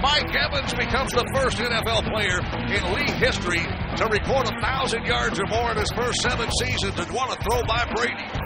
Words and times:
Mike 0.00 0.34
Evans 0.34 0.74
becomes 0.74 1.12
the 1.12 1.24
first 1.34 1.58
NFL 1.58 2.10
player 2.10 2.40
in 2.68 2.94
league 2.94 3.16
history 3.16 3.64
to 3.96 4.06
record 4.06 4.46
thousand 4.60 5.04
yards 5.06 5.38
or 5.40 5.46
more 5.46 5.70
in 5.72 5.78
his 5.78 5.90
first 5.92 6.20
seven 6.20 6.48
seasons 6.60 6.98
and 6.98 7.10
want 7.12 7.32
to 7.32 7.38
throw 7.42 7.62
by 7.64 7.84
Brady. 7.94 8.45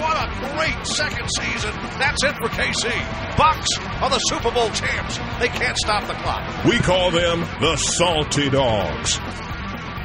what 0.01 0.17
a 0.17 0.27
great 0.57 0.85
second 0.87 1.27
season. 1.37 1.71
That's 1.99 2.23
it 2.23 2.35
for 2.41 2.49
KC. 2.49 3.37
Bucks 3.37 3.69
are 4.01 4.09
the 4.09 4.19
Super 4.29 4.51
Bowl 4.51 4.69
champs. 4.71 5.17
They 5.39 5.47
can't 5.47 5.77
stop 5.77 6.07
the 6.07 6.13
clock. 6.15 6.65
We 6.65 6.79
call 6.79 7.11
them 7.11 7.41
the 7.61 7.75
Salty 7.77 8.49
Dogs. 8.49 9.19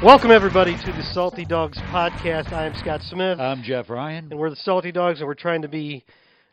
Welcome, 0.03 0.31
everybody, 0.31 0.77
to 0.77 0.93
the 0.93 1.03
Salty 1.15 1.45
Dogs 1.47 1.79
podcast. 1.91 2.53
I 2.53 2.67
am 2.67 2.75
Scott 2.77 3.01
Smith, 3.03 3.41
I'm 3.41 3.63
Jeff 3.63 3.89
Ryan. 3.89 4.29
and 4.31 4.39
we're 4.39 4.51
the 4.51 4.57
Salty 4.57 4.93
Dogs, 4.93 5.21
and 5.21 5.27
we're 5.27 5.35
trying 5.35 5.63
to 5.63 5.69
be 5.69 6.05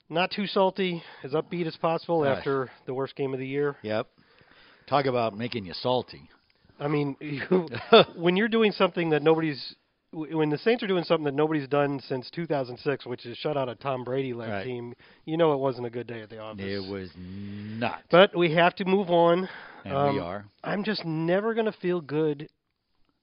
not 0.09 0.31
too 0.31 0.47
salty, 0.47 1.03
as 1.23 1.31
upbeat 1.33 1.67
as 1.67 1.75
possible 1.75 2.21
Right. 2.23 2.37
after 2.37 2.71
the 2.85 2.93
worst 2.93 3.15
game 3.17 3.33
of 3.33 3.39
the 3.39 3.47
year. 3.47 3.75
Yep. 3.81 4.07
Talk 4.87 5.05
about 5.05 5.37
making 5.37 5.65
you 5.65 5.73
salty. 5.73 6.29
I 6.79 6.87
mean, 6.87 7.17
you, 7.21 7.67
when 8.15 8.37
you're 8.37 8.47
doing 8.47 8.71
something 8.71 9.09
that 9.09 9.21
nobody's, 9.21 9.75
when 10.13 10.49
the 10.49 10.57
Saints 10.59 10.83
are 10.83 10.87
doing 10.87 11.03
something 11.03 11.25
that 11.25 11.33
nobody's 11.33 11.67
done 11.67 11.99
since 12.07 12.29
2006, 12.31 13.05
which 13.05 13.25
is 13.25 13.37
shut 13.37 13.57
out 13.57 13.67
a 13.67 13.75
Tom 13.75 14.03
Brady-led 14.03 14.49
Right. 14.49 14.63
team, 14.63 14.93
you 15.25 15.37
know 15.37 15.53
it 15.53 15.57
wasn't 15.59 15.87
a 15.87 15.89
good 15.89 16.07
day 16.07 16.21
at 16.21 16.29
the 16.29 16.39
office. 16.39 16.61
It 16.63 16.89
was 16.91 17.09
not. 17.17 18.03
But 18.11 18.35
we 18.35 18.53
have 18.53 18.75
to 18.75 18.85
move 18.85 19.09
on. 19.09 19.49
and 19.85 19.93
Um, 19.93 20.13
we 20.15 20.21
are. 20.21 20.45
I'm 20.63 20.83
just 20.83 21.03
never 21.03 21.53
going 21.53 21.65
to 21.65 21.71
feel 21.73 21.99
good 21.99 22.47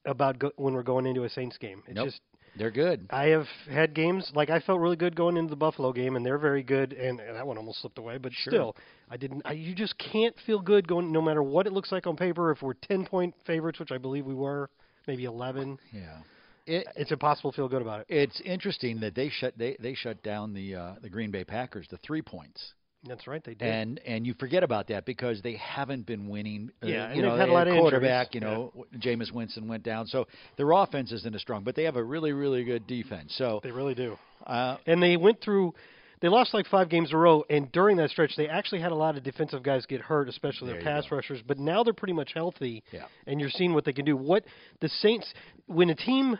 about 0.05 0.37
go- 0.39 0.51
when 0.57 0.73
we're 0.73 0.83
going 0.83 1.05
into 1.05 1.23
a 1.23 1.29
Saints 1.29 1.57
game. 1.57 1.81
It 1.87 1.93
Nope. 1.95 2.07
just 2.07 2.21
They're 2.57 2.69
good. 2.71 3.07
I 3.09 3.27
have 3.27 3.47
had 3.69 3.93
games 3.93 4.29
like 4.35 4.49
I 4.49 4.59
felt 4.59 4.81
really 4.81 4.97
good 4.97 5.15
going 5.15 5.37
into 5.37 5.49
the 5.49 5.55
Buffalo 5.55 5.93
game, 5.93 6.15
and 6.17 6.25
they're 6.25 6.37
very 6.37 6.63
good, 6.63 6.91
and, 6.91 7.19
and 7.21 7.35
that 7.37 7.47
one 7.47 7.57
almost 7.57 7.79
slipped 7.79 7.97
away. 7.97 8.17
But 8.17 8.33
Sure. 8.33 8.51
still, 8.51 8.75
I 9.09 9.15
didn't. 9.15 9.43
I, 9.45 9.53
you 9.53 9.73
just 9.73 9.97
can't 9.97 10.35
feel 10.45 10.59
good 10.59 10.85
going, 10.87 11.11
no 11.13 11.21
matter 11.21 11.41
what 11.41 11.65
it 11.65 11.71
looks 11.71 11.91
like 11.93 12.05
on 12.07 12.17
paper. 12.17 12.51
If 12.51 12.61
we're 12.61 12.73
ten 12.73 13.05
point 13.05 13.33
favorites, 13.45 13.79
which 13.79 13.91
I 13.93 13.97
believe 13.97 14.25
we 14.25 14.33
were, 14.33 14.69
maybe 15.07 15.23
eleven, 15.23 15.79
Yeah. 15.93 16.17
It, 16.65 16.87
it's 16.95 17.11
impossible 17.11 17.51
to 17.51 17.55
feel 17.55 17.67
good 17.69 17.81
about 17.81 18.01
it. 18.01 18.05
it's 18.09 18.39
interesting 18.41 18.99
that 19.01 19.15
they 19.15 19.29
shut 19.29 19.57
they, 19.57 19.75
they 19.79 19.93
shut 19.93 20.21
down 20.23 20.53
the 20.53 20.75
uh, 20.75 20.93
the 21.01 21.09
Green 21.09 21.31
Bay 21.31 21.43
Packers 21.43 21.87
to 21.87 21.97
three 21.97 22.21
points, 22.21 22.73
That's 23.07 23.25
right, 23.27 23.43
they 23.43 23.55
did. 23.55 23.67
and 23.67 23.99
and 24.05 24.25
you 24.27 24.33
forget 24.39 24.63
about 24.63 24.87
that 24.89 25.05
because 25.05 25.41
they 25.41 25.55
haven't 25.55 26.05
been 26.05 26.27
winning. 26.29 26.69
uh, 26.83 26.87
Yeah, 26.87 27.09
you 27.13 27.21
they've 27.21 27.31
know, 27.31 27.37
had 27.37 27.49
a 27.49 27.53
lot 27.53 27.67
of 27.67 27.73
quarterback. 27.73 28.35
injuries. 28.35 28.53
You 28.73 28.75
know, 28.75 28.85
Jameis 28.99 29.31
Winston 29.33 29.67
went 29.67 29.83
down, 29.83 30.05
so 30.07 30.27
their 30.57 30.71
offense 30.71 31.11
isn't 31.11 31.33
as 31.35 31.41
strong, 31.41 31.63
but 31.63 31.75
they 31.75 31.83
have 31.83 31.95
a 31.95 32.03
really 32.03 32.31
really 32.31 32.63
good 32.63 32.85
defense. 32.87 33.33
So 33.37 33.59
they 33.63 33.71
really 33.71 33.95
do. 33.95 34.17
uh, 34.45 34.77
And 34.85 35.01
they 35.01 35.17
went 35.17 35.41
through. 35.41 35.73
They 36.21 36.27
lost 36.29 36.53
like 36.53 36.67
five 36.67 36.87
games 36.89 37.09
in 37.09 37.15
a 37.15 37.17
row, 37.17 37.43
and 37.49 37.71
during 37.71 37.97
that 37.97 38.11
stretch, 38.11 38.33
they 38.37 38.47
actually 38.47 38.79
had 38.79 38.91
a 38.91 38.95
lot 38.95 39.17
of 39.17 39.23
defensive 39.23 39.63
guys 39.63 39.87
get 39.87 40.01
hurt, 40.01 40.29
especially 40.29 40.71
their 40.71 40.81
pass 40.83 41.07
go. 41.09 41.15
rushers. 41.15 41.41
But 41.43 41.57
now 41.57 41.81
they're 41.83 41.95
pretty 41.95 42.13
much 42.13 42.33
healthy, 42.35 42.83
Yeah. 42.91 43.05
and 43.25 43.41
you're 43.41 43.49
seeing 43.49 43.73
what 43.73 43.85
they 43.85 43.93
can 43.93 44.05
do. 44.05 44.15
What 44.15 44.43
the 44.81 44.89
Saints, 44.89 45.33
when 45.65 45.89
a 45.89 45.95
team 45.95 46.37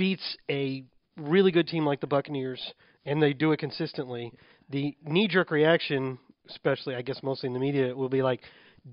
beats 0.00 0.36
a 0.50 0.82
really 1.18 1.52
good 1.52 1.68
team 1.68 1.84
like 1.84 2.00
the 2.00 2.06
Buccaneers, 2.06 2.72
and 3.04 3.22
they 3.22 3.34
do 3.34 3.52
it 3.52 3.58
consistently, 3.58 4.32
the 4.70 4.96
knee-jerk 5.04 5.50
reaction, 5.50 6.18
especially 6.48 6.94
I 6.94 7.02
guess 7.02 7.20
mostly 7.22 7.48
in 7.48 7.52
the 7.52 7.60
media, 7.60 7.94
will 7.94 8.08
be 8.08 8.22
like, 8.22 8.40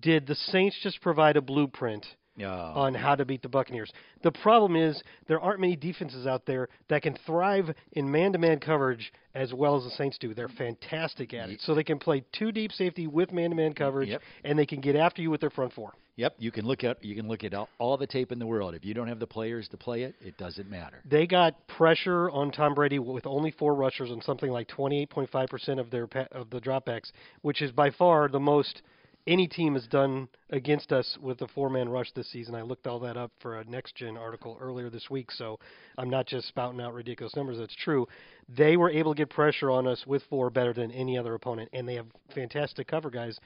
"Did 0.01 0.27
the 0.27 0.35
Saints 0.35 0.77
just 0.83 0.99
provide 1.01 1.37
a 1.37 1.41
blueprint?" 1.41 2.05
uh, 2.39 2.45
on 2.45 2.93
how 2.93 3.15
to 3.15 3.25
beat 3.25 3.41
the 3.41 3.49
Buccaneers. 3.49 3.91
The 4.21 4.31
problem 4.31 4.75
is 4.75 5.01
there 5.27 5.39
aren't 5.39 5.59
many 5.59 5.75
defenses 5.75 6.27
out 6.27 6.45
there 6.45 6.69
that 6.89 7.01
can 7.01 7.17
thrive 7.25 7.73
in 7.93 8.11
man-to-man 8.11 8.59
coverage 8.59 9.11
as 9.33 9.53
well 9.53 9.75
as 9.77 9.85
the 9.85 9.89
Saints 9.91 10.17
do. 10.19 10.35
They're 10.35 10.47
fantastic 10.49 11.33
at 11.33 11.49
it. 11.49 11.61
So 11.61 11.73
they 11.73 11.83
can 11.83 11.97
play 11.97 12.23
two 12.37 12.51
deep 12.51 12.71
safety 12.73 13.07
with 13.07 13.31
man-to-man 13.31 13.73
coverage, 13.73 14.09
Yep. 14.09 14.21
and 14.43 14.59
they 14.59 14.67
can 14.67 14.81
get 14.81 14.95
after 14.95 15.21
you 15.23 15.31
with 15.31 15.41
their 15.41 15.49
front 15.49 15.73
four. 15.73 15.93
Yep, 16.17 16.35
you 16.39 16.51
can 16.51 16.65
look 16.65 16.83
at 16.83 17.03
you 17.05 17.15
can 17.15 17.27
look 17.27 17.43
at 17.43 17.53
all, 17.53 17.69
all 17.77 17.95
the 17.95 18.07
tape 18.07 18.31
in 18.31 18.39
the 18.39 18.45
world. 18.45 18.73
If 18.73 18.83
you 18.83 18.95
don't 18.95 19.07
have 19.07 19.19
the 19.19 19.27
players 19.27 19.67
to 19.69 19.77
play 19.77 20.01
it, 20.01 20.15
it 20.19 20.35
doesn't 20.37 20.69
matter. 20.69 20.99
They 21.05 21.27
got 21.27 21.67
pressure 21.67 22.29
on 22.31 22.51
Tom 22.51 22.73
Brady 22.73 22.97
with 22.97 23.27
only 23.27 23.51
four 23.51 23.75
rushers 23.75 24.09
and 24.09 24.23
something 24.23 24.51
like 24.51 24.67
28.5% 24.67 25.79
of 25.79 25.91
their 25.91 26.07
of 26.31 26.49
the 26.49 26.59
dropbacks, 26.59 27.11
which 27.43 27.61
is 27.61 27.71
by 27.71 27.91
far 27.91 28.27
the 28.29 28.39
most 28.39 28.81
any 29.27 29.47
team 29.47 29.73
has 29.73 29.85
done 29.87 30.29
against 30.51 30.91
us 30.91 31.17
with 31.21 31.41
a 31.41 31.47
four-man 31.49 31.89
rush 31.89 32.11
this 32.13 32.31
season. 32.31 32.55
I 32.55 32.61
looked 32.61 32.87
all 32.87 32.99
that 33.01 33.17
up 33.17 33.31
for 33.41 33.59
a 33.59 33.63
Next 33.65 33.95
Gen 33.95 34.15
article 34.15 34.57
earlier 34.59 34.89
this 34.89 35.09
week, 35.09 35.31
so 35.31 35.59
I'm 35.97 36.09
not 36.09 36.25
just 36.25 36.47
spouting 36.47 36.79
out 36.79 36.93
ridiculous 36.93 37.35
numbers. 37.35 37.57
That's 37.57 37.75
true. 37.75 38.07
They 38.47 38.77
were 38.77 38.89
able 38.89 39.13
to 39.13 39.17
get 39.17 39.29
pressure 39.29 39.69
on 39.69 39.85
us 39.85 40.07
with 40.07 40.23
four 40.29 40.49
better 40.49 40.73
than 40.73 40.91
any 40.91 41.17
other 41.17 41.33
opponent, 41.33 41.69
and 41.73 41.87
they 41.87 41.95
have 41.95 42.07
fantastic 42.33 42.87
cover 42.87 43.09
guys. 43.09 43.37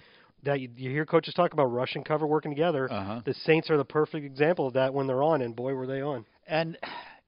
That 0.43 0.59
you, 0.59 0.69
you 0.75 0.89
hear 0.89 1.05
coaches 1.05 1.33
talk 1.33 1.53
about 1.53 1.65
rush 1.65 1.95
and 1.95 2.03
cover 2.03 2.25
working 2.25 2.51
together. 2.51 2.91
Uh-huh. 2.91 3.21
The 3.25 3.33
Saints 3.45 3.69
are 3.69 3.77
the 3.77 3.85
perfect 3.85 4.25
example 4.25 4.67
of 4.67 4.73
that 4.73 4.93
when 4.93 5.07
they're 5.07 5.23
on, 5.23 5.41
and 5.41 5.55
boy, 5.55 5.73
were 5.73 5.87
they 5.87 6.01
on! 6.01 6.25
And 6.47 6.77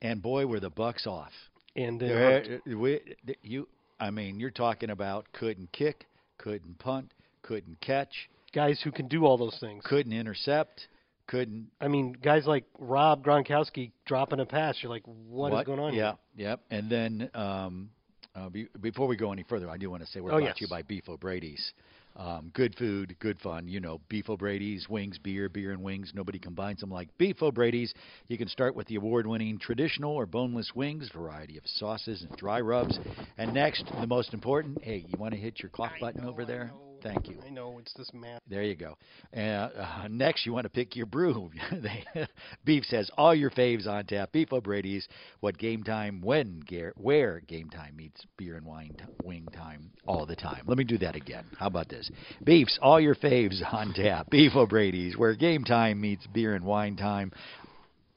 and 0.01 0.21
boy, 0.21 0.47
were 0.47 0.59
the 0.59 0.69
Bucks 0.69 1.05
off. 1.07 1.31
And 1.75 1.99
they 1.99 2.59
we, 2.67 2.99
you, 3.41 3.67
I 3.99 4.11
mean, 4.11 4.39
you're 4.39 4.51
talking 4.51 4.89
about 4.89 5.27
couldn't 5.33 5.71
kick, 5.71 6.07
couldn't 6.37 6.77
punt, 6.79 7.11
couldn't 7.41 7.79
catch, 7.81 8.29
guys 8.53 8.79
who 8.83 8.91
can 8.91 9.07
do 9.07 9.25
all 9.25 9.37
those 9.37 9.57
things. 9.59 9.83
couldn't 9.85 10.13
intercept, 10.13 10.87
couldn't. 11.27 11.67
I 11.81 11.87
mean, 11.87 12.13
guys 12.13 12.45
like 12.45 12.65
Rob 12.77 13.23
Gronkowski 13.23 13.91
dropping 14.05 14.39
a 14.39 14.45
pass. 14.45 14.77
You're 14.81 14.91
like, 14.91 15.03
what 15.05 15.53
is 15.53 15.65
going 15.65 15.79
on? 15.79 15.93
Yeah, 15.93 16.13
yep. 16.35 16.61
And 16.69 16.89
then 16.91 17.29
um, 17.33 17.89
uh, 18.35 18.49
be, 18.49 18.67
before 18.81 19.07
we 19.07 19.15
go 19.15 19.31
any 19.31 19.43
further, 19.43 19.69
I 19.69 19.77
do 19.77 19.89
want 19.89 20.03
to 20.03 20.09
say 20.09 20.19
we're 20.19 20.31
Oh, 20.31 20.37
brought 20.37 20.47
yes. 20.47 20.57
to 20.57 20.65
you 20.65 20.69
by 20.69 20.81
Beef 20.83 21.07
O'Brady's. 21.09 21.73
Um, 22.15 22.51
good 22.53 22.75
food, 22.77 23.15
good 23.19 23.39
fun. 23.39 23.67
You 23.67 23.79
know, 23.79 23.99
Beef 24.07 24.29
O'Brady's, 24.29 24.87
wings, 24.87 25.17
beer, 25.17 25.49
beer 25.49 25.71
and 25.71 25.81
wings. 25.81 26.11
Nobody 26.13 26.37
combines 26.37 26.79
them 26.79 26.91
like 26.91 27.09
Beef 27.17 27.41
O'Brady's. 27.41 27.93
You 28.27 28.37
can 28.37 28.47
start 28.47 28.75
with 28.75 28.87
the 28.87 28.95
award-winning 28.95 29.57
traditional 29.57 30.13
or 30.13 30.25
boneless 30.25 30.71
wings, 30.75 31.09
variety 31.13 31.57
of 31.57 31.63
sauces 31.65 32.21
and 32.21 32.37
dry 32.37 32.61
rubs. 32.61 32.99
And 33.37 33.53
next, 33.53 33.85
the 33.99 34.07
most 34.07 34.33
important, 34.33 34.83
hey, 34.83 35.05
you 35.07 35.17
want 35.17 35.33
to 35.33 35.39
hit 35.39 35.59
your 35.61 35.69
clock 35.69 35.93
button 35.99 36.23
over 36.25 36.45
there? 36.45 36.71
Thank 37.03 37.27
you. 37.27 37.37
I 37.45 37.49
know 37.49 37.77
it's 37.79 37.93
this 37.93 38.09
math. 38.13 38.41
There 38.49 38.63
you 38.63 38.75
go. 38.75 38.95
Uh, 39.35 39.39
uh, 39.39 40.07
next, 40.09 40.45
you 40.45 40.53
want 40.53 40.63
to 40.63 40.69
pick 40.69 40.95
your 40.95 41.05
brew. 41.05 41.51
Beef 42.65 42.83
says 42.85 43.11
all 43.17 43.35
your 43.35 43.49
faves 43.51 43.87
on 43.87 44.05
tap. 44.05 44.31
Beef 44.31 44.51
O'Brady's. 44.53 45.07
What 45.41 45.57
game 45.57 45.83
time? 45.83 46.21
When? 46.21 46.61
Gar- 46.69 46.93
where 46.95 47.41
game 47.41 47.69
time 47.69 47.95
meets 47.97 48.25
beer 48.37 48.55
and 48.55 48.65
wine 48.65 48.95
t- 48.97 49.03
wing 49.23 49.47
time 49.53 49.91
all 50.07 50.25
the 50.25 50.35
time. 50.35 50.63
Let 50.65 50.77
me 50.77 50.83
do 50.83 50.97
that 50.99 51.15
again. 51.15 51.45
How 51.59 51.67
about 51.67 51.89
this? 51.89 52.09
Beef's 52.43 52.79
all 52.81 52.99
your 52.99 53.15
faves 53.15 53.61
on 53.73 53.93
tap. 53.93 54.29
Beef 54.29 54.55
O'Brady's. 54.55 55.17
Where 55.17 55.35
game 55.35 55.63
time 55.63 55.99
meets 56.01 56.25
beer 56.27 56.55
and 56.55 56.63
wine 56.65 56.95
time. 56.95 57.31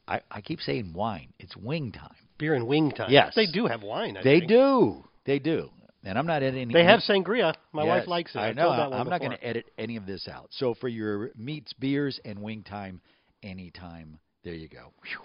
I, 0.09 0.21
I 0.31 0.41
keep 0.41 0.61
saying 0.61 0.93
wine. 0.95 1.29
It's 1.41 1.57
wing 1.57 1.91
time. 1.93 2.15
Beer 2.39 2.55
and 2.55 2.69
wing 2.69 2.93
time. 2.93 3.11
Yes. 3.11 3.33
they 3.35 3.47
do 3.47 3.67
have 3.67 3.83
wine. 3.83 4.17
I 4.17 4.23
They 4.23 4.39
think. 4.41 4.49
do. 4.49 5.05
They 5.25 5.39
do. 5.41 5.71
And 6.07 6.17
I'm 6.17 6.27
not 6.27 6.43
editing. 6.43 6.69
They 6.73 6.85
have 6.85 7.01
sangria. 7.01 7.53
My 7.73 7.83
Yes, 7.85 8.01
wife 8.01 8.09
likes 8.09 8.35
it. 8.35 8.39
I 8.39 8.51
I've 8.51 8.57
know. 8.57 8.69
one 8.69 8.93
I'm 8.93 9.09
not 9.09 9.19
going 9.21 9.33
to 9.33 9.45
edit 9.45 9.67
any 9.77 9.97
of 9.97 10.07
this 10.07 10.29
out. 10.29 10.47
So 10.53 10.73
for 10.75 10.87
your 10.89 11.31
meats, 11.37 11.73
beers, 11.73 12.21
and 12.25 12.41
wing 12.41 12.63
time, 12.63 13.01
anytime. 13.43 14.19
There 14.45 14.55
you 14.55 14.69
go. 14.69 14.93
Whew. 15.03 15.19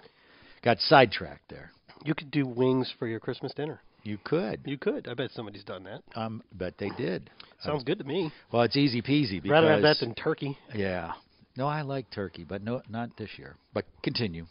Got 0.62 0.78
sidetracked 0.80 1.48
there. 1.48 1.70
You 2.04 2.14
could 2.14 2.32
do 2.32 2.46
wings 2.46 2.92
for 2.98 3.06
your 3.06 3.20
Christmas 3.20 3.52
dinner. 3.54 3.80
You 4.02 4.18
could. 4.24 4.60
You 4.64 4.76
could. 4.76 5.06
I 5.06 5.14
bet 5.14 5.30
somebody's 5.30 5.62
done 5.62 5.84
that. 5.84 6.02
Um, 6.16 6.42
bet 6.52 6.74
they 6.78 6.90
did. 6.96 7.30
Sounds 7.60 7.84
good 7.84 7.98
to 7.98 8.04
me. 8.04 8.32
Well, 8.52 8.62
it's 8.62 8.76
easy 8.76 9.00
peasy 9.00 9.40
because 9.40 9.52
Rather 9.52 9.70
have 9.72 9.82
that 9.82 9.98
than 10.00 10.14
turkey. 10.16 10.58
yeah. 10.74 11.12
No, 11.56 11.68
I 11.68 11.82
like 11.82 12.10
turkey, 12.10 12.44
but 12.44 12.62
no, 12.64 12.82
not 12.88 13.10
this 13.16 13.28
year. 13.36 13.54
But 13.74 13.84
continue. 14.02 14.46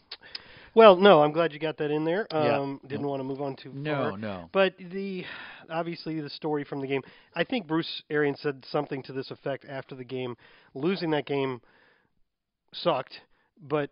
Well, 0.74 0.96
no, 0.96 1.22
I'm 1.22 1.32
glad 1.32 1.52
you 1.52 1.58
got 1.58 1.76
that 1.78 1.90
in 1.90 2.04
there. 2.04 2.26
Yeah. 2.32 2.58
Um, 2.58 2.80
Didn't 2.86 3.06
want 3.06 3.20
to 3.20 3.24
move 3.24 3.42
on 3.42 3.56
too 3.56 3.72
No, 3.74 4.10
far. 4.10 4.18
no. 4.18 4.48
But 4.52 4.74
the 4.78 5.24
obviously 5.70 6.20
the 6.20 6.30
story 6.30 6.64
from 6.64 6.80
the 6.80 6.86
game. 6.86 7.02
I 7.34 7.44
think 7.44 7.66
Bruce 7.66 8.02
Arians 8.10 8.40
said 8.40 8.64
something 8.70 9.02
to 9.04 9.12
this 9.12 9.30
effect 9.30 9.66
after 9.68 9.94
the 9.94 10.04
game. 10.04 10.36
Losing 10.74 11.10
that 11.10 11.26
game 11.26 11.60
sucked, 12.72 13.20
but 13.60 13.90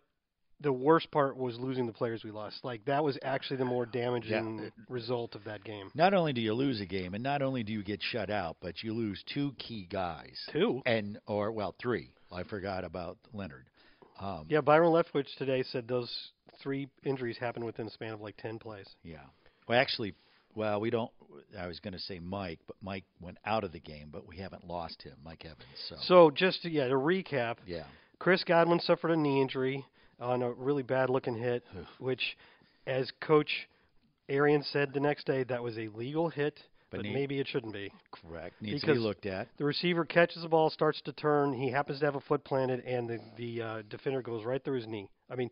the 0.59 0.71
worst 0.71 1.09
part 1.11 1.35
was 1.37 1.57
losing 1.59 1.87
the 1.87 1.93
players 1.93 2.23
we 2.23 2.29
lost. 2.31 2.63
Like 2.63 2.85
that 2.85 3.03
was 3.03 3.17
actually 3.23 3.57
the 3.57 3.65
more 3.65 3.85
damaging 3.85 4.59
Yeah. 4.59 4.69
result 4.89 5.33
of 5.35 5.43
that 5.45 5.63
game. 5.63 5.91
Not 5.95 6.13
only 6.13 6.33
do 6.33 6.41
you 6.41 6.53
lose 6.53 6.81
a 6.81 6.85
game, 6.85 7.13
and 7.15 7.23
not 7.23 7.41
only 7.41 7.63
do 7.63 7.73
you 7.73 7.83
get 7.83 8.01
shut 8.01 8.29
out, 8.29 8.57
but 8.61 8.83
you 8.83 8.93
lose 8.93 9.23
two 9.23 9.53
key 9.57 9.85
guys, 9.89 10.39
Two. 10.51 10.81
and 10.85 11.19
or 11.27 11.51
well, 11.51 11.73
three. 11.79 12.11
I 12.31 12.43
forgot 12.43 12.83
about 12.83 13.17
Leonard. 13.33 13.65
Um, 14.21 14.45
Yeah, 14.47 14.61
Byron 14.61 14.91
Leftwich 14.91 15.27
today 15.37 15.63
said 15.63 15.87
those 15.87 16.09
three 16.61 16.87
injuries 17.03 17.37
happened 17.39 17.65
within 17.65 17.87
a 17.87 17.89
span 17.89 18.13
of 18.13 18.21
like 18.21 18.37
ten 18.37 18.59
plays. 18.59 18.87
Yeah. 19.03 19.17
Well, 19.67 19.79
actually, 19.79 20.13
well, 20.55 20.79
we 20.79 20.89
don't. 20.89 21.11
I 21.57 21.67
was 21.67 21.79
going 21.79 21.93
to 21.93 21.99
say 21.99 22.19
Mike, 22.19 22.59
but 22.67 22.75
Mike 22.81 23.05
went 23.19 23.37
out 23.45 23.63
of 23.63 23.71
the 23.71 23.79
game, 23.79 24.09
but 24.11 24.27
we 24.27 24.37
haven't 24.37 24.67
lost 24.67 25.01
him, 25.01 25.13
Mike 25.23 25.43
Evans. 25.45 25.63
So, 25.89 25.95
So 26.01 26.31
just 26.31 26.61
to, 26.63 26.69
yeah, 26.69 26.87
to 26.87 26.95
recap, 26.95 27.57
yeah, 27.65 27.85
Chris 28.19 28.43
Godwin 28.43 28.79
suffered 28.79 29.11
a 29.11 29.17
knee 29.17 29.41
injury 29.41 29.85
on 30.19 30.43
a 30.43 30.51
really 30.51 30.83
bad 30.83 31.09
looking 31.09 31.35
hit, 31.35 31.63
which, 31.99 32.37
as 32.85 33.11
Coach 33.21 33.49
Arians 34.29 34.67
said 34.71 34.93
the 34.93 34.99
next 34.99 35.25
day, 35.25 35.43
that 35.45 35.63
was 35.63 35.77
a 35.77 35.87
legal 35.89 36.29
hit, 36.29 36.59
But 36.91 36.97
but, 37.03 37.05
maybe 37.07 37.39
it 37.39 37.47
shouldn't 37.47 37.73
be. 37.73 37.91
correct. 38.11 38.61
Needs 38.61 38.81
to 38.81 38.85
Because- 38.87 38.97
be 38.97 39.03
looked 39.03 39.25
at. 39.25 39.47
The 39.57 39.63
receiver 39.65 40.05
catches 40.05 40.43
the 40.43 40.49
ball, 40.49 40.69
starts 40.69 41.01
to 41.03 41.13
turn. 41.13 41.53
He 41.53 41.71
happens 41.71 41.99
to 41.99 42.05
have 42.05 42.15
a 42.15 42.21
foot 42.21 42.43
planted, 42.43 42.81
and 42.81 43.09
the 43.09 43.19
the 43.37 43.61
uh, 43.61 43.81
defender 43.89 44.21
goes 44.21 44.43
right 44.45 44.63
through 44.63 44.75
his 44.77 44.87
knee. 44.87 45.09
I 45.29 45.35
mean, 45.35 45.49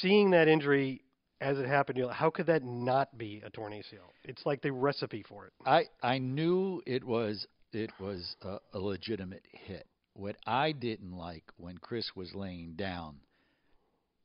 seeing 0.00 0.30
that 0.30 0.48
injury 0.48 1.02
as 1.40 1.58
it 1.58 1.66
happened, 1.66 1.96
you're 1.96 2.08
like, 2.08 2.16
how 2.16 2.28
could 2.30 2.46
that 2.46 2.62
not 2.64 3.16
be 3.16 3.40
a 3.44 3.50
torn 3.50 3.72
ACL? 3.72 4.10
It's 4.24 4.44
like 4.44 4.60
the 4.60 4.72
recipe 4.72 5.22
for 5.22 5.46
it. 5.46 5.52
I 5.64 5.86
I 6.02 6.18
knew 6.18 6.82
it 6.86 7.02
was 7.04 7.46
it 7.72 7.90
was 8.00 8.36
a, 8.42 8.58
a 8.74 8.78
legitimate 8.78 9.44
hit. 9.50 9.86
What 10.14 10.36
I 10.46 10.72
didn't 10.72 11.12
like 11.16 11.44
when 11.56 11.78
Chris 11.78 12.14
was 12.16 12.34
laying 12.34 12.72
down, 12.74 13.20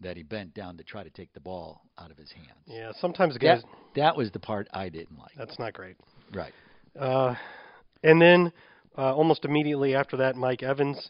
that 0.01 0.17
he 0.17 0.23
bent 0.23 0.53
down 0.53 0.77
to 0.77 0.83
try 0.83 1.03
to 1.03 1.09
take 1.09 1.33
the 1.33 1.39
ball 1.39 1.81
out 1.97 2.11
of 2.11 2.17
his 2.17 2.31
hands. 2.31 2.49
Yeah, 2.67 2.91
sometimes 2.99 3.37
guys, 3.37 3.61
That 3.61 4.01
that 4.01 4.17
was 4.17 4.31
the 4.31 4.39
part 4.39 4.67
I 4.73 4.89
didn't 4.89 5.17
like. 5.17 5.31
that's 5.37 5.57
not 5.59 5.73
great. 5.73 5.95
Right. 6.33 6.53
Uh, 6.99 7.35
and 8.03 8.21
then 8.21 8.51
uh, 8.97 9.13
almost 9.15 9.45
immediately 9.45 9.95
after 9.95 10.17
that, 10.17 10.35
Mike 10.35 10.63
Evans 10.63 11.09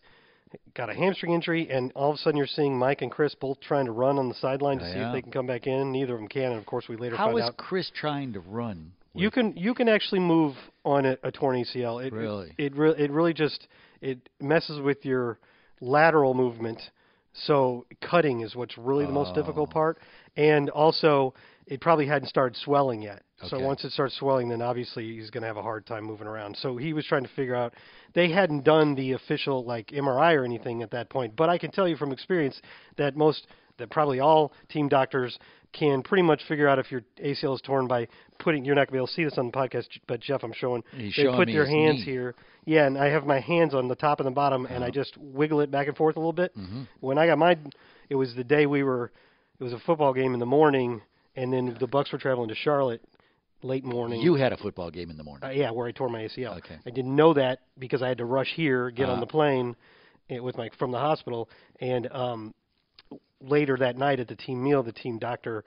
got 0.75 0.89
a 0.89 0.93
hamstring 0.93 1.33
injury, 1.33 1.69
and 1.69 1.91
all 1.93 2.11
of 2.11 2.15
a 2.15 2.17
sudden 2.19 2.37
you're 2.37 2.47
seeing 2.47 2.77
Mike 2.77 3.01
and 3.01 3.11
Chris 3.11 3.35
both 3.35 3.59
trying 3.59 3.85
to 3.85 3.91
run 3.91 4.17
on 4.17 4.29
the 4.29 4.35
sideline 4.35 4.79
to 4.79 4.85
see 4.85 4.99
if 4.99 5.13
they 5.13 5.21
can 5.21 5.31
come 5.31 5.47
back 5.47 5.67
in. 5.67 5.91
Neither 5.91 6.13
of 6.13 6.19
them 6.19 6.27
can, 6.29 6.51
and 6.51 6.57
of 6.57 6.65
course 6.65 6.87
we 6.87 6.95
later 6.95 7.15
How 7.15 7.25
find 7.25 7.35
was 7.35 7.43
out 7.43 7.57
Chris 7.57 7.91
trying 7.93 8.33
to 8.33 8.39
run? 8.39 8.93
you 9.13 9.31
can 9.31 9.55
you 9.55 9.73
can 9.73 9.87
actually 9.87 10.19
move 10.19 10.55
on 10.83 11.05
a, 11.05 11.17
a 11.23 11.31
torn 11.31 11.55
ACL. 11.63 12.05
It, 12.05 12.13
Really? 12.13 12.53
It, 12.57 12.73
it 12.73 12.75
really 12.75 12.99
it 13.01 13.11
really 13.11 13.33
just 13.33 13.67
it 14.01 14.29
messes 14.41 14.79
with 14.81 15.05
your 15.05 15.39
lateral 15.81 16.33
movement. 16.33 16.81
So 17.43 17.85
cutting 18.01 18.41
is 18.41 18.55
what's 18.55 18.77
really 18.77 19.05
the 19.05 19.11
most 19.11 19.35
difficult 19.35 19.69
Oh. 19.69 19.73
part, 19.73 19.99
and 20.37 20.69
also 20.69 21.33
it 21.67 21.81
probably 21.81 22.05
hadn't 22.05 22.27
started 22.29 22.55
swelling 22.57 23.01
yet. 23.01 23.23
So 23.47 23.59
once 23.59 23.83
it 23.83 23.91
starts 23.91 24.15
swelling, 24.15 24.47
then 24.49 24.61
obviously 24.61 25.15
he's 25.15 25.29
going 25.29 25.41
to 25.41 25.47
have 25.47 25.57
a 25.57 25.61
hard 25.61 25.85
time 25.85 26.05
moving 26.05 26.27
around. 26.27 26.55
So 26.55 26.77
he 26.77 26.93
was 26.93 27.05
trying 27.05 27.23
to 27.23 27.29
figure 27.29 27.55
out. 27.55 27.73
They 28.13 28.29
hadn't 28.31 28.63
done 28.63 28.95
the 28.95 29.11
official 29.11 29.65
like 29.65 29.87
MRI 29.87 30.35
or 30.35 30.45
anything 30.45 30.81
at 30.81 30.91
that 30.91 31.09
point, 31.09 31.35
but 31.35 31.49
I 31.49 31.57
can 31.57 31.71
tell 31.71 31.87
you 31.87 31.97
from 31.97 32.11
experience 32.13 32.61
that 32.97 33.17
most 33.17 33.47
that 33.77 33.89
probably 33.89 34.21
all 34.21 34.53
team 34.69 34.87
doctors 34.87 35.37
can 35.77 36.01
pretty 36.03 36.21
much 36.23 36.41
figure 36.47 36.67
out 36.67 36.79
if 36.79 36.91
your 36.91 37.01
ACL 37.23 37.53
is 37.55 37.61
torn 37.61 37.87
by 37.87 38.07
putting. 38.39 38.63
You're 38.65 38.75
not 38.75 38.87
going 38.87 38.87
to 38.87 38.91
be 38.93 38.97
able 38.97 39.07
to 39.07 39.13
see 39.13 39.23
this 39.25 39.37
on 39.37 39.47
the 39.47 39.51
podcast, 39.51 39.85
but 40.07 40.19
Jeff, 40.21 40.43
I'm 40.43 40.53
showing. 40.53 40.83
He's 40.95 41.15
they 41.15 41.23
showing 41.23 41.35
put 41.37 41.49
your 41.49 41.65
hands 41.65 41.99
knee. 41.99 42.05
here. 42.05 42.35
Yeah, 42.65 42.85
and 42.87 42.97
I 42.97 43.09
have 43.09 43.25
my 43.25 43.39
hands 43.39 43.73
on 43.75 43.87
the 43.87 43.95
top 43.95 44.19
and 44.19 44.27
the 44.27 44.31
bottom, 44.31 44.65
and 44.65 44.83
I 44.83 44.87
Uh-huh. 44.87 44.91
just 44.91 45.17
wiggle 45.17 45.61
it 45.61 45.69
back 45.69 45.87
and 45.87 45.95
forth 45.95 46.15
a 46.15 46.19
little 46.19 46.33
bit. 46.33 46.55
Mm-hmm. 46.57 46.83
When 47.01 47.17
I 47.17 47.27
got 47.27 47.37
my, 47.37 47.57
it 48.09 48.15
was 48.15 48.33
the 48.35 48.43
day 48.43 48.65
we 48.65 48.83
were. 48.83 49.11
It 49.59 49.63
was 49.63 49.73
a 49.73 49.79
football 49.79 50.13
game 50.13 50.33
in 50.33 50.39
the 50.39 50.45
morning, 50.45 51.01
and 51.35 51.53
then 51.53 51.77
the 51.79 51.87
Bucks 51.87 52.11
were 52.11 52.17
traveling 52.17 52.49
to 52.49 52.55
Charlotte 52.55 53.01
late 53.63 53.83
morning. 53.85 54.19
You 54.21 54.35
had 54.35 54.51
a 54.53 54.57
football 54.57 54.91
game 54.91 55.09
in 55.09 55.17
the 55.17 55.23
morning. 55.23 55.47
Uh, 55.49 55.51
yeah, 55.53 55.71
where 55.71 55.87
I 55.87 55.91
tore 55.91 56.09
my 56.09 56.21
ACL. 56.23 56.57
Okay. 56.57 56.77
I 56.85 56.89
didn't 56.89 57.15
know 57.15 57.33
that 57.35 57.59
because 57.79 58.01
I 58.01 58.07
had 58.09 58.17
to 58.17 58.25
rush 58.25 58.51
here, 58.55 58.89
get 58.91 59.05
on 59.05 59.11
Uh-huh. 59.13 59.19
the 59.21 59.27
plane 59.27 59.75
with 60.29 60.57
my 60.57 60.69
from 60.79 60.91
the 60.91 60.99
hospital, 60.99 61.49
and 61.79 62.11
um, 62.11 62.53
later 63.41 63.77
that 63.77 63.97
night 63.97 64.19
at 64.19 64.27
the 64.27 64.35
team 64.35 64.63
meal, 64.63 64.83
the 64.83 64.91
team 64.91 65.19
doctor 65.19 65.63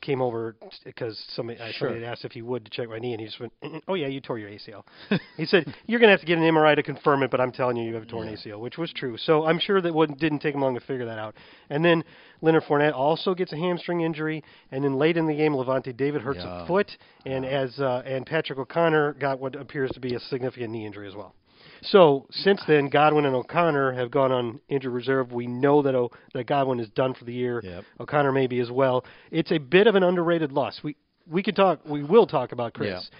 came 0.00 0.20
over 0.20 0.56
because 0.84 1.16
somebody, 1.36 1.56
Sure. 1.58 1.90
somebody 1.90 2.04
asked 2.04 2.24
if 2.24 2.32
he 2.32 2.42
would 2.42 2.64
to 2.64 2.70
check 2.72 2.88
my 2.88 2.98
knee, 2.98 3.12
and 3.12 3.20
he 3.20 3.26
just 3.28 3.38
went, 3.38 3.52
"Mm, 3.62 3.80
"Oh 3.86 3.94
yeah, 3.94 4.08
you 4.08 4.20
tore 4.20 4.36
your 4.36 4.50
ACL." 4.50 4.84
he 5.36 5.46
said, 5.46 5.72
"You're 5.86 6.00
gonna 6.00 6.10
have 6.10 6.18
to 6.18 6.26
get 6.26 6.38
an 6.38 6.44
MRI 6.44 6.74
to 6.74 6.82
confirm 6.82 7.22
it, 7.22 7.30
but 7.30 7.40
I'm 7.40 7.52
telling 7.52 7.76
you, 7.76 7.84
you 7.86 7.94
have 7.94 8.02
a 8.02 8.06
torn 8.06 8.26
Yeah. 8.26 8.34
ACL," 8.34 8.60
which 8.60 8.76
was 8.78 8.92
true. 8.92 9.16
So 9.16 9.46
I'm 9.46 9.60
sure 9.60 9.80
that 9.80 9.94
would, 9.94 10.18
didn't 10.18 10.40
take 10.40 10.56
him 10.56 10.60
long 10.60 10.74
to 10.74 10.80
figure 10.80 11.04
that 11.06 11.20
out. 11.20 11.36
And 11.70 11.84
then 11.84 12.02
Leonard 12.40 12.64
Fournette 12.64 12.94
also 12.94 13.32
gets 13.32 13.52
a 13.52 13.56
hamstring 13.56 14.00
injury, 14.00 14.42
and 14.72 14.82
then 14.82 14.94
late 14.98 15.16
in 15.16 15.26
the 15.28 15.34
game, 15.36 15.52
Lavonte 15.54 15.96
David 15.96 16.22
hurts 16.22 16.40
Yeah. 16.42 16.64
a 16.64 16.66
foot, 16.66 16.96
and 17.24 17.44
as 17.46 17.78
uh, 17.78 18.02
and 18.04 18.26
Patrick 18.26 18.58
O'Connor 18.58 19.12
got 19.14 19.38
what 19.38 19.54
appears 19.54 19.92
to 19.92 20.00
be 20.00 20.14
a 20.14 20.20
significant 20.20 20.72
knee 20.72 20.84
injury 20.84 21.06
as 21.06 21.14
well. 21.14 21.36
So 21.82 22.26
since 22.30 22.62
then, 22.66 22.88
Godwin 22.88 23.24
and 23.26 23.34
O'Connor 23.34 23.92
have 23.92 24.10
gone 24.10 24.30
on 24.32 24.60
injured 24.68 24.92
reserve. 24.92 25.32
We 25.32 25.46
know 25.46 25.82
that 25.82 25.94
o- 25.94 26.10
that 26.34 26.44
Godwin 26.46 26.80
is 26.80 26.88
done 26.90 27.14
for 27.14 27.24
the 27.24 27.32
year. 27.32 27.60
Yep. 27.62 27.84
O'Connor 28.00 28.32
maybe 28.32 28.60
as 28.60 28.70
well. 28.70 29.04
It's 29.30 29.50
a 29.52 29.58
bit 29.58 29.86
of 29.86 29.94
an 29.94 30.02
underrated 30.02 30.52
loss. 30.52 30.80
We 30.82 30.96
we 31.28 31.42
could 31.42 31.56
talk. 31.56 31.80
We 31.84 32.02
will 32.02 32.26
talk 32.26 32.52
about 32.52 32.74
Chris 32.74 33.10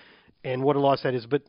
and 0.44 0.62
what 0.62 0.76
a 0.76 0.80
loss 0.80 1.02
that 1.02 1.14
is, 1.14 1.26
but. 1.26 1.42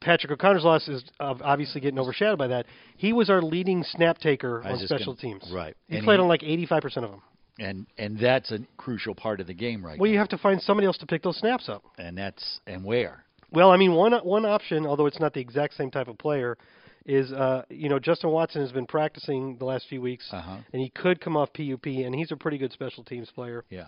Patrick 0.00 0.32
O'Connor's 0.32 0.64
loss 0.64 0.88
is 0.88 1.04
obviously 1.20 1.80
getting 1.80 1.98
overshadowed 1.98 2.38
by 2.38 2.48
that. 2.48 2.66
He 2.96 3.12
was 3.12 3.30
our 3.30 3.40
leading 3.42 3.82
snap 3.84 4.18
taker 4.18 4.62
on 4.64 4.78
special 4.78 5.14
gonna- 5.14 5.20
teams. 5.38 5.50
right. 5.54 5.76
He 5.88 5.96
And 5.96 6.04
played 6.04 6.16
he- 6.16 6.22
on 6.22 6.28
like 6.28 6.42
85% 6.42 7.04
of 7.04 7.10
them. 7.12 7.22
and 7.58 7.86
and 7.98 8.18
that's 8.18 8.50
a 8.52 8.60
crucial 8.78 9.14
part 9.14 9.38
of 9.40 9.46
the 9.46 9.54
game 9.54 9.84
right 9.84 9.98
Well, 9.98 10.08
now. 10.08 10.12
you 10.12 10.18
have 10.18 10.28
to 10.30 10.38
find 10.38 10.60
somebody 10.60 10.86
else 10.86 10.96
to 10.98 11.06
pick 11.06 11.22
those 11.22 11.36
snaps 11.36 11.68
up. 11.68 11.82
and 11.98 12.16
that's 12.16 12.60
and 12.66 12.84
where 12.84 13.24
Well, 13.52 13.70
I 13.70 13.76
mean, 13.76 13.92
one 13.94 14.12
one 14.24 14.44
option, 14.44 14.86
although 14.86 15.06
it's 15.06 15.20
not 15.20 15.32
the 15.34 15.40
exact 15.40 15.74
same 15.74 15.90
type 15.90 16.08
of 16.08 16.18
player, 16.18 16.56
is 17.04 17.32
uh, 17.32 17.62
you 17.70 17.88
know 17.88 17.98
Justin 17.98 18.30
Watson 18.30 18.60
has 18.60 18.72
been 18.72 18.86
practicing 18.86 19.56
the 19.58 19.64
last 19.64 19.86
few 19.88 20.00
weeks, 20.00 20.28
Uh-huh. 20.32 20.56
and 20.72 20.82
he 20.82 20.90
could 20.90 21.20
come 21.20 21.36
off 21.36 21.52
PUP, 21.52 21.86
and 21.86 22.14
he's 22.14 22.32
a 22.32 22.36
pretty 22.36 22.58
good 22.58 22.72
special 22.72 23.04
teams 23.04 23.30
player. 23.30 23.64
yeah 23.70 23.86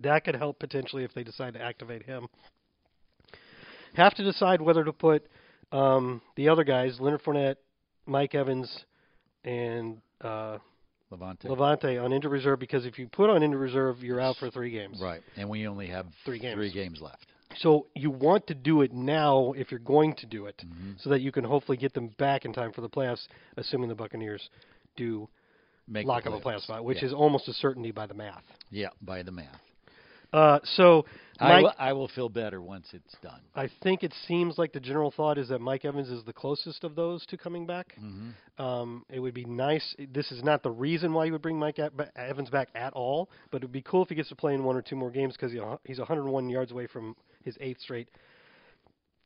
That 0.00 0.24
could 0.24 0.36
help 0.36 0.58
potentially 0.58 1.04
if 1.04 1.14
they 1.14 1.24
decide 1.24 1.54
to 1.54 1.62
activate 1.62 2.02
him. 2.04 2.26
Have 3.94 4.14
to 4.14 4.22
decide 4.24 4.60
whether 4.60 4.84
to 4.84 4.92
put 4.92 5.26
um, 5.72 6.20
the 6.36 6.48
other 6.48 6.62
guys, 6.64 6.98
Leonard 7.00 7.22
Fournette, 7.24 7.56
Mike 8.06 8.34
Evans, 8.34 8.84
and 9.44 9.98
uh, 10.20 10.58
Lavonte 11.12 11.46
Lavonte 11.46 12.02
on 12.04 12.12
injured 12.12 12.30
reserve 12.30 12.60
because 12.60 12.84
if 12.86 12.98
you 12.98 13.08
put 13.08 13.30
on 13.30 13.42
injured 13.42 13.60
reserve, 13.60 13.98
you're 14.02 14.20
out 14.20 14.36
for 14.36 14.50
three 14.50 14.70
games. 14.70 15.00
right 15.02 15.22
and 15.36 15.48
we 15.48 15.66
only 15.66 15.86
have 15.88 16.06
Three 16.24 16.38
games. 16.38 16.54
three 16.54 16.72
games 16.72 17.00
left 17.00 17.26
So 17.58 17.86
you 17.94 18.10
want 18.10 18.46
to 18.48 18.54
do 18.54 18.82
it 18.82 18.92
now 18.92 19.52
if 19.56 19.70
you're 19.70 19.80
going 19.80 20.14
to 20.16 20.26
do 20.26 20.46
it, 20.46 20.56
Mm-hmm. 20.64 20.92
so 20.98 21.10
that 21.10 21.20
you 21.20 21.32
can 21.32 21.44
hopefully 21.44 21.76
get 21.76 21.94
them 21.94 22.08
back 22.18 22.44
in 22.44 22.52
time 22.52 22.72
for 22.72 22.80
the 22.80 22.88
playoffs, 22.88 23.26
assuming 23.56 23.88
the 23.88 23.94
Buccaneers 23.94 24.48
do 24.96 25.28
make 25.88 26.06
lock 26.06 26.26
up 26.26 26.32
a 26.34 26.40
playoff 26.40 26.60
spot, 26.62 26.84
which 26.84 26.98
yeah. 26.98 27.06
is 27.08 27.12
almost 27.12 27.48
a 27.48 27.52
certainty 27.52 27.90
by 27.90 28.06
the 28.06 28.14
math. 28.14 28.44
yeah 28.70 28.88
by 29.02 29.22
the 29.22 29.32
math 29.32 29.58
Uh, 30.32 30.60
so 30.62 31.04
I 31.40 31.48
Mike, 31.48 31.62
will, 31.64 31.72
I 31.78 31.92
will 31.92 32.08
feel 32.08 32.28
better 32.28 32.60
once 32.62 32.86
it's 32.92 33.16
done 33.20 33.40
I 33.56 33.68
think 33.82 34.04
it 34.04 34.14
seems 34.28 34.56
like 34.58 34.72
the 34.72 34.78
general 34.78 35.10
thought 35.10 35.36
is 35.38 35.48
that 35.48 35.58
Mike 35.60 35.84
Evans 35.84 36.08
is 36.08 36.22
the 36.24 36.32
closest 36.32 36.84
of 36.84 36.94
those 36.94 37.26
to 37.26 37.36
coming 37.36 37.66
back. 37.66 37.96
mm-hmm. 38.00 38.62
Um, 38.64 39.04
it 39.08 39.18
would 39.20 39.32
be 39.34 39.44
nice. 39.46 39.94
This 40.12 40.30
is 40.30 40.44
not 40.44 40.62
the 40.62 40.70
reason 40.70 41.12
why 41.14 41.24
you 41.24 41.32
would 41.32 41.42
bring 41.42 41.58
Mike 41.58 41.78
Evans 42.14 42.50
back 42.50 42.68
at 42.74 42.92
all, 42.92 43.28
but 43.50 43.62
it 43.62 43.64
would 43.64 43.72
be 43.72 43.82
cool 43.82 44.02
if 44.02 44.08
he 44.10 44.14
gets 44.14 44.28
to 44.28 44.36
play 44.36 44.52
in 44.54 44.62
one 44.62 44.76
or 44.76 44.82
two 44.82 44.96
more 44.96 45.10
games 45.10 45.32
because 45.34 45.50
he's 45.84 45.98
101 45.98 46.48
yards 46.50 46.70
away 46.70 46.86
from 46.86 47.16
his 47.44 47.56
eighth 47.60 47.80
straight 47.80 48.08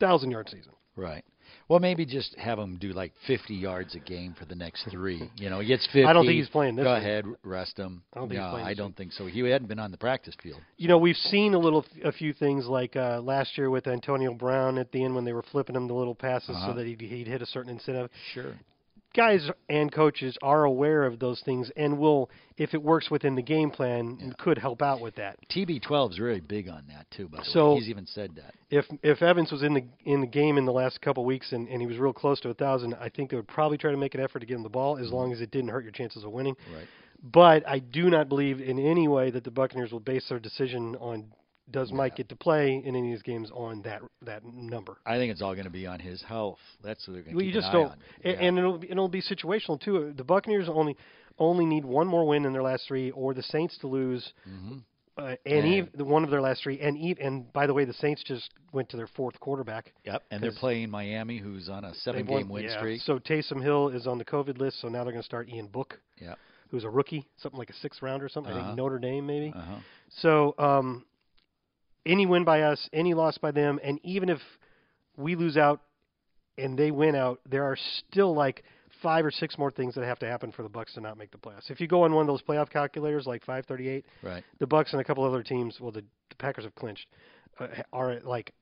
thousand 0.00 0.30
yard 0.30 0.48
season. 0.48 0.72
right 0.96 1.24
well 1.68 1.78
maybe 1.78 2.04
just 2.04 2.34
have 2.36 2.58
him 2.58 2.76
do 2.80 2.92
like 2.92 3.12
50 3.26 3.54
yards 3.54 3.94
a 3.94 4.00
game 4.00 4.34
for 4.38 4.44
the 4.44 4.54
next 4.54 4.84
three 4.90 5.30
you 5.36 5.48
know 5.50 5.60
he 5.60 5.66
gets 5.68 5.86
50 5.86 6.04
I 6.04 6.12
don't 6.12 6.26
think 6.26 6.36
he's 6.36 6.48
playing 6.48 6.76
this 6.76 6.84
go 6.84 6.92
week. 6.94 7.02
ahead 7.02 7.24
rest 7.42 7.78
him 7.78 8.02
I 8.12 8.18
don't 8.18 8.28
think 8.28 8.40
he's 8.40 8.50
no 8.50 8.56
I 8.56 8.74
don't 8.74 8.86
week. 8.88 8.96
think 8.96 9.12
so 9.12 9.26
he 9.26 9.40
hadn't 9.40 9.68
been 9.68 9.78
on 9.78 9.90
the 9.90 9.96
practice 9.98 10.34
field 10.42 10.60
You 10.76 10.88
know, 10.88 10.98
we've 10.98 11.16
seen 11.16 11.54
a 11.54 11.58
little, 11.58 11.84
a 12.04 12.12
few 12.12 12.32
things 12.32 12.66
like 12.66 12.96
uh, 12.96 13.20
last 13.20 13.56
year 13.56 13.70
with 13.70 13.86
Antonio 13.86 14.34
Brown 14.34 14.78
at 14.78 14.90
the 14.92 15.04
end 15.04 15.14
when 15.14 15.24
they 15.24 15.32
were 15.32 15.42
flipping 15.50 15.76
him 15.76 15.86
the 15.86 15.94
little 15.94 16.14
passes 16.14 16.50
Uh-huh. 16.50 16.68
so 16.68 16.72
that 16.74 16.86
he'd, 16.86 17.00
he'd 17.00 17.26
hit 17.28 17.40
a 17.42 17.46
certain 17.46 17.70
incentive. 17.70 18.10
sure 18.32 18.54
Guys 19.14 19.48
and 19.68 19.92
coaches 19.92 20.36
are 20.42 20.64
aware 20.64 21.04
of 21.04 21.20
those 21.20 21.40
things 21.44 21.70
and 21.76 21.98
will, 21.98 22.28
if 22.56 22.74
it 22.74 22.82
works 22.82 23.10
within 23.10 23.36
the 23.36 23.42
game 23.42 23.70
plan, 23.70 24.34
could 24.38 24.58
help 24.58 24.82
out 24.82 25.00
with 25.00 25.14
that. 25.14 25.38
TB12 25.54 26.12
is 26.12 26.18
really 26.18 26.40
big 26.40 26.68
on 26.68 26.84
that 26.88 27.08
too. 27.12 27.28
By 27.28 27.38
the 27.38 27.44
So- 27.44 27.74
way, 27.74 27.80
he's 27.80 27.88
even 27.88 28.06
said 28.06 28.34
that. 28.36 28.54
If 28.70 28.86
if 29.04 29.22
Evans 29.22 29.52
was 29.52 29.62
in 29.62 29.74
the 29.74 29.84
in 30.04 30.20
the 30.20 30.26
game 30.26 30.58
in 30.58 30.64
the 30.64 30.72
last 30.72 31.00
couple 31.00 31.24
weeks 31.24 31.52
and, 31.52 31.68
and 31.68 31.80
he 31.80 31.86
was 31.86 31.96
real 31.96 32.12
close 32.12 32.40
to 32.40 32.48
a 32.48 32.54
thousand, 32.54 32.94
I 32.94 33.08
think 33.08 33.30
they 33.30 33.36
would 33.36 33.46
probably 33.46 33.78
try 33.78 33.92
to 33.92 33.96
make 33.96 34.14
an 34.16 34.20
effort 34.20 34.40
to 34.40 34.46
get 34.46 34.56
him 34.56 34.64
the 34.64 34.68
ball 34.68 34.98
as 34.98 35.06
mm-hmm. 35.06 35.14
long 35.14 35.32
as 35.32 35.40
it 35.40 35.52
didn't 35.52 35.70
hurt 35.70 35.84
your 35.84 35.92
chances 35.92 36.24
of 36.24 36.32
winning. 36.32 36.56
Right. 36.74 36.86
But 37.22 37.66
I 37.68 37.78
do 37.78 38.10
not 38.10 38.28
believe 38.28 38.60
in 38.60 38.78
any 38.78 39.06
way 39.06 39.30
that 39.30 39.44
the 39.44 39.50
Buccaneers 39.50 39.92
will 39.92 40.00
base 40.00 40.28
their 40.28 40.40
decision 40.40 40.96
on 40.96 41.32
does 41.70 41.92
Mike 41.92 42.16
get 42.16 42.28
to 42.28 42.36
play 42.36 42.74
in 42.74 42.94
any 42.94 43.10
of 43.12 43.16
these 43.18 43.22
games 43.22 43.50
on 43.52 43.82
that 43.82 44.02
that 44.22 44.42
number. 44.44 44.96
I 45.06 45.16
think 45.16 45.32
it's 45.32 45.40
all 45.42 45.54
going 45.54 45.64
to 45.64 45.70
be 45.70 45.86
on 45.86 45.98
his 46.00 46.22
health. 46.22 46.58
That's 46.82 47.06
what 47.08 47.14
they're 47.14 47.22
going 47.22 47.32
to 47.32 47.36
Well, 47.36 47.44
keep 47.46 47.54
you 47.54 47.60
just 47.60 47.72
don't, 47.72 47.92
Yeah. 48.24 48.32
and 48.32 48.58
it'll 48.58 48.78
be, 48.78 48.90
it'll 48.90 49.08
be 49.08 49.22
situational 49.22 49.80
too. 49.80 50.12
The 50.16 50.24
Buccaneers 50.24 50.68
only 50.68 50.96
only 51.38 51.64
need 51.66 51.84
one 51.84 52.06
more 52.06 52.24
win 52.26 52.44
in 52.44 52.52
their 52.52 52.62
last 52.62 52.86
three, 52.86 53.10
or 53.10 53.34
the 53.34 53.42
Saints 53.42 53.76
to 53.78 53.88
lose, 53.88 54.32
Mm-hmm. 54.48 54.76
uh, 55.18 55.34
and 55.46 55.64
And- 55.64 55.74
ev- 55.74 55.88
the 55.94 56.04
one 56.04 56.22
of 56.22 56.30
their 56.30 56.40
last 56.42 56.62
three, 56.62 56.78
and 56.80 56.96
ev- 57.02 57.18
and 57.20 57.52
by 57.52 57.66
the 57.66 57.74
way, 57.74 57.84
the 57.84 57.92
Saints 57.94 58.22
just 58.22 58.50
went 58.72 58.88
to 58.90 58.96
their 58.96 59.06
fourth 59.08 59.40
quarterback. 59.40 59.92
Yep, 60.04 60.22
and 60.30 60.42
they're 60.42 60.52
playing 60.52 60.90
Miami, 60.90 61.38
who's 61.38 61.68
on 61.68 61.84
a 61.84 61.94
seven-game 61.94 62.48
win 62.48 62.64
yeah. 62.64 62.76
streak. 62.76 63.00
So 63.00 63.18
Taysom 63.18 63.62
Hill 63.62 63.88
is 63.88 64.06
on 64.06 64.18
the 64.18 64.24
COVID 64.24 64.58
list, 64.58 64.80
so 64.80 64.88
now 64.88 65.02
they're 65.02 65.12
going 65.12 65.22
to 65.22 65.26
start 65.26 65.48
Ian 65.48 65.66
Book, 65.68 65.98
Yep. 66.20 66.38
who's 66.68 66.84
a 66.84 66.90
rookie, 66.90 67.26
something 67.38 67.58
like 67.58 67.70
a 67.70 67.74
sixth 67.74 68.00
round 68.02 68.22
or 68.22 68.28
something. 68.28 68.52
I 68.52 68.58
Uh-huh. 68.58 68.66
think 68.68 68.76
Notre 68.76 68.98
Dame 69.00 69.26
maybe. 69.26 69.52
Uh-huh. 69.56 69.74
So 70.10 70.54
um, 70.58 71.04
any 72.06 72.26
win 72.26 72.44
by 72.44 72.62
us, 72.62 72.88
any 72.92 73.14
loss 73.14 73.38
by 73.38 73.50
them, 73.50 73.78
and 73.82 73.98
even 74.02 74.28
if 74.28 74.38
we 75.16 75.34
lose 75.36 75.56
out 75.56 75.80
and 76.58 76.78
they 76.78 76.90
win 76.90 77.14
out, 77.14 77.40
there 77.48 77.64
are 77.64 77.76
still 77.98 78.34
like 78.34 78.62
five 79.02 79.24
or 79.24 79.30
six 79.30 79.58
more 79.58 79.70
things 79.70 79.94
that 79.94 80.04
have 80.04 80.18
to 80.20 80.26
happen 80.26 80.52
for 80.52 80.62
the 80.62 80.68
Bucks 80.68 80.94
to 80.94 81.00
not 81.00 81.18
make 81.18 81.30
the 81.30 81.38
playoffs. 81.38 81.70
If 81.70 81.80
you 81.80 81.86
go 81.86 82.02
on 82.04 82.12
one 82.14 82.22
of 82.22 82.26
those 82.26 82.42
playoff 82.42 82.70
calculators 82.70 83.26
like 83.26 83.40
538, 83.44 84.04
Right. 84.22 84.42
the 84.60 84.66
Bucks 84.66 84.92
and 84.92 85.00
a 85.00 85.04
couple 85.04 85.24
other 85.24 85.42
teams, 85.42 85.78
well, 85.80 85.90
the, 85.90 86.04
the 86.30 86.36
Packers 86.38 86.64
have 86.64 86.74
clinched, 86.74 87.06
uh, 87.58 87.66
are 87.92 88.20
like 88.20 88.52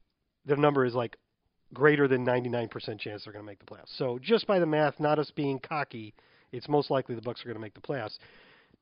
their 0.45 0.57
number 0.57 0.85
is 0.85 0.95
like 0.95 1.17
greater 1.75 2.09
than 2.09 2.25
99% 2.27 2.71
chance 2.99 3.25
they're 3.25 3.33
going 3.33 3.45
to 3.45 3.51
make 3.51 3.59
the 3.61 3.67
playoffs. 3.67 3.97
So 3.97 4.19
just 4.21 4.47
by 4.47 4.59
the 4.59 4.67
math, 4.67 4.99
not 5.01 5.19
us 5.19 5.31
being 5.35 5.59
cocky, 5.59 6.13
it's 6.51 6.69
most 6.69 6.91
likely 6.91 7.15
the 7.15 7.23
Bucks 7.23 7.41
are 7.43 7.45
going 7.45 7.55
to 7.57 7.61
make 7.61 7.75
the 7.75 7.81
playoffs. 7.81 8.19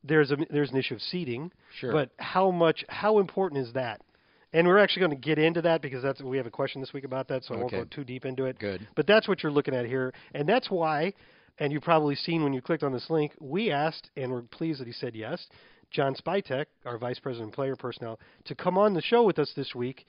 There's 0.02 0.30
a 0.30 0.36
there's 0.50 0.70
an 0.70 0.76
issue 0.78 0.94
of 0.94 1.02
seeding, 1.02 1.52
Sure. 1.78 1.92
but 1.92 2.10
how 2.18 2.50
much 2.50 2.84
how 2.88 3.18
important 3.18 3.60
is 3.66 3.72
that? 3.74 4.00
And 4.52 4.66
we're 4.66 4.78
actually 4.78 5.00
going 5.00 5.10
to 5.12 5.16
get 5.16 5.38
into 5.38 5.62
that 5.62 5.80
because 5.80 6.02
that's 6.02 6.20
we 6.20 6.36
have 6.36 6.46
a 6.46 6.50
question 6.50 6.80
this 6.80 6.92
week 6.92 7.04
about 7.04 7.28
that, 7.28 7.44
so 7.44 7.54
I 7.54 7.58
won't 7.58 7.70
go 7.70 7.84
too 7.84 8.04
deep 8.04 8.24
into 8.24 8.46
it. 8.46 8.58
Good. 8.58 8.86
But 8.96 9.06
that's 9.06 9.28
what 9.28 9.42
you're 9.42 9.52
looking 9.52 9.74
at 9.74 9.86
here, 9.86 10.12
and 10.34 10.48
that's 10.48 10.70
why. 10.70 11.12
And 11.58 11.72
you've 11.72 11.82
probably 11.82 12.14
seen 12.14 12.42
when 12.42 12.54
you 12.54 12.62
clicked 12.62 12.82
on 12.82 12.92
this 12.92 13.10
link, 13.10 13.32
we 13.38 13.70
asked, 13.70 14.10
and 14.16 14.32
we're 14.32 14.40
pleased 14.42 14.80
that 14.80 14.86
he 14.86 14.94
said 14.94 15.14
yes, 15.14 15.46
John 15.90 16.14
Spytek, 16.14 16.66
our 16.86 16.96
vice 16.96 17.18
president 17.18 17.50
of 17.50 17.54
player 17.54 17.76
personnel, 17.76 18.18
to 18.46 18.54
come 18.54 18.78
on 18.78 18.94
the 18.94 19.02
show 19.02 19.24
with 19.24 19.38
us 19.38 19.52
this 19.54 19.74
week. 19.74 20.06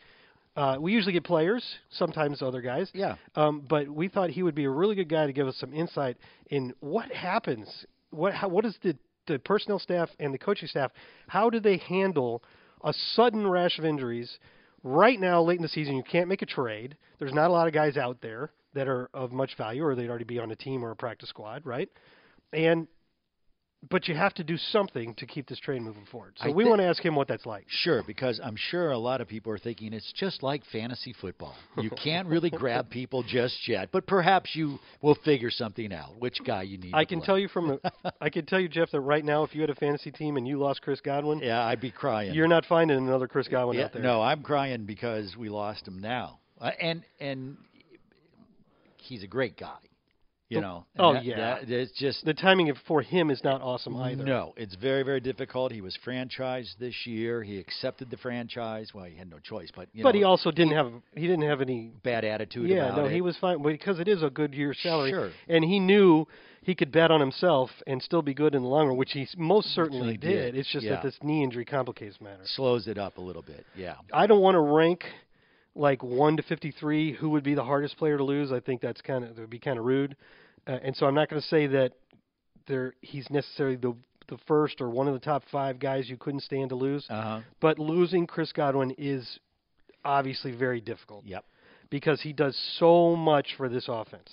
Uh, 0.56 0.78
we 0.80 0.92
usually 0.92 1.14
get 1.14 1.24
players, 1.24 1.64
sometimes 1.90 2.42
other 2.42 2.62
guys. 2.62 2.90
Yeah. 2.94 3.16
Um, 3.36 3.64
but 3.68 3.90
we 3.90 4.08
thought 4.08 4.30
he 4.30 4.44
would 4.44 4.56
be 4.56 4.66
a 4.66 4.70
really 4.70 4.96
good 4.96 5.10
guy 5.10 5.26
to 5.26 5.34
give 5.34 5.48
us 5.48 5.58
some 5.58 5.74
insight 5.74 6.18
in 6.48 6.74
what 6.80 7.12
happens. 7.12 7.86
What 8.12 8.34
how, 8.34 8.50
what 8.50 8.66
is 8.66 8.78
the 8.84 8.98
the 9.28 9.40
personnel 9.40 9.80
staff 9.80 10.10
and 10.20 10.34
the 10.34 10.38
coaching 10.38 10.68
staff? 10.68 10.92
How 11.28 11.50
do 11.50 11.60
they 11.60 11.78
handle 11.78 12.44
a 12.84 12.94
sudden 13.16 13.48
rash 13.48 13.78
of 13.80 13.86
injuries? 13.86 14.38
Right 14.84 15.20
now, 15.20 15.42
late 15.42 15.58
in 15.58 15.62
the 15.62 15.68
season, 15.68 15.96
you 15.96 16.04
can't 16.04 16.28
make 16.28 16.42
a 16.42 16.48
trade. 16.48 16.98
There's 17.20 17.34
not 17.34 17.50
a 17.50 17.54
lot 17.54 17.68
of 17.68 17.74
guys 17.74 17.98
out 17.98 18.18
there 18.22 18.52
that 18.74 18.88
are 18.88 19.10
of 19.14 19.32
much 19.32 19.56
value, 19.58 19.84
or 19.84 19.96
they'd 19.96 20.10
already 20.10 20.26
be 20.26 20.40
on 20.40 20.52
a 20.52 20.56
team 20.56 20.84
or 20.84 20.92
a 20.92 20.96
practice 20.96 21.30
squad, 21.30 21.66
right? 21.66 21.90
And 22.54 22.88
but 23.90 24.08
you 24.08 24.14
have 24.16 24.34
to 24.36 24.44
do 24.44 24.58
something 24.58 25.16
to 25.16 25.26
keep 25.26 25.48
this 25.48 25.60
train 25.60 25.84
moving 25.84 26.06
forward. 26.12 26.34
So 26.38 26.50
I 26.50 26.52
we 26.54 26.64
thi- 26.64 26.70
want 26.70 26.82
to 26.82 26.86
ask 26.88 27.04
him 27.04 27.16
what 27.16 27.28
that's 27.28 27.46
like. 27.48 27.66
Sure, 27.68 28.04
because 28.06 28.40
I'm 28.44 28.56
sure 28.56 28.92
a 28.92 28.98
lot 28.98 29.22
of 29.22 29.28
people 29.28 29.52
are 29.52 29.58
thinking 29.58 29.92
it's 29.92 30.14
just 30.14 30.44
like 30.44 30.62
fantasy 30.72 31.14
football. 31.20 31.56
You 31.78 31.90
can't 32.04 32.28
really 32.28 32.52
grab 32.52 32.90
people 32.92 33.24
just 33.24 33.68
yet, 33.68 33.90
but 33.92 34.06
perhaps 34.06 34.52
you 34.56 34.78
will 35.02 35.16
figure 35.26 35.50
something 35.50 35.92
out. 35.92 36.20
Which 36.20 36.38
guy 36.46 36.62
you 36.62 36.78
need? 36.78 36.94
I 36.94 37.06
can 37.06 37.20
play. 37.20 37.26
tell 37.26 37.40
you 37.40 37.48
from 37.48 37.80
I 38.22 38.30
can 38.30 38.46
tell 38.46 38.60
you, 38.60 38.70
Jeff, 38.70 38.92
that 38.92 39.00
right 39.02 39.26
now, 39.26 39.44
if 39.44 39.56
you 39.56 39.62
had 39.62 39.72
a 39.72 39.76
fantasy 39.76 40.12
team 40.12 40.38
and 40.38 40.48
you 40.48 40.60
lost 40.60 40.82
Chris 40.84 41.02
Godwin, 41.02 41.40
Yeah, 41.40 41.66
I'd 41.66 41.82
be 41.82 41.92
crying. 41.92 42.34
you're 42.36 42.48
not 42.48 42.66
finding 42.66 42.98
another 42.98 43.28
Chris 43.28 43.48
Godwin 43.48 43.78
Yeah, 43.80 43.86
out 43.86 43.94
there. 43.94 44.04
No, 44.04 44.22
I'm 44.22 44.44
crying 44.44 44.86
because 44.86 45.36
we 45.36 45.50
lost 45.50 45.88
him 45.88 46.00
now, 46.00 46.40
uh, 46.60 46.70
and 46.80 47.04
and 47.20 47.58
he's 48.98 49.24
a 49.24 49.28
great 49.28 49.58
guy. 49.58 49.78
You 50.52 50.58
Oh, 50.58 50.62
know. 50.62 50.86
oh, 51.00 51.14
that- 51.14 51.24
yeah. 51.24 51.60
that- 51.62 51.70
it's 51.72 51.94
just 51.94 52.26
The 52.26 52.34
timing 52.34 52.74
for 52.86 53.02
him 53.02 53.32
is 53.32 53.42
not 53.42 53.62
awesome 53.62 53.96
either. 53.96 54.26
No, 54.26 54.54
it's 54.58 54.76
very, 54.76 55.02
very 55.02 55.22
difficult. 55.22 55.72
He 55.72 55.80
was 55.80 55.98
franchised 56.06 56.78
this 56.78 57.08
year. 57.08 57.42
He 57.42 57.58
accepted 57.58 58.10
the 58.10 58.18
franchise. 58.18 58.94
Well, 58.94 59.06
he 59.06 59.16
had 59.16 59.30
no 59.30 59.40
choice, 59.40 59.70
but 59.74 59.88
you 59.94 60.04
but 60.04 60.14
know, 60.14 60.20
he 60.20 60.24
also 60.26 60.52
didn't 60.52 60.74
have 60.74 60.92
he 61.16 61.22
didn't 61.22 61.44
have 61.48 61.62
any. 61.62 61.92
bad 62.04 62.26
attitude 62.26 62.70
Yeah, 62.70 62.88
about 62.88 62.98
no, 62.98 63.06
it. 63.06 63.14
he 63.14 63.22
was 63.22 63.38
fine 63.38 63.62
because 63.62 64.00
it 64.00 64.08
is 64.10 64.24
a 64.24 64.30
good 64.30 64.54
year 64.54 64.74
salary, 64.74 65.12
Sure. 65.12 65.32
and 65.48 65.64
he 65.64 65.80
knew 65.80 66.28
he 66.64 66.76
could 66.76 66.92
bet 66.92 67.12
on 67.12 67.20
himself 67.22 67.70
and 67.88 68.02
still 68.04 68.22
be 68.22 68.34
good 68.34 68.54
in 68.54 68.62
the 68.62 68.68
long 68.68 68.88
run, 68.88 68.98
which 68.98 69.14
he 69.14 69.26
most 69.38 69.70
certainly 69.70 70.16
Certainly 70.16 70.18
did. 70.18 70.52
did. 70.54 70.56
It's 70.58 70.70
just 70.70 70.86
Yeah. 70.86 70.92
that 70.96 71.04
this 71.04 71.18
knee 71.24 71.44
injury 71.44 71.64
complicates 71.66 72.20
matters. 72.20 72.50
slows 72.50 72.88
it 72.90 72.98
up 72.98 73.18
a 73.18 73.22
little 73.22 73.42
bit. 73.42 73.66
Yeah. 73.76 73.96
I 74.12 74.28
don't 74.28 74.42
want 74.42 74.56
to 74.56 74.60
rank 74.60 75.06
like 75.76 76.04
one 76.04 76.36
to 76.38 76.44
fifty-three 76.44 77.14
who 77.14 77.30
would 77.30 77.44
be 77.44 77.54
the 77.54 77.64
hardest 77.64 77.96
player 77.98 78.18
to 78.18 78.24
lose. 78.26 78.52
I 78.52 78.60
think 78.60 78.82
that's 78.82 79.00
kind 79.02 79.24
of 79.24 79.36
that 79.36 79.42
would 79.42 79.50
be 79.50 79.60
kind 79.60 79.80
of 79.80 79.86
rude, 79.86 80.16
uh, 80.68 80.78
and 80.84 80.96
so 80.96 81.06
I'm 81.06 81.16
not 81.16 81.30
going 81.30 81.42
to 81.42 81.48
say 81.48 81.68
that 81.68 81.94
there 82.68 82.94
he's 83.02 83.30
necessarily 83.30 83.76
the 83.76 83.96
the 84.28 84.38
first 84.48 84.80
or 84.80 84.90
one 84.90 85.08
of 85.08 85.14
the 85.14 85.20
top 85.20 85.44
five 85.52 85.78
guys 85.80 86.10
you 86.10 86.16
couldn't 86.16 86.40
stand 86.42 86.70
to 86.70 86.76
lose. 86.76 87.06
Uh 87.10 87.22
huh. 87.22 87.42
But 87.60 87.80
losing 87.80 88.28
Chris 88.28 88.52
Godwin 88.54 88.96
is 88.98 89.40
obviously 90.06 90.52
very 90.52 90.80
difficult 90.82 91.26
Yep. 91.26 91.44
because 91.90 92.22
he 92.22 92.32
does 92.34 92.56
so 92.80 93.16
much 93.16 93.56
for 93.58 93.68
this 93.70 93.86
offense. 93.90 94.30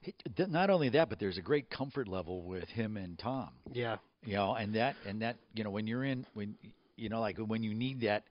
He- 0.00 0.14
th- 0.36 0.48
Not 0.48 0.70
only 0.70 0.88
that, 0.90 1.08
but 1.10 1.18
there's 1.18 1.38
a 1.38 1.42
great 1.42 1.68
comfort 1.70 2.08
level 2.08 2.42
with 2.42 2.68
him 2.70 2.96
and 2.96 3.18
Tom. 3.18 3.50
Yeah. 3.72 3.98
You 4.24 4.34
know, 4.36 4.54
and 4.54 4.74
that 4.74 4.96
and 5.06 5.20
that 5.22 5.36
you 5.54 5.64
know 5.64 5.70
when 5.70 5.86
you're 5.86 6.04
in 6.04 6.24
when 6.34 6.54
you 6.96 7.08
know 7.08 7.20
like 7.20 7.36
when 7.38 7.62
you 7.62 7.74
need 7.74 8.00
that 8.02 8.22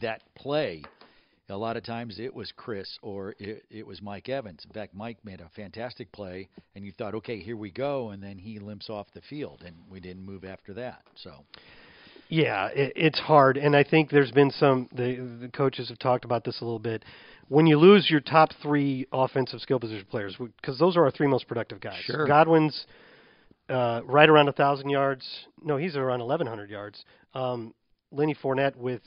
that 0.00 0.22
play, 0.36 0.82
a 1.48 1.56
lot 1.56 1.76
of 1.76 1.84
times 1.84 2.18
it 2.18 2.34
was 2.34 2.52
Chris 2.56 2.98
or 3.02 3.34
it, 3.38 3.64
it 3.70 3.86
was 3.86 4.00
Mike 4.00 4.28
Evans. 4.28 4.64
In 4.64 4.72
fact, 4.72 4.94
Mike 4.94 5.18
made 5.24 5.40
a 5.40 5.50
fantastic 5.54 6.10
play, 6.12 6.48
and 6.74 6.84
you 6.84 6.92
thought, 6.92 7.14
okay, 7.14 7.38
here 7.40 7.56
we 7.56 7.70
go, 7.70 8.10
and 8.10 8.22
then 8.22 8.38
he 8.38 8.58
limps 8.58 8.88
off 8.88 9.06
the 9.14 9.20
field, 9.28 9.62
and 9.64 9.76
we 9.90 10.00
didn't 10.00 10.24
move 10.24 10.44
after 10.44 10.72
that. 10.74 11.02
So 11.16 11.32
Yeah, 12.28 12.68
it, 12.68 12.92
it's 12.96 13.18
hard, 13.18 13.56
and 13.56 13.76
I 13.76 13.84
think 13.84 14.10
there's 14.10 14.30
been 14.30 14.50
some. 14.50 14.88
The, 14.92 15.38
the 15.42 15.48
coaches 15.48 15.88
have 15.90 15.98
talked 15.98 16.24
about 16.24 16.44
this 16.44 16.60
a 16.60 16.64
little 16.64 16.78
bit. 16.78 17.04
When 17.48 17.66
you 17.66 17.78
lose 17.78 18.08
your 18.08 18.20
top 18.20 18.50
three 18.62 19.06
offensive 19.12 19.60
skill 19.60 19.78
position 19.78 20.06
players, 20.10 20.36
because 20.38 20.78
those 20.78 20.96
are 20.96 21.04
our 21.04 21.10
three 21.10 21.26
most 21.26 21.46
productive 21.46 21.80
guys. 21.80 22.00
Sure. 22.04 22.26
Godwin's 22.26 22.86
uh, 23.68 24.00
right 24.04 24.28
around 24.28 24.48
a 24.48 24.52
thousand 24.52 24.88
yards. 24.88 25.26
No, 25.62 25.76
he's 25.76 25.94
around 25.94 26.22
eleven 26.22 26.46
hundred 26.46 26.70
yards. 26.70 27.04
Um, 27.34 27.74
Lenny 28.10 28.34
Fournette 28.34 28.76
with 28.76 29.02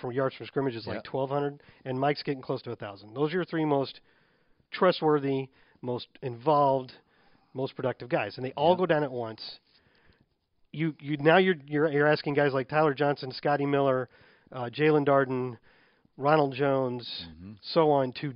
from 0.00 0.12
yards 0.12 0.34
from 0.36 0.46
scrimmage 0.46 0.74
is 0.76 0.86
like 0.86 0.96
Yeah. 0.96 1.10
twelve 1.10 1.30
hundred, 1.30 1.62
and 1.84 1.98
Mike's 1.98 2.22
getting 2.22 2.42
close 2.42 2.62
to 2.62 2.72
a 2.72 2.76
thousand. 2.76 3.14
Those 3.14 3.30
are 3.32 3.36
your 3.36 3.44
three 3.44 3.64
most 3.64 4.00
trustworthy, 4.70 5.48
most 5.82 6.08
involved, 6.22 6.92
most 7.54 7.74
productive 7.76 8.08
guys, 8.08 8.36
and 8.36 8.44
they 8.44 8.52
all 8.52 8.72
Yeah. 8.72 8.78
go 8.78 8.86
down 8.86 9.04
at 9.04 9.10
once. 9.12 9.58
You 10.72 10.94
you 11.00 11.16
now 11.18 11.38
you're 11.38 11.56
you're 11.66 11.88
you're 11.90 12.06
asking 12.06 12.34
guys 12.34 12.52
like 12.52 12.68
Tyler 12.68 12.94
Johnson, 12.94 13.32
Scotty 13.32 13.64
Miller, 13.66 14.08
uh, 14.52 14.64
Jaelon 14.70 15.06
Darden, 15.06 15.56
Ronald 16.18 16.52
Jones, 16.54 17.08
Mm-hmm. 17.30 17.52
so 17.72 17.90
on 17.90 18.12
to 18.20 18.34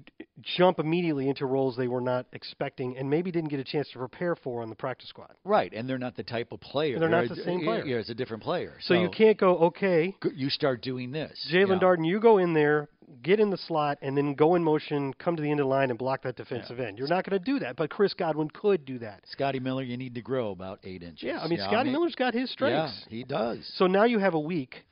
jump 0.57 0.79
immediately 0.79 1.29
into 1.29 1.45
roles 1.47 1.77
they 1.77 1.89
were 1.89 2.01
not 2.01 2.27
expecting 2.33 2.97
and 2.97 3.11
maybe 3.11 3.31
didn't 3.31 3.51
get 3.51 3.61
a 3.61 3.65
chance 3.65 3.89
to 3.93 3.99
prepare 3.99 4.35
for 4.37 4.63
on 4.63 4.71
the 4.71 4.75
practice 4.75 5.09
squad. 5.09 5.33
right, 5.45 5.73
and 5.75 5.89
they're 5.89 5.99
not 5.99 6.17
the 6.17 6.23
type 6.23 6.53
of 6.53 6.61
player. 6.61 6.99
They're 6.99 7.09
not 7.09 7.25
a- 7.25 7.29
the 7.29 7.37
same 7.43 7.63
player. 7.65 7.85
Yeah, 7.85 7.97
it's 7.97 8.09
a 8.09 8.15
different 8.15 8.43
player. 8.43 8.73
So, 8.83 8.95
you 8.95 9.09
can't 9.11 9.37
go 9.37 9.57
okay. 9.69 10.15
You 10.35 10.49
start 10.49 10.81
doing 10.81 11.11
this. 11.13 11.49
Jaelon 11.53 11.69
know. 11.69 11.79
Darden, 11.81 12.07
you 12.07 12.21
go 12.21 12.39
in 12.39 12.55
there, 12.55 12.89
get 13.23 13.41
in 13.41 13.51
the 13.51 13.59
slot, 13.59 13.99
and 14.01 14.17
then 14.17 14.35
go 14.35 14.55
in 14.55 14.63
motion, 14.65 15.13
come 15.15 15.37
to 15.37 15.43
the 15.43 15.51
end 15.51 15.61
of 15.61 15.65
the 15.65 15.69
line, 15.71 15.91
and 15.91 15.99
block 15.99 16.23
that 16.23 16.37
defensive 16.37 16.79
end. 16.81 16.99
You're 16.99 17.09
not 17.09 17.29
going 17.29 17.39
to 17.39 17.45
do 17.45 17.59
that, 17.59 17.77
but 17.77 17.91
Chris 17.91 18.15
Godwin 18.15 18.49
could 18.51 18.85
do 18.85 18.99
that. 19.01 19.21
Scotty 19.27 19.59
Miller, 19.61 19.83
you 19.83 19.97
need 19.97 20.15
to 20.15 20.23
grow 20.23 20.51
about 20.53 20.79
eight 20.85 21.03
inches. 21.03 21.25
Yeah, 21.25 21.41
I 21.41 21.49
mean 21.49 21.59
know, 21.59 21.67
Scotty 21.67 21.91
Miller's 21.91 22.15
got 22.15 22.33
his 22.33 22.51
strengths. 22.51 23.01
Yeah, 23.07 23.11
he 23.11 23.25
does. 23.25 23.71
So 23.77 23.87
now 23.87 24.05
you 24.05 24.19
have 24.21 24.35
a 24.35 24.41
week 24.41 24.85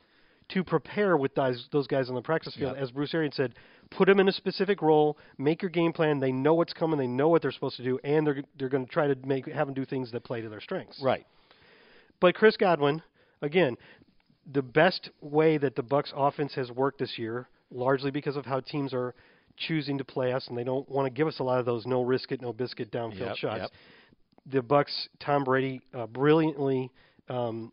to 0.53 0.63
prepare 0.63 1.15
with 1.17 1.33
those 1.35 1.67
those 1.71 1.87
guys 1.87 2.09
on 2.09 2.15
the 2.15 2.21
practice 2.21 2.55
field. 2.55 2.75
Yep. 2.75 2.83
As 2.83 2.91
Bruce 2.91 3.13
Arians 3.13 3.35
said, 3.35 3.53
put 3.89 4.07
them 4.07 4.19
in 4.19 4.27
a 4.27 4.31
specific 4.31 4.81
role, 4.81 5.17
make 5.37 5.61
your 5.61 5.71
game 5.71 5.93
plan. 5.93 6.19
They 6.19 6.31
know 6.31 6.53
what's 6.53 6.73
coming, 6.73 6.97
they 6.97 7.07
know 7.07 7.27
what 7.29 7.41
they're 7.41 7.51
supposed 7.51 7.77
to 7.77 7.83
do, 7.83 7.99
and 8.03 8.25
they're 8.25 8.43
they're 8.57 8.69
going 8.69 8.85
to 8.85 8.91
try 8.91 9.07
to 9.07 9.15
make 9.25 9.45
have 9.47 9.67
them 9.67 9.73
do 9.73 9.85
things 9.85 10.11
that 10.11 10.23
play 10.23 10.41
to 10.41 10.49
their 10.49 10.61
strengths. 10.61 11.01
Right. 11.03 11.25
But 12.19 12.35
Chris 12.35 12.55
Godwin, 12.57 13.01
again, 13.41 13.77
the 14.51 14.61
best 14.61 15.09
way 15.21 15.57
that 15.57 15.75
the 15.75 15.83
Bucks 15.83 16.13
offense 16.15 16.53
has 16.55 16.69
worked 16.71 16.99
this 16.99 17.17
year, 17.17 17.47
largely 17.71 18.11
because 18.11 18.35
of 18.35 18.45
how 18.45 18.59
teams 18.59 18.93
are 18.93 19.15
choosing 19.57 19.97
to 19.97 20.03
play 20.03 20.33
us, 20.33 20.47
and 20.47 20.57
they 20.57 20.63
don't 20.63 20.87
want 20.89 21.05
to 21.05 21.09
give 21.09 21.27
us 21.27 21.39
a 21.39 21.43
lot 21.43 21.59
of 21.59 21.65
those 21.65 21.85
no 21.85 22.01
risk 22.01 22.31
it, 22.31 22.41
no 22.41 22.53
biscuit 22.53 22.91
downfield 22.91 23.19
Yep, 23.19 23.35
shots. 23.37 23.59
yep. 23.61 23.71
The 24.47 24.61
Bucks, 24.61 25.09
Tom 25.19 25.43
Brady, 25.43 25.81
uh, 25.93 26.07
brilliantly 26.07 26.89
um, 27.29 27.71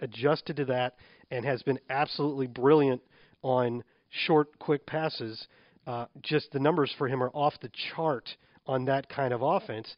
adjusted 0.00 0.56
to 0.56 0.64
that, 0.66 0.96
and 1.30 1.44
has 1.44 1.62
been 1.62 1.78
absolutely 1.90 2.46
brilliant 2.46 3.02
on 3.42 3.84
short, 4.10 4.58
quick 4.58 4.86
passes. 4.86 5.46
Uh, 5.86 6.06
just 6.22 6.50
the 6.52 6.58
numbers 6.58 6.94
for 6.98 7.08
him 7.08 7.22
are 7.22 7.30
off 7.30 7.54
the 7.62 7.70
chart 7.94 8.28
on 8.66 8.84
that 8.84 9.08
kind 9.08 9.32
of 9.32 9.40
offense 9.42 9.94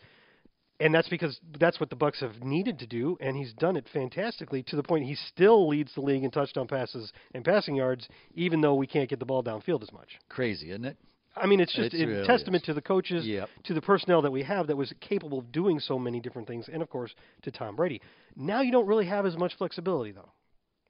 and 0.80 0.94
that's 0.94 1.08
because 1.08 1.38
that's 1.58 1.78
what 1.78 1.90
the 1.90 1.96
Bucks 1.96 2.20
have 2.20 2.42
needed 2.42 2.78
to 2.78 2.87
do, 2.87 3.16
and 3.20 3.37
he's 3.37 3.52
done 3.52 3.76
it 3.76 3.87
fantastically 3.92 4.62
to 4.64 4.76
the 4.76 4.82
point 4.82 5.04
he 5.04 5.14
still 5.14 5.68
leads 5.68 5.94
the 5.94 6.00
league 6.00 6.25
in 6.25 6.30
touchdown 6.30 6.66
passes 6.66 7.12
and 7.34 7.44
passing 7.44 7.75
yards, 7.76 8.08
even 8.34 8.62
though 8.62 8.75
we 8.75 8.87
can't 8.87 9.08
get 9.10 9.18
the 9.18 9.26
ball 9.26 9.44
downfield 9.44 9.82
as 9.82 9.92
much. 9.92 10.08
Crazy, 10.30 10.70
isn't 10.70 10.87
it? 10.87 10.96
I 11.37 11.46
mean, 11.46 11.60
it's 11.60 11.75
just 11.75 11.92
It 11.94 12.02
a 12.04 12.06
really 12.08 12.26
testament 12.26 12.62
is. 12.62 12.66
to 12.66 12.75
the 12.75 12.80
coaches, 12.80 13.26
Yep. 13.26 13.49
to 13.64 13.75
the 13.75 13.82
personnel 13.82 14.22
that 14.22 14.32
we 14.32 14.42
have 14.42 14.66
that 14.68 14.76
was 14.76 14.92
capable 15.00 15.38
of 15.38 15.52
doing 15.52 15.78
so 15.80 15.99
many 15.99 16.18
different 16.18 16.49
things, 16.49 16.68
and 16.72 16.82
of 16.82 16.88
course 16.88 17.14
to 17.42 17.50
Tom 17.50 17.76
Brady. 17.76 18.00
Now 18.34 18.62
you 18.62 18.72
don't 18.72 18.87
really 18.87 19.06
have 19.06 19.26
as 19.26 19.37
much 19.37 19.54
flexibility, 19.56 20.12
though, 20.12 20.30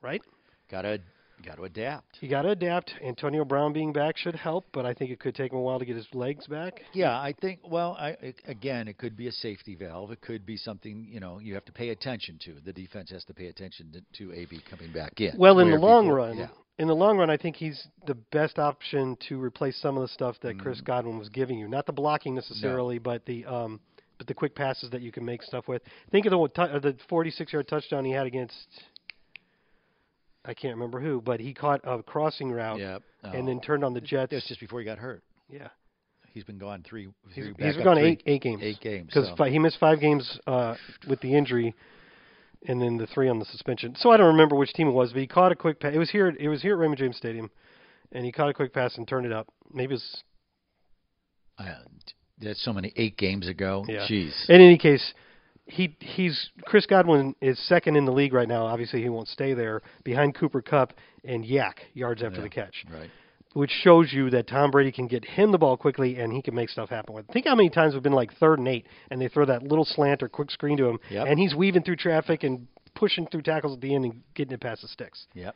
right? 0.02 0.22
Gotta 0.70 1.00
gotta 1.44 1.62
adapt. 1.62 2.18
You 2.20 2.28
got 2.28 2.42
to 2.42 2.50
adapt. 2.50 2.92
Antonio 3.02 3.46
Brown 3.46 3.72
being 3.72 3.94
back 3.94 4.18
should 4.18 4.34
help, 4.34 4.66
but 4.72 4.84
I 4.84 4.92
think 4.92 5.10
it 5.10 5.18
could 5.20 5.34
take 5.34 5.52
him 5.52 5.58
a 5.58 5.62
while 5.62 5.78
to 5.78 5.86
get 5.86 5.96
his 5.96 6.06
legs 6.12 6.46
back. 6.46 6.82
Yeah, 6.92 7.18
I 7.18 7.34
think. 7.40 7.60
Well, 7.66 7.96
I 7.98 8.10
it- 8.20 8.42
again, 8.46 8.88
it 8.88 8.98
could 8.98 9.16
be 9.16 9.26
a 9.28 9.32
safety 9.32 9.74
valve. 9.74 10.10
It 10.12 10.20
could 10.20 10.44
be 10.44 10.56
something 10.58 11.06
you 11.10 11.18
know 11.18 11.38
you 11.38 11.54
have 11.54 11.64
to 11.64 11.72
pay 11.72 11.88
attention 11.90 12.38
to. 12.44 12.54
The 12.64 12.72
defense 12.72 13.10
has 13.10 13.24
to 13.24 13.34
pay 13.34 13.46
attention 13.46 13.90
to, 13.92 14.28
to 14.28 14.34
AB 14.38 14.60
coming 14.68 14.92
back 14.92 15.20
in. 15.20 15.32
Well, 15.38 15.58
in 15.60 15.70
the 15.70 15.78
long 15.78 16.04
before- 16.04 16.16
run, 16.16 16.36
yeah. 16.38 16.48
in 16.78 16.88
the 16.88 16.94
long 16.94 17.16
run, 17.16 17.30
I 17.30 17.36
think 17.38 17.56
he's 17.56 17.86
the 18.06 18.14
best 18.32 18.58
option 18.58 19.16
to 19.28 19.40
replace 19.42 19.76
some 19.78 19.96
of 19.96 20.02
the 20.02 20.08
stuff 20.08 20.36
that 20.42 20.56
Mm. 20.56 20.60
Chris 20.60 20.80
Godwin 20.82 21.18
was 21.18 21.30
giving 21.30 21.58
you. 21.58 21.68
Not 21.68 21.86
the 21.86 21.92
blocking 21.92 22.34
necessarily, 22.34 22.98
but 22.98 23.24
the 23.24 23.46
um, 23.46 23.80
but 24.18 24.26
the 24.26 24.34
quick 24.34 24.54
passes 24.54 24.90
that 24.90 25.00
you 25.00 25.10
can 25.10 25.24
make 25.24 25.42
stuff 25.42 25.66
with. 25.68 25.80
Think 26.10 26.26
of 26.26 26.32
the 26.32 26.38
uh, 26.62 26.78
the 26.80 26.94
46-yard 27.10 27.66
touchdown 27.66 28.04
he 28.04 28.12
had 28.12 28.26
against. 28.26 28.54
I 30.44 30.54
can't 30.54 30.74
remember 30.74 31.00
who, 31.00 31.20
but 31.20 31.40
he 31.40 31.52
caught 31.52 31.80
a 31.84 32.02
crossing 32.02 32.50
route 32.50 32.78
yeah, 32.78 32.98
and 33.22 33.42
oh. 33.42 33.46
then 33.46 33.60
turned 33.60 33.84
on 33.84 33.92
the 33.92 34.00
Jets. 34.00 34.30
That 34.30 34.36
was 34.36 34.44
just 34.44 34.60
before 34.60 34.80
he 34.80 34.84
got 34.84 34.98
hurt. 34.98 35.22
yeah, 35.50 35.68
He's 36.32 36.44
been 36.44 36.58
gone 36.58 36.84
three. 36.88 37.08
he's, 37.32 37.44
three 37.44 37.54
he's 37.58 37.76
up 37.76 37.84
gone 37.84 37.96
three- 37.96 38.10
eight 38.10 38.22
eight 38.26 38.42
games. 38.42 38.62
Eight 38.62 38.80
games. 38.80 39.06
because 39.12 39.30
so. 39.36 39.44
he 39.44 39.58
missed 39.58 39.78
five 39.78 40.00
games 40.00 40.38
uh, 40.46 40.76
with 41.08 41.20
the 41.20 41.34
injury, 41.34 41.74
and 42.66 42.80
then 42.80 42.96
the 42.96 43.06
three 43.08 43.28
on 43.28 43.38
the 43.38 43.44
suspension. 43.46 43.94
So 43.96 44.10
I 44.10 44.16
don't 44.16 44.28
remember 44.28 44.56
which 44.56 44.72
team 44.72 44.88
it 44.88 44.92
was, 44.92 45.12
but 45.12 45.20
he 45.20 45.26
caught 45.26 45.52
a 45.52 45.56
quick 45.56 45.80
pass. 45.80 45.92
It 45.94 45.98
was 45.98 46.10
here. 46.10 46.28
It 46.28 46.48
was 46.48 46.62
here 46.62 46.74
at 46.74 46.78
Raymond 46.78 46.98
James 46.98 47.16
Stadium, 47.16 47.50
and 48.12 48.24
he 48.24 48.32
caught 48.32 48.48
a 48.48 48.54
quick 48.54 48.72
pass 48.72 48.96
and 48.96 49.06
turned 49.06 49.26
it 49.26 49.32
up. 49.32 49.48
Maybe 49.72 49.94
it 49.94 49.96
was. 49.96 50.22
Uh, 51.58 51.64
that's 52.40 52.64
so 52.64 52.72
many 52.72 52.92
eight 52.96 53.18
games 53.18 53.48
ago. 53.48 53.84
Yeah. 53.86 54.06
Jeez. 54.08 54.48
In 54.48 54.56
any 54.62 54.78
case, 54.78 55.12
he 55.70 55.96
he's 56.00 56.50
Chris 56.64 56.86
Godwin 56.86 57.34
is 57.40 57.58
second 57.68 57.96
in 57.96 58.04
the 58.04 58.12
league 58.12 58.32
right 58.32 58.48
now. 58.48 58.66
Obviously, 58.66 59.02
he 59.02 59.08
won't 59.08 59.28
stay 59.28 59.54
there 59.54 59.82
behind 60.04 60.34
Cooper 60.34 60.60
Kupp 60.62 60.92
and 61.24 61.44
YAC 61.44 61.74
yards 61.94 62.22
after 62.22 62.38
Yeah, 62.38 62.42
the 62.42 62.48
catch, 62.50 62.84
Right. 62.92 63.10
which 63.54 63.70
shows 63.70 64.12
you 64.12 64.30
that 64.30 64.46
Tom 64.46 64.70
Brady 64.70 64.92
can 64.92 65.06
get 65.06 65.24
him 65.24 65.52
the 65.52 65.58
ball 65.58 65.76
quickly 65.76 66.16
and 66.18 66.32
he 66.32 66.42
can 66.42 66.54
make 66.54 66.68
stuff 66.70 66.88
happen 66.90 67.14
with. 67.14 67.28
it. 67.28 67.32
Think 67.32 67.46
how 67.46 67.54
many 67.54 67.70
times 67.70 67.94
we've 67.94 68.02
been 68.02 68.12
like 68.12 68.32
third 68.34 68.58
and 68.58 68.68
eight, 68.68 68.86
and 69.10 69.20
they 69.20 69.28
throw 69.28 69.44
that 69.46 69.62
little 69.62 69.84
slant 69.84 70.22
or 70.22 70.28
quick 70.28 70.50
screen 70.50 70.76
to 70.78 70.88
him, 70.88 70.98
Yep. 71.10 71.26
and 71.28 71.38
he's 71.38 71.54
weaving 71.54 71.82
through 71.82 71.96
traffic 71.96 72.42
and 72.42 72.66
pushing 72.94 73.26
through 73.26 73.42
tackles 73.42 73.74
at 73.74 73.80
the 73.80 73.94
end 73.94 74.04
and 74.04 74.22
getting 74.34 74.52
it 74.52 74.60
past 74.60 74.82
the 74.82 74.88
sticks. 74.88 75.26
Yep. 75.34 75.54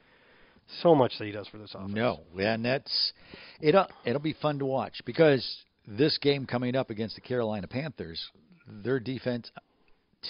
So 0.80 0.94
much 0.94 1.18
that 1.18 1.24
he 1.26 1.32
does 1.32 1.46
for 1.48 1.58
this 1.58 1.74
offense. 1.74 1.92
No, 1.92 2.20
and 2.38 2.64
that's 2.64 3.12
it'll 3.60 3.86
it'll 4.04 4.20
be 4.22 4.32
fun 4.32 4.58
to 4.60 4.64
watch 4.64 5.02
because 5.04 5.64
this 5.86 6.16
game 6.18 6.46
coming 6.46 6.74
up 6.74 6.88
against 6.88 7.16
the 7.16 7.20
Carolina 7.20 7.66
Panthers, 7.68 8.30
their 8.66 8.98
defense 8.98 9.50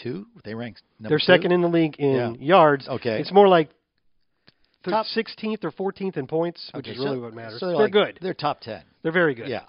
two 0.02 0.26
they 0.44 0.54
rank 0.54 0.76
number 0.98 1.10
They're 1.10 1.18
two? 1.18 1.24
second 1.24 1.52
in 1.52 1.60
the 1.62 1.68
league 1.68 1.96
in 1.98 2.10
Yeah. 2.12 2.32
yards. 2.38 2.88
Okay. 2.88 3.20
It's 3.20 3.32
more 3.32 3.48
like 3.48 3.70
Top- 4.82 5.06
16th 5.06 5.64
or 5.64 5.70
14th 5.70 6.16
in 6.18 6.26
points, 6.26 6.70
which 6.74 6.84
Okay, 6.86 6.92
is 6.92 6.98
really 6.98 7.16
so- 7.16 7.22
what 7.22 7.32
matters. 7.34 7.58
so 7.60 7.68
they're 7.68 7.76
like- 7.76 7.92
good. 7.92 8.18
They're 8.20 8.34
top 8.34 8.60
ten. 8.60 8.82
They're 9.02 9.12
very 9.12 9.34
good. 9.34 9.48
Yeah. 9.48 9.64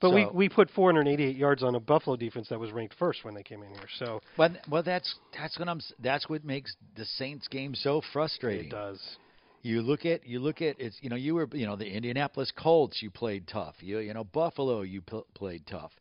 But 0.00 0.10
we 0.10 0.24
So- 0.24 0.30
we 0.32 0.48
put 0.48 0.70
488 0.70 1.34
yards 1.36 1.62
on 1.62 1.74
a 1.74 1.80
Buffalo 1.80 2.14
defense 2.16 2.48
that 2.50 2.60
was 2.60 2.70
ranked 2.72 2.94
first 2.94 3.24
when 3.24 3.34
they 3.34 3.42
came 3.42 3.62
in 3.62 3.70
here. 3.70 3.88
So 3.98 4.20
But 4.36 4.52
well, 4.68 4.82
that's 4.82 5.12
that's 5.36 5.58
what 5.58 5.68
I'm. 5.68 5.80
That's 5.98 6.28
what 6.28 6.44
makes 6.44 6.76
the 6.94 7.04
Saints 7.04 7.48
game 7.48 7.74
so 7.74 8.00
frustrating. 8.12 8.66
it 8.66 8.70
does. 8.70 9.16
You 9.62 9.80
look 9.82 10.04
at 10.04 10.26
you 10.26 10.40
look 10.40 10.60
at 10.62 10.78
it's 10.78 11.02
you 11.02 11.08
know 11.08 11.16
you 11.16 11.34
were 11.34 11.48
you 11.52 11.66
know 11.66 11.74
the 11.74 11.88
Indianapolis 11.90 12.50
Colts 12.52 13.02
you 13.02 13.10
played 13.10 13.46
tough. 13.48 13.82
You 13.82 13.98
you 13.98 14.12
know 14.14 14.24
Buffalo 14.24 14.82
you 14.82 15.00
pl- 15.00 15.26
played 15.34 15.66
tough. 15.66 15.92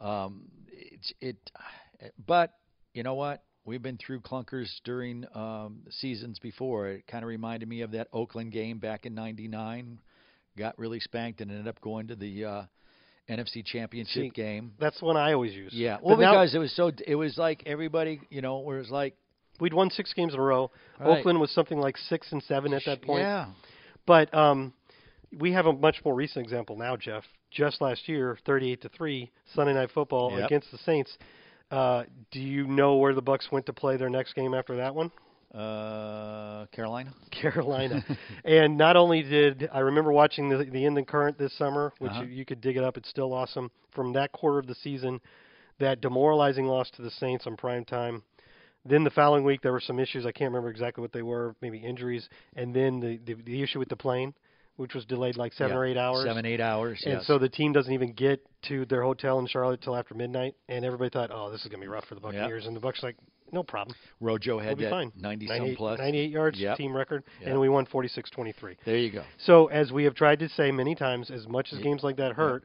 Um, 0.00 0.50
it, 0.72 1.12
it 1.20 1.50
but 2.26 2.52
you 2.96 3.02
know 3.02 3.14
what 3.14 3.42
we've 3.64 3.82
been 3.82 3.98
through 3.98 4.20
clunkers 4.20 4.68
during 4.84 5.26
um, 5.34 5.80
seasons 5.90 6.38
before. 6.38 6.88
It 6.88 7.06
kind 7.06 7.22
of 7.22 7.28
reminded 7.28 7.68
me 7.68 7.82
of 7.82 7.90
that 7.92 8.08
Oakland 8.12 8.52
game 8.52 8.78
back 8.78 9.06
in 9.06 9.14
'99. 9.14 9.98
Got 10.56 10.78
really 10.78 11.00
spanked 11.00 11.40
and 11.42 11.50
ended 11.50 11.68
up 11.68 11.78
going 11.82 12.08
to 12.08 12.16
the 12.16 12.44
uh, 12.46 12.62
NFC 13.28 13.62
Championship 13.64 14.22
See, 14.22 14.30
game. 14.30 14.72
That's 14.80 15.02
one 15.02 15.16
I 15.18 15.34
always 15.34 15.52
use. 15.52 15.72
Yeah, 15.74 15.96
But 15.96 16.04
well, 16.04 16.16
now- 16.16 16.32
because 16.32 16.54
it 16.54 16.58
was 16.58 16.74
so, 16.74 16.90
it 17.06 17.14
was 17.14 17.36
like 17.36 17.62
everybody, 17.66 18.20
you 18.30 18.40
know, 18.40 18.60
where 18.60 18.78
it 18.78 18.80
was 18.80 18.90
like, 18.90 19.14
we'd 19.60 19.74
won 19.74 19.90
six 19.90 20.14
games 20.14 20.32
in 20.32 20.40
a 20.40 20.42
row. 20.42 20.70
Right. 20.98 21.18
Oakland 21.18 21.40
was 21.40 21.50
something 21.50 21.78
like 21.78 21.98
six 21.98 22.32
and 22.32 22.42
seven 22.44 22.72
at 22.72 22.82
that 22.86 23.02
point. 23.02 23.20
yeah, 23.20 23.48
But 24.06 24.32
um, 24.32 24.72
we 25.38 25.52
have 25.52 25.66
a 25.66 25.72
much 25.74 25.96
more 26.06 26.14
recent 26.14 26.42
example 26.42 26.76
now, 26.78 26.96
Jeff. 26.96 27.24
Just 27.50 27.82
last 27.82 28.08
year, 28.08 28.38
38 28.46 28.80
to 28.82 28.88
three, 28.88 29.30
Sunday 29.54 29.74
Night 29.74 29.90
Football 29.92 30.38
Yep. 30.38 30.46
against 30.46 30.70
the 30.72 30.78
Saints. 30.78 31.18
Uh, 31.70 32.04
do 32.30 32.40
you 32.40 32.66
know 32.66 32.96
where 32.96 33.14
the 33.14 33.22
Bucks 33.22 33.48
went 33.50 33.66
to 33.66 33.72
play 33.72 33.96
their 33.96 34.10
next 34.10 34.34
game 34.34 34.54
after 34.54 34.76
that 34.76 34.94
one? 34.94 35.10
uh, 35.54 36.66
Carolina. 36.72 37.12
Carolina. 37.30 38.04
and 38.44 38.76
not 38.76 38.96
only 38.96 39.22
did 39.22 39.68
I 39.72 39.78
remember 39.80 40.12
watching 40.12 40.48
the 40.48 40.64
the 40.64 40.84
Inland 40.84 41.06
Current 41.08 41.38
this 41.38 41.56
summer, 41.56 41.92
which 41.98 42.12
Uh-huh. 42.12 42.22
you, 42.22 42.26
you 42.28 42.44
could 42.44 42.60
dig 42.60 42.76
it 42.76 42.84
up, 42.84 42.96
it's 42.96 43.08
still 43.08 43.32
awesome. 43.32 43.70
From 43.94 44.12
that 44.12 44.32
quarter 44.32 44.58
of 44.58 44.66
the 44.66 44.74
season, 44.74 45.20
that 45.78 46.00
demoralizing 46.00 46.66
loss 46.66 46.90
to 46.92 47.02
the 47.02 47.10
Saints 47.10 47.46
on 47.46 47.56
prime 47.56 47.84
time. 47.84 48.22
Then 48.84 49.02
the 49.02 49.10
following 49.10 49.44
week 49.44 49.62
there 49.62 49.72
were 49.72 49.80
some 49.80 49.98
issues. 49.98 50.26
I 50.26 50.32
can't 50.32 50.50
remember 50.50 50.70
exactly 50.70 51.00
what 51.02 51.12
they 51.12 51.22
were, 51.22 51.54
maybe 51.62 51.78
injuries, 51.78 52.28
and 52.54 52.74
then 52.74 53.00
the 53.00 53.18
the, 53.24 53.34
the 53.42 53.62
issue 53.62 53.78
with 53.78 53.88
the 53.88 53.96
plane, 53.96 54.34
which 54.76 54.94
was 54.94 55.04
delayed 55.04 55.36
like 55.36 55.52
seven 55.52 55.72
Yeah, 55.74 55.78
or 55.80 55.84
eight 55.86 55.96
hours. 55.96 56.24
Seven, 56.26 56.44
eight 56.46 56.60
hours. 56.60 57.02
And 57.04 57.14
yes. 57.14 57.26
so 57.26 57.38
the 57.38 57.48
team 57.48 57.72
doesn't 57.72 57.92
even 57.92 58.12
get 58.12 58.40
to 58.68 58.84
their 58.86 59.02
hotel 59.02 59.38
in 59.38 59.46
Charlotte 59.46 59.80
till 59.82 59.96
after 59.96 60.14
midnight, 60.14 60.54
and 60.68 60.84
everybody 60.84 61.10
thought, 61.10 61.30
"Oh, 61.32 61.50
this 61.50 61.62
is 61.62 61.68
gonna 61.68 61.80
be 61.80 61.88
rough 61.88 62.04
for 62.06 62.14
the 62.14 62.20
Buccaneers." 62.20 62.66
And 62.66 62.74
the 62.76 62.80
Bucks 62.80 63.02
like, 63.02 63.16
"No 63.52 63.62
problem, 63.62 63.96
Rojo 64.20 64.58
had 64.58 64.78
we'll 64.78 64.90
that 64.90 65.12
90 65.20 65.46
some 65.46 65.56
98, 65.58 65.76
plus. 65.78 65.98
98 65.98 66.30
yards, 66.30 66.58
Yep. 66.60 66.76
team 66.76 66.96
record, 66.96 67.24
Yep. 67.40 67.50
and 67.50 67.60
we 67.60 67.68
won 67.68 67.86
46-23. 67.86 68.76
There 68.84 68.96
you 68.96 69.10
go. 69.10 69.22
So 69.38 69.66
as 69.66 69.92
we 69.92 70.04
have 70.04 70.14
tried 70.14 70.40
to 70.40 70.48
say 70.48 70.70
many 70.72 70.94
times, 70.94 71.30
as 71.30 71.46
much 71.48 71.72
as 71.72 71.78
games 71.78 72.02
like 72.02 72.16
that 72.16 72.32
hurt, 72.32 72.64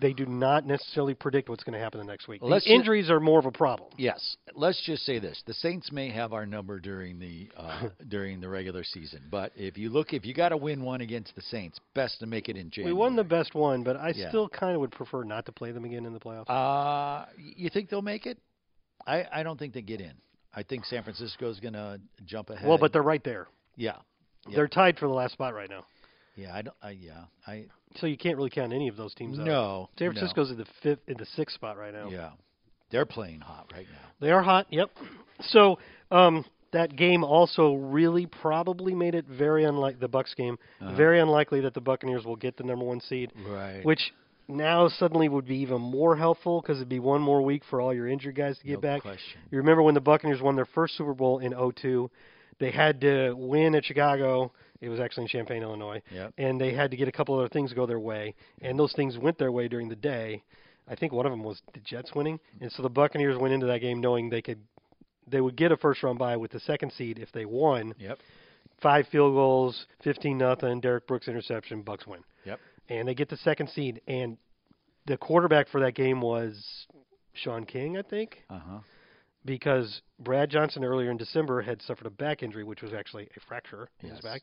they 0.00 0.12
do 0.12 0.26
not 0.26 0.66
necessarily 0.66 1.14
predict 1.14 1.48
what's 1.48 1.64
going 1.64 1.72
to 1.72 1.78
happen 1.78 1.98
the 2.00 2.06
next 2.06 2.28
week. 2.28 2.42
Well, 2.42 2.50
The 2.58 2.70
injuries 2.70 3.08
are 3.10 3.20
more 3.20 3.38
of 3.38 3.46
a 3.46 3.50
problem. 3.50 3.90
Yes. 3.96 4.36
Let's 4.54 4.80
just 4.84 5.04
say 5.04 5.18
this: 5.18 5.42
the 5.46 5.54
Saints 5.54 5.90
may 5.92 6.10
have 6.10 6.32
our 6.32 6.46
number 6.46 6.78
during 6.80 7.18
the 7.18 7.48
uh, 7.56 7.88
during 8.08 8.40
the 8.40 8.48
regular 8.48 8.84
season, 8.84 9.22
but 9.30 9.52
if 9.56 9.76
you 9.78 9.90
look, 9.90 10.12
if 10.12 10.24
you 10.26 10.34
got 10.34 10.50
to 10.50 10.56
win 10.56 10.82
one 10.82 11.00
against 11.00 11.34
the 11.34 11.42
Saints, 11.42 11.78
best 11.94 12.20
to 12.20 12.26
make 12.26 12.48
it 12.48 12.56
in 12.56 12.70
January. 12.70 12.92
We 12.94 12.98
won 12.98 13.16
the 13.16 13.24
best 13.24 13.54
one, 13.54 13.82
but 13.82 13.96
I 13.96 14.10
Yeah. 14.10 14.28
still 14.28 14.48
kind 14.48 14.74
of 14.74 14.80
would 14.80 14.92
prefer 14.92 15.24
not 15.24 15.46
to 15.46 15.52
play 15.52 15.72
them 15.72 15.84
again 15.84 16.04
in 16.06 16.12
the 16.12 16.20
playoffs. 16.20 16.48
Uh, 16.50 17.26
you 17.38 17.70
think 17.70 17.88
they'll 17.90 18.02
make 18.02 18.26
it? 18.26 18.38
I 19.06 19.24
I 19.32 19.42
don't 19.42 19.58
think 19.58 19.72
they 19.74 19.82
get 19.82 20.00
in. 20.00 20.12
I 20.54 20.62
think 20.62 20.84
San 20.86 21.02
Francisco's 21.02 21.60
going 21.60 21.74
to 21.74 22.00
jump 22.24 22.48
ahead. 22.50 22.66
well, 22.66 22.78
but 22.78 22.90
they're 22.92 23.02
right 23.02 23.22
there. 23.22 23.46
yeah, 23.76 23.96
Yeah. 24.48 24.56
They're 24.56 24.68
tied 24.68 24.98
for 24.98 25.06
the 25.06 25.12
last 25.12 25.34
spot 25.34 25.52
right 25.54 25.68
now. 25.68 25.84
Yeah. 26.36 26.54
I 26.54 26.62
don't. 26.62 26.76
I, 26.82 26.90
yeah. 26.90 27.24
I 27.46 27.64
So 27.96 28.06
you 28.06 28.16
can't 28.16 28.36
really 28.36 28.50
count 28.50 28.72
any 28.72 28.88
of 28.88 28.96
those 28.96 29.14
teams 29.14 29.38
out. 29.38 29.46
no. 29.46 29.88
San. 29.98 30.12
Francisco's 30.12 30.50
in 30.50 30.58
the 30.58 30.66
fifth, 30.82 31.00
in 31.08 31.16
the 31.18 31.26
sixth 31.26 31.54
spot 31.54 31.76
right 31.76 31.92
now. 31.92 32.08
Yeah, 32.08 32.30
they're 32.90 33.06
playing 33.06 33.40
hot 33.40 33.70
right 33.72 33.86
now. 33.90 34.08
They 34.20 34.30
are 34.30 34.42
hot. 34.42 34.66
Yep. 34.70 34.90
So 35.40 35.78
um, 36.10 36.44
that 36.72 36.96
game 36.96 37.24
also 37.24 37.74
really 37.74 38.26
probably 38.26 38.94
made 38.94 39.14
it 39.14 39.26
very 39.26 39.64
unlike 39.64 40.00
the 40.00 40.08
Bucks 40.08 40.34
game. 40.34 40.58
Uh-huh. 40.80 40.94
Very 40.94 41.20
unlikely 41.20 41.60
that 41.62 41.74
the 41.74 41.80
Buccaneers 41.80 42.24
will 42.24 42.36
get 42.36 42.56
the 42.56 42.64
number 42.64 42.84
one 42.84 43.00
seed. 43.00 43.32
Right. 43.46 43.84
which 43.84 44.12
now 44.48 44.88
suddenly 44.88 45.28
would 45.28 45.46
be 45.46 45.56
even 45.56 45.80
more 45.80 46.16
helpful 46.16 46.60
because 46.60 46.78
it'd 46.78 46.88
be 46.88 47.00
one 47.00 47.20
more 47.20 47.42
week 47.42 47.62
for 47.68 47.80
all 47.80 47.92
your 47.92 48.06
injured 48.06 48.36
guys 48.36 48.56
to 48.58 48.64
get 48.64 48.74
no 48.74 48.80
back. 48.80 49.02
question. 49.02 49.40
You 49.50 49.58
remember 49.58 49.82
when 49.82 49.94
the 49.94 50.00
Buccaneers 50.00 50.40
won 50.40 50.54
their 50.56 50.66
first 50.66 50.96
Super 50.96 51.14
Bowl 51.14 51.40
in 51.40 51.52
'02? 51.52 52.10
They 52.58 52.70
had 52.70 53.00
to 53.02 53.32
win 53.34 53.74
at 53.74 53.84
Chicago. 53.84 54.52
It 54.86 54.90
was 54.90 55.00
actually 55.00 55.24
in 55.24 55.28
Champaign, 55.28 55.62
Illinois, 55.62 56.00
Yep. 56.12 56.34
and 56.38 56.60
they 56.60 56.72
had 56.72 56.90
to 56.92 56.96
get 56.96 57.08
a 57.08 57.12
couple 57.12 57.36
other 57.36 57.48
things 57.48 57.70
to 57.70 57.76
go 57.76 57.86
their 57.86 57.98
way, 57.98 58.34
and 58.62 58.78
those 58.78 58.92
things 58.92 59.18
went 59.18 59.36
their 59.36 59.50
way 59.52 59.66
during 59.68 59.88
the 59.88 59.96
day. 59.96 60.42
I 60.88 60.94
think 60.94 61.12
one 61.12 61.26
of 61.26 61.32
them 61.32 61.42
was 61.42 61.60
the 61.74 61.80
Jets 61.80 62.14
winning, 62.14 62.38
and 62.60 62.70
so 62.70 62.82
the 62.82 62.88
Buccaneers 62.88 63.36
went 63.36 63.52
into 63.52 63.66
that 63.66 63.80
game 63.80 64.00
knowing 64.00 64.30
they 64.30 64.42
could, 64.42 64.60
they 65.26 65.40
would 65.40 65.56
get 65.56 65.72
a 65.72 65.76
first 65.76 66.02
round 66.04 66.18
bye 66.20 66.36
with 66.36 66.52
the 66.52 66.60
second 66.60 66.92
seed 66.92 67.18
if 67.18 67.32
they 67.32 67.44
won. 67.44 67.92
Yep. 67.98 68.18
Five 68.80 69.08
field 69.08 69.34
goals, 69.34 69.86
fifteen 70.04 70.38
nothing. 70.38 70.80
Derrick 70.80 71.06
Brooks 71.08 71.26
interception, 71.28 71.82
Bucks 71.82 72.06
win 72.06 72.20
Yep. 72.44 72.60
and 72.88 73.08
they 73.08 73.14
get 73.14 73.28
the 73.28 73.36
second 73.38 73.68
seed. 73.70 74.00
And 74.06 74.36
the 75.06 75.16
quarterback 75.16 75.68
for 75.68 75.80
that 75.80 75.94
game 75.94 76.20
was 76.20 76.86
Shaun 77.32 77.64
King, 77.64 77.96
I 77.98 78.02
think, 78.02 78.44
Uh 78.50 78.58
huh. 78.58 78.78
because 79.44 80.02
Brad 80.18 80.50
Johnson 80.50 80.84
earlier 80.84 81.10
in 81.10 81.16
December 81.16 81.62
had 81.62 81.80
suffered 81.82 82.06
a 82.06 82.10
back 82.10 82.42
injury, 82.42 82.64
which 82.64 82.82
was 82.82 82.92
actually 82.92 83.28
a 83.36 83.40
fracture 83.48 83.88
in 84.02 84.10
his 84.10 84.20
back, 84.20 84.42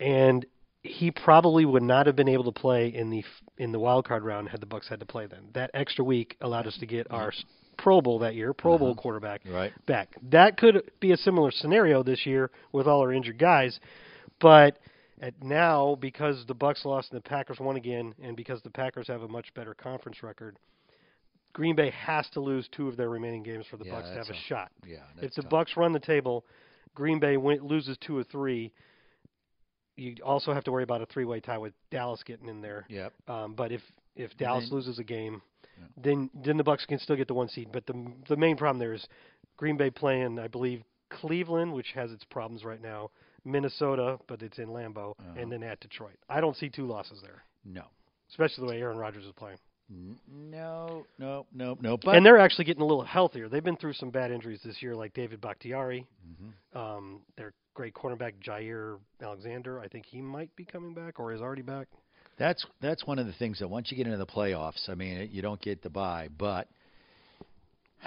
and 0.00 0.44
he 0.82 1.10
probably 1.10 1.64
would 1.64 1.82
not 1.82 2.06
have 2.06 2.14
been 2.16 2.28
able 2.28 2.44
to 2.44 2.52
play 2.52 2.88
in 2.88 3.10
the 3.10 3.24
in 3.56 3.72
the 3.72 3.78
wild 3.78 4.06
card 4.06 4.22
round 4.22 4.48
had 4.48 4.60
the 4.60 4.66
Bucks 4.66 4.88
had 4.88 5.00
to 5.00 5.06
play 5.06 5.26
then. 5.26 5.48
That 5.54 5.70
extra 5.74 6.04
week 6.04 6.36
allowed 6.40 6.66
us 6.66 6.76
to 6.78 6.86
get 6.86 7.06
our 7.10 7.30
mm-hmm. 7.30 7.48
Pro 7.78 8.00
Bowl 8.00 8.18
that 8.20 8.34
year, 8.34 8.52
Pro 8.52 8.78
Bowl 8.78 8.92
mm-hmm. 8.92 9.00
quarterback, 9.00 9.42
Right. 9.48 9.72
back. 9.86 10.10
That 10.30 10.56
could 10.56 10.90
be 11.00 11.12
a 11.12 11.16
similar 11.16 11.50
scenario 11.50 12.02
this 12.02 12.24
year 12.26 12.50
with 12.72 12.86
all 12.86 13.00
our 13.00 13.12
injured 13.12 13.38
guys, 13.38 13.80
but 14.40 14.78
at 15.20 15.42
now 15.42 15.96
because 16.00 16.44
the 16.46 16.54
Bucks 16.54 16.84
lost 16.84 17.10
and 17.12 17.18
the 17.18 17.28
Packers 17.28 17.58
won 17.58 17.76
again, 17.76 18.14
and 18.22 18.36
because 18.36 18.60
the 18.62 18.70
Packers 18.70 19.08
have 19.08 19.22
a 19.22 19.28
much 19.28 19.52
better 19.54 19.74
conference 19.74 20.22
record, 20.22 20.56
Green 21.52 21.76
Bay 21.76 21.90
has 21.90 22.28
to 22.30 22.40
lose 22.40 22.68
two 22.72 22.88
of 22.88 22.96
their 22.96 23.08
remaining 23.08 23.42
games 23.42 23.64
for 23.70 23.76
the 23.76 23.84
Yeah, 23.86 23.92
Bucks 23.92 24.08
to 24.10 24.14
have 24.16 24.28
a 24.28 24.32
a- 24.32 24.48
shot. 24.48 24.72
Yeah. 24.86 24.98
If 25.22 25.34
the 25.34 25.42
tough. 25.42 25.50
Bucks 25.50 25.76
run 25.76 25.92
the 25.92 26.00
table, 26.00 26.44
Green 26.94 27.18
Bay 27.20 27.36
win, 27.36 27.60
loses 27.60 27.96
two 27.98 28.16
or 28.16 28.24
three. 28.24 28.72
You 29.96 30.16
also 30.24 30.52
have 30.52 30.64
to 30.64 30.72
worry 30.72 30.82
about 30.82 31.02
a 31.02 31.06
three-way 31.06 31.40
tie 31.40 31.58
with 31.58 31.72
Dallas 31.90 32.22
getting 32.24 32.48
in 32.48 32.60
there. 32.60 32.84
Yep. 32.88 33.12
Um, 33.28 33.54
but 33.54 33.70
if 33.72 33.80
if 34.16 34.36
Dallas 34.36 34.68
then- 34.68 34.76
loses 34.76 34.98
a 34.98 35.04
game, 35.04 35.40
Yeah. 35.78 35.84
then 35.96 36.30
then 36.34 36.56
the 36.56 36.64
Bucks 36.64 36.84
can 36.86 36.98
still 36.98 37.16
get 37.16 37.28
the 37.28 37.34
one 37.34 37.48
seed. 37.48 37.70
But 37.72 37.86
the 37.86 38.12
the 38.28 38.36
main 38.36 38.56
problem 38.56 38.78
there 38.78 38.92
is 38.92 39.06
Green 39.56 39.76
Bay 39.76 39.90
playing, 39.90 40.38
I 40.38 40.48
believe, 40.48 40.82
Cleveland, 41.10 41.72
which 41.72 41.92
has 41.92 42.10
its 42.12 42.24
problems 42.24 42.64
right 42.64 42.80
now, 42.80 43.10
Minnesota, 43.44 44.18
but 44.26 44.42
it's 44.42 44.58
in 44.58 44.68
Lambeau, 44.68 45.12
Uh-huh. 45.18 45.34
and 45.36 45.50
then 45.52 45.62
at 45.62 45.78
Detroit. 45.80 46.16
I 46.28 46.40
don't 46.40 46.56
see 46.56 46.68
two 46.70 46.86
losses 46.86 47.20
there, 47.22 47.44
No. 47.64 47.84
especially 48.30 48.66
the 48.66 48.70
way 48.72 48.80
Aaron 48.80 48.98
Rodgers 48.98 49.24
is 49.26 49.32
playing. 49.32 49.58
No. 49.88 51.06
No. 51.18 51.46
No. 51.54 51.76
No. 51.80 51.96
But 51.96 52.16
and 52.16 52.24
they're 52.24 52.38
actually 52.38 52.64
getting 52.64 52.82
a 52.82 52.86
little 52.86 53.04
healthier. 53.04 53.48
They've 53.48 53.62
been 53.64 53.76
through 53.76 53.92
some 53.94 54.10
bad 54.10 54.30
injuries 54.30 54.60
this 54.64 54.82
year, 54.82 54.94
like 54.94 55.12
David 55.14 55.40
Bakhtiari. 55.40 56.06
Mhm. 56.26 56.78
Um, 56.78 57.20
their 57.36 57.52
great 57.74 57.92
cornerback 57.94 58.32
Jaire 58.42 58.98
Alexander. 59.20 59.80
I 59.80 59.88
think 59.88 60.06
he 60.06 60.20
might 60.22 60.54
be 60.56 60.64
coming 60.64 60.94
back 60.94 61.20
or 61.20 61.32
is 61.32 61.40
already 61.40 61.62
back. 61.62 61.88
That's 62.38 62.64
that's 62.80 63.06
one 63.06 63.18
of 63.18 63.26
the 63.26 63.32
things 63.34 63.58
that 63.60 63.68
once 63.68 63.90
you 63.90 63.96
get 63.96 64.06
into 64.06 64.18
the 64.18 64.26
playoffs, 64.26 64.88
I 64.88 64.94
mean, 64.94 65.28
you 65.30 65.42
don't 65.42 65.60
get 65.60 65.82
the 65.82 65.90
bye, 65.90 66.28
but 66.36 66.66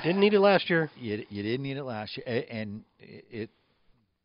Didn't 0.04 0.20
need 0.20 0.34
it 0.34 0.40
last 0.42 0.70
year. 0.70 0.90
you 0.98 1.26
you 1.30 1.44
didn't 1.44 1.64
need 1.64 1.78
it 1.78 1.84
last 1.84 2.18
year, 2.18 2.46
and 2.50 2.84
it, 3.00 3.26
it 3.32 3.50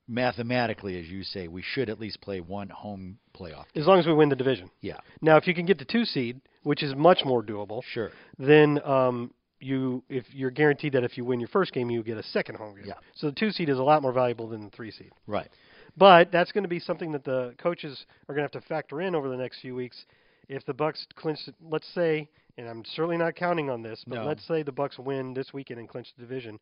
mathematically, 0.08 0.98
as 0.98 1.06
you 1.06 1.22
say, 1.22 1.48
we 1.48 1.62
should 1.62 1.88
at 1.88 1.98
least 2.00 2.20
play 2.20 2.40
one 2.40 2.68
home 2.68 3.18
playoff. 3.34 3.64
As 3.74 3.86
long 3.86 3.98
as 3.98 4.06
we 4.06 4.12
win 4.12 4.28
the 4.28 4.36
division. 4.36 4.70
Yeah, 4.80 4.98
Now, 5.20 5.36
if 5.36 5.46
you 5.46 5.54
can 5.54 5.66
get 5.66 5.78
the 5.78 5.84
two 5.84 6.04
seed, 6.04 6.40
which 6.62 6.82
is 6.82 6.94
much 6.94 7.20
more 7.24 7.42
doable, 7.42 7.82
sure. 7.92 8.10
then 8.38 8.80
um, 8.84 9.32
you 9.60 10.02
if 10.08 10.24
you're 10.32 10.50
guaranteed 10.50 10.92
that 10.94 11.04
if 11.04 11.16
you 11.16 11.24
win 11.24 11.40
your 11.40 11.48
first 11.48 11.72
game, 11.72 11.90
you 11.90 12.02
get 12.02 12.18
a 12.18 12.22
second 12.24 12.56
home 12.56 12.74
game. 12.76 12.84
Yeah. 12.88 12.94
So 13.14 13.28
the 13.28 13.34
two 13.34 13.50
seed 13.50 13.68
is 13.68 13.78
a 13.78 13.82
lot 13.82 14.02
more 14.02 14.12
valuable 14.12 14.48
than 14.48 14.64
the 14.64 14.70
three 14.70 14.90
seed. 14.90 15.10
Right. 15.26 15.48
But 15.96 16.32
that's 16.32 16.52
going 16.52 16.64
to 16.64 16.68
be 16.68 16.80
something 16.80 17.12
that 17.12 17.24
the 17.24 17.54
coaches 17.58 18.06
are 18.28 18.34
going 18.34 18.46
to 18.48 18.52
have 18.54 18.62
to 18.62 18.68
factor 18.68 19.00
in 19.00 19.14
over 19.14 19.28
the 19.28 19.36
next 19.36 19.60
few 19.60 19.74
weeks. 19.74 20.04
If 20.48 20.64
the 20.66 20.74
Bucks 20.74 21.06
clinch, 21.14 21.38
let's 21.62 21.86
say, 21.94 22.28
and 22.58 22.68
I'm 22.68 22.82
certainly 22.84 23.16
not 23.16 23.36
counting 23.36 23.70
on 23.70 23.82
this, 23.82 24.02
but 24.06 24.16
No. 24.16 24.24
let's 24.26 24.46
say 24.46 24.62
the 24.62 24.72
Bucks 24.72 24.98
win 24.98 25.34
this 25.34 25.52
weekend 25.52 25.80
and 25.80 25.88
clinch 25.88 26.08
the 26.16 26.22
division. 26.22 26.58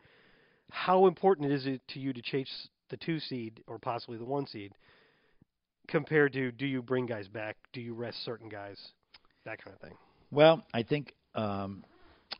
How 0.70 1.06
important 1.06 1.50
is 1.52 1.66
it 1.66 1.80
to 1.88 1.98
you 2.00 2.12
to 2.12 2.22
chase 2.22 2.68
the 2.90 2.96
two 2.96 3.18
seed 3.20 3.62
or 3.66 3.78
possibly 3.78 4.18
the 4.18 4.24
one 4.24 4.46
seed 4.46 4.72
compared 5.88 6.32
to 6.34 6.52
do 6.52 6.66
you 6.66 6.82
bring 6.82 7.06
guys 7.06 7.28
back? 7.28 7.56
Do 7.72 7.80
you 7.80 7.94
rest 7.94 8.24
certain 8.24 8.48
guys? 8.48 8.78
That 9.44 9.62
kind 9.62 9.74
of 9.74 9.80
thing. 9.80 9.96
Well, 10.30 10.62
I 10.74 10.82
think 10.82 11.14
um, 11.34 11.84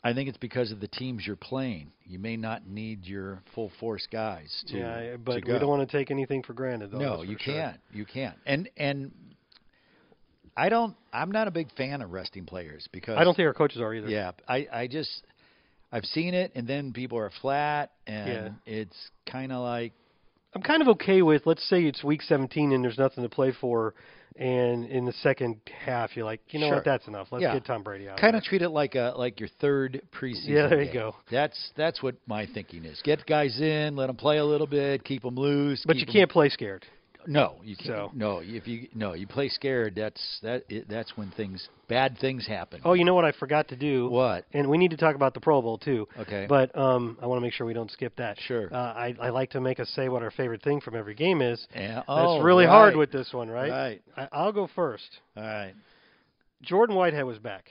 I 0.05 0.13
think 0.13 0.29
it's 0.29 0.39
because 0.39 0.71
of 0.71 0.81
the 0.81 0.89
teams 0.89 1.27
you're 1.27 1.37
playing. 1.37 1.93
You 2.05 2.19
may 2.19 2.37
not 2.37 2.67
need 2.67 3.05
your 3.07 3.43
full 3.55 3.71
force 3.81 4.07
guys 4.11 4.65
to. 4.69 4.79
yeah, 4.79 5.13
to 5.13 5.19
but 5.19 5.37
we 5.37 5.59
don't 5.59 5.69
want 5.69 5.89
to 5.89 5.97
take 5.99 6.11
anything 6.11 6.43
for 6.43 6.53
granted. 6.53 6.91
Though, 6.93 6.99
No, 6.99 7.23
you 7.23 7.37
sure. 7.41 7.55
can't. 7.55 7.81
You 7.93 8.05
can't. 8.05 8.37
And 8.47 8.69
and 8.77 9.13
I 10.57 10.69
don't. 10.69 10.95
I'm 11.13 11.33
not 11.33 11.49
a 11.49 11.51
big 11.51 11.73
fan 11.77 12.03
of 12.03 12.11
resting 12.13 12.45
players 12.45 12.89
because 12.93 13.17
I 13.19 13.25
don't 13.25 13.35
think 13.35 13.47
our 13.47 13.55
coaches 13.55 13.81
are 13.81 13.95
either. 13.95 14.09
Yeah, 14.09 14.33
I 14.49 14.67
I 14.73 14.87
just 14.87 15.23
I've 15.93 16.05
seen 16.05 16.35
it, 16.35 16.53
and 16.55 16.67
then 16.69 16.93
people 16.93 17.19
are 17.19 17.31
flat, 17.41 17.91
and 18.07 18.55
Yeah. 18.67 18.75
it's 18.81 18.97
kind 19.31 19.53
of 19.53 19.61
like 19.63 19.93
I'm 20.55 20.63
kind 20.63 20.83
of 20.83 20.89
okay 20.89 21.23
with 21.23 21.47
let's 21.47 21.67
say 21.69 21.83
it's 21.85 22.03
week 22.03 22.23
17 22.23 22.73
and 22.73 22.83
there's 22.85 22.99
nothing 22.99 23.23
to 23.23 23.29
play 23.31 23.53
for, 23.61 23.95
and 24.37 24.85
in 24.87 25.05
the 25.05 25.13
second 25.13 25.61
half 25.85 26.17
you're 26.17 26.25
like, 26.25 26.41
you 26.51 26.59
know 26.59 26.67
Sure. 26.69 26.77
what, 26.77 26.85
that's 26.85 27.07
enough. 27.07 27.29
Let's 27.31 27.43
Yeah. 27.43 27.55
get 27.55 27.65
Tom 27.65 27.83
Brady 27.83 28.09
out. 28.09 28.19
kind 28.19 28.35
of 28.35 28.43
treat 28.43 28.63
it 28.63 28.71
like 28.71 28.95
a 28.97 29.15
like 29.17 29.39
your 29.39 29.49
third 29.61 30.03
preseason. 30.13 30.49
Yeah, 30.49 30.67
there 30.67 30.81
you 30.81 30.87
game. 30.87 30.95
go. 30.95 31.17
That's 31.31 31.73
that's 31.77 32.03
what 32.03 32.17
my 32.27 32.47
thinking 32.47 32.85
is. 32.85 33.01
Get 33.03 33.25
guys 33.27 33.61
in, 33.61 33.95
let 33.97 34.09
them 34.09 34.17
play 34.17 34.39
a 34.39 34.45
little 34.45 34.67
bit, 34.67 35.05
keep 35.05 35.23
them 35.23 35.37
loose. 35.37 35.85
But 35.87 35.97
you 35.97 36.07
'em- 36.07 36.13
can't 36.13 36.31
play 36.31 36.49
scared. 36.49 36.85
No, 37.27 37.57
you 37.63 37.77
can't. 37.77 37.87
So- 37.89 38.11
No, 38.15 38.39
if 38.43 38.67
you 38.67 38.89
no, 38.95 39.15
you 39.15 39.27
play 39.27 39.49
scared. 39.49 39.95
That's 39.97 40.39
that. 40.43 40.65
It, 40.69 40.89
that's 40.89 41.17
when 41.17 41.31
things 41.33 41.69
bad 41.89 42.17
things 42.19 42.47
happen. 42.47 42.81
Oh, 42.85 42.93
you 42.95 43.05
know 43.05 43.15
what 43.15 43.25
I 43.25 43.33
forgot 43.33 43.69
to 43.69 43.77
do? 43.77 44.09
What? 44.09 44.45
And 44.53 44.69
we 44.71 44.79
need 44.79 44.91
to 44.93 44.97
talk 44.97 45.15
about 45.17 45.35
the 45.35 45.41
Pro 45.41 45.61
Bowl 45.61 45.79
too. 45.79 46.07
Okay. 46.19 46.47
But 46.49 46.77
um, 46.77 47.19
I 47.21 47.27
want 47.27 47.39
to 47.39 47.43
make 47.43 47.53
sure 47.53 47.67
we 47.67 47.73
don't 47.75 47.91
skip 47.91 48.17
that. 48.17 48.39
Sure. 48.41 48.73
Uh, 48.73 48.77
I, 48.77 49.15
I 49.21 49.29
like 49.31 49.51
to 49.51 49.61
make 49.61 49.81
us 49.81 49.89
say 49.91 50.09
what 50.09 50.23
our 50.23 50.31
favorite 50.31 50.63
thing 50.63 50.81
from 50.81 50.95
every 50.97 51.15
game 51.15 51.43
is. 51.43 51.67
Yeah. 51.75 52.03
Oh, 52.09 52.37
it's 52.37 52.45
really 52.45 52.67
hard 52.67 52.97
with 52.97 53.11
this 53.13 53.33
one, 53.33 53.49
right? 53.49 53.71
Right. 53.71 54.03
I, 54.17 54.29
I'll 54.33 54.53
go 54.53 54.69
first. 54.75 55.19
All 55.37 55.43
right. 55.43 55.75
Jordan 56.63 56.95
Whitehead 56.97 57.25
was 57.25 57.39
back. 57.39 57.67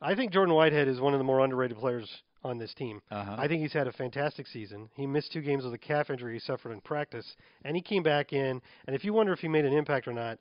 I 0.00 0.14
think 0.14 0.32
Jordan 0.32 0.54
Whitehead 0.54 0.88
is 0.88 1.00
one 1.00 1.14
of 1.14 1.18
the 1.18 1.24
more 1.24 1.40
underrated 1.42 1.78
players 1.78 2.08
on 2.44 2.58
this 2.58 2.74
team. 2.74 3.00
Uh-huh. 3.10 3.36
I 3.38 3.48
think 3.48 3.62
he's 3.62 3.72
had 3.72 3.86
a 3.86 3.92
fantastic 3.92 4.46
season. 4.46 4.88
He 4.94 5.06
missed 5.06 5.32
two 5.32 5.40
games 5.40 5.64
with 5.64 5.74
a 5.74 5.78
calf 5.78 6.10
injury 6.10 6.34
he 6.34 6.40
suffered 6.40 6.72
in 6.72 6.80
practice, 6.80 7.36
and 7.64 7.74
he 7.74 7.82
came 7.82 8.02
back 8.02 8.32
in. 8.32 8.60
And 8.86 8.94
if 8.94 9.04
you 9.04 9.12
wonder 9.12 9.32
if 9.32 9.40
he 9.40 9.48
made 9.48 9.64
an 9.64 9.72
impact 9.72 10.06
or 10.06 10.12
not, 10.12 10.38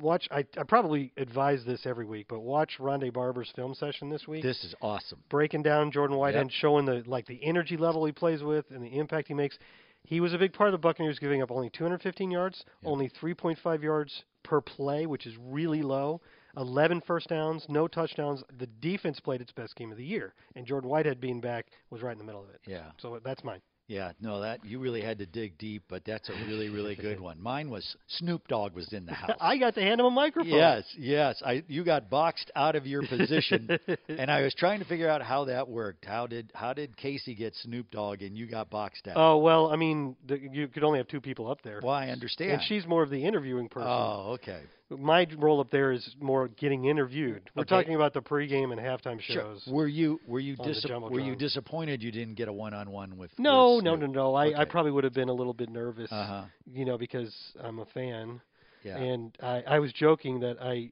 watch. 0.00 0.26
I, 0.30 0.44
I 0.58 0.62
probably 0.64 1.12
advise 1.16 1.64
this 1.66 1.86
every 1.86 2.06
week, 2.06 2.26
but 2.28 2.40
watch 2.40 2.72
Rondé 2.78 3.12
Barber's 3.12 3.52
film 3.54 3.74
session 3.74 4.08
this 4.10 4.26
week, 4.26 4.42
This 4.42 4.64
is 4.64 4.74
awesome. 4.80 5.22
breaking 5.28 5.62
down 5.62 5.90
Jordan 5.92 6.16
Whitehead, 6.16 6.46
Yep. 6.46 6.52
showing 6.60 6.84
the 6.86 7.02
like 7.06 7.26
the 7.26 7.42
energy 7.44 7.76
level 7.76 8.04
he 8.04 8.12
plays 8.12 8.42
with 8.42 8.70
and 8.70 8.82
the 8.82 8.98
impact 8.98 9.28
he 9.28 9.34
makes. 9.34 9.58
He 10.04 10.20
was 10.20 10.32
a 10.32 10.38
big 10.38 10.52
part 10.54 10.68
of 10.68 10.72
the 10.72 10.78
Buccaneers 10.78 11.18
giving 11.18 11.42
up 11.42 11.50
only 11.50 11.68
215 11.70 12.30
yards, 12.30 12.64
Yep. 12.82 12.90
only 12.90 13.10
3.5 13.20 13.82
yards 13.82 14.24
per 14.42 14.60
play, 14.60 15.04
which 15.06 15.26
is 15.26 15.34
really 15.38 15.82
low. 15.82 16.20
11 16.58 17.02
first 17.06 17.28
downs, 17.28 17.64
no 17.68 17.88
touchdowns. 17.88 18.42
The 18.58 18.66
defense 18.66 19.20
played 19.20 19.40
its 19.40 19.52
best 19.52 19.76
game 19.76 19.92
of 19.92 19.98
the 19.98 20.04
year, 20.04 20.34
and 20.56 20.66
Jordan 20.66 20.90
Whitehead 20.90 21.20
being 21.20 21.40
back 21.40 21.66
was 21.90 22.02
right 22.02 22.12
in 22.12 22.18
the 22.18 22.24
middle 22.24 22.42
of 22.42 22.50
it. 22.50 22.60
Yeah. 22.66 22.90
So 22.98 23.14
uh, 23.14 23.20
that's 23.24 23.44
mine. 23.44 23.60
Yeah, 23.86 24.12
no, 24.20 24.42
that 24.42 24.62
you 24.66 24.80
really 24.80 25.00
had 25.00 25.16
to 25.20 25.24
dig 25.24 25.56
deep, 25.56 25.84
but 25.88 26.04
that's 26.04 26.28
a 26.28 26.32
really, 26.46 26.68
really 26.68 26.94
good 26.94 27.18
one. 27.22 27.40
Mine 27.40 27.70
was 27.70 27.96
Snoop 28.06 28.46
Dogg 28.46 28.74
was 28.74 28.92
in 28.92 29.06
the 29.06 29.14
house. 29.14 29.30
I 29.40 29.56
got 29.56 29.74
to 29.76 29.80
hand 29.80 29.98
him 29.98 30.04
a 30.06 30.10
microphone. 30.10 30.52
Yes, 30.52 30.84
yes. 30.98 31.40
I 31.42 31.64
you 31.68 31.84
got 31.84 32.10
boxed 32.10 32.50
out 32.54 32.76
of 32.76 32.86
your 32.86 33.06
position, 33.06 33.78
and 34.08 34.30
I 34.30 34.42
was 34.42 34.52
trying 34.54 34.80
to 34.80 34.84
figure 34.84 35.08
out 35.08 35.22
how 35.22 35.46
that 35.46 35.66
worked. 35.68 36.04
How 36.04 36.26
did 36.26 36.52
how 36.54 36.74
did 36.74 36.98
Casey 36.98 37.34
get 37.34 37.54
Snoop 37.54 37.90
Dogg 37.90 38.20
and 38.20 38.36
you 38.36 38.46
got 38.46 38.68
boxed 38.68 39.08
out? 39.08 39.14
Oh 39.16 39.38
well, 39.38 39.70
I 39.72 39.76
mean, 39.76 40.16
the, 40.26 40.38
you 40.38 40.68
could 40.68 40.84
only 40.84 40.98
have 40.98 41.08
two 41.08 41.22
people 41.22 41.50
up 41.50 41.62
there, 41.62 41.80
well, 41.82 41.94
I 41.94 42.08
understand. 42.08 42.50
and 42.50 42.62
she's 42.64 42.86
more 42.86 43.02
of 43.02 43.08
the 43.08 43.24
interviewing 43.24 43.70
person. 43.70 43.88
Oh, 43.90 44.32
okay. 44.34 44.60
My 44.90 45.26
role 45.36 45.60
up 45.60 45.70
there 45.70 45.92
is 45.92 46.16
more 46.20 46.48
getting 46.48 46.86
interviewed. 46.86 47.50
We're 47.54 47.62
Okay. 47.62 47.68
talking 47.68 47.94
about 47.94 48.14
the 48.14 48.22
pregame 48.22 48.72
and 48.72 48.80
halftime 48.80 49.20
Sure. 49.20 49.36
shows. 49.42 49.66
Were 49.66 49.86
you 49.86 50.18
were 50.26 50.40
you 50.40 50.56
dis- 50.56 50.84
were 50.88 51.20
you 51.20 51.36
disappointed 51.36 52.02
you 52.02 52.10
didn't 52.10 52.34
get 52.36 52.48
a 52.48 52.52
one 52.52 52.72
on 52.72 52.90
one 52.90 53.16
with? 53.18 53.30
No, 53.38 53.76
with 53.76 53.84
no, 53.84 53.96
no, 53.96 54.06
no. 54.06 54.34
I, 54.34 54.60
I 54.60 54.64
probably 54.64 54.92
would 54.92 55.04
have 55.04 55.12
been 55.12 55.28
a 55.28 55.32
little 55.34 55.52
bit 55.52 55.68
nervous, 55.68 56.10
Uh 56.10 56.26
huh. 56.26 56.44
you 56.72 56.84
know, 56.86 56.96
because 56.96 57.34
I'm 57.62 57.80
a 57.80 57.84
fan. 57.86 58.40
Yeah. 58.82 58.96
And 58.96 59.36
I, 59.42 59.62
I 59.66 59.78
was 59.80 59.92
joking 59.92 60.40
that 60.40 60.56
I, 60.62 60.90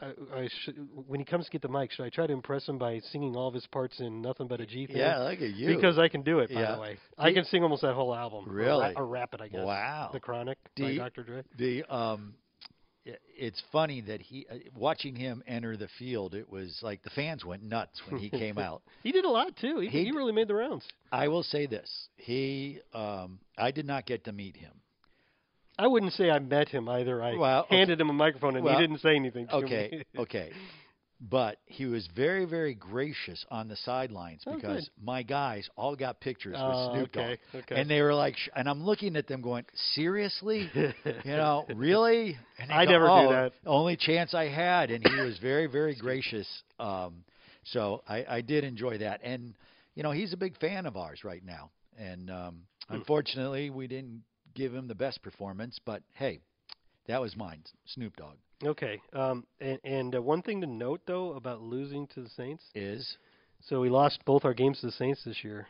I, 0.00 0.12
I 0.34 0.48
should, 0.62 0.88
when 1.06 1.20
he 1.20 1.24
comes 1.24 1.44
to 1.44 1.50
get 1.52 1.62
the 1.62 1.68
mic, 1.68 1.92
should 1.92 2.04
I 2.04 2.08
try 2.10 2.26
to 2.26 2.32
impress 2.32 2.66
him 2.68 2.78
by 2.78 2.98
singing 3.12 3.36
all 3.36 3.46
of 3.48 3.54
his 3.54 3.66
parts 3.66 4.00
in 4.00 4.20
nothing 4.22 4.48
but 4.48 4.60
a 4.60 4.66
G 4.66 4.86
thing? 4.86 4.96
yeah, 4.96 5.18
look 5.18 5.40
at 5.40 5.54
you. 5.54 5.74
Because 5.74 5.98
I 5.98 6.08
can 6.08 6.22
do 6.22 6.40
it, 6.40 6.52
by 6.52 6.60
Yeah. 6.62 6.74
the 6.74 6.80
way. 6.80 6.98
I 7.16 7.32
can 7.32 7.44
sing 7.44 7.62
almost 7.62 7.82
that 7.82 7.94
whole 7.94 8.14
album. 8.14 8.48
Or 8.48 8.52
Really? 8.52 8.92
Or, 8.96 9.06
rap 9.06 9.34
it, 9.34 9.40
I 9.40 9.48
guess. 9.48 9.64
Wow. 9.64 10.10
The 10.12 10.18
Chronic 10.20 10.58
by 10.78 10.96
Dr. 10.96 11.22
Dre. 11.22 11.42
the 11.56 11.84
um 11.84 12.34
it's 13.36 13.62
funny 13.72 14.00
that 14.02 14.20
he 14.20 14.46
uh, 14.50 14.56
watching 14.74 15.14
him 15.14 15.42
enter 15.46 15.76
the 15.76 15.88
field 15.98 16.34
it 16.34 16.50
was 16.50 16.78
like 16.82 17.02
the 17.02 17.10
fans 17.10 17.44
went 17.44 17.62
nuts 17.62 18.00
when 18.08 18.20
he 18.20 18.28
came 18.30 18.58
out 18.58 18.82
He 19.02 19.12
did 19.12 19.24
a 19.24 19.28
lot, 19.30 19.56
too. 19.56 19.78
He, 19.80 19.88
He 19.88 20.04
he 20.06 20.10
really 20.10 20.32
made 20.32 20.48
the 20.48 20.54
rounds. 20.54 20.84
i 21.12 21.28
will 21.28 21.42
say 21.42 21.66
this 21.66 22.08
he 22.16 22.80
um 22.94 23.38
i 23.56 23.70
did 23.70 23.86
not 23.86 24.06
get 24.06 24.24
to 24.24 24.32
meet 24.32 24.56
him 24.56 24.72
I 25.78 25.86
wouldn't 25.88 26.14
say 26.14 26.30
I 26.30 26.38
met 26.38 26.70
him 26.70 26.88
either. 26.88 27.22
I 27.22 27.36
Well, 27.36 27.64
okay. 27.64 27.76
handed 27.76 28.00
him 28.00 28.08
a 28.08 28.12
microphone 28.14 28.56
and 28.56 28.64
Well, 28.64 28.74
he 28.74 28.80
didn't 28.80 29.00
say 29.00 29.14
anything 29.14 29.46
to 29.48 29.56
okay 29.56 30.04
okay 30.18 30.50
but 31.20 31.58
he 31.66 31.86
was 31.86 32.06
very 32.14 32.44
very 32.44 32.74
gracious 32.74 33.44
on 33.50 33.68
the 33.68 33.76
sidelines 33.76 34.44
Oh, 34.46 34.56
because 34.56 34.84
good. 34.84 34.90
my 35.02 35.22
guys 35.22 35.68
all 35.76 35.96
got 35.96 36.20
pictures 36.20 36.56
Oh, 36.58 36.68
with 36.68 36.76
Snoop 36.90 37.12
Dogg 37.12 37.38
okay. 37.54 37.74
and 37.74 37.88
they 37.90 38.00
were 38.02 38.14
like 38.14 38.36
sh- 38.36 38.48
and 38.54 38.68
I'm 38.68 38.84
looking 38.84 39.16
at 39.16 39.26
them 39.26 39.40
going 39.42 39.64
seriously 39.94 40.70
you 40.74 41.36
know 41.36 41.66
really 41.70 42.36
and 42.58 42.70
I 42.70 42.84
go, 42.84 42.90
never 42.90 43.10
do 43.10 43.28
"Oh, 43.28 43.28
that." 43.28 43.52
only 43.66 43.96
chance 43.96 44.34
I 44.34 44.48
had 44.48 44.90
and 44.90 45.02
he 45.02 45.16
was 45.18 45.38
very 45.38 45.66
very 45.66 45.94
gracious 45.94 46.46
um 46.78 47.24
so 47.64 48.02
I 48.08 48.24
I 48.28 48.40
did 48.42 48.64
enjoy 48.64 48.98
that 48.98 49.20
and 49.22 49.54
you 49.94 50.02
know 50.02 50.10
he's 50.12 50.32
a 50.32 50.36
big 50.36 50.58
fan 50.58 50.86
of 50.86 50.96
ours 50.96 51.24
right 51.24 51.44
now 51.44 51.70
and 51.98 52.30
um 52.30 52.62
Hmm. 52.88 52.96
unfortunately 52.96 53.70
we 53.70 53.86
didn't 53.86 54.22
give 54.54 54.74
him 54.74 54.86
the 54.88 54.94
best 54.94 55.22
performance 55.22 55.78
but 55.84 56.02
hey 56.14 56.40
that 57.08 57.20
was 57.20 57.36
mine 57.36 57.62
Snoop 57.86 58.16
Dogg 58.16 58.36
Okay. 58.64 59.02
Um, 59.12 59.44
and 59.60 59.78
and 59.84 60.14
uh, 60.14 60.22
one 60.22 60.40
thing 60.42 60.62
to 60.62 60.66
note 60.66 61.02
though 61.06 61.32
about 61.34 61.60
losing 61.60 62.06
to 62.14 62.22
the 62.22 62.28
Saints, 62.30 62.64
is 62.74 63.16
So 63.68 63.80
we 63.82 63.90
lost 63.90 64.20
both 64.24 64.44
our 64.46 64.54
games 64.54 64.80
to 64.80 64.86
the 64.86 64.92
Saints 64.92 65.22
this 65.24 65.44
year. 65.44 65.66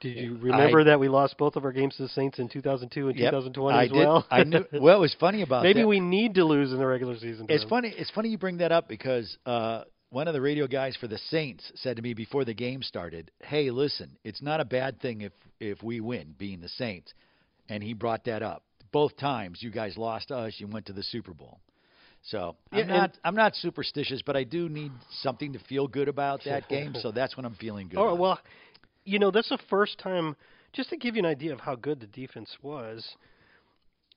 Did 0.00 0.16
you 0.16 0.38
remember 0.38 0.82
that 0.84 0.98
we 0.98 1.08
lost 1.08 1.36
both 1.38 1.56
of 1.56 1.64
our 1.64 1.72
games 1.72 1.94
to 1.96 2.04
the 2.04 2.08
Saints 2.08 2.38
in 2.38 2.48
2002 2.48 3.08
and 3.10 3.16
Yep, 3.18 3.30
2020 3.32 3.78
I 3.78 3.82
as 3.84 3.88
did. 3.90 3.96
well? 3.96 4.26
I 4.30 4.44
knew. 4.44 4.64
Well, 4.80 4.96
it 4.96 5.00
was 5.00 5.14
funny 5.20 5.42
about 5.42 5.62
Maybe 5.62 5.82
that. 5.82 5.86
we 5.86 6.00
need 6.00 6.34
to 6.34 6.44
lose 6.44 6.72
in 6.72 6.78
the 6.78 6.86
regular 6.86 7.16
season. 7.18 7.46
It's 7.48 7.64
funny. 7.64 7.94
It's 7.96 8.10
funny 8.10 8.30
you 8.30 8.38
bring 8.38 8.58
that 8.58 8.72
up 8.72 8.88
because 8.88 9.36
uh, 9.46 9.84
one 10.08 10.26
of 10.26 10.32
the 10.34 10.40
radio 10.40 10.66
guys 10.66 10.96
for 10.96 11.06
the 11.06 11.18
Saints 11.28 11.70
said 11.76 11.96
to 11.96 12.02
me 12.02 12.14
before 12.14 12.44
the 12.44 12.54
game 12.54 12.82
started, 12.82 13.30
"Hey, 13.40 13.70
listen, 13.70 14.16
it's 14.24 14.40
not 14.42 14.58
a 14.58 14.64
bad 14.64 15.00
thing 15.00 15.20
if 15.20 15.32
if 15.60 15.82
we 15.82 16.00
win, 16.00 16.34
being 16.38 16.60
the 16.60 16.68
Saints." 16.70 17.12
And 17.68 17.82
he 17.84 17.92
brought 17.92 18.24
that 18.24 18.42
up. 18.42 18.64
Both 18.92 19.16
times 19.16 19.62
you 19.62 19.70
guys 19.70 19.96
lost 19.96 20.30
us, 20.30 20.54
you 20.58 20.66
went 20.66 20.86
to 20.86 20.92
the 20.92 21.02
Super 21.02 21.32
Bowl. 21.32 21.60
So 22.22 22.56
I'm 22.72 22.78
Yeah, 22.78 22.84
not 22.84 23.18
I'm 23.24 23.34
not 23.34 23.54
superstitious, 23.56 24.22
but 24.24 24.36
I 24.36 24.44
do 24.44 24.68
need 24.68 24.92
something 25.22 25.52
to 25.54 25.58
feel 25.60 25.86
good 25.86 26.08
about 26.08 26.40
that 26.44 26.68
game. 26.68 26.94
So 26.94 27.12
that's 27.12 27.36
when 27.36 27.46
I'm 27.46 27.54
feeling 27.54 27.88
good. 27.88 27.98
All 27.98 28.04
right, 28.04 28.12
about. 28.12 28.20
well, 28.20 28.40
you 29.04 29.18
know, 29.18 29.30
that's 29.30 29.48
the 29.48 29.58
first 29.70 29.98
time, 29.98 30.36
just 30.72 30.90
to 30.90 30.96
give 30.96 31.16
you 31.16 31.20
an 31.20 31.26
idea 31.26 31.52
of 31.52 31.60
how 31.60 31.76
good 31.76 32.00
the 32.00 32.06
defense 32.06 32.54
was 32.62 33.16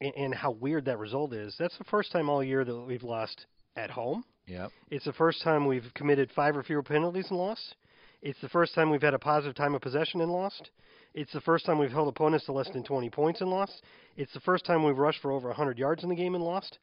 and, 0.02 0.14
and 0.16 0.36
how 0.36 0.52
weird 0.52 0.86
that 0.86 1.00
result 1.00 1.34
is, 1.34 1.56
that's 1.58 1.78
the 1.78 1.86
first 1.86 2.12
time 2.12 2.30
all 2.30 2.44
year 2.44 2.66
that 2.66 2.76
we've 2.76 3.04
lost 3.04 3.46
at 3.78 3.90
home. 3.90 4.26
Yeah. 4.46 4.68
It's 4.92 5.06
the 5.06 5.14
first 5.14 5.42
time 5.42 5.66
we've 5.66 5.90
committed 5.96 6.30
five 6.36 6.58
or 6.58 6.64
fewer 6.64 6.84
penalties 6.84 7.28
and 7.30 7.40
lost. 7.40 7.76
It's 8.24 8.40
the 8.40 8.48
first 8.50 8.74
time 8.74 8.90
we've 8.90 9.02
had 9.02 9.14
a 9.14 9.20
positive 9.20 9.54
time 9.54 9.76
of 9.76 9.82
possession 9.82 10.22
and 10.22 10.32
lost. 10.32 10.70
It's 11.14 11.34
the 11.34 11.42
first 11.42 11.66
time 11.66 11.78
we've 11.78 11.92
held 11.92 12.08
opponents 12.08 12.46
to 12.46 12.54
less 12.54 12.70
than 12.72 12.82
20 12.84 13.10
points 13.10 13.42
and 13.42 13.50
lost. 13.50 13.82
It's 14.16 14.34
the 14.34 14.40
first 14.40 14.66
time 14.66 14.84
we've 14.86 14.98
rushed 14.98 15.22
for 15.22 15.32
over 15.34 15.50
100 15.50 15.78
yards 15.78 16.04
in 16.04 16.10
the 16.10 16.16
game 16.16 16.34
and 16.34 16.44
lost. 16.44 16.80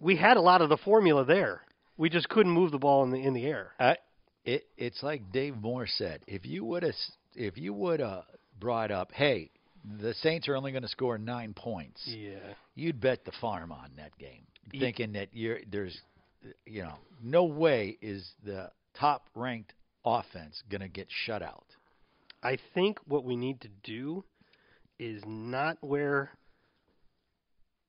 We 0.00 0.16
had 0.16 0.36
a 0.36 0.42
lot 0.42 0.60
of 0.60 0.68
the 0.68 0.76
formula 0.76 1.24
there. 1.24 1.62
We 1.96 2.10
just 2.10 2.28
couldn't 2.28 2.52
move 2.52 2.72
the 2.72 2.78
ball 2.78 3.04
in 3.04 3.10
the 3.10 3.22
in 3.22 3.32
the 3.32 3.46
air. 3.46 3.72
I, 3.80 3.96
it 4.44 4.66
it's 4.76 5.02
like 5.02 5.32
Dave 5.32 5.56
Moore 5.56 5.86
said. 5.86 6.20
If 6.26 6.44
you 6.44 6.62
would 6.66 6.82
have 6.82 6.94
if 7.34 7.56
you 7.56 7.72
would 7.72 8.00
have 8.00 8.24
brought 8.60 8.90
up, 8.90 9.12
hey, 9.12 9.50
the 9.98 10.12
Saints 10.14 10.46
are 10.48 10.56
only 10.56 10.72
going 10.72 10.82
to 10.82 10.88
score 10.88 11.16
nine 11.16 11.54
points, 11.54 12.02
Yeah. 12.06 12.38
you'd 12.74 13.00
bet 13.00 13.24
the 13.24 13.32
farm 13.40 13.72
on 13.72 13.92
that 13.96 14.16
game, 14.18 14.42
thinking 14.78 15.12
that 15.12 15.28
you're 15.32 15.60
there's, 15.70 15.98
you 16.66 16.82
know, 16.82 16.98
no 17.22 17.44
way 17.44 17.96
is 18.02 18.28
the 18.44 18.70
top 18.98 19.26
ranked 19.34 19.72
offense 20.04 20.62
going 20.70 20.80
to 20.80 20.88
get 20.88 21.08
shut 21.08 21.42
out. 21.42 21.66
I 22.42 22.58
think 22.74 22.98
what 23.06 23.24
we 23.24 23.36
need 23.36 23.60
to 23.62 23.68
do 23.82 24.24
is 24.98 25.22
not 25.26 25.78
wear 25.82 26.30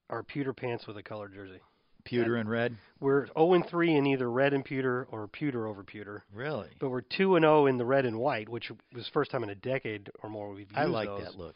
our 0.10 0.24
pewter 0.24 0.54
pants 0.54 0.88
with 0.88 0.98
a 0.98 1.04
colored 1.04 1.34
jersey. 1.34 1.60
Pewter 2.06 2.36
and 2.36 2.48
red, 2.48 2.76
We're 3.00 3.26
0 3.34 3.54
and 3.56 3.68
3 3.68 3.96
in 3.96 4.06
either 4.06 4.30
red 4.30 4.54
and 4.54 4.64
pewter 4.64 5.08
or 5.10 5.28
pewter 5.28 5.66
over 5.68 5.84
pewter, 5.84 6.24
really. 6.32 6.70
but 6.80 6.90
we're 6.90 7.02
2 7.02 7.36
and 7.36 7.44
0 7.44 7.66
in 7.66 7.80
the 7.80 7.86
red 7.86 8.06
and 8.06 8.20
white, 8.20 8.48
which 8.48 8.72
was 8.94 9.08
first 9.12 9.32
time 9.32 9.42
in 9.44 9.50
a 9.50 9.56
decade 9.56 10.12
or 10.22 10.30
more 10.30 10.50
we've 10.50 10.70
used 10.70 10.78
I 10.78 10.86
like 10.86 11.08
those. 11.08 11.24
that 11.24 11.36
look. 11.36 11.56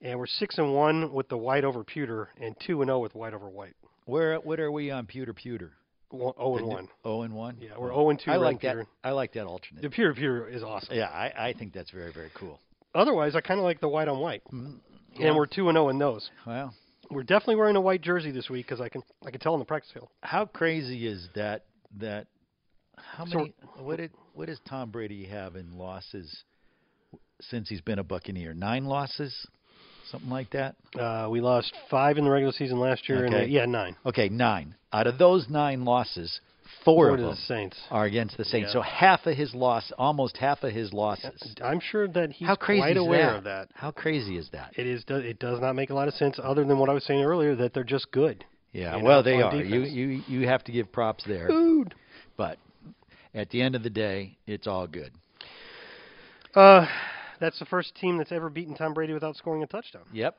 And 0.00 0.16
we're 0.16 0.28
6 0.28 0.58
and 0.58 0.72
1 0.72 1.12
with 1.12 1.28
the 1.28 1.36
white 1.36 1.64
over 1.64 1.82
pewter 1.82 2.28
and 2.40 2.54
2 2.64 2.80
and 2.80 2.88
0 2.88 3.00
with 3.00 3.16
white 3.16 3.34
over 3.34 3.48
white. 3.48 3.74
Where 4.04 4.36
what 4.36 4.60
are 4.60 4.70
we 4.70 4.92
on 4.92 5.06
pewter 5.06 5.34
pewter? 5.34 5.72
0 6.10 6.56
and 6.56 6.66
1. 6.66 6.88
Oh 7.04 7.22
and 7.22 7.34
one. 7.34 7.56
Yeah, 7.60 7.70
we're 7.78 7.88
0 7.90 8.10
and 8.10 8.20
2 8.24 8.30
I 8.30 8.36
like 8.36 8.60
that. 8.62 8.76
I 9.04 9.10
like 9.10 9.32
that 9.34 9.46
alternate. 9.46 9.82
The 9.82 9.90
pewter 9.90 10.14
pewter 10.14 10.48
is 10.48 10.62
awesome. 10.62 10.96
Yeah, 10.96 11.08
I, 11.08 11.48
I 11.48 11.52
think 11.52 11.72
that's 11.72 11.90
very 11.90 12.12
very 12.12 12.30
cool. 12.34 12.58
Otherwise, 12.94 13.34
I 13.36 13.40
kind 13.40 13.60
of 13.60 13.64
like 13.64 13.80
the 13.80 13.88
white 13.88 14.08
on 14.08 14.18
white. 14.18 14.42
Mm-hmm. 14.52 14.76
Yeah. 15.14 15.28
And 15.28 15.36
we're 15.36 15.46
2 15.46 15.68
and 15.68 15.76
0 15.76 15.88
in 15.90 15.98
those. 15.98 16.30
Well, 16.46 16.72
We're 17.10 17.22
definitely 17.22 17.56
wearing 17.56 17.76
a 17.76 17.80
white 17.80 18.00
jersey 18.02 18.30
this 18.30 18.48
week 18.48 18.66
because 18.66 18.80
I 18.80 18.88
can 18.88 19.02
I 19.26 19.30
can 19.30 19.40
tell 19.40 19.52
on 19.52 19.58
the 19.58 19.64
practice 19.64 19.90
field. 19.92 20.08
how 20.22 20.46
crazy 20.46 21.06
is 21.06 21.28
that? 21.34 21.64
That 21.98 22.26
how 22.96 23.24
So- 23.26 23.38
many? 23.38 23.54
what 23.78 23.96
did 23.96 24.12
what 24.34 24.46
does 24.46 24.60
Tom 24.68 24.90
Brady 24.90 25.26
have 25.26 25.56
in 25.56 25.76
losses 25.76 26.44
since 27.40 27.68
he's 27.68 27.80
been 27.80 27.98
a 27.98 28.04
Buccaneer? 28.04 28.54
Nine 28.54 28.84
losses, 28.84 29.46
something 30.10 30.30
like 30.30 30.50
that. 30.50 30.76
Uh, 30.98 31.28
we 31.30 31.40
lost 31.40 31.72
five 31.90 32.18
in 32.18 32.24
the 32.24 32.30
regular 32.30 32.52
season 32.52 32.78
last 32.78 33.08
year, 33.08 33.24
and 33.24 33.34
uh, 33.34 33.38
yeah, 33.40 33.64
nine. 33.66 33.96
Okay, 34.06 34.28
nine. 34.28 34.74
Out 34.92 35.06
of 35.06 35.18
those 35.18 35.48
nine 35.48 35.84
losses, 35.84 36.40
four 36.84 37.06
Four 37.06 37.14
of 37.14 37.20
them 37.20 37.30
the 37.30 37.36
Saints. 37.36 37.76
are 37.90 38.04
against 38.04 38.36
the 38.36 38.44
Saints. 38.44 38.68
Yeah. 38.68 38.80
So 38.80 38.82
half 38.82 39.26
of 39.26 39.36
his 39.36 39.54
loss, 39.54 39.92
almost 39.98 40.36
half 40.36 40.62
of 40.62 40.72
his 40.72 40.92
losses. 40.92 41.54
I'm 41.62 41.80
sure 41.80 42.08
that 42.08 42.32
he's 42.32 42.48
how 42.48 42.56
crazy 42.56 42.80
quite 42.80 42.96
aware 42.96 43.32
that? 43.32 43.36
of 43.36 43.44
that. 43.44 43.68
How 43.74 43.90
crazy 43.90 44.36
is 44.36 44.48
that? 44.52 44.72
It 44.76 44.86
is. 44.86 45.04
It 45.08 45.38
does 45.38 45.60
not 45.60 45.74
make 45.74 45.90
a 45.90 45.94
lot 45.94 46.08
of 46.08 46.14
sense, 46.14 46.38
other 46.42 46.64
than 46.64 46.78
what 46.78 46.88
I 46.88 46.92
was 46.92 47.04
saying 47.04 47.22
earlier, 47.22 47.54
that 47.56 47.74
they're 47.74 47.84
just 47.84 48.10
good. 48.10 48.44
Yeah, 48.72 48.96
you 48.96 49.02
know, 49.02 49.08
well, 49.08 49.22
they 49.22 49.40
are. 49.42 49.54
You 49.54 49.80
you 49.80 50.22
you 50.26 50.46
have 50.48 50.64
to 50.64 50.72
give 50.72 50.92
props 50.92 51.24
there. 51.26 51.48
Food. 51.48 51.94
But 52.36 52.58
at 53.34 53.50
the 53.50 53.60
end 53.62 53.74
of 53.74 53.82
the 53.82 53.90
day, 53.90 54.36
it's 54.46 54.66
all 54.66 54.86
good. 54.86 55.12
Uh, 56.54 56.86
that's 57.40 57.58
the 57.58 57.66
first 57.66 57.94
team 57.96 58.18
that's 58.18 58.32
ever 58.32 58.50
beaten 58.50 58.74
Tom 58.74 58.94
Brady 58.94 59.12
without 59.12 59.36
scoring 59.36 59.62
a 59.62 59.66
touchdown. 59.66 60.02
Yep. 60.12 60.36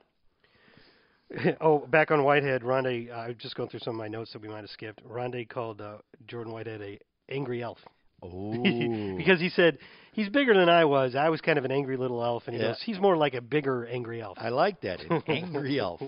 oh, 1.62 1.80
back 1.88 2.12
on 2.12 2.24
Whitehead, 2.24 2.64
Rondé. 2.64 3.12
Uh, 3.12 3.14
I'm 3.16 3.36
just 3.40 3.56
going 3.56 3.70
through 3.70 3.82
some 3.82 3.96
of 3.96 4.00
my 4.00 4.08
notes 4.08 4.34
that 4.34 4.42
we 4.42 4.48
might 4.48 4.62
have 4.62 4.70
skipped. 4.70 5.04
Rondé 5.08 5.48
called 5.48 5.80
uh, 5.82 5.98
Jordan 6.28 6.52
Whitehead 6.54 6.82
a 6.82 7.00
angry 7.30 7.62
elf. 7.62 7.78
Oh. 8.24 8.52
because 9.18 9.40
he 9.40 9.50
said 9.50 9.78
he's 10.14 10.28
bigger 10.30 10.54
than 10.54 10.70
I 10.70 10.86
was. 10.86 11.16
I 11.16 11.30
was 11.30 11.40
kind 11.42 11.58
of 11.60 11.66
an 11.66 11.72
angry 11.72 11.98
little 11.98 12.24
elf, 12.24 12.44
and 12.48 12.56
he 12.56 12.62
Yeah. 12.62 12.70
goes, 12.70 12.82
he's 12.84 13.00
more 13.00 13.16
like 13.16 13.34
a 13.36 13.42
bigger 13.42 13.86
angry 13.86 14.22
elf. 14.22 14.38
I 14.42 14.50
like 14.50 14.82
that. 14.82 15.02
An 15.02 15.22
angry 15.28 15.80
elf. 15.80 16.02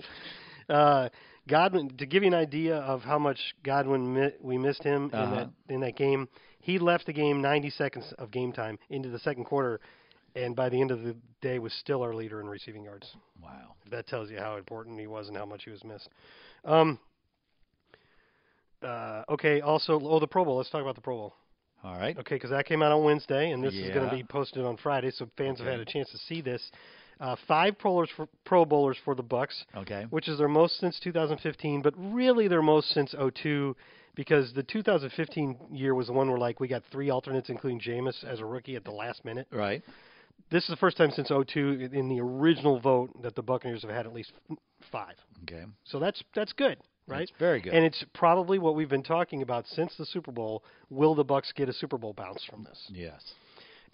Uh, 0.68 1.08
Godwin, 1.48 1.96
to 1.98 2.06
give 2.06 2.22
you 2.22 2.28
an 2.28 2.34
idea 2.34 2.76
of 2.76 3.02
how 3.02 3.18
much 3.18 3.38
Godwin 3.64 4.14
mi- 4.14 4.32
we 4.40 4.58
missed 4.58 4.82
him 4.82 5.04
in 5.12 5.18
Uh-huh. 5.18 5.34
that 5.36 5.50
in 5.72 5.80
that 5.80 5.96
game, 5.96 6.28
he 6.60 6.78
left 6.78 7.06
the 7.06 7.12
game 7.12 7.40
90 7.40 7.70
seconds 7.70 8.12
of 8.18 8.30
game 8.30 8.52
time 8.52 8.78
into 8.90 9.08
the 9.08 9.18
second 9.20 9.44
quarter, 9.44 9.80
and 10.34 10.56
by 10.56 10.68
the 10.68 10.80
end 10.80 10.90
of 10.90 11.02
the 11.02 11.16
day 11.40 11.58
was 11.58 11.72
still 11.74 12.02
our 12.02 12.14
leader 12.14 12.40
in 12.40 12.46
receiving 12.46 12.84
yards. 12.84 13.14
Wow. 13.42 13.74
That 13.90 14.06
tells 14.06 14.30
you 14.30 14.38
how 14.38 14.56
important 14.56 14.98
he 14.98 15.06
was 15.06 15.28
and 15.28 15.36
how 15.36 15.46
much 15.46 15.64
he 15.64 15.70
was 15.70 15.82
missed. 15.84 16.08
Um, 16.64 16.98
uh, 18.82 19.22
okay, 19.28 19.60
also, 19.60 20.00
oh, 20.02 20.18
the 20.18 20.26
Pro 20.26 20.44
Bowl. 20.44 20.56
Let's 20.56 20.70
talk 20.70 20.82
about 20.82 20.94
the 20.94 21.00
Pro 21.00 21.16
Bowl. 21.16 21.34
All 21.84 21.96
right. 21.96 22.16
Okay, 22.16 22.36
because 22.36 22.50
that 22.50 22.66
came 22.66 22.82
out 22.82 22.92
on 22.92 23.02
Wednesday, 23.04 23.50
and 23.50 23.62
this 23.62 23.74
is 23.74 23.92
going 23.92 24.08
to 24.08 24.14
be 24.14 24.22
posted 24.22 24.64
on 24.64 24.76
Friday, 24.76 25.10
so 25.10 25.28
fans 25.36 25.58
have 25.58 25.66
had 25.66 25.80
a 25.80 25.84
chance 25.84 26.08
to 26.10 26.18
see 26.18 26.40
this. 26.40 26.62
Uh, 27.20 27.36
five 27.46 27.78
Pro 27.78 27.92
Bowlers 27.92 28.10
for, 28.16 28.28
Pro 28.44 28.64
Bowlers 28.64 28.96
for 29.04 29.14
the 29.14 29.22
Bucks 29.22 29.64
Okay. 29.76 30.06
which 30.10 30.28
is 30.28 30.38
their 30.38 30.48
most 30.48 30.80
since 30.80 30.98
2015, 31.00 31.82
but 31.82 31.94
really 31.96 32.48
their 32.48 32.62
most 32.62 32.88
since 32.90 33.14
02 33.14 33.76
because 34.14 34.52
the 34.54 34.62
2015 34.62 35.56
year 35.70 35.94
was 35.94 36.08
the 36.08 36.12
one 36.12 36.28
where 36.28 36.38
like 36.38 36.58
we 36.58 36.66
got 36.68 36.82
three 36.90 37.10
alternates, 37.10 37.48
including 37.48 37.80
Jameis 37.80 38.24
as 38.24 38.40
a 38.40 38.44
rookie 38.44 38.76
at 38.76 38.84
the 38.84 38.90
last 38.90 39.24
minute. 39.24 39.46
Right. 39.52 39.82
This 40.50 40.64
is 40.64 40.68
the 40.68 40.76
first 40.76 40.96
time 40.96 41.10
since 41.10 41.28
02 41.28 41.90
in 41.92 42.08
the 42.08 42.20
original 42.20 42.78
vote 42.80 43.22
that 43.22 43.34
the 43.34 43.42
Buccaneers 43.42 43.82
have 43.82 43.90
had 43.90 44.06
at 44.06 44.12
least 44.12 44.32
five. 44.90 45.14
Okay. 45.44 45.64
So 45.84 45.98
that's 45.98 46.22
that's 46.34 46.52
good, 46.52 46.78
right? 47.06 47.20
That's 47.20 47.32
very 47.38 47.60
good. 47.60 47.72
And 47.72 47.84
it's 47.84 48.04
probably 48.14 48.58
what 48.58 48.74
we've 48.74 48.88
been 48.88 49.02
talking 49.02 49.42
about 49.42 49.66
since 49.68 49.94
the 49.96 50.04
Super 50.06 50.32
Bowl. 50.32 50.62
Will 50.90 51.14
the 51.14 51.24
Bucks 51.24 51.52
get 51.54 51.68
a 51.68 51.72
Super 51.72 51.96
Bowl 51.98 52.12
bounce 52.12 52.44
from 52.44 52.64
this? 52.64 52.78
yes. 52.90 53.32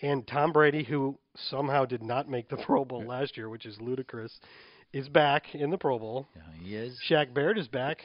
And 0.00 0.24
Tom 0.28 0.52
Brady, 0.52 0.84
who 0.84 1.18
somehow 1.50 1.84
did 1.84 2.02
not 2.04 2.28
make 2.28 2.48
the 2.48 2.56
Pro 2.66 2.84
Bowl 2.84 3.04
last 3.04 3.36
year, 3.36 3.48
which 3.48 3.66
is 3.66 3.80
ludicrous, 3.80 4.38
is 4.92 5.08
back 5.08 5.54
in 5.56 5.70
the 5.70 5.78
Pro 5.78 5.98
Bowl. 5.98 6.28
Yeah, 6.36 6.42
he 6.62 6.76
is. 6.76 6.96
Shaq 7.10 7.34
Barrett 7.34 7.58
is 7.58 7.66
back, 7.66 7.98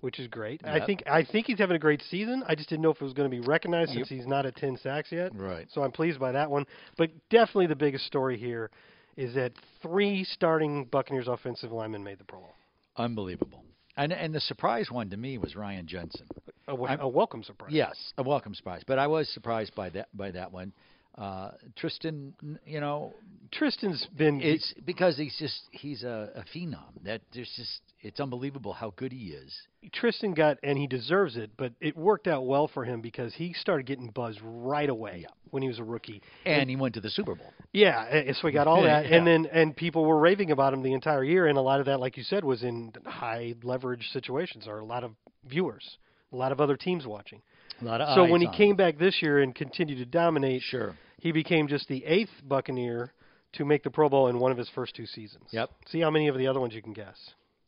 which 0.00 0.18
is 0.18 0.28
great. 0.28 0.60
I 0.64 0.84
think 0.84 1.02
I 1.06 1.24
think 1.24 1.46
he's 1.46 1.58
having 1.58 1.76
a 1.76 1.80
great 1.80 2.02
season. 2.10 2.42
I 2.46 2.54
just 2.54 2.68
didn't 2.68 2.82
know 2.82 2.90
if 2.90 3.00
it 3.00 3.04
was 3.04 3.12
going 3.12 3.30
to 3.30 3.34
be 3.34 3.46
recognized 3.46 3.92
since 3.92 4.08
he's 4.08 4.26
not 4.26 4.46
at 4.46 4.56
10 4.56 4.78
sacks 4.82 5.10
yet. 5.10 5.34
Right. 5.34 5.66
So 5.72 5.82
I'm 5.82 5.92
pleased 5.92 6.20
by 6.20 6.32
that 6.32 6.50
one. 6.50 6.66
But 6.96 7.10
definitely 7.30 7.66
the 7.66 7.76
biggest 7.76 8.06
story 8.06 8.36
here 8.36 8.70
is 9.16 9.34
that 9.34 9.52
three 9.82 10.24
starting 10.24 10.84
Buccaneers 10.84 11.28
offensive 11.28 11.72
linemen 11.72 12.04
made 12.04 12.18
the 12.18 12.24
Pro 12.24 12.40
Bowl. 12.40 12.54
Unbelievable. 12.96 13.64
And 13.96 14.12
and 14.12 14.34
the 14.34 14.40
surprise 14.40 14.90
one 14.90 15.10
to 15.10 15.16
me 15.16 15.38
was 15.38 15.56
Ryan 15.56 15.86
Jensen. 15.86 16.26
A, 16.68 16.74
a 16.74 17.08
welcome 17.08 17.42
surprise. 17.42 17.72
Yes, 17.72 18.12
a 18.18 18.22
welcome 18.22 18.54
surprise. 18.54 18.82
But 18.86 18.98
I 18.98 19.06
was 19.06 19.28
surprised 19.30 19.74
by 19.74 19.90
that 19.90 20.08
by 20.14 20.32
that 20.32 20.52
one. 20.52 20.72
Uh, 21.18 21.50
Tristan, 21.76 22.34
you 22.66 22.78
know, 22.78 23.14
Tristan's 23.50 24.06
been 24.16 24.40
it's 24.42 24.74
because 24.84 25.16
he's 25.16 25.34
just 25.38 25.62
he's 25.70 26.02
a, 26.02 26.28
a 26.34 26.44
phenom. 26.54 26.82
That 27.04 27.22
there's 27.32 27.50
just 27.56 27.80
it's 28.02 28.20
unbelievable 28.20 28.74
how 28.74 28.92
good 28.96 29.12
he 29.12 29.28
is. 29.28 29.54
Tristan 29.94 30.34
got 30.34 30.58
and 30.62 30.76
he 30.76 30.86
deserves 30.86 31.36
it, 31.36 31.52
but 31.56 31.72
it 31.80 31.96
worked 31.96 32.26
out 32.26 32.46
well 32.46 32.68
for 32.68 32.84
him 32.84 33.00
because 33.00 33.32
he 33.34 33.54
started 33.54 33.86
getting 33.86 34.10
buzz 34.10 34.36
right 34.42 34.90
away 34.90 35.20
Yeah. 35.22 35.28
when 35.50 35.62
he 35.62 35.68
was 35.68 35.78
a 35.78 35.84
rookie. 35.84 36.20
And 36.44 36.68
he 36.68 36.76
went 36.76 36.94
to 36.96 37.00
the 37.00 37.08
Super 37.10 37.34
Bowl. 37.34 37.50
Yeah, 37.72 38.04
eh, 38.10 38.32
so 38.34 38.40
we 38.44 38.52
got 38.52 38.66
all 38.66 38.82
that, 38.82 39.06
Yeah. 39.08 39.16
and 39.16 39.26
then 39.26 39.46
and 39.50 39.74
people 39.74 40.04
were 40.04 40.18
raving 40.18 40.50
about 40.50 40.74
him 40.74 40.82
the 40.82 40.92
entire 40.92 41.24
year, 41.24 41.46
and 41.46 41.56
a 41.56 41.62
lot 41.62 41.80
of 41.80 41.86
that, 41.86 41.98
like 41.98 42.18
you 42.18 42.24
said, 42.24 42.44
was 42.44 42.62
in 42.62 42.92
high 43.06 43.54
leverage 43.62 44.06
situations 44.12 44.66
or 44.68 44.80
a 44.80 44.84
lot 44.84 45.02
of 45.02 45.12
viewers, 45.46 45.96
a 46.30 46.36
lot 46.36 46.52
of 46.52 46.60
other 46.60 46.76
teams 46.76 47.06
watching. 47.06 47.40
A 47.80 47.84
lot 47.86 48.00
of 48.02 48.14
so 48.14 48.30
when 48.30 48.42
he 48.42 48.46
him. 48.48 48.52
came 48.54 48.76
back 48.76 48.98
this 48.98 49.22
year 49.22 49.40
and 49.40 49.54
continued 49.54 49.96
to 49.98 50.04
dominate, 50.06 50.60
sure. 50.62 50.94
He 51.18 51.32
became 51.32 51.68
just 51.68 51.88
the 51.88 52.04
eighth 52.04 52.30
Buccaneer 52.46 53.12
to 53.54 53.64
make 53.64 53.82
the 53.82 53.90
Pro 53.90 54.08
Bowl 54.08 54.28
in 54.28 54.38
one 54.38 54.52
of 54.52 54.58
his 54.58 54.68
first 54.74 54.94
two 54.94 55.06
seasons. 55.06 55.48
Yep. 55.50 55.70
See 55.86 56.00
how 56.00 56.10
many 56.10 56.28
of 56.28 56.36
the 56.36 56.46
other 56.46 56.60
ones 56.60 56.74
you 56.74 56.82
can 56.82 56.92
guess. 56.92 57.16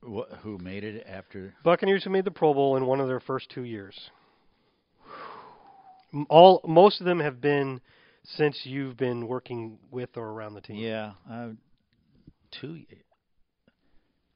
Wh- 0.03 0.33
who 0.43 0.59
made 0.59 0.85
it 0.85 1.07
after? 1.09 1.55
Buccaneers 1.65 2.05
who 2.05 2.11
made 2.11 2.25
the 2.25 2.31
Pro 2.31 2.55
Bowl 2.55 2.77
in 2.77 2.87
one 2.87 3.01
of 3.01 3.09
their 3.09 3.21
first 3.21 3.51
two 3.51 3.63
years. 3.65 3.99
All 6.29 6.63
most 6.67 7.01
of 7.01 7.07
them 7.07 7.21
have 7.21 7.41
been 7.41 7.81
since 8.25 8.61
you've 8.65 8.97
been 8.97 9.27
working 9.27 9.79
with 9.91 10.11
or 10.17 10.27
around 10.29 10.55
the 10.55 10.61
team. 10.61 10.77
Yeah, 10.77 11.13
uh, 11.31 11.49
two. 12.61 12.81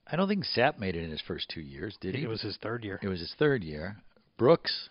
I 0.07 0.17
don't 0.17 0.29
think 0.29 0.45
Sapp 0.55 0.79
made 0.79 0.97
it 0.97 1.05
in 1.05 1.11
his 1.11 1.23
first 1.27 1.49
two 1.49 1.63
years, 1.63 1.97
did 2.01 2.15
he? 2.15 2.25
It 2.25 2.29
was 2.29 2.43
his 2.43 2.59
third 2.63 2.85
year. 2.85 3.01
It 3.03 3.09
was 3.09 3.21
his 3.21 3.35
third 3.39 3.63
year. 3.65 3.97
Brooks. 4.37 4.91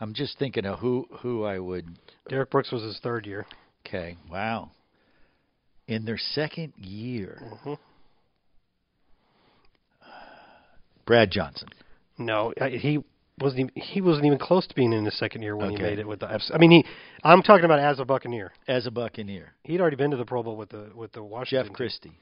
I'm 0.00 0.14
just 0.14 0.38
thinking 0.38 0.64
of 0.64 0.78
who 0.78 1.06
who 1.20 1.44
I 1.44 1.58
would. 1.58 1.86
Derrick 2.28 2.50
Brooks 2.50 2.70
was 2.70 2.82
his 2.82 2.98
third 3.02 3.26
year. 3.26 3.46
Okay, 3.86 4.16
wow. 4.30 4.70
In 5.86 6.04
their 6.04 6.18
second 6.18 6.74
year, 6.76 7.40
Mhm. 7.64 7.78
Brad 11.06 11.30
Johnson. 11.30 11.68
No, 12.18 12.52
he 12.70 13.02
wasn't. 13.40 13.60
Even, 13.60 13.72
he 13.82 14.00
wasn't 14.00 14.26
even 14.26 14.38
close 14.38 14.66
to 14.66 14.74
being 14.74 14.92
in 14.92 15.04
his 15.04 15.16
second 15.18 15.42
year 15.42 15.56
when 15.56 15.70
he 15.70 15.76
made 15.76 15.98
it 15.98 16.06
with 16.06 16.20
the. 16.20 16.26
I 16.52 16.58
mean, 16.58 16.70
he. 16.70 16.84
I'm 17.24 17.42
talking 17.42 17.64
about 17.64 17.78
as 17.78 17.98
a 17.98 18.04
Buccaneer. 18.04 18.52
as 18.66 18.86
a 18.86 18.90
Buccaneer. 18.90 19.52
He'd 19.62 19.80
already 19.80 19.96
been 19.96 20.10
to 20.10 20.16
the 20.16 20.24
Pro 20.26 20.42
Bowl 20.42 20.56
with 20.56 20.68
the 20.70 20.90
with 20.94 21.12
the 21.12 21.22
Washington. 21.22 21.72
Jeff 21.74 22.00
team. 22.00 22.16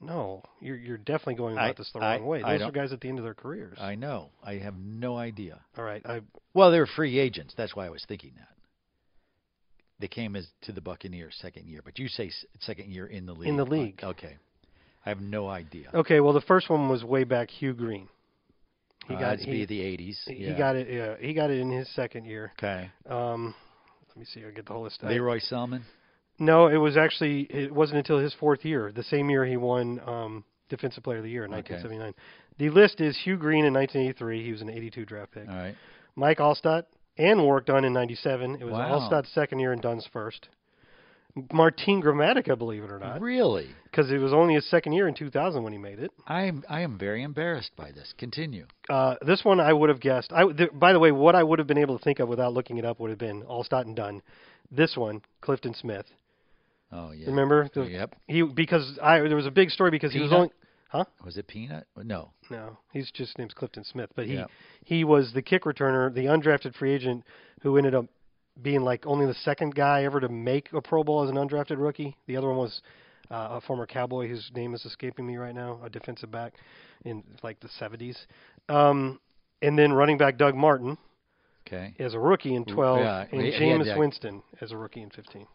No, 0.00 0.42
you're 0.60 0.76
you're 0.76 0.96
definitely 0.96 1.34
going 1.34 1.58
I- 1.58 1.66
about 1.66 1.76
this 1.76 1.90
the 1.92 1.98
I- 1.98 2.16
wrong 2.18 2.26
way. 2.26 2.42
Those 2.42 2.62
are 2.62 2.70
guys 2.70 2.92
at 2.92 3.00
the 3.00 3.08
end 3.08 3.18
of 3.18 3.24
their 3.24 3.34
careers. 3.34 3.78
I 3.80 3.96
know. 3.96 4.30
I 4.44 4.54
have 4.58 4.76
no 4.78 5.16
idea. 5.16 5.60
All 5.76 5.84
right, 5.84 6.02
I 6.06 6.20
Well, 6.54 6.70
they 6.70 6.78
were 6.78 6.86
free 6.86 7.18
agents. 7.18 7.54
That's 7.56 7.74
why 7.74 7.86
I 7.86 7.90
was 7.90 8.04
thinking 8.06 8.32
that. 8.36 8.48
They 10.00 10.06
came 10.08 10.36
as 10.36 10.46
to 10.62 10.72
the 10.72 10.80
Buccaneers 10.80 11.36
second 11.40 11.66
year, 11.66 11.80
but 11.84 11.98
you 11.98 12.06
say 12.06 12.30
second 12.60 12.90
year 12.92 13.06
in 13.06 13.26
the 13.26 13.32
league. 13.32 13.48
In 13.48 13.56
the 13.56 13.66
league. 13.66 13.98
Okay. 14.02 14.36
I 15.04 15.08
have 15.08 15.20
no 15.20 15.48
idea. 15.48 15.90
okay. 15.94 16.20
Well, 16.20 16.32
the 16.32 16.40
first 16.42 16.70
one 16.70 16.88
was 16.88 17.02
way 17.02 17.24
back. 17.24 17.50
Hugh 17.50 17.72
Green. 17.74 18.08
He 19.08 19.14
Uh, 19.14 19.18
got 19.18 19.38
that'd 19.38 19.46
be 19.46 19.64
the 19.64 19.80
80s. 19.80 20.18
he 20.28 20.34
yeah. 20.44 20.56
got 20.58 20.76
it. 20.76 20.88
Yeah, 20.88 21.16
he 21.18 21.32
got 21.34 21.50
it 21.50 21.58
in 21.58 21.70
his 21.70 21.88
second 21.94 22.26
year. 22.26 22.52
Okay. 22.58 22.90
Um, 23.06 23.54
let 24.08 24.16
me 24.18 24.24
see. 24.26 24.44
I 24.44 24.50
get 24.50 24.66
the 24.66 24.72
whole 24.74 24.82
list. 24.82 25.02
I- 25.02 25.08
Lee 25.08 25.18
Roy 25.18 25.40
Selmon. 25.40 25.82
No, 26.38 26.68
it 26.68 26.76
was 26.76 26.96
actually 26.96 27.42
it 27.50 27.72
wasn't 27.72 27.98
until 27.98 28.18
his 28.18 28.34
fourth 28.34 28.64
year, 28.64 28.92
the 28.94 29.02
same 29.02 29.28
year 29.30 29.44
he 29.44 29.56
won 29.56 30.00
um, 30.06 30.44
Defensive 30.68 31.02
Player 31.02 31.18
of 31.18 31.24
the 31.24 31.30
Year 31.30 31.44
in 31.44 31.50
Okay. 31.52 31.74
1979. 31.74 32.14
The 32.58 32.70
list 32.70 33.00
is 33.00 33.16
Hugh 33.24 33.36
Green 33.36 33.64
in 33.64 33.72
1983. 33.74 34.44
He 34.44 34.52
was 34.52 34.60
an 34.62 34.70
82 34.70 35.04
draft 35.04 35.32
pick. 35.32 35.48
All 35.48 35.54
right. 35.54 35.74
Mike 36.16 36.38
Alstott 36.38 36.84
and 37.16 37.40
Warrick 37.42 37.66
Dunn 37.66 37.84
in 37.84 37.92
97. 37.92 38.56
It 38.60 38.64
was 38.64 38.72
Wow. 38.72 38.98
Alstott's 39.10 39.28
second 39.32 39.58
year 39.60 39.72
and 39.72 39.80
Dunn's 39.82 40.06
first. 40.12 40.48
Martin 41.52 42.02
Gramatica, 42.02 42.58
believe 42.58 42.82
it 42.82 42.90
or 42.90 42.98
not, 42.98 43.20
Really? 43.20 43.68
because 43.84 44.10
it 44.10 44.18
was 44.18 44.32
only 44.32 44.54
his 44.54 44.68
second 44.68 44.92
year 44.92 45.06
in 45.06 45.14
2000 45.14 45.62
when 45.62 45.72
he 45.72 45.78
made 45.78 46.00
it. 46.00 46.10
I 46.26 46.44
am 46.44 46.64
I 46.68 46.80
am 46.80 46.98
very 46.98 47.22
embarrassed 47.22 47.70
by 47.76 47.92
this. 47.92 48.12
Continue. 48.18 48.66
Uh, 48.88 49.14
this 49.24 49.44
one 49.44 49.60
I 49.60 49.72
would 49.72 49.88
have 49.88 50.00
guessed. 50.00 50.32
I, 50.32 50.50
th- 50.50 50.70
by 50.74 50.92
the 50.92 50.98
way, 50.98 51.12
what 51.12 51.36
I 51.36 51.42
would 51.44 51.58
have 51.60 51.68
been 51.68 51.78
able 51.78 51.96
to 51.96 52.02
think 52.02 52.18
of 52.18 52.28
without 52.28 52.54
looking 52.54 52.78
it 52.78 52.84
up 52.84 52.98
would 52.98 53.10
have 53.10 53.18
been 53.20 53.42
Alstott 53.42 53.82
and 53.82 53.94
Dunn. 53.94 54.22
This 54.72 54.96
one, 54.96 55.22
Clifton 55.40 55.74
Smith. 55.74 56.06
Oh 56.92 57.12
yeah. 57.12 57.26
Remember? 57.26 57.68
The, 57.74 57.84
Yep. 57.84 58.14
He 58.26 58.42
because 58.42 58.98
I 59.02 59.20
there 59.20 59.36
was 59.36 59.46
a 59.46 59.50
big 59.50 59.70
story 59.70 59.90
because 59.90 60.12
he 60.12 60.20
was 60.20 60.30
Peanut? 60.30 60.38
only 60.40 60.52
huh 60.88 61.04
Was 61.24 61.36
it 61.36 61.46
Peanut? 61.46 61.86
No. 61.96 62.30
no 62.50 62.78
he's 62.92 63.10
just 63.10 63.36
named 63.38 63.54
Clifton 63.54 63.84
Smith 63.84 64.10
but 64.16 64.26
he 64.26 64.34
Yep. 64.34 64.50
he 64.84 65.04
was 65.04 65.32
the 65.34 65.42
kick 65.42 65.64
returner 65.64 66.12
the 66.12 66.24
undrafted 66.26 66.74
free 66.74 66.92
agent 66.92 67.24
who 67.62 67.76
ended 67.76 67.94
up 67.94 68.06
being 68.62 68.80
like 68.82 69.06
only 69.06 69.26
the 69.26 69.34
second 69.34 69.74
guy 69.74 70.04
ever 70.04 70.18
to 70.20 70.28
make 70.28 70.72
a 70.72 70.80
Pro 70.80 71.04
Bowl 71.04 71.22
as 71.22 71.30
an 71.30 71.36
undrafted 71.36 71.78
rookie. 71.78 72.16
The 72.26 72.36
other 72.36 72.48
one 72.48 72.56
was 72.56 72.80
uh, 73.30 73.48
a 73.52 73.60
former 73.60 73.86
Cowboy 73.86 74.26
whose 74.26 74.50
name 74.54 74.74
is 74.74 74.84
escaping 74.84 75.26
me 75.26 75.36
right 75.36 75.54
now, 75.54 75.78
a 75.84 75.90
defensive 75.90 76.30
back 76.32 76.54
in 77.04 77.22
like 77.44 77.60
the 77.60 77.68
70s. 77.80 78.16
Um, 78.68 79.20
and 79.62 79.78
then 79.78 79.92
running 79.92 80.18
back 80.18 80.38
Doug 80.38 80.54
Martin 80.56 80.96
Okay. 81.66 81.94
as 82.00 82.14
a 82.14 82.18
rookie 82.18 82.54
in 82.56 82.64
12, 82.64 82.98
Yeah, 83.00 83.26
and 83.30 83.40
he- 83.42 83.52
he 83.52 83.58
Jameis 83.60 83.84
that- 83.84 83.98
Winston 83.98 84.42
as 84.60 84.72
a 84.72 84.76
rookie 84.76 85.02
in 85.02 85.10
15. 85.10 85.46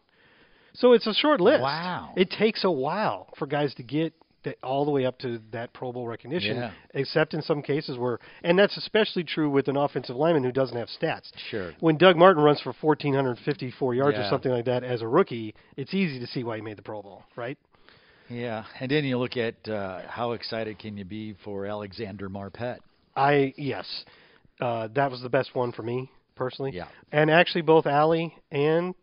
So 0.74 0.92
it's 0.92 1.06
a 1.06 1.14
short 1.14 1.40
list. 1.40 1.62
Wow. 1.62 2.12
It 2.16 2.30
takes 2.30 2.64
a 2.64 2.70
while 2.70 3.28
for 3.38 3.46
guys 3.46 3.74
to 3.76 3.82
get 3.82 4.12
that 4.42 4.58
all 4.62 4.84
the 4.84 4.90
way 4.90 5.06
up 5.06 5.18
to 5.20 5.40
that 5.52 5.72
Pro 5.72 5.90
Bowl 5.92 6.06
recognition, 6.06 6.56
Yeah. 6.56 6.70
except 6.92 7.32
in 7.32 7.40
some 7.42 7.62
cases 7.62 7.96
where, 7.96 8.18
and 8.42 8.58
that's 8.58 8.76
especially 8.76 9.24
true 9.24 9.48
with 9.48 9.68
an 9.68 9.76
offensive 9.76 10.16
lineman 10.16 10.44
who 10.44 10.52
doesn't 10.52 10.76
have 10.76 10.88
stats. 10.88 11.30
Sure. 11.50 11.72
When 11.80 11.96
Doug 11.96 12.16
Martin 12.16 12.42
runs 12.42 12.60
for 12.60 12.74
1,454 12.80 13.94
yards 13.94 14.18
or 14.18 14.28
something 14.28 14.52
like 14.52 14.66
that 14.66 14.84
as 14.84 15.00
a 15.00 15.08
rookie, 15.08 15.54
it's 15.76 15.94
easy 15.94 16.20
to 16.20 16.26
see 16.26 16.44
why 16.44 16.56
he 16.56 16.62
made 16.62 16.76
the 16.76 16.82
Pro 16.82 17.00
Bowl, 17.02 17.22
right? 17.36 17.56
Yeah. 18.28 18.64
And 18.80 18.90
then 18.90 19.04
you 19.04 19.16
look 19.18 19.36
at 19.36 19.66
uh, 19.68 20.02
how 20.08 20.32
excited 20.32 20.78
can 20.78 20.96
you 20.96 21.04
be 21.04 21.34
for 21.44 21.66
Alexander 21.66 22.28
Marpet? 22.28 22.78
I 23.16 23.54
yes, 23.56 23.86
uh, 24.60 24.88
that 24.94 25.10
was 25.10 25.22
the 25.22 25.28
best 25.28 25.54
one 25.54 25.72
for 25.72 25.82
me 25.82 26.10
personally. 26.34 26.72
Yeah. 26.74 26.88
And 27.12 27.30
actually, 27.30 27.62
both 27.62 27.86
Ali 27.86 28.34
and 28.50 28.94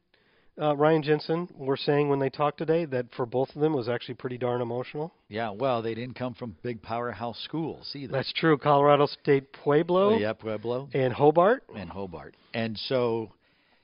uh, 0.60 0.76
Ryan 0.76 1.04
Jensen 1.04 1.48
were 1.56 1.78
saying 1.78 2.10
when 2.10 2.20
they 2.20 2.30
talked 2.30 2.58
today 2.58 2.86
that 2.86 3.08
for 3.16 3.26
both 3.26 3.50
of 3.56 3.62
them 3.62 3.74
it 3.74 3.78
was 3.78 3.90
actually 3.90 4.16
pretty 4.16 4.38
darn 4.38 4.62
emotional. 4.62 5.14
Yeah. 5.30 5.52
Well, 5.52 5.82
they 5.82 5.94
didn't 5.94 6.16
come 6.16 6.34
from 6.34 6.56
big 6.62 6.82
powerhouse 6.82 7.40
schools 7.44 7.92
either. 7.96 8.12
That's 8.12 8.34
true. 8.34 8.58
Colorado 8.58 9.06
State 9.06 9.54
Pueblo 9.54 10.18
yeah, 10.18 10.34
Pueblo. 10.34 10.90
and 10.94 11.14
Hobart. 11.14 11.64
and 11.76 11.90
Hobart. 11.90 12.36
And 12.54 12.78
so 12.78 13.32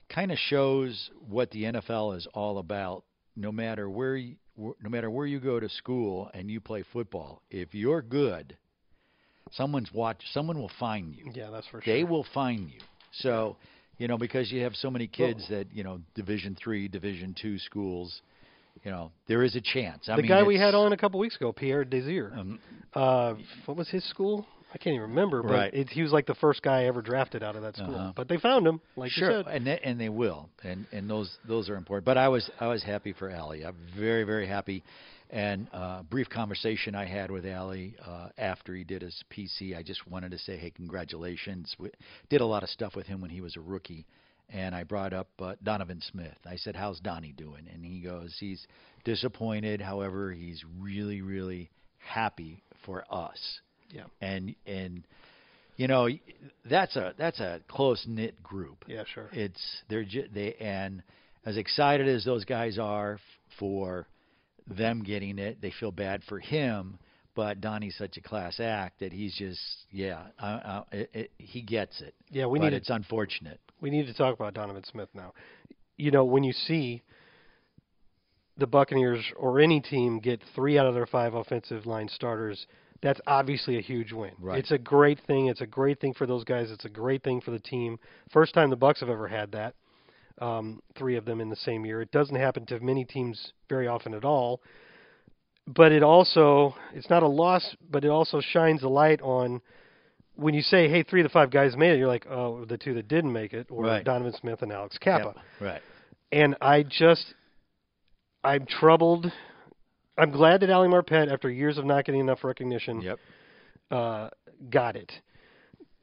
kind 0.08 0.32
of 0.32 0.38
shows 0.38 1.10
what 1.28 1.50
the 1.50 1.64
NFL 1.64 2.16
is 2.16 2.26
all 2.34 2.58
about. 2.58 3.04
No 3.36 3.52
matter 3.52 3.88
where 3.88 4.16
you, 4.16 4.34
no 4.56 4.90
matter 4.90 5.08
where 5.10 5.26
you 5.26 5.38
go 5.38 5.60
to 5.60 5.68
school 5.68 6.28
and 6.34 6.50
you 6.50 6.60
play 6.60 6.82
football, 6.92 7.42
if 7.50 7.72
you're 7.72 8.02
good, 8.02 8.56
someone's 9.52 9.92
watch 9.92 10.20
someone 10.32 10.58
will 10.58 10.72
find 10.80 11.14
you. 11.14 11.30
Yeah, 11.32 11.50
that's 11.50 11.66
for 11.68 11.80
sure. 11.80 11.94
They 11.94 12.02
will 12.02 12.26
find 12.34 12.68
you. 12.68 12.80
So, 13.12 13.56
you 13.98 14.08
know, 14.08 14.16
because 14.18 14.50
you 14.50 14.62
have 14.62 14.74
so 14.76 14.90
many 14.90 15.06
kids 15.06 15.44
that, 15.50 15.66
you 15.72 15.84
know, 15.84 16.00
Division 16.14 16.56
3, 16.62 16.88
Division 16.88 17.34
2 17.40 17.58
schools, 17.58 18.22
you 18.84 18.90
know, 18.90 19.10
there 19.26 19.42
is 19.42 19.56
a 19.56 19.60
chance. 19.60 20.08
I 20.08 20.16
the 20.16 20.22
mean, 20.22 20.28
guy 20.28 20.42
we 20.44 20.56
had 20.56 20.74
on 20.74 20.92
a 20.92 20.96
couple 20.96 21.18
weeks 21.20 21.36
ago, 21.36 21.52
Pierre 21.52 21.84
Desir. 21.84 22.32
um, 22.36 22.58
Uh, 22.94 23.34
what 23.66 23.76
was 23.76 23.88
his 23.88 24.04
school? 24.08 24.46
I 24.72 24.76
can't 24.78 24.94
even 24.94 25.08
remember, 25.10 25.42
but 25.42 25.50
Right. 25.52 25.74
it, 25.74 25.88
he 25.88 26.02
was 26.02 26.12
like 26.12 26.26
the 26.26 26.34
first 26.34 26.62
guy 26.62 26.84
ever 26.84 27.00
drafted 27.02 27.42
out 27.42 27.56
of 27.56 27.62
that 27.62 27.74
school. 27.76 27.94
Uh-huh. 27.94 28.12
But 28.14 28.28
they 28.28 28.36
found 28.36 28.66
him, 28.66 28.80
like 28.96 29.10
sure, 29.10 29.30
you 29.30 29.42
said. 29.44 29.52
and 29.54 29.66
they, 29.66 29.78
and 29.82 29.98
they 29.98 30.10
will, 30.10 30.50
and 30.62 30.84
and 30.92 31.08
those 31.08 31.38
those 31.46 31.70
are 31.70 31.76
important. 31.76 32.04
But 32.04 32.18
I 32.18 32.28
was 32.28 32.50
I 32.60 32.66
was 32.66 32.82
happy 32.82 33.12
for 33.14 33.34
Ali. 33.34 33.64
I'm 33.64 33.76
very 33.96 34.24
very 34.24 34.46
happy. 34.46 34.84
And 35.30 35.68
uh, 35.72 36.02
brief 36.04 36.30
conversation 36.30 36.94
I 36.94 37.04
had 37.04 37.30
with 37.30 37.44
Ali 37.44 37.96
uh, 38.04 38.28
after 38.38 38.74
he 38.74 38.84
did 38.84 39.02
his 39.02 39.22
PC. 39.30 39.76
I 39.76 39.82
just 39.82 40.08
wanted 40.08 40.30
to 40.30 40.38
say, 40.38 40.56
hey, 40.56 40.70
congratulations. 40.70 41.74
We 41.78 41.90
did 42.30 42.40
a 42.40 42.46
lot 42.46 42.62
of 42.62 42.70
stuff 42.70 42.96
with 42.96 43.06
him 43.06 43.20
when 43.20 43.30
he 43.30 43.42
was 43.42 43.56
a 43.56 43.60
rookie, 43.60 44.06
and 44.48 44.74
I 44.74 44.84
brought 44.84 45.12
up 45.12 45.28
uh, 45.38 45.56
Donovan 45.62 46.00
Smith. 46.10 46.38
I 46.46 46.56
said, 46.56 46.76
how's 46.76 46.98
Donnie 47.00 47.34
doing? 47.36 47.66
And 47.72 47.84
he 47.84 48.00
goes, 48.00 48.34
he's 48.40 48.66
disappointed. 49.04 49.82
However, 49.82 50.32
he's 50.32 50.64
really 50.80 51.20
really 51.20 51.70
happy 51.98 52.62
for 52.84 53.04
us. 53.10 53.38
Yeah. 53.90 54.04
And 54.20 54.54
and 54.66 55.04
you 55.76 55.88
know 55.88 56.08
that's 56.68 56.96
a 56.96 57.14
that's 57.18 57.40
a 57.40 57.60
close 57.68 58.04
knit 58.08 58.42
group. 58.42 58.84
Yeah, 58.86 59.04
sure. 59.12 59.28
It's 59.32 59.60
they're 59.88 60.04
they 60.32 60.54
and 60.54 61.02
as 61.44 61.56
excited 61.56 62.08
as 62.08 62.24
those 62.24 62.44
guys 62.44 62.78
are 62.78 63.18
for 63.58 64.06
them 64.68 65.02
getting 65.02 65.38
it, 65.38 65.60
they 65.60 65.72
feel 65.78 65.92
bad 65.92 66.22
for 66.28 66.38
him. 66.38 66.98
But 67.34 67.60
Donnie's 67.60 67.96
such 67.96 68.16
a 68.16 68.20
class 68.20 68.58
act 68.58 68.98
that 68.98 69.12
he's 69.12 69.34
just 69.36 69.60
yeah, 69.92 70.24
uh, 70.42 70.44
uh, 70.44 70.84
it, 70.90 71.10
it, 71.14 71.30
he 71.38 71.62
gets 71.62 72.00
it. 72.00 72.14
Yeah, 72.30 72.46
we 72.46 72.58
but 72.58 72.64
need 72.64 72.70
to 72.70 72.76
it's 72.76 72.90
unfortunate. 72.90 73.60
we 73.80 73.90
need 73.90 74.06
to 74.06 74.14
talk 74.14 74.34
about 74.34 74.54
Donovan 74.54 74.82
Smith 74.84 75.08
now. 75.14 75.32
You 75.96 76.10
know, 76.10 76.24
when 76.24 76.42
you 76.42 76.52
see 76.52 77.02
the 78.56 78.66
Buccaneers 78.66 79.24
or 79.36 79.60
any 79.60 79.80
team 79.80 80.18
get 80.18 80.42
three 80.54 80.78
out 80.78 80.86
of 80.86 80.94
their 80.94 81.06
five 81.06 81.34
offensive 81.34 81.86
line 81.86 82.08
starters, 82.08 82.66
that's 83.02 83.20
obviously 83.26 83.78
a 83.78 83.80
huge 83.80 84.12
win. 84.12 84.32
Right. 84.40 84.58
It's 84.58 84.72
a 84.72 84.78
great 84.78 85.20
thing. 85.26 85.46
It's 85.46 85.60
a 85.60 85.66
great 85.66 86.00
thing 86.00 86.14
for 86.14 86.26
those 86.26 86.42
guys. 86.44 86.70
It's 86.70 86.84
a 86.84 86.90
great 86.90 87.22
thing 87.22 87.40
for 87.40 87.52
the 87.52 87.60
team. 87.60 87.98
First 88.32 88.54
time 88.54 88.70
the 88.70 88.76
Bucks 88.76 89.00
have 89.00 89.08
ever 89.08 89.28
had 89.28 89.52
that. 89.52 89.74
Um, 90.40 90.80
three 90.96 91.16
of 91.16 91.24
them 91.24 91.40
in 91.40 91.48
the 91.50 91.56
same 91.56 91.84
year. 91.84 92.00
It 92.00 92.12
doesn't 92.12 92.36
happen 92.36 92.64
to 92.66 92.78
many 92.80 93.04
teams 93.04 93.52
very 93.68 93.88
often 93.88 94.14
at 94.14 94.24
all. 94.24 94.60
But 95.66 95.92
it 95.92 96.02
also 96.02 96.74
it's 96.94 97.10
not 97.10 97.22
a 97.22 97.28
loss, 97.28 97.76
but 97.90 98.04
it 98.04 98.08
also 98.08 98.40
shines 98.40 98.82
a 98.82 98.88
light 98.88 99.20
on 99.20 99.60
when 100.36 100.54
you 100.54 100.62
say, 100.62 100.88
"Hey, 100.88 101.02
three 101.02 101.20
of 101.20 101.24
the 101.24 101.30
five 101.30 101.50
guys 101.50 101.76
made 101.76 101.90
it," 101.92 101.98
you're 101.98 102.06
like, 102.06 102.26
"Oh, 102.30 102.64
the 102.64 102.78
two 102.78 102.94
that 102.94 103.08
didn't 103.08 103.32
make 103.32 103.52
it 103.52 103.70
were 103.70 103.84
Right. 103.84 104.04
Donovan 104.04 104.32
Smith 104.32 104.62
and 104.62 104.72
Alex 104.72 104.96
Cappa." 104.98 105.34
Yep, 105.34 105.44
Right. 105.60 105.82
And 106.30 106.56
I 106.60 106.84
just, 106.84 107.34
I'm 108.44 108.64
troubled. 108.66 109.32
I'm 110.16 110.30
glad 110.30 110.60
that 110.60 110.70
Ali 110.70 110.88
Marpet, 110.88 111.30
after 111.32 111.50
years 111.50 111.78
of 111.78 111.84
not 111.84 112.04
getting 112.04 112.20
enough 112.20 112.44
recognition, 112.44 113.00
Yep. 113.02 113.18
uh, 113.90 114.30
got 114.70 114.96
it. 114.96 115.12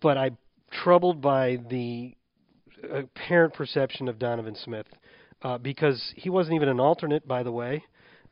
But 0.01 0.17
I'm 0.17 0.37
troubled 0.71 1.21
by 1.21 1.57
the 1.69 2.15
apparent 2.91 3.53
perception 3.53 4.07
of 4.07 4.19
Donovan 4.19 4.55
Smith 4.55 4.87
uh, 5.41 5.57
because 5.57 6.13
he 6.15 6.29
wasn't 6.29 6.55
even 6.55 6.69
an 6.69 6.79
alternate, 6.79 7.27
by 7.27 7.43
the 7.43 7.51
way. 7.51 7.83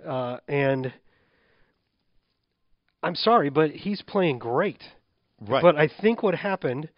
Uh, 0.06 0.38
and 0.48 0.94
I'm 3.02 3.16
sorry, 3.16 3.50
but 3.50 3.72
he's 3.72 4.02
playing 4.02 4.39
great. 4.39 4.82
Right. 5.41 5.62
But 5.62 5.76
I 5.76 5.89
think 6.02 6.24
what 6.24 6.36
happened, 6.36 6.89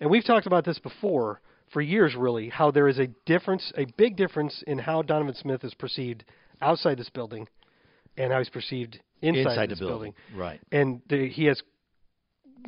and 0.00 0.10
we've 0.10 0.24
talked 0.24 0.46
about 0.46 0.64
this 0.64 0.78
before, 0.78 1.40
for 1.72 1.80
years 1.80 2.14
really 2.14 2.48
how 2.48 2.70
there 2.70 2.88
is 2.88 2.98
a 2.98 3.06
difference, 3.26 3.72
a 3.76 3.86
big 3.96 4.16
difference 4.16 4.62
in 4.66 4.78
how 4.78 5.02
Donovan 5.02 5.34
Smith 5.34 5.64
is 5.64 5.74
perceived 5.74 6.24
outside 6.60 6.98
this 6.98 7.08
building 7.10 7.48
and 8.16 8.32
how 8.32 8.38
he's 8.38 8.50
perceived 8.50 9.00
inside, 9.22 9.50
Inside 9.50 9.70
this 9.70 9.78
the 9.78 9.86
building. 9.86 10.14
Right. 10.36 10.60
And 10.70 11.00
the, 11.08 11.28
he 11.28 11.46
has 11.46 11.62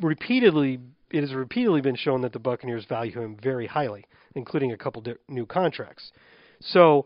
repeatedly 0.01 0.79
it 1.15 1.21
has 1.21 1.33
repeatedly 1.33 1.81
been 1.81 1.95
shown 1.95 2.21
that 2.21 2.33
the 2.33 2.39
Buccaneers 2.39 2.85
value 2.85 3.13
him 3.19 3.37
very 3.41 3.67
highly, 3.67 4.05
including 4.35 4.71
a 4.73 4.77
couple 4.77 5.01
di- 5.01 5.13
new 5.29 5.45
contracts. 5.45 6.11
So 6.59 7.05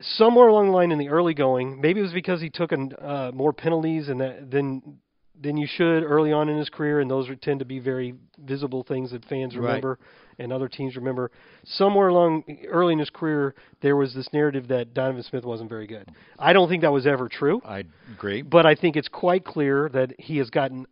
somewhere 0.00 0.48
along 0.48 0.66
the 0.66 0.72
line 0.72 0.92
in 0.92 0.98
the 0.98 1.08
early 1.08 1.34
going, 1.34 1.80
maybe 1.80 2.00
it 2.00 2.04
was 2.04 2.12
because 2.12 2.40
he 2.40 2.50
took 2.50 2.72
an, 2.72 2.92
uh, 3.00 3.32
more 3.34 3.52
penalties 3.52 4.08
and 4.08 4.20
that 4.20 4.50
than 4.50 4.98
than 5.42 5.56
you 5.56 5.66
should 5.66 6.02
early 6.02 6.32
on 6.32 6.50
in 6.50 6.58
his 6.58 6.68
career, 6.68 7.00
and 7.00 7.10
those 7.10 7.26
are, 7.30 7.34
tend 7.34 7.60
to 7.60 7.64
be 7.64 7.78
very 7.78 8.12
visible 8.44 8.82
things 8.82 9.10
that 9.12 9.24
fans 9.24 9.56
Right. 9.56 9.64
remember 9.68 9.98
and 10.38 10.52
other 10.52 10.68
teams 10.68 10.96
remember. 10.96 11.30
Somewhere 11.64 12.08
along 12.08 12.44
early 12.68 12.92
in 12.92 12.98
his 12.98 13.08
career, 13.08 13.54
there 13.80 13.96
was 13.96 14.12
this 14.12 14.28
narrative 14.34 14.68
that 14.68 14.92
Donovan 14.92 15.22
Smith 15.22 15.46
wasn't 15.46 15.70
very 15.70 15.86
good. 15.86 16.06
I 16.38 16.52
don't 16.52 16.68
think 16.68 16.82
that 16.82 16.92
was 16.92 17.06
ever 17.06 17.26
true, 17.30 17.62
I 17.64 17.84
agree. 18.12 18.42
but 18.42 18.66
I 18.66 18.74
think 18.74 18.96
it's 18.96 19.08
quite 19.08 19.46
clear 19.46 19.88
that 19.94 20.12
he 20.18 20.36
has 20.36 20.50
gotten 20.50 20.86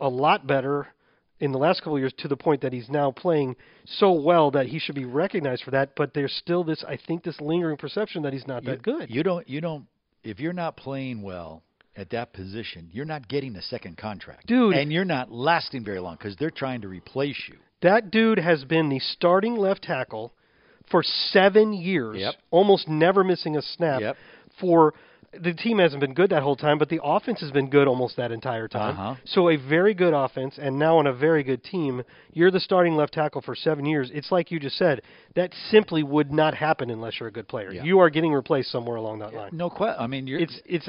a 0.00 0.08
lot 0.08 0.46
better 0.46 0.88
in 1.40 1.52
the 1.52 1.58
last 1.58 1.80
couple 1.80 1.94
of 1.94 2.00
years 2.00 2.12
to 2.18 2.28
the 2.28 2.36
point 2.36 2.62
that 2.62 2.72
he's 2.72 2.88
now 2.88 3.10
playing 3.10 3.56
so 3.84 4.12
well 4.12 4.50
that 4.50 4.66
he 4.66 4.78
should 4.78 4.94
be 4.94 5.04
recognized 5.04 5.62
for 5.62 5.70
that. 5.70 5.94
But 5.96 6.14
there's 6.14 6.32
still 6.34 6.64
this, 6.64 6.84
I 6.86 6.98
think, 7.06 7.22
this 7.22 7.40
lingering 7.40 7.76
perception 7.76 8.22
that 8.22 8.32
he's 8.32 8.46
not 8.46 8.64
you, 8.64 8.70
that 8.70 8.82
good. 8.82 9.10
You 9.10 9.22
don't. 9.22 9.48
You 9.48 9.60
don't. 9.60 9.86
If 10.24 10.40
you're 10.40 10.52
not 10.52 10.76
playing 10.76 11.22
well 11.22 11.62
at 11.96 12.10
that 12.10 12.32
position, 12.32 12.90
you're 12.92 13.04
not 13.04 13.28
getting 13.28 13.56
a 13.56 13.62
second 13.62 13.96
contract, 13.96 14.46
Dude. 14.46 14.74
and 14.74 14.92
you're 14.92 15.04
not 15.04 15.30
lasting 15.32 15.84
very 15.84 16.00
long 16.00 16.16
because 16.16 16.36
they're 16.36 16.50
trying 16.50 16.80
to 16.82 16.88
replace 16.88 17.40
you. 17.48 17.56
That 17.82 18.10
dude 18.10 18.38
has 18.38 18.64
been 18.64 18.88
the 18.88 18.98
starting 18.98 19.56
left 19.56 19.82
tackle 19.82 20.32
for 20.90 21.02
seven 21.04 21.72
years, 21.72 22.18
Yep. 22.18 22.34
almost 22.50 22.88
never 22.88 23.22
missing 23.22 23.56
a 23.56 23.62
snap. 23.62 24.00
Yep. 24.00 24.16
For 24.60 24.94
the 25.32 25.52
team 25.52 25.78
hasn't 25.78 26.00
been 26.00 26.14
good 26.14 26.30
that 26.30 26.42
whole 26.42 26.56
time, 26.56 26.78
but 26.78 26.88
the 26.88 27.00
offense 27.02 27.40
has 27.40 27.50
been 27.50 27.68
good 27.68 27.86
almost 27.86 28.16
that 28.16 28.32
entire 28.32 28.68
time. 28.68 28.94
Uh-huh. 28.94 29.14
So 29.26 29.50
a 29.50 29.56
very 29.56 29.94
good 29.94 30.14
offense, 30.14 30.58
and 30.60 30.78
now 30.78 30.98
on 30.98 31.06
a 31.06 31.12
very 31.12 31.42
good 31.42 31.62
team, 31.62 32.02
you're 32.32 32.50
the 32.50 32.60
starting 32.60 32.94
left 32.96 33.12
tackle 33.12 33.42
for 33.42 33.54
seven 33.54 33.84
years. 33.84 34.10
It's 34.12 34.32
like 34.32 34.50
you 34.50 34.58
just 34.58 34.76
said. 34.76 35.02
That 35.36 35.52
simply 35.70 36.02
would 36.02 36.32
not 36.32 36.54
happen 36.54 36.90
unless 36.90 37.20
you're 37.20 37.28
a 37.28 37.32
good 37.32 37.48
player. 37.48 37.72
Yeah. 37.72 37.84
You 37.84 38.00
are 38.00 38.10
getting 38.10 38.32
replaced 38.32 38.70
somewhere 38.70 38.96
along 38.96 39.20
that 39.20 39.34
line. 39.34 39.50
No 39.52 39.70
question. 39.70 40.02
I 40.02 40.06
mean, 40.06 40.26
you're. 40.26 40.40
It's 40.40 40.60
it's 40.64 40.88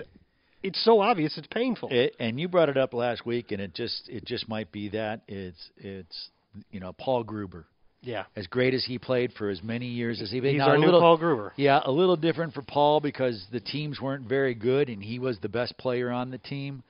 it's 0.63 0.83
so 0.83 1.01
obvious. 1.01 1.37
It's 1.37 1.47
painful. 1.47 1.89
It, 1.91 2.15
and 2.19 2.39
you 2.39 2.47
brought 2.47 2.69
it 2.69 2.77
up 2.77 2.93
last 2.93 3.25
week, 3.25 3.51
and 3.51 3.61
it 3.61 3.73
just 3.73 4.09
it 4.09 4.25
just 4.25 4.49
might 4.49 4.71
be 4.71 4.89
that 4.89 5.21
it's 5.27 5.69
it's 5.77 6.29
you 6.71 6.79
know 6.79 6.93
Paul 6.93 7.23
Gruber. 7.23 7.65
Yeah. 8.01 8.23
As 8.35 8.47
great 8.47 8.73
as 8.73 8.85
he 8.85 8.97
played 8.97 9.33
for 9.33 9.49
as 9.49 9.61
many 9.61 9.85
years 9.87 10.21
as 10.21 10.31
he 10.31 10.39
played, 10.39 10.53
He's 10.53 10.59
now, 10.59 10.69
our 10.69 10.75
a 10.75 10.77
new 10.79 10.85
little, 10.85 11.01
Paul 11.01 11.17
Gruber. 11.17 11.53
Yeah, 11.57 11.81
a 11.83 11.91
little 11.91 12.15
different 12.15 12.53
for 12.53 12.61
Paul 12.61 12.99
because 13.01 13.45
the 13.51 13.59
teams 13.59 13.99
weren't 14.01 14.27
very 14.27 14.53
good, 14.55 14.89
and 14.89 15.03
he 15.03 15.19
was 15.19 15.37
the 15.39 15.49
best 15.49 15.77
player 15.77 16.09
on 16.11 16.31
the 16.31 16.37
team. 16.37 16.83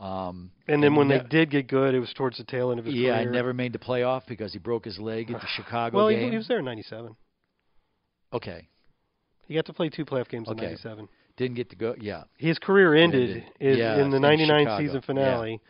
Um, 0.00 0.50
And 0.66 0.82
then 0.82 0.94
when 0.96 1.08
ne- 1.08 1.18
they 1.18 1.24
did 1.28 1.50
get 1.50 1.68
good, 1.68 1.94
it 1.94 2.00
was 2.00 2.12
towards 2.14 2.36
the 2.38 2.44
tail 2.44 2.70
end 2.70 2.80
of 2.80 2.86
his 2.86 2.94
career. 2.94 3.06
yeah, 3.08 3.16
career. 3.18 3.28
I 3.28 3.32
never 3.32 3.52
made 3.54 3.72
the 3.72 3.78
playoff 3.78 4.22
because 4.26 4.52
he 4.52 4.58
broke 4.58 4.84
his 4.84 4.98
leg 4.98 5.30
at 5.30 5.40
the 5.40 5.46
Chicago 5.56 5.96
Well, 5.98 6.08
he, 6.08 6.16
game. 6.16 6.30
he 6.32 6.36
was 6.36 6.48
there 6.48 6.58
in 6.58 6.64
'97. 6.64 7.14
okay, 8.32 8.68
He 9.46 9.54
got 9.54 9.66
to 9.66 9.72
play 9.72 9.88
two 9.90 10.04
playoff 10.04 10.28
games 10.28 10.48
Okay. 10.48 10.58
in 10.64 10.70
'97. 10.70 11.08
didn't 11.36 11.56
get 11.56 11.70
to 11.70 11.76
go. 11.76 11.94
Yeah, 12.00 12.24
His 12.38 12.58
career 12.58 12.94
ended 12.94 13.30
Ended. 13.30 13.44
is 13.60 13.78
Yeah, 13.78 14.02
in 14.02 14.10
the 14.10 14.18
'99 14.20 14.64
Chicago. 14.64 14.82
season 14.84 15.00
finale, 15.02 15.60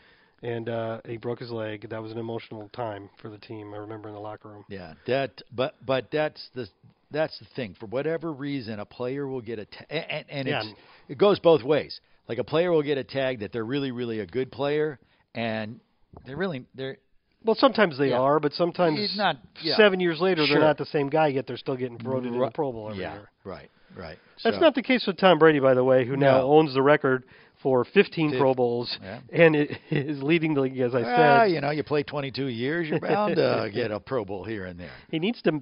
and 0.45 0.69
uh, 0.69 1.01
he 1.07 1.17
broke 1.17 1.39
his 1.41 1.51
leg. 1.51 1.89
That 1.91 2.03
was 2.03 2.13
an 2.13 2.19
emotional 2.19 2.69
time 2.75 3.09
for 3.21 3.29
the 3.31 3.39
team. 3.39 3.73
I 3.75 3.79
remember 3.79 4.09
in 4.09 4.15
the 4.15 4.21
locker 4.21 4.49
room. 4.49 4.65
yeah. 4.69 4.95
That, 5.07 5.43
but 5.53 5.75
but 5.85 6.11
that's 6.13 6.49
the 6.55 6.69
that's 7.11 7.39
the 7.39 7.47
thing. 7.57 7.75
For 7.81 7.87
whatever 7.87 8.33
reason, 8.33 8.79
a 8.81 8.85
player 8.85 9.27
will 9.27 9.41
get 9.41 9.59
a 9.59 9.65
ta- 9.65 9.85
and, 9.91 10.25
and 10.29 10.49
Yeah. 10.49 10.63
it's, 10.65 10.75
it 11.09 11.19
goes 11.19 11.39
both 11.39 11.63
ways. 11.63 12.01
Like 12.29 12.39
a 12.39 12.45
player 12.45 12.71
will 12.71 12.83
get 12.83 12.99
a 12.99 13.05
tag 13.05 13.41
that 13.41 13.53
they're 13.53 13.65
really 13.65 13.91
really 13.91 14.21
a 14.21 14.27
good 14.27 14.51
player, 14.53 14.99
and 15.35 15.81
they're 16.27 16.37
really 16.37 16.65
they're 16.75 16.99
Well, 17.45 17.57
sometimes 17.57 17.99
they 17.99 18.09
Yeah. 18.11 18.19
are, 18.21 18.41
but 18.41 18.53
sometimes 18.53 18.99
He's 18.99 19.17
not- 19.17 19.37
yeah. 19.63 19.77
seven 19.77 20.01
years 20.01 20.21
later 20.21 20.45
Sure. 20.47 20.57
they're 20.59 20.67
not 20.67 20.79
the 20.79 20.87
same 20.87 21.09
guy. 21.09 21.29
Yet 21.29 21.47
they're 21.47 21.57
still 21.59 21.77
getting 21.77 21.99
voted 21.99 22.33
in 22.33 22.39
the 22.39 22.51
Pro 22.55 22.73
Bowl 22.73 22.91
every 22.91 23.03
yeah, 23.03 23.15
year. 23.15 23.31
right, 23.45 23.71
right. 23.97 24.19
That's 24.43 24.57
So- 24.57 24.61
not 24.61 24.75
the 24.75 24.83
case 24.83 25.07
with 25.07 25.17
Tom 25.19 25.39
Brady, 25.39 25.61
by 25.61 25.75
the 25.75 25.85
way, 25.85 26.05
who 26.07 26.17
now 26.17 26.41
owns 26.43 26.75
the 26.75 26.83
record 26.83 27.25
for 27.65 27.85
15 27.85 28.31
Fif- 28.31 28.39
Pro 28.39 28.55
Bowls 28.55 28.97
Yeah. 29.03 29.19
and 29.33 29.57
it 29.57 29.71
is 29.91 30.23
leading 30.23 30.55
the 30.55 30.61
league, 30.61 30.79
as 30.79 30.95
I 30.95 31.03
said. 31.03 31.19
Ah, 31.19 31.43
you 31.45 31.61
know, 31.61 31.71
you 31.71 31.83
play 31.83 32.05
22 32.05 32.47
years, 32.47 32.87
you're 32.89 33.01
bound 33.01 33.35
to 33.37 33.69
get 33.75 33.91
a 33.91 33.99
Pro 33.99 34.25
Bowl 34.25 34.45
here 34.45 34.67
and 34.67 34.79
there. 34.79 34.93
He 35.11 35.19
needs 35.19 35.43
to. 35.43 35.61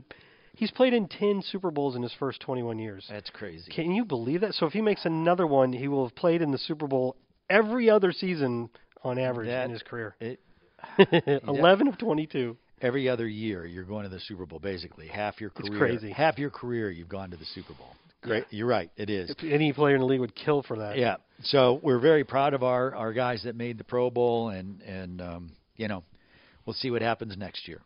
He's 0.55 0.71
played 0.71 0.93
in 0.93 1.09
10 1.09 1.43
Super 1.51 1.71
Bowls 1.71 1.97
in 1.97 2.03
his 2.03 2.13
first 2.19 2.41
21 2.41 2.79
years. 2.79 3.07
That's 3.09 3.31
crazy. 3.31 3.71
Can 3.73 3.93
you 3.93 4.05
believe 4.05 4.43
that? 4.43 4.53
So 4.53 4.67
if 4.67 4.75
he 4.75 4.83
makes 4.83 5.07
another 5.07 5.47
one, 5.47 5.73
he 5.73 5.89
will 5.89 6.07
have 6.07 6.15
played 6.15 6.43
in 6.43 6.51
the 6.51 6.59
Super 6.59 6.87
Bowl 6.87 7.17
every 7.49 7.89
other 7.89 8.13
season 8.13 8.69
on 9.03 9.19
average 9.19 9.47
That- 9.49 9.65
in 9.65 9.71
his 9.71 9.83
career. 9.83 10.15
It, 10.21 10.41
11 11.47 11.89
of 11.89 11.97
22. 11.99 12.57
every 12.81 13.09
other 13.09 13.27
year, 13.29 13.65
you're 13.65 13.85
going 13.85 14.03
to 14.03 14.09
the 14.09 14.21
Super 14.21 14.45
Bowl. 14.47 14.59
Basically, 14.59 15.07
half 15.07 15.41
your 15.41 15.51
career. 15.51 15.71
It's 15.73 15.79
crazy. 15.79 16.11
half 16.11 16.39
your 16.39 16.51
career, 16.51 16.91
you've 16.91 17.09
gone 17.09 17.31
to 17.31 17.37
the 17.37 17.45
Super 17.47 17.73
Bowl. 17.75 17.95
Great, 18.23 18.45
you're 18.51 18.67
right. 18.69 18.91
It 18.97 19.11
is. 19.11 19.35
Any 19.43 19.73
player 19.73 19.95
in 19.97 20.01
the 20.01 20.07
league 20.07 20.21
would 20.21 20.35
kill 20.35 20.63
for 20.63 20.79
that. 20.79 20.97
Yeah. 20.97 21.17
So 21.45 21.81
we're 21.83 21.99
very 21.99 22.23
proud 22.25 22.55
of 22.55 22.63
our 22.63 22.95
our 22.95 23.13
guys 23.13 23.43
that 23.45 23.57
made 23.57 23.79
the 23.79 23.85
Pro 23.85 24.11
Bowl, 24.11 24.51
and 24.51 24.81
and 24.83 25.21
um, 25.21 25.53
you 25.77 25.89
know, 25.89 26.05
we'll 26.65 26.75
see 26.75 26.91
what 26.91 27.03
happens 27.03 27.37
next 27.37 27.67
year. 27.67 27.81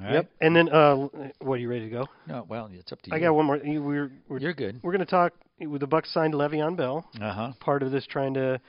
All 0.00 0.06
right? 0.06 0.14
Yep. 0.14 0.30
And 0.40 0.56
then, 0.56 0.68
uh, 0.70 0.96
what 1.40 1.54
are 1.54 1.58
you 1.58 1.68
ready 1.68 1.84
to 1.84 1.90
go? 1.90 2.08
No, 2.26 2.44
well, 2.48 2.68
it's 2.72 2.90
up 2.90 3.00
to 3.02 3.10
you. 3.10 3.16
I 3.16 3.20
got 3.20 3.32
one 3.34 3.46
more. 3.46 3.58
You- 3.58 3.80
We're 3.82 4.10
we're, 4.28 4.38
You're 4.40 4.52
good. 4.54 4.80
we're 4.82 4.90
going 4.90 5.04
to 5.04 5.10
talk 5.10 5.32
with 5.60 5.80
the 5.80 5.86
Bucks 5.86 6.12
signed 6.12 6.34
Le'Veon 6.34 6.76
Bell. 6.76 7.08
Uh 7.20 7.32
huh. 7.32 7.52
Part 7.60 7.84
of 7.84 7.92
this 7.92 8.04
trying 8.06 8.34
to 8.34 8.60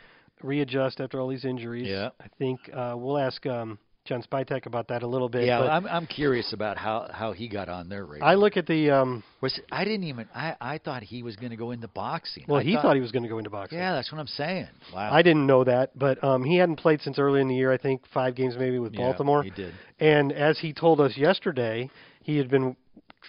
readjust 0.43 0.99
after 1.01 1.19
all 1.19 1.27
these 1.27 1.43
injuries. 1.45 1.87
Yeah. 1.87 2.09
I 2.21 2.27
think 2.37 2.59
uh, 2.71 2.93
we'll 2.95 3.17
ask 3.17 3.43
um, 3.47 3.79
John 4.05 4.21
Spytek 4.21 4.67
about 4.67 4.87
that 4.89 5.01
a 5.01 5.07
little 5.07 5.29
bit. 5.29 5.45
Yeah, 5.45 5.59
but 5.59 5.69
I'm 5.69 5.87
I'm 5.87 6.05
curious 6.05 6.53
about 6.53 6.77
how 6.77 7.09
how 7.11 7.31
he 7.31 7.47
got 7.47 7.69
on 7.69 7.89
their 7.89 8.05
radar. 8.05 8.27
I 8.27 8.35
look 8.35 8.55
at 8.55 8.67
the. 8.67 8.91
Um, 8.91 9.23
Was 9.41 9.59
I 9.71 9.83
didn't 9.83 10.03
even 10.03 10.27
I 10.33 10.55
I 10.61 10.77
thought 10.77 11.01
he 11.01 11.23
was 11.23 11.35
going 11.35 11.49
to 11.49 11.55
go 11.55 11.71
into 11.71 11.87
boxing. 11.87 12.45
well, 12.47 12.59
I 12.59 12.63
he 12.63 12.75
thought, 12.75 12.95
he 12.95 13.01
was 13.01 13.11
going 13.11 13.23
to 13.23 13.29
go 13.29 13.39
into 13.39 13.49
boxing. 13.49 13.79
Yeah, 13.79 13.93
that's 13.93 14.11
what 14.11 14.19
I'm 14.19 14.27
saying. 14.27 14.67
Wow. 14.93 15.11
I 15.11 15.23
didn't 15.23 15.47
know 15.47 15.63
that, 15.63 15.97
but 15.97 16.23
um, 16.23 16.43
he 16.43 16.57
hadn't 16.57 16.77
played 16.77 17.01
since 17.01 17.17
early 17.17 17.41
in 17.41 17.47
the 17.47 17.55
year. 17.55 17.71
I 17.71 17.77
think 17.77 18.03
five 18.13 18.35
games 18.35 18.55
maybe 18.57 18.77
with 18.77 18.93
Yeah, 18.93 18.99
Baltimore. 18.99 19.41
He 19.41 19.49
did. 19.49 19.73
And 19.99 20.31
as 20.31 20.59
he 20.59 20.71
told 20.71 21.01
us 21.01 21.17
yesterday, 21.17 21.89
he 22.21 22.37
had 22.37 22.49
been 22.49 22.75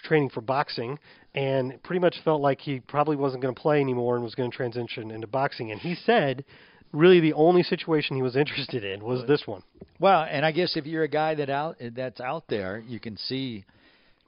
training 0.03 0.29
for 0.29 0.41
boxing 0.41 0.99
and 1.33 1.81
pretty 1.83 1.99
much 1.99 2.15
felt 2.23 2.41
like 2.41 2.61
he 2.61 2.79
probably 2.79 3.15
wasn't 3.15 3.41
going 3.41 3.53
to 3.53 3.59
play 3.59 3.79
anymore 3.79 4.15
and 4.15 4.23
was 4.23 4.35
going 4.35 4.49
to 4.51 4.55
transition 4.55 5.11
into 5.11 5.27
boxing. 5.27 5.71
And 5.71 5.79
he 5.79 5.95
said, 5.95 6.45
really, 6.91 7.19
the 7.19 7.33
only 7.33 7.63
situation 7.63 8.15
he 8.15 8.21
was 8.21 8.35
interested 8.35 8.83
in 8.83 9.03
was 9.03 9.25
this 9.27 9.45
one. 9.45 9.61
Well, 9.99 10.27
and 10.29 10.45
I 10.45 10.51
guess 10.51 10.77
if 10.77 10.85
you're 10.85 11.03
a 11.03 11.09
guy 11.09 11.35
that 11.35 11.49
out 11.49 11.77
that's 11.95 12.19
out 12.19 12.45
there, 12.47 12.83
you 12.87 12.99
can 12.99 13.17
see. 13.17 13.65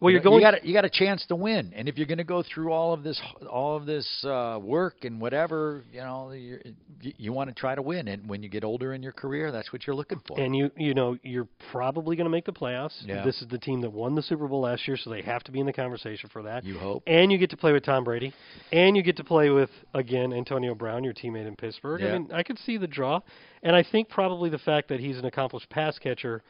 Well, 0.02 0.12
you 0.12 0.16
you're 0.16 0.24
going. 0.24 0.36
You 0.36 0.41
got 0.41 0.54
a, 0.64 0.68
you 0.68 0.74
got 0.74 0.86
a 0.86 0.89
chance 0.89 1.26
to 1.28 1.36
win, 1.36 1.74
and 1.76 1.89
if 1.89 1.97
you're 1.97 2.08
going 2.08 2.20
to 2.20 2.24
go 2.24 2.41
through 2.41 2.72
all 2.72 2.93
of 2.93 3.04
this 3.04 3.20
all 3.52 3.76
of 3.76 3.86
this 3.86 4.08
uh, 4.24 4.58
work 4.62 5.04
and 5.04 5.20
whatever, 5.20 5.84
you 5.91 6.00
know, 6.00 6.32
you're, 6.32 6.62
you, 7.02 7.14
you 7.18 7.34
want 7.34 7.50
to 7.50 7.54
try 7.54 7.76
to 7.76 7.82
win. 7.82 8.08
And 8.08 8.30
when 8.30 8.41
you 8.41 8.47
get 8.47 8.64
older 8.64 8.93
in 8.93 9.04
your 9.04 9.12
career, 9.12 9.52
that's 9.52 9.74
what 9.74 9.86
you're 9.86 9.95
looking 9.97 10.22
for. 10.26 10.39
and 10.39 10.56
you 10.56 10.72
you 10.78 10.93
know 10.93 11.18
you're 11.22 11.50
probably 11.72 12.16
going 12.16 12.26
to 12.26 12.30
make 12.32 12.45
the 12.45 12.54
playoffs. 12.54 12.93
Yeah. 13.06 13.26
This 13.26 13.41
is 13.41 13.47
the 13.50 13.58
team 13.58 13.82
that 13.82 13.91
won 13.91 14.16
the 14.16 14.22
Super 14.22 14.47
Bowl 14.47 14.62
last 14.62 14.88
year, 14.88 14.95
so 14.95 15.10
they 15.10 15.22
have 15.22 15.43
to 15.43 15.52
be 15.52 15.60
in 15.60 15.66
the 15.66 15.74
conversation 15.74 16.30
for 16.32 16.43
that. 16.43 16.64
you 16.64 16.78
hope. 16.78 17.04
and 17.06 17.30
you 17.30 17.38
get 17.38 17.50
to 17.50 17.58
play 17.58 17.74
with 17.74 17.84
Tom 17.84 18.06
Brady, 18.06 18.34
and 18.72 18.95
you 18.95 19.04
get 19.04 19.18
to 19.18 19.24
play 19.26 19.50
with 19.50 19.70
again 19.93 20.32
Antonio 20.32 20.76
Brown, 20.76 21.04
your 21.04 21.14
teammate 21.14 21.45
in 21.45 21.58
Pittsburgh. 21.58 22.02
I 22.02 22.06
Yeah. 22.06 22.14
mean, 22.20 22.30
I 22.34 22.43
could 22.43 22.58
see 22.60 22.78
the 22.78 22.88
draw, 22.88 23.20
and 23.64 23.76
I 23.76 23.84
think 23.84 24.08
probably 24.08 24.50
the 24.50 24.60
fact 24.60 24.88
that 24.89 25.02
he's 25.02 25.18
an 25.18 25.26
accomplished 25.26 25.70
pass 25.70 26.00
catcher 26.00 26.41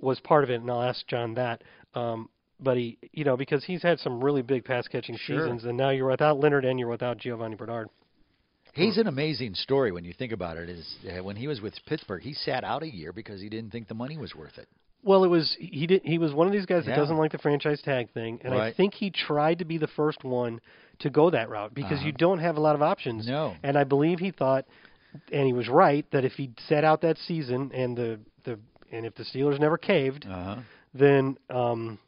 was 0.00 0.18
part 0.20 0.42
of 0.42 0.48
it. 0.50 0.60
And 0.62 0.70
I'll 0.70 0.82
ask 0.82 1.06
John 1.06 1.34
that. 1.34 1.62
Um, 1.94 2.30
but 2.60 2.76
he, 2.76 2.98
you 3.12 3.24
know, 3.24 3.36
because 3.36 3.64
he's 3.64 3.82
had 3.82 3.98
some 3.98 4.22
really 4.22 4.42
big 4.42 4.64
pass 4.64 4.86
catching 4.88 5.16
Sure. 5.16 5.40
seasons, 5.40 5.64
and 5.64 5.76
now 5.76 5.90
you're 5.90 6.08
without 6.08 6.38
Leonard 6.38 6.64
and 6.64 6.78
you're 6.78 6.88
without 6.88 7.18
Giovani 7.18 7.56
Bernard. 7.56 7.88
He's 8.74 8.96
an 8.96 9.06
amazing 9.06 9.54
story 9.54 9.92
when 9.92 10.04
you 10.04 10.14
think 10.14 10.32
about 10.32 10.56
it. 10.56 10.70
Is 10.70 10.96
uh, 11.06 11.22
when 11.22 11.36
he 11.36 11.46
was 11.46 11.60
with 11.60 11.74
Pittsburgh, 11.86 12.22
he 12.22 12.32
sat 12.32 12.64
out 12.64 12.82
a 12.82 12.88
year 12.88 13.12
because 13.12 13.40
he 13.40 13.48
didn't 13.50 13.70
think 13.70 13.86
the 13.88 13.94
money 13.94 14.16
was 14.16 14.34
worth 14.34 14.56
it. 14.56 14.66
Well, 15.04 15.24
it 15.24 15.28
was 15.28 15.54
he 15.58 15.86
did 15.86 16.02
he 16.04 16.16
was 16.16 16.32
one 16.32 16.46
of 16.46 16.52
these 16.54 16.64
guys 16.64 16.84
that 16.86 16.92
Yeah. 16.92 16.96
doesn't 16.96 17.16
like 17.18 17.32
the 17.32 17.38
franchise 17.38 17.82
tag 17.82 18.10
thing, 18.12 18.40
and 18.44 18.54
I 18.54 18.72
think 18.72 18.94
he 18.94 19.10
tried 19.10 19.58
to 19.58 19.64
be 19.66 19.76
the 19.76 19.88
first 19.88 20.24
one 20.24 20.60
to 21.00 21.10
go 21.10 21.28
that 21.30 21.50
route 21.50 21.74
because 21.74 21.98
Uh-huh. 21.98 22.06
you 22.06 22.12
don't 22.12 22.38
have 22.38 22.56
a 22.56 22.60
lot 22.60 22.74
of 22.74 22.82
options. 22.82 23.26
No. 23.26 23.56
And 23.62 23.76
I 23.76 23.84
believe 23.84 24.20
he 24.20 24.30
thought, 24.30 24.64
and 25.32 25.44
he 25.46 25.52
was 25.52 25.68
right, 25.68 26.08
that 26.12 26.24
if 26.24 26.34
he 26.34 26.52
sat 26.68 26.84
out 26.84 27.00
that 27.02 27.18
season 27.18 27.72
and 27.74 27.94
the 27.96 28.20
the 28.44 28.58
and 28.90 29.04
if 29.04 29.14
the 29.16 29.24
Steelers 29.24 29.58
never 29.58 29.76
caved, 29.76 30.24
Uh 30.24 30.44
huh. 30.44 30.56
then 30.94 31.36
um, 31.50 31.98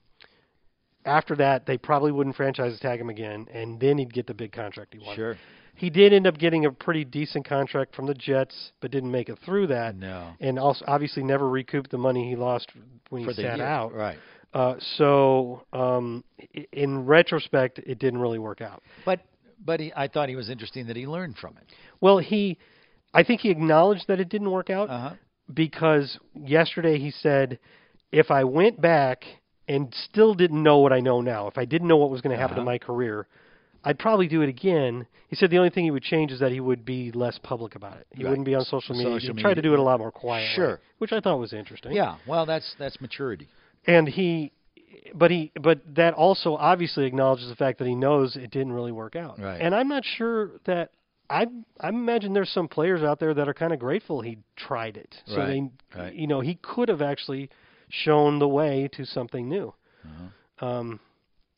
after 1.05 1.37
that 1.37 1.67
they 1.67 1.79
probably 1.79 2.13
wouldn't 2.13 2.37
franchise 2.37 2.79
tag 2.81 3.01
him 3.01 3.11
again, 3.11 3.47
and 3.53 3.79
then 3.81 3.99
he'd 3.99 4.13
get 4.13 4.27
the 4.27 4.35
big 4.35 4.53
contract 4.53 4.95
he 4.95 5.01
wanted. 5.01 5.17
Sure. 5.17 5.37
He 5.77 5.91
did 5.91 6.13
end 6.13 6.27
up 6.29 6.39
getting 6.39 6.67
a 6.67 6.71
pretty 6.73 7.05
decent 7.05 7.45
contract 7.49 7.97
from 7.97 8.07
the 8.07 8.15
Jets, 8.15 8.73
but 8.81 8.93
didn't 8.93 9.11
make 9.11 9.29
it 9.29 9.39
through 9.45 9.67
that, 9.69 9.97
No. 9.97 10.29
and 10.41 10.57
also 10.59 10.85
obviously 10.87 11.25
never 11.25 11.49
recouped 11.49 11.91
the 11.91 11.99
money 11.99 12.29
he 12.31 12.37
lost 12.37 12.71
when 13.11 13.25
For 13.25 13.33
he 13.33 13.43
sat 13.43 13.59
year. 13.59 13.67
out. 13.67 13.93
Right. 13.93 14.19
Uh, 14.53 14.77
so, 14.97 15.65
um, 15.73 16.23
in 16.73 17.05
retrospect, 17.05 17.81
it 17.81 17.99
didn't 17.99 18.21
really 18.21 18.39
work 18.39 18.61
out. 18.61 18.85
But 19.05 19.21
but 19.65 19.81
he, 19.81 19.93
I 19.97 20.07
thought 20.07 20.29
he 20.29 20.37
was 20.37 20.49
interesting 20.49 20.87
that 20.87 20.97
he 20.97 21.07
learned 21.09 21.39
from 21.39 21.57
it. 21.57 21.65
Well, 22.01 22.19
he, 22.19 22.59
I 23.13 23.25
think 23.25 23.41
he 23.41 23.51
acknowledged 23.51 24.05
that 24.09 24.21
it 24.21 24.29
didn't 24.29 24.51
work 24.53 24.71
out 24.71 24.89
Uh 24.91 24.99
huh. 25.09 25.15
because 25.53 26.19
yesterday 26.35 26.99
he 26.99 27.11
said, 27.11 27.59
if 28.13 28.31
I 28.31 28.45
went 28.45 28.81
back 28.81 29.25
and 29.69 29.93
still 29.95 30.35
didn't 30.35 30.63
know 30.63 30.79
what 30.79 30.93
I 30.93 31.01
know 31.01 31.21
now, 31.21 31.47
if 31.49 31.57
I 31.59 31.65
didn't 31.65 31.89
know 31.89 31.97
what 31.97 32.11
was 32.11 32.21
going 32.21 32.35
to 32.35 32.41
happen 32.41 32.57
to 32.57 32.61
Uh-huh. 32.63 32.71
my 32.73 32.79
career, 32.79 33.27
I'd 33.85 33.99
probably 33.99 34.29
do 34.29 34.43
it 34.43 34.49
again. 34.49 35.07
He 35.29 35.37
said 35.37 35.51
the 35.51 35.59
only 35.59 35.71
thing 35.71 35.85
he 35.85 35.91
would 35.91 36.03
change 36.03 36.33
is 36.33 36.41
that 36.41 36.53
he 36.53 36.61
would 36.61 36.85
be 36.85 37.13
less 37.13 37.39
public 37.43 37.75
about 37.75 37.99
it. 37.99 38.07
He 38.15 38.23
Right. 38.25 38.31
wouldn't 38.31 38.47
be 38.47 38.55
on 38.55 38.65
social 38.65 38.95
media. 38.95 39.21
Social 39.21 39.35
He'd 39.35 39.43
try 39.43 39.55
to 39.55 39.61
do 39.63 39.73
it 39.75 39.79
a 39.79 39.83
lot 39.83 39.99
more 39.99 40.11
quietly. 40.13 40.55
Sure. 40.55 40.81
Which 40.99 41.13
I 41.13 41.21
thought 41.21 41.39
was 41.39 41.53
interesting. 41.53 41.93
Yeah. 41.93 42.17
Well, 42.27 42.47
that's 42.47 42.75
that's 42.79 43.01
maturity. 43.01 43.49
And 43.87 44.09
he 44.09 44.53
but 45.15 45.31
he 45.31 45.51
but 45.61 45.81
that 45.97 46.15
also 46.15 46.57
obviously 46.57 47.05
acknowledges 47.05 47.49
the 47.49 47.57
fact 47.57 47.79
that 47.79 47.87
he 47.87 47.95
knows 47.95 48.37
it 48.37 48.51
didn't 48.51 48.73
really 48.73 48.93
work 48.93 49.17
out. 49.17 49.39
Right. 49.39 49.61
And 49.61 49.75
I'm 49.75 49.89
not 49.89 50.05
sure 50.05 50.53
that 50.65 50.91
I 51.29 51.47
I 51.81 51.89
imagine 51.91 52.33
there's 52.33 52.51
some 52.51 52.69
players 52.69 53.03
out 53.03 53.19
there 53.19 53.35
that 53.35 53.49
are 53.49 53.55
kind 53.55 53.73
of 53.73 53.79
grateful 53.79 54.21
he 54.23 54.39
tried 54.57 54.97
it. 54.97 55.15
So 55.27 55.39
Right, 55.39 55.47
they 55.95 55.99
right. 56.01 56.15
you 56.15 56.27
know, 56.27 56.41
he 56.41 56.55
could 56.63 56.89
have 56.89 57.03
actually 57.03 57.51
shown 58.03 58.39
the 58.39 58.49
way 58.49 58.89
to 58.93 59.05
something 59.05 59.49
new. 59.49 59.73
Uh-huh. 60.05 60.67
Um 60.67 61.01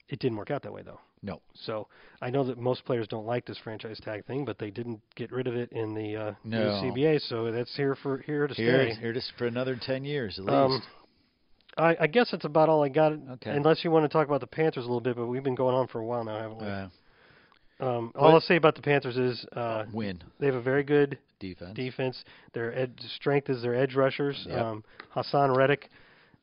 it 0.09 0.19
didn't 0.21 0.39
work 0.39 0.51
out 0.51 0.63
that 0.63 0.73
way 0.73 0.83
though. 0.83 1.01
No. 1.23 1.41
So 1.55 1.89
I 2.23 2.31
know 2.31 2.45
that 2.45 2.59
most 2.59 2.85
players 2.85 3.09
don't 3.09 3.27
like 3.27 3.47
this 3.47 3.59
franchise 3.59 3.99
tag 4.05 4.25
thing, 4.27 4.45
but 4.45 4.59
they 4.59 4.71
didn't 4.71 5.01
get 5.17 5.33
rid 5.33 5.47
of 5.49 5.57
it 5.57 5.73
in 5.73 5.95
the 5.95 6.17
uh, 6.17 6.33
new 6.45 6.59
No. 6.59 6.83
CBA, 6.85 7.21
so 7.29 7.51
that's 7.51 7.75
here 7.75 7.97
for 7.97 8.19
here 8.19 8.47
to 8.47 8.55
Here, 8.55 8.91
stay. 8.93 9.01
here 9.01 9.13
to, 9.13 9.21
for 9.37 9.47
another 9.47 9.77
ten 9.81 10.05
years 10.05 10.39
at 10.39 10.45
least. 10.45 10.55
Um, 10.55 10.83
I, 11.79 11.97
I 12.01 12.07
guess 12.07 12.31
that's 12.31 12.45
about 12.45 12.69
all 12.69 12.85
I 12.85 12.89
got. 12.91 13.13
Okay. 13.13 13.51
Unless 13.51 13.83
you 13.83 13.91
want 13.91 14.05
to 14.05 14.09
talk 14.09 14.29
about 14.29 14.41
the 14.41 14.47
Panthers 14.47 14.85
a 14.85 14.87
little 14.87 15.01
bit, 15.01 15.17
but 15.17 15.27
we've 15.27 15.43
been 15.43 15.55
going 15.57 15.75
on 15.75 15.89
for 15.89 16.01
a 16.01 16.05
while 16.05 16.25
now, 16.25 16.39
haven't 16.39 16.59
we? 16.59 16.67
uh, 16.67 16.89
um, 17.81 18.13
all 18.15 18.33
I'll 18.33 18.41
say 18.41 18.57
about 18.57 18.75
the 18.77 18.83
Panthers 18.83 19.17
is 19.17 19.45
uh, 19.55 19.85
win 19.93 20.23
they 20.39 20.47
have 20.47 20.55
a 20.55 20.63
very 20.63 20.85
good 20.85 21.19
defense. 21.41 21.75
defense. 21.75 22.25
Their 22.55 22.73
ed- 22.79 22.99
strength 23.17 23.51
is 23.51 23.63
their 23.63 23.75
edge 23.75 23.95
rushers. 23.95 24.43
Yep. 24.49 24.59
Um, 24.59 24.85
Haason 25.15 25.55
Reddick 25.57 25.91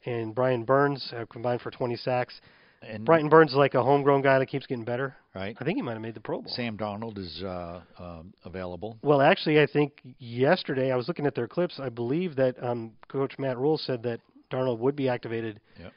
and 0.06 0.34
Brian 0.36 0.64
Burns 0.64 1.10
have 1.12 1.30
combined 1.30 1.62
for 1.62 1.72
20 1.72 1.96
sacks. 1.98 2.40
and 2.82 3.06
Brian 3.06 3.30
Burns 3.30 3.52
is 3.52 3.58
like 3.58 3.74
a 3.76 3.84
homegrown 3.84 4.22
guy 4.22 4.40
that 4.40 4.48
keeps 4.48 4.66
getting 4.68 4.84
better. 4.84 5.16
right. 5.34 5.56
I 5.60 5.64
think 5.64 5.78
he 5.78 5.82
might 5.82 5.94
have 5.94 6.02
made 6.02 6.16
the 6.16 6.20
Pro 6.20 6.42
Bowl. 6.42 6.52
Sam 6.54 6.78
Darnold 6.78 7.18
is 7.18 7.42
uh, 7.44 7.82
um, 7.98 8.34
available. 8.46 8.98
Well, 9.02 9.22
actually, 9.22 9.62
I 9.62 9.66
think 9.68 9.94
yesterday 10.20 10.92
I 10.92 10.96
was 10.96 11.08
looking 11.08 11.26
at 11.26 11.34
their 11.36 11.48
clips. 11.48 11.80
I 11.80 11.90
believe 11.90 12.36
that 12.36 12.62
um, 12.62 12.92
Coach 13.08 13.36
Matt 13.40 13.58
Rhule 13.58 13.78
said 13.78 14.04
that 14.04 14.20
Darnold 14.52 14.80
would 14.80 14.96
be 14.96 15.08
activated, 15.10 15.60
Yep. 15.80 15.94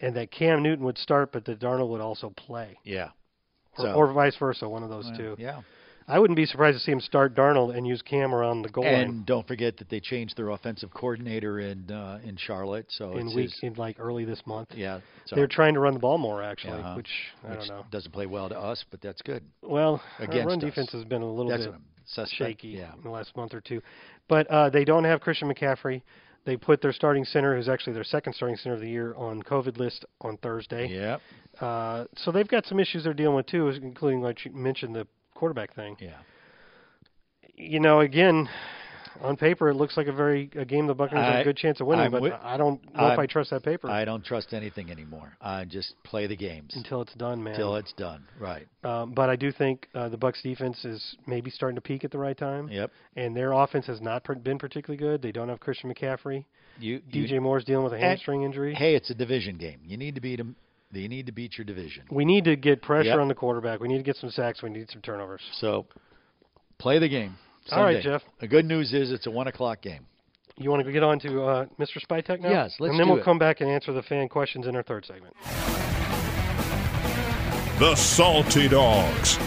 and 0.00 0.16
that 0.16 0.30
Cam 0.30 0.62
Newton 0.62 0.84
would 0.84 0.96
start, 0.98 1.32
but 1.32 1.44
that 1.46 1.58
Darnold 1.58 1.88
would 1.88 2.00
also 2.00 2.30
play, 2.30 2.78
Yeah. 2.84 3.08
or, 3.76 3.84
So- 3.84 3.92
or 3.94 4.12
vice 4.12 4.36
versa, 4.36 4.68
one 4.68 4.82
of 4.84 4.90
those 4.90 5.06
Well, 5.06 5.16
two. 5.16 5.36
Yeah. 5.38 5.60
I 6.10 6.18
wouldn't 6.18 6.36
be 6.38 6.46
surprised 6.46 6.78
to 6.78 6.82
see 6.82 6.90
him 6.92 7.00
start 7.00 7.34
Darnold 7.34 7.76
and 7.76 7.86
use 7.86 8.00
Cam 8.00 8.34
around 8.34 8.62
the 8.62 8.70
goal 8.70 8.84
And 8.84 9.08
line 9.10 9.22
don't 9.26 9.46
forget 9.46 9.76
that 9.76 9.90
they 9.90 10.00
changed 10.00 10.36
their 10.38 10.48
offensive 10.50 10.90
coordinator 10.94 11.60
in 11.60 11.90
uh, 11.90 12.18
in 12.24 12.36
Charlotte. 12.36 12.86
So 12.88 13.16
in 13.18 13.26
it's 13.26 13.36
week 13.36 13.50
his- 13.50 13.60
in 13.62 13.74
like 13.74 13.96
early 14.00 14.24
this 14.24 14.40
month. 14.46 14.70
yeah. 14.74 15.00
So, 15.26 15.36
They're 15.36 15.46
trying 15.46 15.74
to 15.74 15.80
run 15.80 15.92
the 15.94 16.00
ball 16.00 16.16
more 16.18 16.42
actually, 16.42 16.78
Uh-huh. 16.78 16.94
which 16.96 17.10
I 17.44 17.50
which 17.50 17.58
don't 17.60 17.68
know. 17.68 17.84
doesn't 17.90 18.10
play 18.12 18.24
well 18.26 18.48
to 18.48 18.58
us, 18.58 18.82
but 18.90 19.00
that's 19.02 19.20
good. 19.22 19.42
Well, 19.62 20.02
our 20.18 20.24
against 20.24 20.46
run 20.48 20.58
us. 20.58 20.64
defense 20.64 20.90
has 20.92 21.04
been 21.04 21.20
a 21.22 21.30
little 21.30 21.50
That's 21.50 21.66
bit 21.66 21.74
suspect. 22.06 22.38
shaky 22.62 22.68
Yeah. 22.68 22.94
in 22.94 23.02
the 23.02 23.10
last 23.10 23.36
month 23.36 23.52
or 23.52 23.60
two. 23.60 23.82
But 24.28 24.46
uh, 24.46 24.70
they 24.70 24.84
don't 24.86 25.04
have 25.04 25.20
Christian 25.20 25.52
McCaffrey. 25.52 26.00
They 26.46 26.56
put 26.56 26.80
their 26.80 26.94
starting 26.94 27.26
center, 27.26 27.54
who's 27.54 27.68
actually 27.68 27.92
their 27.92 28.04
second 28.04 28.32
starting 28.32 28.56
center 28.56 28.74
of 28.74 28.80
the 28.80 28.88
year, 28.88 29.14
on 29.14 29.42
COVID 29.42 29.76
list 29.76 30.06
on 30.22 30.38
Thursday. 30.38 30.88
Yep. 30.88 31.20
Uh, 31.60 32.04
so 32.16 32.32
they've 32.32 32.48
got 32.48 32.64
some 32.64 32.80
issues 32.80 33.04
they're 33.04 33.12
dealing 33.12 33.36
with 33.36 33.44
too, 33.46 33.68
including 33.68 34.22
like 34.22 34.42
you 34.46 34.52
mentioned 34.52 34.94
the 34.96 35.06
quarterback 35.38 35.74
thing. 35.74 35.96
Yeah. 36.00 36.10
You 37.54 37.80
know, 37.80 38.00
again, 38.00 38.48
on 39.20 39.36
paper 39.36 39.68
it 39.68 39.74
looks 39.74 39.96
like 39.96 40.06
a 40.06 40.12
very 40.12 40.48
a 40.54 40.64
game 40.64 40.86
the 40.86 40.94
Buccaneers 40.94 41.26
have 41.26 41.40
a 41.40 41.44
good 41.44 41.56
chance 41.56 41.80
of 41.80 41.88
winning, 41.88 42.04
I'm 42.06 42.10
but 42.12 42.40
I 42.42 42.56
don't 42.56 42.80
know 42.84 42.90
if 43.06 43.10
I'm- 43.12 43.20
I 43.20 43.26
trust 43.26 43.50
that 43.50 43.64
paper 43.64 43.90
I 43.90 44.04
don't 44.04 44.24
trust 44.24 44.52
anything 44.52 44.90
anymore. 44.92 45.36
I 45.40 45.64
just 45.64 45.94
play 46.04 46.28
the 46.28 46.36
games 46.36 46.74
until 46.76 47.02
it's 47.02 47.14
done, 47.14 47.42
man. 47.42 47.54
Until 47.54 47.74
it's 47.76 47.92
done. 47.94 48.24
Right. 48.38 48.68
um, 48.84 49.12
but 49.12 49.28
I 49.28 49.34
do 49.34 49.50
think 49.50 49.88
uh, 49.94 50.08
the 50.08 50.16
Bucks 50.16 50.40
defense 50.42 50.84
is 50.84 51.16
maybe 51.26 51.50
starting 51.50 51.74
to 51.74 51.80
peak 51.80 52.04
at 52.04 52.12
the 52.12 52.18
right 52.18 52.36
time, 52.36 52.68
Yep. 52.68 52.92
and 53.16 53.36
their 53.36 53.52
offense 53.52 53.86
has 53.86 54.00
not 54.00 54.22
pr- 54.22 54.34
been 54.34 54.58
particularly 54.58 54.98
good. 54.98 55.20
They 55.22 55.32
don't 55.32 55.48
have 55.48 55.58
Christian 55.58 55.92
McCaffrey. 55.92 56.44
You, 56.78 57.00
you 57.10 57.24
DJ 57.26 57.40
Moore's 57.42 57.64
dealing 57.64 57.82
with 57.82 57.92
a 57.94 57.96
And- 57.96 58.04
hamstring 58.04 58.42
injury. 58.44 58.72
Hey, 58.74 58.94
it's 58.94 59.10
a 59.10 59.14
division 59.14 59.56
game. 59.56 59.80
You 59.84 59.96
need 59.96 60.14
to 60.14 60.20
beat 60.20 60.36
them. 60.36 60.54
You 60.92 61.08
need 61.08 61.26
to 61.26 61.32
beat 61.32 61.58
your 61.58 61.64
division. 61.66 62.04
We 62.10 62.24
need 62.24 62.44
to 62.44 62.56
get 62.56 62.80
pressure 62.82 63.10
Yep. 63.10 63.18
on 63.18 63.28
the 63.28 63.34
quarterback. 63.34 63.78
We 63.80 63.88
need 63.88 63.98
to 63.98 64.02
get 64.02 64.16
some 64.16 64.30
sacks. 64.30 64.62
We 64.62 64.70
need 64.70 64.90
some 64.90 65.02
turnovers. 65.02 65.42
So, 65.60 65.86
play 66.78 66.98
the 66.98 67.08
game. 67.08 67.36
All 67.70 67.82
right, 67.84 68.02
Jeff. 68.02 68.22
The 68.40 68.48
good 68.48 68.64
news 68.64 68.94
is 68.94 69.12
it's 69.12 69.26
a 69.26 69.30
one 69.30 69.46
o'clock 69.48 69.82
game. 69.82 70.06
You 70.56 70.70
want 70.70 70.84
to 70.86 70.90
get 70.90 71.02
on 71.02 71.18
to 71.20 71.42
uh, 71.44 71.66
Mr. 71.78 71.98
Spytek 72.04 72.40
now? 72.40 72.48
Yes, 72.50 72.74
let's 72.80 72.90
And 72.92 72.98
then 72.98 73.08
we'll 73.08 73.18
it. 73.18 73.24
come 73.24 73.38
back 73.38 73.60
and 73.60 73.70
answer 73.70 73.92
the 73.92 74.02
fan 74.02 74.28
questions 74.28 74.66
in 74.66 74.74
our 74.74 74.82
third 74.82 75.04
segment. 75.04 75.34
The 77.78 77.94
Salty 77.94 78.68
Dogs. 78.68 79.38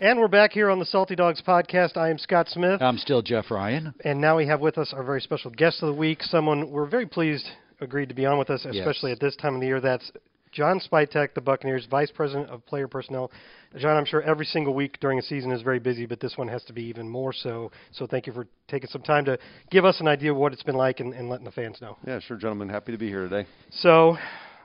And 0.00 0.18
we're 0.18 0.28
back 0.28 0.52
here 0.52 0.70
on 0.70 0.78
the 0.78 0.84
Salty 0.84 1.16
Dogs 1.16 1.42
podcast. 1.46 1.96
I 1.96 2.10
am 2.10 2.18
Scott 2.18 2.48
Smith, 2.48 2.80
I'm 2.82 2.98
still 2.98 3.22
Jeff 3.22 3.50
Ryan. 3.50 3.94
and 4.04 4.20
now 4.20 4.36
we 4.36 4.46
have 4.46 4.60
with 4.60 4.76
us 4.78 4.92
our 4.92 5.02
very 5.02 5.20
special 5.20 5.50
guest 5.50 5.82
of 5.82 5.88
the 5.88 5.94
week, 5.94 6.22
someone 6.22 6.70
we're 6.70 6.86
very 6.86 7.06
pleased 7.06 7.46
agreed 7.84 8.08
to 8.08 8.14
be 8.14 8.26
on 8.26 8.38
with 8.38 8.50
us, 8.50 8.64
especially 8.64 9.10
Yes. 9.10 9.16
at 9.16 9.20
this 9.20 9.36
time 9.36 9.54
of 9.54 9.60
the 9.60 9.66
year. 9.66 9.80
That's 9.80 10.10
John 10.52 10.80
Spytek, 10.80 11.34
the 11.34 11.40
Buccaneers 11.40 11.86
Vice 11.90 12.10
President 12.12 12.48
of 12.48 12.64
Player 12.66 12.86
Personnel. 12.86 13.30
John, 13.76 13.96
I'm 13.96 14.04
sure 14.04 14.22
every 14.22 14.46
single 14.46 14.72
week 14.72 14.98
during 15.00 15.18
a 15.18 15.22
season 15.22 15.50
is 15.50 15.62
very 15.62 15.80
busy, 15.80 16.06
but 16.06 16.20
this 16.20 16.36
one 16.36 16.46
has 16.46 16.62
to 16.64 16.72
be 16.72 16.82
even 16.84 17.08
more 17.08 17.32
so. 17.32 17.72
So 17.92 18.06
thank 18.06 18.26
you 18.28 18.32
for 18.32 18.46
taking 18.68 18.88
some 18.88 19.02
time 19.02 19.24
to 19.24 19.36
give 19.70 19.84
us 19.84 20.00
an 20.00 20.06
idea 20.06 20.30
of 20.30 20.36
what 20.36 20.52
it's 20.52 20.62
been 20.62 20.76
like 20.76 21.00
and, 21.00 21.12
and 21.12 21.28
letting 21.28 21.44
the 21.44 21.50
fans 21.50 21.80
know. 21.80 21.96
Yeah, 22.06 22.20
sure, 22.20 22.36
gentlemen. 22.36 22.68
Happy 22.68 22.92
to 22.92 22.98
be 22.98 23.08
here 23.08 23.28
today. 23.28 23.48
So, 23.70 24.16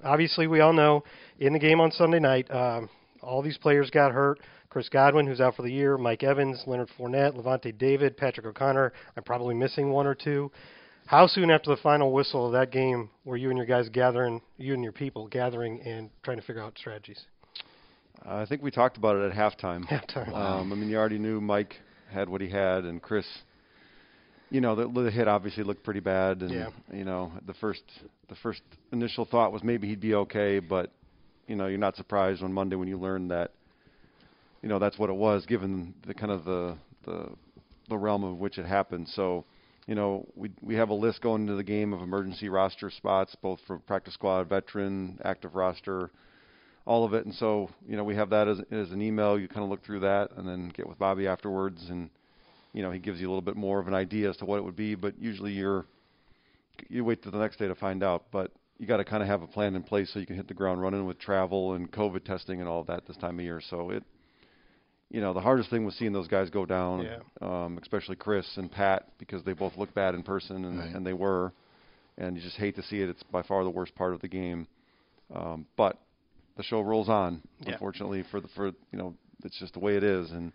obviously, 0.03 0.45
we 0.45 0.59
all 0.59 0.74
know 0.74 1.03
in 1.39 1.53
the 1.53 1.59
game 1.59 1.80
on 1.82 1.91
Sunday 1.91 2.20
night, 2.20 2.49
um, 2.51 2.88
all 3.22 3.41
these 3.41 3.57
players 3.57 3.89
got 3.89 4.11
hurt. 4.11 4.39
Chris 4.70 4.88
Godwin, 4.89 5.26
who's 5.26 5.41
out 5.41 5.55
for 5.55 5.63
the 5.63 5.72
year, 5.72 5.97
Mike 5.97 6.22
Evans, 6.22 6.61
Leonard 6.67 6.89
Fournette, 6.99 7.36
Lavonte 7.36 7.76
David, 7.76 8.15
Patrick 8.15 8.45
O'Connor. 8.45 8.93
I'm 9.17 9.24
probably 9.24 9.55
missing 9.55 9.89
one 9.89 10.05
or 10.05 10.13
two. 10.13 10.51
How 11.10 11.26
soon 11.26 11.49
after 11.49 11.72
the 11.72 11.82
final 11.82 12.12
whistle 12.12 12.45
of 12.45 12.51
that 12.51 12.70
game 12.70 13.10
were 13.26 13.36
you 13.36 13.49
and 13.49 13.57
your 13.57 13.66
guys 13.66 13.89
gathering, 13.89 14.41
you 14.60 14.76
and 14.76 14.84
your 14.84 14.91
people 14.91 15.28
gathering 15.28 15.82
and 15.82 16.12
trying 16.22 16.38
to 16.38 16.43
figure 16.43 16.62
out 16.62 16.78
strategies? 16.78 17.20
I 18.24 18.45
think 18.45 18.62
we 18.62 18.70
talked 18.70 18.95
about 18.95 19.16
it 19.16 19.32
at 19.32 19.36
halftime. 19.36 19.86
Halftime. 19.89 20.32
Um, 20.36 20.72
I 20.72 20.76
mean, 20.76 20.88
you 20.88 20.97
already 20.97 21.18
knew 21.18 21.41
Mike 21.41 21.78
had 22.12 22.30
what 22.30 22.41
he 22.41 22.49
had, 22.49 22.84
and 22.84 23.01
Chris. 23.01 23.26
You 24.51 24.62
know, 24.62 24.76
the, 24.76 25.01
the 25.01 25.10
hit 25.10 25.28
obviously 25.28 25.64
looked 25.64 25.84
pretty 25.84 25.99
bad, 25.99 26.41
and 26.41 26.51
Yeah. 26.51 26.70
you 26.93 27.05
know, 27.05 27.32
the 27.47 27.55
first 27.55 27.82
the 28.28 28.36
first 28.43 28.62
initial 28.91 29.26
thought 29.26 29.51
was 29.51 29.64
maybe 29.64 29.88
he'd 29.88 29.99
be 29.99 30.14
okay, 30.14 30.60
but 30.60 30.91
you 31.47 31.55
know, 31.55 31.66
you're 31.66 31.80
not 31.80 31.95
surprised 31.95 32.43
on 32.43 32.53
Monday 32.53 32.76
when 32.76 32.88
you 32.88 32.99
learn 32.99 33.30
that. 33.30 33.49
You 34.62 34.70
know, 34.70 34.78
that's 34.78 34.99
what 34.99 35.10
it 35.10 35.16
was, 35.16 35.47
given 35.47 35.95
the 36.05 36.14
kind 36.14 36.32
of 36.32 36.45
the 36.45 36.78
the 37.05 37.30
the 37.89 37.97
realm 37.97 38.24
of 38.24 38.38
which 38.38 38.60
it 38.60 38.68
happened. 38.68 39.07
So, 39.10 39.45
you 39.89 39.95
know, 39.95 40.27
we 40.35 40.51
we 40.61 40.75
have 40.75 40.89
a 40.89 40.93
list 40.93 41.19
going 41.19 41.41
into 41.41 41.55
the 41.55 41.63
game 41.63 41.93
of 41.93 42.03
emergency 42.03 42.47
roster 42.47 42.91
spots, 42.91 43.35
both 43.41 43.59
for 43.65 43.79
practice 43.79 44.13
squad, 44.13 44.47
veteran, 44.47 45.19
active 45.25 45.55
roster, 45.55 46.11
all 46.85 47.03
of 47.03 47.15
it. 47.15 47.25
And 47.25 47.33
so, 47.33 47.71
you 47.87 47.97
know, 47.97 48.03
we 48.03 48.13
have 48.13 48.29
that 48.29 48.47
as 48.47 48.59
as 48.69 48.91
an 48.91 49.01
email. 49.01 49.39
You 49.39 49.47
kind 49.47 49.63
of 49.63 49.69
look 49.69 49.83
through 49.83 50.01
that, 50.01 50.29
and 50.37 50.47
then 50.47 50.71
get 50.77 50.87
with 50.87 50.99
Bobby 50.99 51.25
afterwards, 51.25 51.81
and 51.89 52.11
you 52.71 52.83
know, 52.83 52.91
he 52.91 52.99
gives 52.99 53.19
you 53.19 53.27
a 53.27 53.29
little 53.31 53.41
bit 53.41 53.55
more 53.55 53.79
of 53.79 53.87
an 53.87 53.95
idea 53.95 54.29
as 54.29 54.37
to 54.37 54.45
what 54.45 54.57
it 54.59 54.63
would 54.63 54.75
be. 54.75 54.93
But 54.93 55.19
usually, 55.19 55.53
you're 55.53 55.87
you 56.87 57.03
wait 57.03 57.23
till 57.23 57.31
the 57.31 57.39
next 57.39 57.57
day 57.57 57.67
to 57.67 57.73
find 57.73 58.03
out. 58.03 58.25
But 58.31 58.51
you 58.77 58.85
got 58.85 58.97
to 58.97 59.05
kind 59.05 59.23
of 59.23 59.29
have 59.29 59.41
a 59.41 59.47
plan 59.47 59.75
in 59.75 59.81
place 59.81 60.13
so 60.13 60.19
you 60.19 60.27
can 60.27 60.35
hit 60.35 60.47
the 60.47 60.53
ground 60.53 60.83
running 60.83 61.07
with 61.07 61.17
travel 61.17 61.73
and 61.73 61.91
COVID 61.91 62.25
testing 62.25 62.59
and 62.59 62.69
all 62.69 62.83
that 62.83 63.07
this 63.07 63.17
time 63.17 63.39
of 63.39 63.43
year. 63.43 63.59
So 63.71 63.89
it, 63.89 64.03
you 65.10 65.22
know, 65.22 65.34
the 65.34 65.41
hardest 65.41 65.70
thing 65.70 65.86
was 65.86 65.95
seeing 65.95 66.14
those 66.14 66.28
guys 66.28 66.49
go 66.49 66.66
down, 66.66 67.01
Yeah. 67.03 67.20
um, 67.41 67.78
especially 67.82 68.16
Chris 68.16 68.45
and 68.57 68.72
Pat 68.72 69.07
because 69.18 69.43
they 69.43 69.53
both 69.53 69.76
look 69.78 69.93
bad 69.93 70.14
in 70.16 70.24
person 70.24 70.66
and, 70.66 70.80
Right. 70.80 70.93
and 70.95 71.05
they 71.05 71.14
were, 71.14 71.51
and 72.18 72.36
you 72.36 72.41
just 72.43 72.57
hate 72.57 72.76
to 72.76 72.84
see 72.84 73.01
it. 73.01 73.10
It's 73.10 73.24
by 73.24 73.41
far 73.41 73.64
the 73.64 73.70
worst 73.70 73.95
part 73.95 74.14
of 74.14 74.22
the 74.22 74.28
game, 74.28 74.68
um, 75.34 75.66
but 75.76 75.97
the 76.57 76.64
show 76.64 76.82
rolls 76.82 77.10
on. 77.10 77.41
Yeah. 77.62 77.74
Unfortunately, 77.74 78.24
for 78.30 78.39
the 78.41 78.47
for 78.49 78.68
you 78.68 78.74
know, 78.99 79.16
it's 79.43 79.57
just 79.57 79.74
the 79.74 79.80
way 79.80 79.95
it 79.95 80.03
is, 80.03 80.30
and 80.32 80.51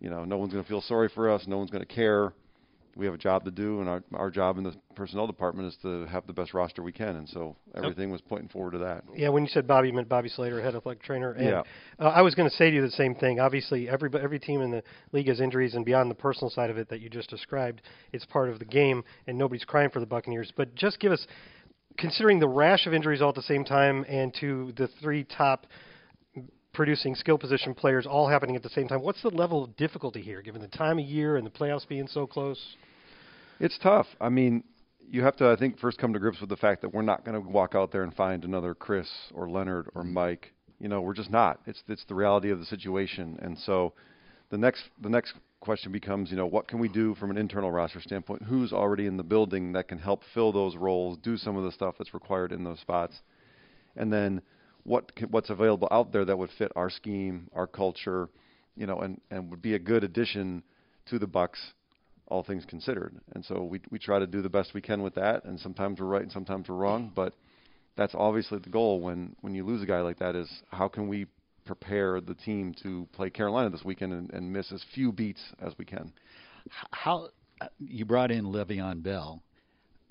you 0.00 0.10
know, 0.10 0.24
no 0.24 0.36
one's 0.36 0.52
going 0.52 0.62
to 0.62 0.68
feel 0.68 0.80
sorry 0.82 1.08
for 1.08 1.28
us. 1.30 1.46
No 1.48 1.58
one's 1.58 1.70
going 1.70 1.84
to 1.84 1.92
care. 1.94 2.32
We 2.98 3.06
have 3.06 3.14
a 3.14 3.18
job 3.18 3.44
to 3.44 3.50
do, 3.52 3.80
and 3.80 3.88
our 3.88 4.02
our 4.12 4.28
job 4.28 4.58
in 4.58 4.64
the 4.64 4.74
personnel 4.96 5.28
department 5.28 5.68
is 5.68 5.78
to 5.82 6.04
have 6.06 6.26
the 6.26 6.32
best 6.32 6.52
roster 6.52 6.82
we 6.82 6.90
can, 6.90 7.14
and 7.14 7.28
so 7.28 7.56
everything 7.74 8.10
was 8.10 8.20
pointing 8.20 8.48
forward 8.48 8.72
to 8.72 8.78
that. 8.78 9.04
Yeah, 9.14 9.28
when 9.28 9.44
you 9.44 9.48
said 9.48 9.68
Bobby, 9.68 9.88
you 9.88 9.94
meant 9.94 10.08
Bobby 10.08 10.28
Slater, 10.28 10.60
head 10.60 10.74
athletic 10.74 11.02
trainer. 11.02 11.32
And, 11.32 11.46
Yeah. 11.46 11.62
Uh, 12.00 12.08
I 12.08 12.22
was 12.22 12.34
going 12.34 12.50
to 12.50 12.56
say 12.56 12.70
to 12.70 12.76
you 12.76 12.82
the 12.82 12.90
same 12.90 13.14
thing. 13.14 13.38
Obviously, 13.38 13.88
every 13.88 14.10
every 14.20 14.40
team 14.40 14.60
in 14.60 14.72
the 14.72 14.82
league 15.12 15.28
has 15.28 15.40
injuries, 15.40 15.74
and 15.74 15.84
beyond 15.84 16.10
the 16.10 16.16
personal 16.16 16.50
side 16.50 16.70
of 16.70 16.76
it 16.76 16.88
that 16.88 17.00
you 17.00 17.08
just 17.08 17.30
described, 17.30 17.82
it's 18.12 18.26
part 18.26 18.50
of 18.50 18.58
the 18.58 18.64
game, 18.64 19.04
and 19.28 19.38
nobody's 19.38 19.64
crying 19.64 19.90
for 19.90 20.00
the 20.00 20.06
Buccaneers. 20.06 20.52
But 20.56 20.74
just 20.74 20.98
give 20.98 21.12
us, 21.12 21.24
considering 21.96 22.40
the 22.40 22.48
rash 22.48 22.86
of 22.86 22.94
injuries 22.94 23.22
all 23.22 23.28
at 23.28 23.36
the 23.36 23.42
same 23.42 23.64
time, 23.64 24.04
and 24.08 24.34
to 24.40 24.72
the 24.76 24.88
three 25.00 25.22
top 25.22 25.66
producing 26.78 27.16
skill 27.16 27.36
position 27.36 27.74
players 27.74 28.06
all 28.06 28.28
happening 28.28 28.54
at 28.54 28.62
the 28.62 28.68
same 28.68 28.86
time. 28.86 29.02
What's 29.02 29.20
the 29.20 29.30
level 29.30 29.64
of 29.64 29.76
difficulty 29.76 30.22
here, 30.22 30.40
given 30.42 30.60
the 30.60 30.68
time 30.68 31.00
of 31.00 31.04
year 31.04 31.36
and 31.36 31.44
the 31.44 31.50
playoffs 31.50 31.88
being 31.88 32.06
so 32.06 32.24
close? 32.24 32.76
It's 33.58 33.76
tough. 33.82 34.06
I 34.20 34.28
mean, 34.28 34.62
you 35.10 35.24
have 35.24 35.34
to, 35.38 35.50
I 35.50 35.56
think, 35.56 35.80
first 35.80 35.98
come 35.98 36.12
to 36.12 36.20
grips 36.20 36.40
with 36.40 36.50
the 36.50 36.56
fact 36.56 36.82
that 36.82 36.94
we're 36.94 37.02
not 37.02 37.24
going 37.24 37.34
to 37.34 37.50
walk 37.50 37.74
out 37.74 37.90
there 37.90 38.04
and 38.04 38.14
find 38.14 38.44
another 38.44 38.76
Chris 38.76 39.08
or 39.34 39.50
Leonard 39.50 39.88
or 39.96 40.02
mm-hmm. 40.02 40.14
Mike. 40.14 40.52
You 40.78 40.86
know, 40.86 41.00
we're 41.00 41.14
just 41.14 41.32
not. 41.32 41.58
It's 41.66 41.82
it's 41.88 42.04
the 42.04 42.14
reality 42.14 42.50
of 42.50 42.60
the 42.60 42.64
situation, 42.64 43.40
and 43.42 43.58
so 43.58 43.92
the 44.50 44.56
next 44.56 44.84
the 45.02 45.08
next 45.08 45.34
question 45.58 45.90
becomes, 45.90 46.30
you 46.30 46.36
know, 46.36 46.46
what 46.46 46.68
can 46.68 46.78
we 46.78 46.88
do 46.88 47.16
from 47.16 47.32
an 47.32 47.36
internal 47.36 47.72
roster 47.72 48.00
standpoint? 48.00 48.44
Who's 48.44 48.72
already 48.72 49.06
in 49.06 49.16
the 49.16 49.24
building 49.24 49.72
that 49.72 49.88
can 49.88 49.98
help 49.98 50.22
fill 50.32 50.52
those 50.52 50.76
roles, 50.76 51.18
do 51.24 51.36
some 51.36 51.56
of 51.56 51.64
the 51.64 51.72
stuff 51.72 51.96
that's 51.98 52.14
required 52.14 52.52
in 52.52 52.62
those 52.62 52.78
spots, 52.78 53.16
and 53.96 54.12
then 54.12 54.42
what 54.88 55.12
what's 55.30 55.50
available 55.50 55.88
out 55.90 56.12
there 56.12 56.24
that 56.24 56.36
would 56.36 56.50
fit 56.58 56.72
our 56.74 56.90
scheme, 56.90 57.48
our 57.54 57.66
culture, 57.66 58.28
you 58.76 58.86
know, 58.86 58.98
and 59.00 59.20
and 59.30 59.50
would 59.50 59.62
be 59.62 59.74
a 59.74 59.78
good 59.78 60.04
addition 60.04 60.62
to 61.06 61.18
the 61.18 61.26
Bucks 61.26 61.60
all 62.28 62.42
things 62.42 62.64
considered. 62.66 63.16
And 63.34 63.44
so 63.44 63.62
we 63.62 63.80
we 63.90 63.98
try 63.98 64.18
to 64.18 64.26
do 64.26 64.42
the 64.42 64.48
best 64.48 64.74
we 64.74 64.80
can 64.80 65.02
with 65.02 65.14
that. 65.14 65.44
And 65.44 65.58
sometimes 65.58 66.00
we're 66.00 66.06
right 66.06 66.22
and 66.22 66.32
sometimes 66.32 66.68
we're 66.68 66.76
wrong. 66.76 67.12
But 67.14 67.34
that's 67.96 68.14
obviously 68.14 68.58
the 68.58 68.70
goal 68.70 69.00
when 69.00 69.34
when 69.40 69.54
you 69.54 69.64
lose 69.64 69.82
a 69.82 69.86
guy 69.86 70.00
like 70.00 70.18
that 70.18 70.34
is 70.34 70.50
how 70.70 70.88
can 70.88 71.08
we 71.08 71.26
prepare 71.64 72.20
the 72.20 72.34
team 72.34 72.74
to 72.82 73.06
play 73.12 73.28
Carolina 73.28 73.68
this 73.68 73.84
weekend 73.84 74.12
and, 74.12 74.32
and 74.32 74.50
miss 74.50 74.72
as 74.72 74.82
few 74.94 75.12
beats 75.12 75.42
as 75.60 75.74
we 75.76 75.84
can. 75.84 76.10
How 76.90 77.28
uh, 77.60 77.66
you 77.78 78.06
brought 78.06 78.30
in 78.30 78.46
Le'Veon 78.46 79.02
Bell, 79.02 79.42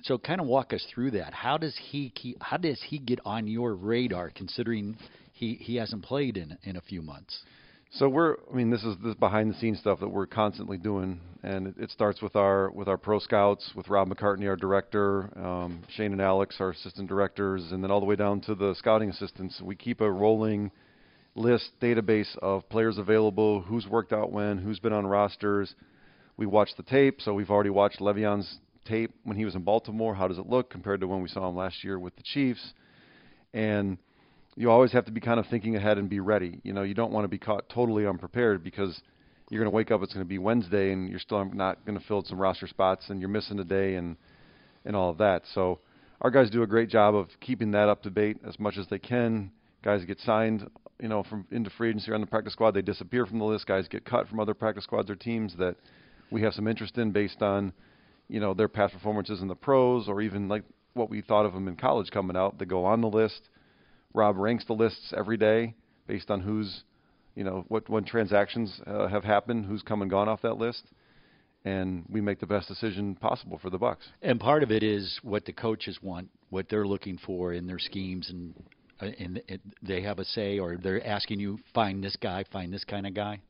so 0.02 0.18
kind 0.18 0.40
of 0.40 0.46
walk 0.46 0.72
us 0.72 0.84
through 0.92 1.12
that. 1.12 1.34
How 1.34 1.58
does 1.58 1.76
he 1.90 2.10
keep, 2.10 2.42
how 2.42 2.56
does 2.56 2.80
he 2.88 2.98
get 2.98 3.20
on 3.24 3.46
your 3.46 3.74
radar, 3.74 4.30
considering 4.30 4.96
he 5.32 5.54
he 5.54 5.76
hasn't 5.76 6.04
played 6.04 6.36
in 6.36 6.56
in 6.64 6.76
a 6.76 6.80
few 6.80 7.02
months? 7.02 7.42
So 7.90 8.08
we're, 8.08 8.36
I 8.52 8.54
mean, 8.54 8.70
this 8.70 8.84
is 8.84 8.96
this 9.02 9.14
behind 9.14 9.50
the 9.50 9.58
scenes 9.58 9.78
stuff 9.78 10.00
that 10.00 10.08
we're 10.08 10.26
constantly 10.26 10.76
doing, 10.76 11.20
and 11.42 11.68
it, 11.68 11.74
it 11.78 11.90
starts 11.90 12.20
with 12.20 12.36
our 12.36 12.70
with 12.70 12.86
our 12.86 12.98
pro 12.98 13.18
scouts, 13.18 13.72
with 13.74 13.88
Rob 13.88 14.08
McCartney, 14.08 14.46
our 14.46 14.56
director, 14.56 15.30
um, 15.38 15.82
Shane 15.96 16.12
and 16.12 16.20
Alex, 16.20 16.56
our 16.60 16.70
assistant 16.70 17.08
directors, 17.08 17.72
and 17.72 17.82
then 17.82 17.90
all 17.90 18.00
the 18.00 18.06
way 18.06 18.16
down 18.16 18.40
to 18.42 18.54
the 18.54 18.74
scouting 18.74 19.08
assistants. 19.08 19.60
We 19.62 19.74
keep 19.74 20.02
a 20.02 20.10
rolling 20.10 20.70
list 21.34 21.70
database 21.80 22.36
of 22.38 22.68
players 22.68 22.98
available, 22.98 23.62
who's 23.62 23.86
worked 23.86 24.12
out 24.12 24.32
when, 24.32 24.58
who's 24.58 24.80
been 24.80 24.92
on 24.92 25.06
rosters. 25.06 25.74
We 26.36 26.46
watch 26.46 26.70
the 26.76 26.82
tape, 26.82 27.20
so 27.20 27.32
we've 27.32 27.50
already 27.50 27.70
watched 27.70 28.00
Le'Veon's 28.00 28.58
tape 28.88 29.12
when 29.24 29.36
he 29.36 29.44
was 29.44 29.54
in 29.54 29.62
Baltimore. 29.62 30.14
How 30.14 30.28
does 30.28 30.38
it 30.38 30.48
look 30.48 30.70
compared 30.70 31.00
to 31.00 31.06
when 31.06 31.22
we 31.22 31.28
saw 31.28 31.48
him 31.48 31.56
last 31.56 31.84
year 31.84 31.98
with 31.98 32.16
the 32.16 32.22
Chiefs? 32.22 32.72
And 33.52 33.98
you 34.56 34.70
always 34.70 34.92
have 34.92 35.04
to 35.06 35.12
be 35.12 35.20
kind 35.20 35.38
of 35.38 35.46
thinking 35.46 35.76
ahead 35.76 35.98
and 35.98 36.08
be 36.08 36.20
ready. 36.20 36.60
You 36.64 36.72
know, 36.72 36.82
you 36.82 36.94
don't 36.94 37.12
want 37.12 37.24
to 37.24 37.28
be 37.28 37.38
caught 37.38 37.68
totally 37.68 38.06
unprepared 38.06 38.64
because 38.64 39.00
you're 39.50 39.62
going 39.62 39.70
to 39.70 39.76
wake 39.76 39.90
up. 39.90 40.02
It's 40.02 40.12
going 40.12 40.24
to 40.24 40.28
be 40.28 40.38
Wednesday, 40.38 40.92
and 40.92 41.08
you're 41.08 41.20
still 41.20 41.44
not 41.44 41.84
going 41.84 41.98
to 41.98 42.04
fill 42.06 42.24
some 42.24 42.40
roster 42.40 42.66
spots, 42.66 43.06
and 43.08 43.20
you're 43.20 43.28
missing 43.28 43.58
a 43.60 43.64
day, 43.64 43.94
and 43.94 44.16
and 44.84 44.96
all 44.96 45.10
of 45.10 45.18
that. 45.18 45.42
So 45.54 45.80
our 46.20 46.30
guys 46.30 46.50
do 46.50 46.62
a 46.62 46.66
great 46.66 46.88
job 46.88 47.14
of 47.14 47.28
keeping 47.40 47.70
that 47.72 47.88
up 47.88 48.02
to 48.02 48.10
date 48.10 48.38
as 48.46 48.58
much 48.58 48.76
as 48.76 48.86
they 48.88 48.98
can. 48.98 49.52
Guys 49.84 50.04
get 50.04 50.18
signed, 50.20 50.68
you 51.00 51.08
know, 51.08 51.22
from 51.22 51.46
into 51.50 51.70
free 51.70 51.90
agency 51.90 52.10
or 52.10 52.14
on 52.14 52.20
the 52.20 52.26
practice 52.26 52.52
squad. 52.52 52.72
They 52.72 52.82
disappear 52.82 53.26
from 53.26 53.38
the 53.38 53.44
list. 53.44 53.66
Guys 53.66 53.86
get 53.86 54.04
cut 54.04 54.28
from 54.28 54.40
other 54.40 54.54
practice 54.54 54.84
squads 54.84 55.08
or 55.08 55.14
teams 55.14 55.54
that 55.58 55.76
we 56.30 56.42
have 56.42 56.54
some 56.54 56.66
interest 56.66 56.98
in 56.98 57.12
based 57.12 57.42
on, 57.42 57.72
you 58.28 58.40
know, 58.40 58.54
their 58.54 58.68
past 58.68 58.94
performances 58.94 59.40
in 59.40 59.48
the 59.48 59.54
pros 59.54 60.08
or 60.08 60.20
even 60.20 60.48
like 60.48 60.64
what 60.94 61.10
we 61.10 61.20
thought 61.20 61.46
of 61.46 61.52
them 61.54 61.68
in 61.68 61.76
college 61.76 62.10
coming 62.10 62.36
out. 62.36 62.58
They 62.58 62.64
go 62.64 62.84
on 62.84 63.00
the 63.00 63.08
list. 63.08 63.48
Rob 64.14 64.36
ranks 64.36 64.64
the 64.66 64.72
lists 64.74 65.12
every 65.16 65.36
day 65.36 65.74
based 66.06 66.30
on 66.30 66.40
who's, 66.40 66.84
you 67.34 67.44
know, 67.44 67.64
what 67.68 67.88
when 67.88 68.04
transactions 68.04 68.80
uh, 68.86 69.06
have 69.08 69.24
happened, 69.24 69.66
who's 69.66 69.82
come 69.82 70.02
and 70.02 70.10
gone 70.10 70.28
off 70.28 70.42
that 70.42 70.58
list, 70.58 70.82
and 71.64 72.04
we 72.08 72.20
make 72.20 72.40
the 72.40 72.46
best 72.46 72.68
decision 72.68 73.14
possible 73.14 73.58
for 73.58 73.70
the 73.70 73.78
Bucks. 73.78 74.06
And 74.22 74.40
part 74.40 74.62
of 74.62 74.70
it 74.70 74.82
is 74.82 75.18
what 75.22 75.44
the 75.44 75.52
coaches 75.52 75.98
want, 76.02 76.28
what 76.50 76.68
they're 76.68 76.86
looking 76.86 77.18
for 77.18 77.52
in 77.52 77.66
their 77.66 77.78
schemes, 77.78 78.30
and 78.30 78.54
uh, 79.00 79.10
and 79.18 79.42
it, 79.46 79.60
they 79.82 80.02
have 80.02 80.18
a 80.18 80.24
say, 80.24 80.58
or 80.58 80.76
they're 80.76 81.06
asking 81.06 81.38
you 81.38 81.58
find 81.74 82.02
this 82.02 82.16
guy, 82.16 82.44
find 82.50 82.72
this 82.72 82.84
kind 82.84 83.06
of 83.06 83.14
guy. 83.14 83.40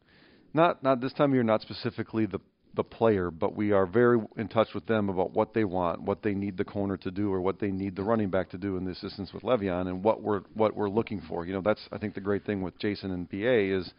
Not 0.52 0.82
not 0.82 1.00
this 1.00 1.12
time 1.12 1.30
of 1.30 1.34
year, 1.34 1.44
not 1.44 1.62
specifically 1.62 2.26
the 2.26 2.40
the 2.74 2.84
player, 2.84 3.30
but 3.30 3.56
we 3.56 3.72
are 3.72 3.86
very 3.86 4.20
in 4.36 4.48
touch 4.48 4.68
with 4.74 4.86
them 4.86 5.08
about 5.08 5.32
what 5.32 5.54
they 5.54 5.64
want, 5.64 6.02
what 6.02 6.22
they 6.22 6.34
need 6.34 6.56
the 6.56 6.64
corner 6.64 6.96
to 6.96 7.10
do, 7.10 7.32
or 7.32 7.40
what 7.40 7.58
they 7.58 7.70
need 7.70 7.96
the 7.96 8.02
running 8.02 8.30
back 8.30 8.50
to 8.50 8.58
do 8.58 8.76
in 8.76 8.84
the 8.84 8.92
assistance 8.92 9.32
with 9.32 9.42
Le'Veon, 9.42 9.88
and 9.88 10.02
what 10.02 10.22
we're 10.22 10.40
what 10.54 10.76
we're 10.76 10.88
looking 10.88 11.20
for. 11.28 11.44
You 11.44 11.54
know, 11.54 11.62
that's 11.62 11.80
I 11.92 11.98
think 11.98 12.14
the 12.14 12.20
great 12.20 12.44
thing 12.44 12.62
with 12.62 12.78
Jason 12.78 13.10
and 13.10 13.28
BA 13.28 13.76
is 13.76 13.92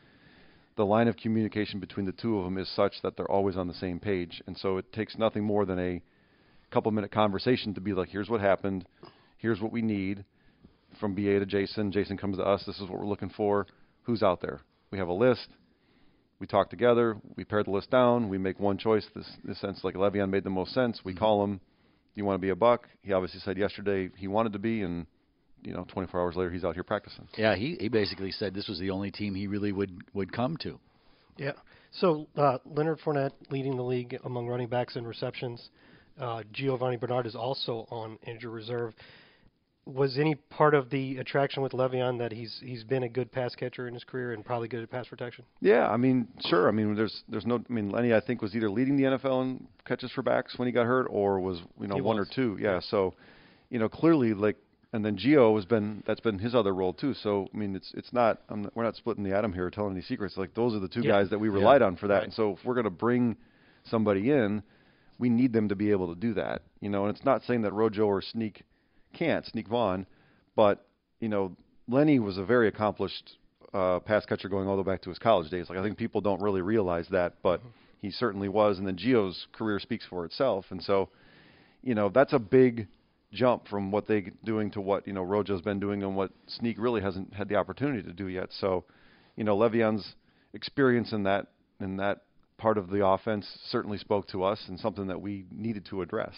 the 0.78 0.86
line 0.86 1.08
of 1.08 1.18
communication 1.18 1.80
between 1.80 2.06
the 2.06 2.14
two 2.14 2.38
of 2.38 2.46
them 2.46 2.58
is 2.58 2.70
such 2.76 2.94
that 3.04 3.18
they're 3.18 3.30
always 3.30 3.58
on 3.58 3.68
the 3.68 3.74
same 3.74 4.00
page, 4.00 4.42
and 4.48 4.58
so 4.58 4.78
it 4.78 4.92
takes 4.94 5.18
nothing 5.18 5.44
more 5.44 5.66
than 5.66 5.80
a 5.80 6.02
couple 6.72 6.92
minute 6.92 7.12
conversation 7.12 7.74
to 7.74 7.82
be 7.82 7.94
like, 7.94 8.10
here's 8.10 8.30
what 8.30 8.40
happened, 8.40 8.86
here's 9.38 9.60
what 9.60 9.72
we 9.72 9.82
need. 9.82 10.24
From 11.00 11.14
BA 11.14 11.40
to 11.40 11.46
Jason, 11.46 11.92
Jason 11.92 12.18
comes 12.18 12.38
to 12.38 12.44
us. 12.44 12.64
This 12.66 12.80
is 12.80 12.90
what 12.90 13.00
we're 13.00 13.08
looking 13.08 13.30
for. 13.30 13.68
Who's 14.04 14.24
out 14.24 14.42
there? 14.42 14.62
We 14.90 14.98
have 14.98 15.08
a 15.08 15.14
list 15.14 15.48
we 16.40 16.48
talk 16.48 16.70
together, 16.70 17.18
we 17.36 17.44
pare 17.44 17.64
the 17.64 17.72
list 17.72 17.92
down, 17.92 18.30
we 18.30 18.38
make 18.38 18.60
one 18.60 18.78
choice. 18.78 19.06
This, 19.16 19.30
this 19.44 19.60
sense, 19.60 19.82
like 19.84 19.96
Le'Veon 19.96 20.30
made 20.30 20.44
the 20.44 20.50
most 20.50 20.74
sense. 20.74 21.02
We 21.04 21.14
call 21.14 21.44
him. 21.44 21.58
Do 21.58 22.22
you 22.22 22.26
want 22.26 22.36
to 22.36 22.42
be 22.42 22.50
a 22.50 22.56
buck? 22.56 22.88
He 23.02 23.14
obviously 23.14 23.40
said 23.42 23.58
yesterday 23.58 24.10
he 24.18 24.28
wanted 24.28 24.54
to 24.54 24.60
be, 24.60 24.82
and 24.82 25.06
you 25.62 25.74
know, 25.74 25.86
24 25.90 26.20
hours 26.20 26.36
later 26.36 26.50
he's 26.50 26.64
out 26.64 26.74
here 26.74 26.84
practicing. 26.84 27.28
Yeah, 27.38 27.56
he 27.56 27.78
he 27.80 27.90
basically 27.90 28.32
said 28.32 28.54
this 28.54 28.68
was 28.68 28.80
the 28.80 28.90
only 28.90 29.12
team 29.12 29.36
he 29.36 29.48
really 29.48 29.72
would 29.72 30.02
would 30.14 30.32
come 30.32 30.58
to. 30.58 30.80
Yeah. 31.38 31.54
So 31.92 32.28
uh, 32.36 32.58
Leonard 32.66 33.00
Fournette 33.00 33.32
leading 33.50 33.76
the 33.76 33.84
league 33.84 34.18
among 34.24 34.48
running 34.48 34.68
backs 34.68 34.96
in 34.96 35.06
receptions. 35.06 35.70
Uh, 36.20 36.44
Giovani 36.52 36.98
Bernard 36.98 37.26
is 37.26 37.36
also 37.36 37.88
on 37.90 38.18
injured 38.28 38.52
reserve. 38.52 38.94
Was 39.94 40.18
any 40.18 40.36
part 40.36 40.74
of 40.76 40.90
the 40.90 41.18
attraction 41.18 41.64
with 41.64 41.72
Le'Veon 41.72 42.20
that 42.20 42.32
he's 42.32 42.60
he's 42.64 42.84
been 42.84 43.04
a 43.04 43.10
good 43.10 43.32
pass 43.32 43.56
catcher 43.56 43.88
in 43.88 43.94
his 43.94 44.04
career 44.04 44.34
and 44.34 44.46
probably 44.46 44.68
good 44.68 44.84
at 44.84 44.90
pass 44.92 45.08
protection? 45.08 45.46
Yeah, 45.62 45.90
I 45.90 45.98
mean, 45.98 46.28
sure. 46.46 46.68
I 46.68 46.72
mean, 46.72 46.96
there's 46.96 47.24
there's 47.28 47.46
no. 47.46 47.56
I 47.70 47.74
mean, 47.74 47.90
Lenny 47.90 48.14
I 48.14 48.20
think 48.20 48.42
was 48.42 48.56
either 48.56 48.70
leading 48.70 48.98
the 48.98 49.04
NFL 49.04 49.42
in 49.44 49.68
catches 49.86 50.12
for 50.12 50.22
backs 50.22 50.58
when 50.58 50.68
he 50.68 50.72
got 50.72 50.86
hurt, 50.86 51.08
or 51.10 51.40
was 51.40 51.60
you 51.80 51.88
know 51.88 51.96
He 51.96 52.02
one 52.02 52.18
was. 52.18 52.30
or 52.30 52.34
two. 52.36 52.58
Yeah, 52.62 52.80
so 52.82 53.14
you 53.70 53.80
know 53.80 53.90
clearly 53.90 54.34
like. 54.34 54.58
And 54.92 55.06
then 55.06 55.18
Gio 55.18 55.56
has 55.56 55.66
been 55.66 56.02
that's 56.08 56.20
been 56.20 56.40
his 56.40 56.56
other 56.56 56.74
role 56.74 56.94
too. 56.94 57.14
So 57.14 57.48
I 57.54 57.58
mean, 57.58 57.76
it's 57.76 57.92
it's 57.96 58.12
not 58.12 58.42
I'm, 58.50 58.68
we're 58.74 58.84
not 58.84 58.96
splitting 58.96 59.24
the 59.24 59.38
atom 59.38 59.54
here 59.54 59.68
or 59.68 59.70
telling 59.70 59.92
any 59.92 60.02
secrets. 60.02 60.36
Like 60.36 60.56
those 60.56 60.74
are 60.74 60.80
the 60.80 60.88
two 60.88 61.02
Yeah. 61.02 61.12
guys 61.12 61.30
that 61.30 61.38
we 61.38 61.48
relied 61.50 61.84
on 61.84 61.96
for 61.96 62.08
that. 62.08 62.24
And 62.24 62.34
so 62.34 62.54
if 62.58 62.66
we're 62.66 62.74
going 62.74 62.86
to 62.86 62.90
bring 62.90 63.38
somebody 63.84 64.32
in, 64.32 64.64
we 65.20 65.30
need 65.30 65.54
them 65.54 65.70
to 65.70 65.76
be 65.76 65.92
able 65.92 66.12
to 66.12 66.20
do 66.20 66.34
that. 66.34 66.64
You 66.80 66.90
know, 66.90 67.06
and 67.06 67.16
it's 67.16 67.24
not 67.24 67.44
saying 67.44 67.62
that 67.62 67.74
Rojo 67.74 68.06
or 68.08 68.20
Sneak 68.24 68.64
can't 69.14 69.46
Sneak 69.46 69.68
Vaughn, 69.68 70.06
but 70.56 70.86
you 71.20 71.30
know, 71.30 71.56
Lenny 71.88 72.20
was 72.20 72.38
a 72.38 72.46
very 72.46 72.68
accomplished 72.68 73.38
uh, 73.74 74.00
pass 74.00 74.26
catcher 74.26 74.50
going 74.50 74.68
all 74.68 74.76
the 74.76 74.84
way 74.84 74.94
back 74.94 75.02
to 75.04 75.10
his 75.10 75.20
college 75.20 75.50
days. 75.50 75.70
Like 75.70 75.80
I 75.80 75.84
think 75.84 75.98
people 75.98 76.22
don't 76.22 76.42
really 76.42 76.62
realize 76.62 77.08
that, 77.12 77.36
but 77.44 77.62
he 78.00 78.12
certainly 78.12 78.50
was. 78.50 78.78
And 78.78 78.88
then 78.88 78.98
Gio's 78.98 79.48
career 79.54 79.80
speaks 79.80 80.06
for 80.10 80.26
itself. 80.26 80.66
And 80.70 80.82
so, 80.82 81.10
you 81.84 81.96
know, 81.96 82.10
that's 82.10 82.34
a 82.34 82.40
big 82.40 82.88
jump 83.32 83.68
from 83.68 83.92
what 83.92 84.08
they're 84.08 84.24
doing 84.44 84.72
to 84.72 84.82
what 84.82 85.06
you 85.06 85.14
know 85.14 85.22
Rojo's 85.22 85.62
been 85.62 85.80
doing 85.80 86.02
and 86.02 86.16
what 86.16 86.32
Sneak 86.48 86.80
really 86.80 87.02
hasn't 87.02 87.34
had 87.34 87.48
the 87.48 87.56
opportunity 87.56 88.02
to 88.04 88.14
do 88.14 88.28
yet. 88.28 88.50
So, 88.60 88.86
you 89.36 89.44
know, 89.44 89.58
Le'Veon's 89.58 90.16
experience 90.54 91.12
in 91.14 91.24
that 91.24 91.48
in 91.80 91.98
that 91.98 92.24
part 92.58 92.78
of 92.78 92.90
the 92.90 93.06
offense 93.06 93.48
certainly 93.70 93.98
spoke 93.98 94.28
to 94.30 94.44
us 94.44 94.60
and 94.68 94.80
something 94.80 95.08
that 95.08 95.22
we 95.22 95.46
needed 95.52 95.86
to 95.86 96.02
address. 96.02 96.34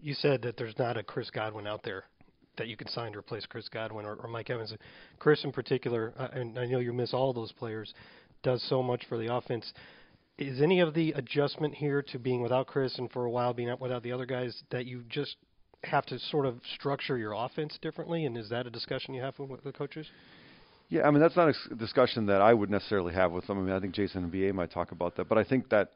You 0.00 0.14
said 0.14 0.42
that 0.42 0.56
there's 0.56 0.78
not 0.78 0.96
a 0.96 1.02
Chris 1.02 1.30
Godwin 1.30 1.66
out 1.66 1.82
there 1.82 2.04
that 2.56 2.68
you 2.68 2.76
can 2.76 2.88
sign 2.88 3.12
to 3.12 3.18
replace 3.18 3.46
Chris 3.46 3.68
Godwin 3.68 4.06
or, 4.06 4.14
or 4.14 4.28
Mike 4.28 4.50
Evans. 4.50 4.74
Chris 5.18 5.44
in 5.44 5.52
particular, 5.52 6.12
uh, 6.18 6.28
and 6.32 6.58
I 6.58 6.66
know 6.66 6.78
you 6.78 6.92
miss 6.92 7.14
all 7.14 7.32
those 7.32 7.52
players, 7.52 7.92
does 8.42 8.62
so 8.68 8.82
much 8.82 9.04
for 9.08 9.18
the 9.18 9.34
offense. 9.34 9.72
Is 10.38 10.60
any 10.60 10.80
of 10.80 10.94
the 10.94 11.12
adjustment 11.12 11.74
here 11.74 12.02
to 12.02 12.18
being 12.18 12.42
without 12.42 12.66
Chris 12.66 12.98
and 12.98 13.10
for 13.10 13.24
a 13.24 13.30
while 13.30 13.54
being 13.54 13.70
out 13.70 13.80
without 13.80 14.02
the 14.02 14.12
other 14.12 14.26
guys 14.26 14.62
that 14.70 14.86
you 14.86 15.04
just 15.08 15.36
have 15.84 16.06
to 16.06 16.18
sort 16.18 16.46
of 16.46 16.56
structure 16.74 17.16
your 17.16 17.32
offense 17.32 17.78
differently? 17.80 18.24
And 18.24 18.36
is 18.36 18.48
that 18.50 18.66
a 18.66 18.70
discussion 18.70 19.14
you 19.14 19.22
have 19.22 19.38
with 19.38 19.62
the 19.62 19.72
coaches? 19.72 20.06
Yeah, 20.88 21.06
I 21.06 21.10
mean 21.10 21.20
that's 21.20 21.36
not 21.36 21.54
a 21.70 21.74
discussion 21.74 22.26
that 22.26 22.42
I 22.42 22.52
would 22.52 22.70
necessarily 22.70 23.14
have 23.14 23.32
with 23.32 23.46
them. 23.46 23.58
I 23.58 23.62
mean, 23.62 23.74
I 23.74 23.80
think 23.80 23.94
Jason 23.94 24.24
and 24.24 24.32
BA 24.32 24.52
might 24.52 24.70
talk 24.70 24.92
about 24.92 25.16
that, 25.16 25.28
but 25.28 25.38
I 25.38 25.44
think 25.44 25.68
that, 25.70 25.92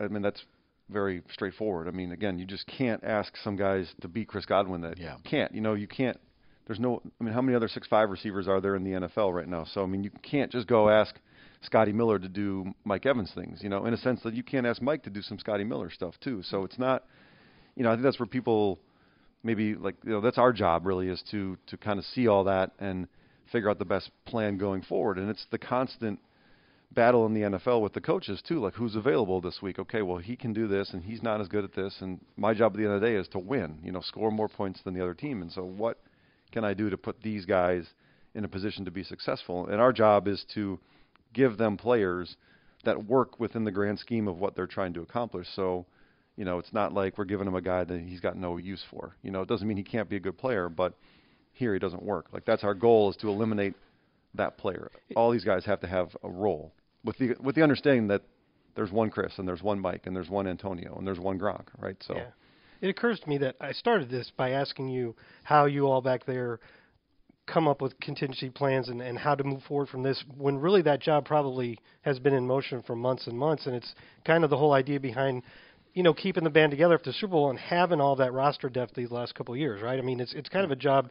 I 0.00 0.08
mean, 0.08 0.22
that's 0.22 0.42
very 0.90 1.22
straightforward. 1.32 1.88
I 1.88 1.90
mean, 1.90 2.12
again, 2.12 2.38
you 2.38 2.44
just 2.44 2.66
can't 2.66 3.02
ask 3.04 3.36
some 3.42 3.56
guys 3.56 3.92
to 4.00 4.08
beat 4.08 4.28
Chris 4.28 4.44
Godwin 4.46 4.80
that 4.82 4.98
Yeah. 4.98 5.16
can't. 5.24 5.54
You 5.54 5.60
know, 5.60 5.74
you 5.74 5.86
can't. 5.86 6.18
There's 6.66 6.78
no. 6.80 7.02
I 7.20 7.24
mean, 7.24 7.34
how 7.34 7.42
many 7.42 7.56
other 7.56 7.68
six 7.68 7.88
five 7.88 8.10
receivers 8.10 8.46
are 8.48 8.60
there 8.60 8.76
in 8.76 8.84
the 8.84 8.92
NFL 8.92 9.32
right 9.34 9.48
now? 9.48 9.64
So 9.64 9.82
I 9.82 9.86
mean, 9.86 10.04
you 10.04 10.10
can't 10.22 10.50
just 10.50 10.66
go 10.68 10.88
ask 10.88 11.18
Scotty 11.62 11.92
Miller 11.92 12.18
to 12.18 12.28
do 12.28 12.72
Mike 12.84 13.04
Evans 13.06 13.32
things. 13.34 13.62
You 13.62 13.68
know, 13.68 13.84
in 13.86 13.94
a 13.94 13.96
sense 13.96 14.22
that 14.22 14.34
you 14.34 14.42
can't 14.42 14.66
ask 14.66 14.80
Mike 14.80 15.02
to 15.04 15.10
do 15.10 15.22
some 15.22 15.38
Scotty 15.38 15.64
Miller 15.64 15.90
stuff 15.90 16.14
too. 16.20 16.42
So 16.42 16.64
it's 16.64 16.78
not. 16.78 17.04
You 17.74 17.82
know, 17.84 17.90
I 17.90 17.94
think 17.94 18.04
that's 18.04 18.18
where 18.20 18.26
people 18.26 18.78
maybe 19.42 19.74
like 19.74 19.96
you 20.04 20.10
know 20.12 20.20
that's 20.20 20.38
our 20.38 20.52
job 20.52 20.86
really 20.86 21.08
is 21.08 21.22
to 21.32 21.56
to 21.66 21.76
kind 21.76 21.98
of 21.98 22.04
see 22.04 22.28
all 22.28 22.44
that 22.44 22.72
and 22.78 23.08
figure 23.50 23.68
out 23.68 23.78
the 23.78 23.84
best 23.84 24.10
plan 24.24 24.56
going 24.56 24.82
forward. 24.82 25.18
And 25.18 25.28
it's 25.28 25.46
the 25.50 25.58
constant 25.58 26.20
battle 26.94 27.26
in 27.26 27.34
the 27.34 27.40
NFL 27.42 27.80
with 27.80 27.92
the 27.92 28.00
coaches 28.00 28.42
too, 28.46 28.60
like 28.60 28.74
who's 28.74 28.96
available 28.96 29.40
this 29.40 29.60
week. 29.62 29.78
Okay, 29.78 30.02
well 30.02 30.18
he 30.18 30.36
can 30.36 30.52
do 30.52 30.66
this 30.66 30.90
and 30.92 31.02
he's 31.02 31.22
not 31.22 31.40
as 31.40 31.48
good 31.48 31.64
at 31.64 31.74
this 31.74 31.96
and 32.00 32.20
my 32.36 32.54
job 32.54 32.72
at 32.72 32.78
the 32.78 32.84
end 32.84 32.94
of 32.94 33.00
the 33.00 33.06
day 33.06 33.14
is 33.14 33.28
to 33.28 33.38
win, 33.38 33.78
you 33.82 33.92
know, 33.92 34.00
score 34.00 34.30
more 34.30 34.48
points 34.48 34.80
than 34.82 34.94
the 34.94 35.02
other 35.02 35.14
team. 35.14 35.42
And 35.42 35.50
so 35.50 35.62
what 35.64 35.98
can 36.50 36.64
I 36.64 36.74
do 36.74 36.90
to 36.90 36.96
put 36.96 37.22
these 37.22 37.44
guys 37.44 37.86
in 38.34 38.44
a 38.44 38.48
position 38.48 38.84
to 38.84 38.90
be 38.90 39.02
successful? 39.02 39.66
And 39.66 39.80
our 39.80 39.92
job 39.92 40.28
is 40.28 40.44
to 40.54 40.78
give 41.32 41.56
them 41.56 41.76
players 41.76 42.36
that 42.84 43.06
work 43.06 43.40
within 43.40 43.64
the 43.64 43.70
grand 43.70 43.98
scheme 43.98 44.28
of 44.28 44.38
what 44.38 44.54
they're 44.54 44.66
trying 44.66 44.92
to 44.94 45.02
accomplish. 45.02 45.46
So, 45.54 45.86
you 46.36 46.44
know, 46.44 46.58
it's 46.58 46.72
not 46.72 46.92
like 46.92 47.16
we're 47.16 47.24
giving 47.24 47.46
him 47.46 47.54
a 47.54 47.62
guy 47.62 47.84
that 47.84 48.00
he's 48.00 48.20
got 48.20 48.36
no 48.36 48.56
use 48.56 48.84
for. 48.90 49.16
You 49.22 49.30
know, 49.30 49.42
it 49.42 49.48
doesn't 49.48 49.66
mean 49.66 49.76
he 49.76 49.84
can't 49.84 50.08
be 50.08 50.16
a 50.16 50.20
good 50.20 50.36
player, 50.36 50.68
but 50.68 50.94
here 51.52 51.72
he 51.72 51.78
doesn't 51.78 52.02
work. 52.02 52.26
Like 52.32 52.44
that's 52.44 52.64
our 52.64 52.74
goal 52.74 53.10
is 53.10 53.16
to 53.18 53.28
eliminate 53.28 53.74
that 54.34 54.58
player. 54.58 54.90
All 55.14 55.30
these 55.30 55.44
guys 55.44 55.64
have 55.66 55.80
to 55.80 55.86
have 55.86 56.08
a 56.22 56.28
role 56.28 56.72
with 57.04 57.18
the 57.18 57.34
with 57.40 57.54
the 57.54 57.62
understanding 57.62 58.08
that 58.08 58.22
there's 58.74 58.90
one 58.90 59.10
Chris 59.10 59.38
and 59.38 59.46
there's 59.46 59.62
one 59.62 59.78
Mike 59.78 60.02
and 60.06 60.16
there's 60.16 60.30
one 60.30 60.46
Antonio 60.46 60.94
and 60.96 61.06
there's 61.06 61.20
one 61.20 61.38
Gronk, 61.38 61.66
right? 61.78 61.96
So 62.06 62.16
Yeah. 62.16 62.26
It 62.80 62.88
occurs 62.88 63.20
to 63.20 63.28
me 63.28 63.38
that 63.38 63.54
I 63.60 63.70
started 63.70 64.10
this 64.10 64.32
by 64.36 64.50
asking 64.50 64.88
you 64.88 65.14
how 65.44 65.66
you 65.66 65.86
all 65.86 66.02
back 66.02 66.26
there 66.26 66.58
come 67.46 67.68
up 67.68 67.80
with 67.80 67.98
contingency 68.00 68.50
plans 68.50 68.88
and, 68.88 69.00
and 69.00 69.18
how 69.18 69.36
to 69.36 69.44
move 69.44 69.62
forward 69.62 69.88
from 69.88 70.02
this 70.02 70.22
when 70.36 70.58
really 70.58 70.82
that 70.82 71.00
job 71.00 71.24
probably 71.24 71.78
has 72.02 72.18
been 72.18 72.34
in 72.34 72.46
motion 72.46 72.82
for 72.82 72.96
months 72.96 73.26
and 73.26 73.38
months 73.38 73.66
and 73.66 73.76
it's 73.76 73.94
kind 74.24 74.42
of 74.42 74.50
the 74.50 74.56
whole 74.56 74.72
idea 74.72 74.98
behind 74.98 75.42
you 75.94 76.02
know 76.02 76.14
keeping 76.14 76.44
the 76.44 76.50
band 76.50 76.70
together 76.70 76.94
after 76.94 77.10
the 77.10 77.14
Super 77.14 77.32
Bowl 77.32 77.50
and 77.50 77.58
having 77.58 78.00
all 78.00 78.16
that 78.16 78.32
roster 78.32 78.68
depth 78.68 78.94
these 78.94 79.10
last 79.10 79.34
couple 79.34 79.54
of 79.54 79.60
years, 79.60 79.82
right? 79.82 79.98
I 79.98 80.02
mean, 80.02 80.20
it's 80.20 80.32
it's 80.32 80.48
kind 80.48 80.64
of 80.64 80.70
a 80.70 80.76
job 80.76 81.10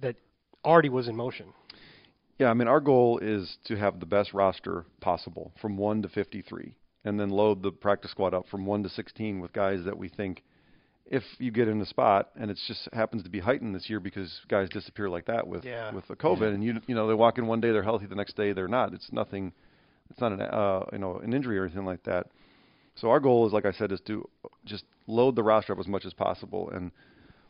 that 0.00 0.16
already 0.64 0.88
was 0.88 1.08
in 1.08 1.16
motion. 1.16 1.52
Yeah, 2.42 2.50
I 2.50 2.54
mean, 2.54 2.66
our 2.66 2.80
goal 2.80 3.20
is 3.22 3.56
to 3.66 3.76
have 3.76 4.00
the 4.00 4.06
best 4.06 4.34
roster 4.34 4.84
possible 5.00 5.52
from 5.60 5.76
1 5.76 6.02
to 6.02 6.08
53, 6.08 6.74
and 7.04 7.20
then 7.20 7.30
load 7.30 7.62
the 7.62 7.70
practice 7.70 8.10
squad 8.10 8.34
up 8.34 8.48
from 8.48 8.66
1 8.66 8.82
to 8.82 8.88
16 8.88 9.38
with 9.38 9.52
guys 9.52 9.84
that 9.84 9.96
we 9.96 10.08
think, 10.08 10.42
if 11.06 11.22
you 11.38 11.52
get 11.52 11.68
in 11.68 11.80
a 11.80 11.86
spot, 11.86 12.30
and 12.34 12.50
it 12.50 12.58
just 12.66 12.88
happens 12.92 13.22
to 13.22 13.30
be 13.30 13.38
heightened 13.38 13.76
this 13.76 13.88
year 13.88 14.00
because 14.00 14.40
guys 14.48 14.68
disappear 14.70 15.08
like 15.08 15.26
that 15.26 15.46
with 15.46 15.64
Yeah. 15.64 15.94
with 15.94 16.08
the 16.08 16.16
COVID, 16.16 16.52
and 16.52 16.64
you 16.64 16.80
you 16.88 16.96
know 16.96 17.06
they 17.06 17.14
walk 17.14 17.38
in 17.38 17.46
one 17.46 17.60
day 17.60 17.70
they're 17.70 17.84
healthy, 17.84 18.06
the 18.06 18.16
next 18.16 18.34
day 18.34 18.52
they're 18.52 18.66
not. 18.66 18.92
It's 18.92 19.12
nothing, 19.12 19.52
it's 20.10 20.20
not 20.20 20.32
an 20.32 20.40
uh, 20.40 20.86
you 20.92 20.98
know 20.98 21.18
an 21.18 21.32
injury 21.32 21.60
or 21.60 21.64
anything 21.66 21.84
like 21.84 22.02
that. 22.04 22.26
So 22.96 23.08
our 23.10 23.20
goal 23.20 23.46
is, 23.46 23.52
like 23.52 23.66
I 23.66 23.72
said, 23.72 23.92
is 23.92 24.00
to 24.08 24.28
just 24.64 24.84
load 25.06 25.36
the 25.36 25.44
roster 25.44 25.74
up 25.74 25.78
as 25.78 25.86
much 25.86 26.04
as 26.04 26.12
possible. 26.12 26.70
And 26.70 26.90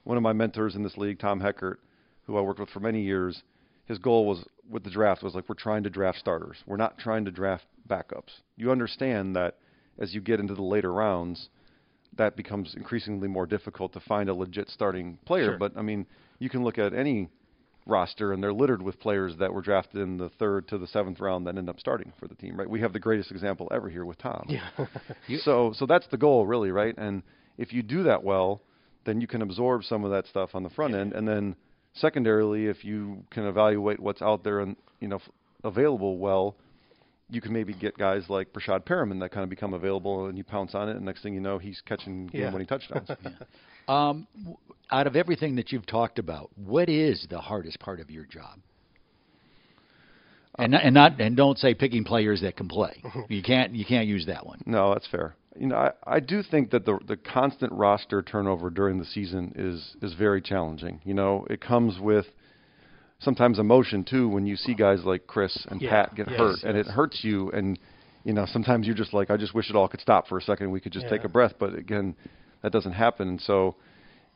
one 0.04 0.18
of 0.18 0.22
my 0.22 0.34
mentors 0.34 0.74
in 0.74 0.82
this 0.82 0.98
league, 0.98 1.18
Tom 1.18 1.40
Heckert, 1.40 1.78
who 2.26 2.36
I 2.36 2.42
worked 2.42 2.60
with 2.60 2.68
for 2.68 2.80
many 2.80 3.00
years, 3.00 3.42
his 3.86 3.98
goal 3.98 4.26
was 4.26 4.44
with 4.68 4.84
the 4.84 4.90
draft 4.90 5.22
was 5.22 5.34
like 5.34 5.48
we're 5.48 5.54
trying 5.54 5.82
to 5.82 5.90
draft 5.90 6.18
starters. 6.18 6.56
We're 6.66 6.76
not 6.76 6.98
trying 6.98 7.24
to 7.26 7.30
draft 7.30 7.64
backups. 7.88 8.40
You 8.56 8.70
understand 8.70 9.36
that 9.36 9.58
as 9.98 10.14
you 10.14 10.20
get 10.20 10.40
into 10.40 10.54
the 10.54 10.62
later 10.62 10.92
rounds, 10.92 11.48
that 12.16 12.36
becomes 12.36 12.74
increasingly 12.74 13.28
more 13.28 13.46
difficult 13.46 13.92
to 13.94 14.00
find 14.00 14.28
a 14.28 14.34
legit 14.34 14.68
starting 14.68 15.18
player. 15.24 15.50
Sure. 15.50 15.58
But 15.58 15.76
I 15.76 15.82
mean, 15.82 16.06
you 16.38 16.48
can 16.48 16.62
look 16.64 16.78
at 16.78 16.94
any 16.94 17.28
roster 17.86 18.32
and 18.32 18.42
they're 18.42 18.52
littered 18.52 18.80
with 18.80 19.00
players 19.00 19.34
that 19.38 19.52
were 19.52 19.60
drafted 19.60 20.00
in 20.00 20.16
the 20.16 20.28
third 20.38 20.68
to 20.68 20.78
the 20.78 20.86
seventh 20.86 21.20
round 21.20 21.46
that 21.46 21.58
end 21.58 21.68
up 21.68 21.80
starting 21.80 22.12
for 22.18 22.28
the 22.28 22.34
team, 22.34 22.56
right? 22.56 22.68
We 22.68 22.80
have 22.80 22.92
the 22.92 23.00
greatest 23.00 23.30
example 23.30 23.68
ever 23.72 23.88
here 23.88 24.04
with 24.04 24.18
Tom. 24.18 24.46
Yeah. 24.48 24.68
so 25.40 25.72
so 25.74 25.86
that's 25.86 26.06
the 26.08 26.16
goal 26.16 26.46
really, 26.46 26.70
right? 26.70 26.94
And 26.96 27.22
if 27.58 27.72
you 27.72 27.82
do 27.82 28.04
that 28.04 28.22
well, 28.22 28.62
then 29.04 29.20
you 29.20 29.26
can 29.26 29.42
absorb 29.42 29.84
some 29.84 30.04
of 30.04 30.12
that 30.12 30.26
stuff 30.26 30.50
on 30.54 30.62
the 30.62 30.70
front 30.70 30.94
end, 30.94 31.12
and 31.12 31.26
then 31.26 31.56
secondarily, 31.94 32.66
if 32.66 32.84
you 32.84 33.24
can 33.30 33.44
evaluate 33.46 34.00
what's 34.00 34.22
out 34.22 34.44
there 34.44 34.60
and 34.60 34.76
you 35.00 35.08
know 35.08 35.16
f- 35.16 35.28
available 35.64 36.18
well, 36.18 36.56
you 37.30 37.40
can 37.40 37.52
maybe 37.52 37.72
get 37.72 37.96
guys 37.96 38.24
like 38.28 38.52
Breshad 38.52 38.84
Perriman 38.84 39.20
that 39.20 39.30
kind 39.30 39.44
of 39.44 39.50
become 39.50 39.74
available, 39.74 40.26
and 40.26 40.36
you 40.36 40.44
pounce 40.44 40.74
on 40.74 40.88
it, 40.88 40.96
and 40.96 41.04
next 41.04 41.22
thing 41.22 41.34
you 41.34 41.40
know, 41.40 41.58
he's 41.58 41.80
catching 41.86 42.28
Yeah. 42.32 42.42
game-winning 42.44 42.66
touchdowns. 42.68 43.10
Um, 43.88 44.28
w- 44.38 44.56
out 44.92 45.08
of 45.08 45.16
everything 45.16 45.56
that 45.56 45.72
you've 45.72 45.86
talked 45.86 46.20
about, 46.20 46.50
what 46.54 46.88
is 46.88 47.26
the 47.28 47.40
hardest 47.40 47.80
part 47.80 47.98
of 47.98 48.10
your 48.12 48.24
job? 48.26 48.60
And 50.56 50.72
and 50.74 50.94
not 50.94 51.20
and 51.20 51.36
don't 51.36 51.58
say 51.58 51.74
picking 51.74 52.04
players 52.04 52.42
that 52.42 52.56
can 52.56 52.68
play. 52.68 53.02
You 53.28 53.42
can't 53.42 53.74
you 53.74 53.84
can't 53.84 54.06
use 54.06 54.26
that 54.26 54.46
one. 54.46 54.62
No, 54.66 54.92
that's 54.92 55.08
fair. 55.08 55.34
You 55.58 55.66
know, 55.66 55.76
I, 55.76 55.90
I 56.06 56.20
do 56.20 56.42
think 56.42 56.70
that 56.70 56.84
the 56.84 56.98
the 57.06 57.16
constant 57.16 57.72
roster 57.72 58.22
turnover 58.22 58.70
during 58.70 58.98
the 58.98 59.04
season 59.04 59.52
is 59.54 59.96
is 60.00 60.14
very 60.14 60.40
challenging. 60.40 61.00
You 61.04 61.14
know, 61.14 61.46
it 61.50 61.60
comes 61.60 61.98
with 61.98 62.26
sometimes 63.20 63.58
emotion 63.58 64.04
too 64.04 64.28
when 64.28 64.46
you 64.46 64.56
see 64.56 64.74
guys 64.74 65.04
like 65.04 65.26
Chris 65.26 65.66
and 65.68 65.80
Yeah, 65.80 65.90
Pat 65.90 66.14
get 66.14 66.30
yes, 66.30 66.38
hurt, 66.38 66.62
and 66.64 66.76
it 66.76 66.86
hurts 66.86 67.20
you. 67.22 67.50
And 67.50 67.78
you 68.24 68.32
know, 68.32 68.46
sometimes 68.46 68.86
you're 68.86 68.96
just 68.96 69.12
like, 69.12 69.30
I 69.30 69.36
just 69.36 69.54
wish 69.54 69.68
it 69.68 69.76
all 69.76 69.88
could 69.88 70.00
stop 70.00 70.28
for 70.28 70.38
a 70.38 70.42
second. 70.42 70.70
We 70.70 70.80
could 70.80 70.92
just 70.92 71.08
take 71.08 71.24
a 71.24 71.28
breath. 71.28 71.54
But 71.58 71.74
again, 71.74 72.14
that 72.62 72.72
doesn't 72.72 72.92
happen. 72.92 73.28
And 73.28 73.40
so, 73.40 73.76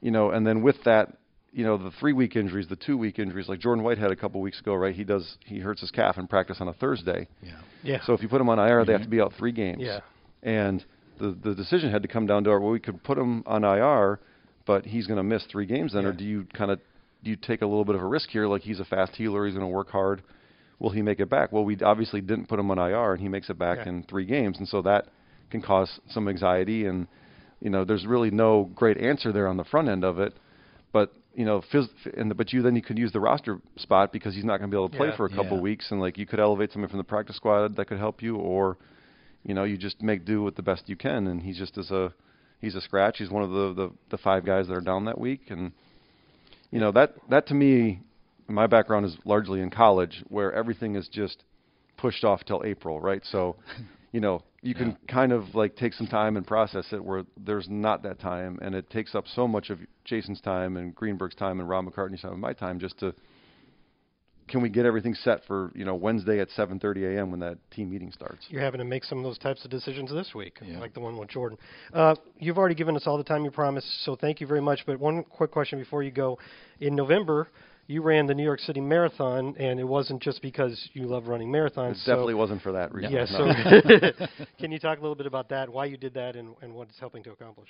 you 0.00 0.10
know, 0.10 0.30
and 0.30 0.46
then 0.46 0.62
with 0.62 0.76
that, 0.84 1.16
you 1.52 1.64
know, 1.64 1.78
the 1.78 1.92
three 2.00 2.12
week 2.12 2.36
injuries, 2.36 2.66
the 2.68 2.76
two 2.76 2.98
week 2.98 3.18
injuries, 3.18 3.48
like 3.48 3.60
Jordan 3.60 3.84
White 3.84 3.98
had 3.98 4.10
a 4.10 4.16
couple 4.16 4.40
weeks 4.40 4.60
ago, 4.60 4.74
right? 4.74 4.94
He 4.94 5.04
does 5.04 5.38
he 5.44 5.58
hurts 5.60 5.80
his 5.80 5.90
calf 5.90 6.18
in 6.18 6.26
practice 6.26 6.58
on 6.60 6.68
a 6.68 6.72
Thursday. 6.74 7.28
Yeah. 7.42 7.52
Yeah. 7.82 7.98
So 8.04 8.12
if 8.12 8.22
you 8.22 8.28
put 8.28 8.40
him 8.40 8.48
on 8.48 8.58
IR, 8.58 8.84
they 8.84 8.92
have 8.92 9.00
mm-hmm. 9.00 9.04
to 9.04 9.16
be 9.16 9.20
out 9.20 9.32
three 9.38 9.52
games. 9.52 9.78
Yeah. 9.80 10.00
And 10.42 10.84
the 11.18 11.30
the 11.42 11.54
decision 11.54 11.90
had 11.90 12.02
to 12.02 12.08
come 12.08 12.26
down 12.26 12.44
to, 12.44 12.50
our, 12.50 12.60
well, 12.60 12.70
we 12.72 12.80
could 12.80 13.02
put 13.02 13.18
him 13.18 13.42
on 13.46 13.64
IR, 13.64 14.20
but 14.66 14.84
he's 14.86 15.06
going 15.06 15.18
to 15.18 15.22
miss 15.22 15.44
three 15.46 15.66
games 15.66 15.92
then, 15.94 16.04
or 16.06 16.12
do 16.12 16.24
you 16.24 16.46
kind 16.54 16.70
of 16.70 16.80
do 17.24 17.30
you 17.30 17.36
take 17.36 17.62
a 17.62 17.66
little 17.66 17.84
bit 17.84 17.94
of 17.94 18.02
a 18.02 18.06
risk 18.06 18.28
here? 18.30 18.46
Like 18.46 18.62
he's 18.62 18.80
a 18.80 18.84
fast 18.84 19.14
healer, 19.16 19.46
he's 19.46 19.54
going 19.54 19.66
to 19.68 19.74
work 19.74 19.90
hard. 19.90 20.22
Will 20.78 20.90
he 20.90 21.00
make 21.02 21.20
it 21.20 21.30
back? 21.30 21.52
Well, 21.52 21.64
we 21.64 21.76
obviously 21.80 22.20
didn't 22.20 22.46
put 22.48 22.58
him 22.58 22.70
on 22.70 22.78
IR, 22.78 23.12
and 23.14 23.20
he 23.22 23.28
makes 23.28 23.48
it 23.48 23.58
back 23.58 23.78
Yeah. 23.78 23.88
in 23.88 24.02
three 24.04 24.26
games, 24.26 24.58
and 24.58 24.68
so 24.68 24.82
that 24.82 25.06
can 25.50 25.62
cause 25.62 26.00
some 26.10 26.28
anxiety. 26.28 26.86
And 26.86 27.06
you 27.60 27.70
know, 27.70 27.84
there's 27.84 28.06
really 28.06 28.30
no 28.30 28.70
great 28.74 28.98
answer 28.98 29.32
there 29.32 29.48
on 29.48 29.56
the 29.56 29.64
front 29.64 29.88
end 29.88 30.04
of 30.04 30.18
it. 30.18 30.34
But 30.92 31.12
you 31.34 31.44
know, 31.44 31.62
phys- 31.72 31.88
and 32.16 32.30
the, 32.30 32.34
but 32.34 32.52
you 32.52 32.62
then 32.62 32.76
you 32.76 32.82
could 32.82 32.98
use 32.98 33.12
the 33.12 33.20
roster 33.20 33.60
spot 33.76 34.12
because 34.12 34.34
he's 34.34 34.44
not 34.44 34.58
going 34.58 34.70
to 34.70 34.74
be 34.74 34.78
able 34.78 34.88
to 34.90 34.96
play 34.96 35.08
Yeah. 35.08 35.16
for 35.16 35.26
a 35.26 35.30
couple 35.30 35.56
Yeah. 35.56 35.62
weeks, 35.62 35.90
and 35.90 36.00
like 36.00 36.18
you 36.18 36.26
could 36.26 36.40
elevate 36.40 36.72
someone 36.72 36.88
from 36.90 36.98
the 36.98 37.04
practice 37.04 37.36
squad 37.36 37.76
that 37.76 37.86
could 37.86 37.98
help 37.98 38.22
you, 38.22 38.36
or 38.36 38.76
you 39.46 39.54
know, 39.54 39.64
you 39.64 39.78
just 39.78 40.02
make 40.02 40.24
do 40.24 40.42
with 40.42 40.56
the 40.56 40.62
best 40.62 40.88
you 40.88 40.96
can. 40.96 41.28
And 41.28 41.40
he's 41.40 41.56
just 41.56 41.78
as 41.78 41.90
a 41.90 42.12
he's 42.60 42.74
a 42.74 42.80
scratch. 42.80 43.18
He's 43.18 43.30
one 43.30 43.44
of 43.44 43.50
the 43.50 43.74
the, 43.74 43.92
the 44.10 44.18
five 44.18 44.44
guys 44.44 44.66
that 44.66 44.74
are 44.74 44.80
down 44.80 45.04
that 45.04 45.18
week, 45.18 45.42
and 45.50 45.72
you 46.70 46.80
know 46.80 46.90
that 46.92 47.14
that 47.30 47.46
to 47.48 47.54
me, 47.54 48.00
my 48.48 48.66
background 48.66 49.06
is 49.06 49.16
largely 49.24 49.60
in 49.60 49.70
college, 49.70 50.24
where 50.28 50.52
everything 50.52 50.96
is 50.96 51.08
just 51.08 51.44
pushed 51.96 52.24
off 52.24 52.44
till 52.44 52.62
April, 52.64 53.00
right? 53.00 53.22
So, 53.30 53.56
you 54.12 54.20
know, 54.20 54.42
you 54.62 54.74
can 54.74 54.98
kind 55.08 55.32
of 55.32 55.54
like 55.54 55.76
take 55.76 55.94
some 55.94 56.08
time 56.08 56.36
and 56.36 56.44
process 56.44 56.86
it 56.92 57.02
where 57.02 57.24
there's 57.36 57.68
not 57.70 58.02
that 58.02 58.18
time, 58.18 58.58
and 58.60 58.74
it 58.74 58.90
takes 58.90 59.14
up 59.14 59.26
so 59.32 59.46
much 59.46 59.70
of 59.70 59.78
Jason's 60.04 60.40
time 60.40 60.76
and 60.76 60.92
Greenberg's 60.92 61.36
time 61.36 61.60
and 61.60 61.68
Rob 61.68 61.86
McCartney's 61.86 62.22
time 62.22 62.32
and 62.32 62.40
my 62.40 62.52
time 62.52 62.80
just 62.80 62.98
to. 62.98 63.14
Can 64.48 64.62
we 64.62 64.68
get 64.68 64.86
everything 64.86 65.14
set 65.14 65.44
for 65.46 65.72
you 65.74 65.84
know 65.84 65.94
Wednesday 65.94 66.38
at 66.40 66.48
7:30 66.50 67.16
a.m. 67.16 67.30
when 67.30 67.40
that 67.40 67.58
team 67.70 67.90
meeting 67.90 68.12
starts? 68.12 68.46
You're 68.48 68.60
having 68.62 68.78
to 68.78 68.84
make 68.84 69.04
some 69.04 69.18
of 69.18 69.24
those 69.24 69.38
types 69.38 69.64
of 69.64 69.70
decisions 69.70 70.10
this 70.12 70.34
week, 70.34 70.58
Yeah. 70.62 70.78
like 70.78 70.94
the 70.94 71.00
one 71.00 71.16
with 71.16 71.28
Jordan. 71.28 71.58
Uh, 71.92 72.14
you've 72.38 72.58
already 72.58 72.74
given 72.76 72.96
us 72.96 73.06
all 73.06 73.18
the 73.18 73.24
time 73.24 73.44
you 73.44 73.50
promised, 73.50 74.04
so 74.04 74.14
thank 74.14 74.40
you 74.40 74.46
very 74.46 74.60
much. 74.60 74.84
But 74.86 75.00
one 75.00 75.24
quick 75.24 75.50
question 75.50 75.78
before 75.78 76.02
you 76.02 76.10
go. 76.12 76.38
In 76.80 76.94
November, 76.94 77.48
you 77.88 78.02
ran 78.02 78.26
the 78.26 78.34
New 78.34 78.44
York 78.44 78.60
City 78.60 78.80
Marathon, 78.80 79.54
and 79.58 79.78
it 79.80 79.84
wasn't 79.84 80.22
just 80.22 80.42
because 80.42 80.90
you 80.92 81.06
love 81.06 81.26
running 81.28 81.50
marathons. 81.50 81.92
It 81.92 81.96
so- 81.98 82.12
definitely 82.12 82.34
wasn't 82.34 82.62
for 82.62 82.72
that 82.72 82.92
reason. 82.94 83.12
Yeah, 83.12 83.26
no. 83.30 84.12
so 84.20 84.26
can 84.60 84.70
you 84.72 84.78
talk 84.78 84.98
a 84.98 85.00
little 85.00 85.14
bit 85.16 85.26
about 85.26 85.48
that, 85.50 85.68
why 85.68 85.86
you 85.86 85.96
did 85.96 86.14
that, 86.14 86.36
and, 86.36 86.54
and 86.62 86.74
what 86.74 86.88
it's 86.88 86.98
helping 87.00 87.22
to 87.24 87.30
accomplish? 87.32 87.68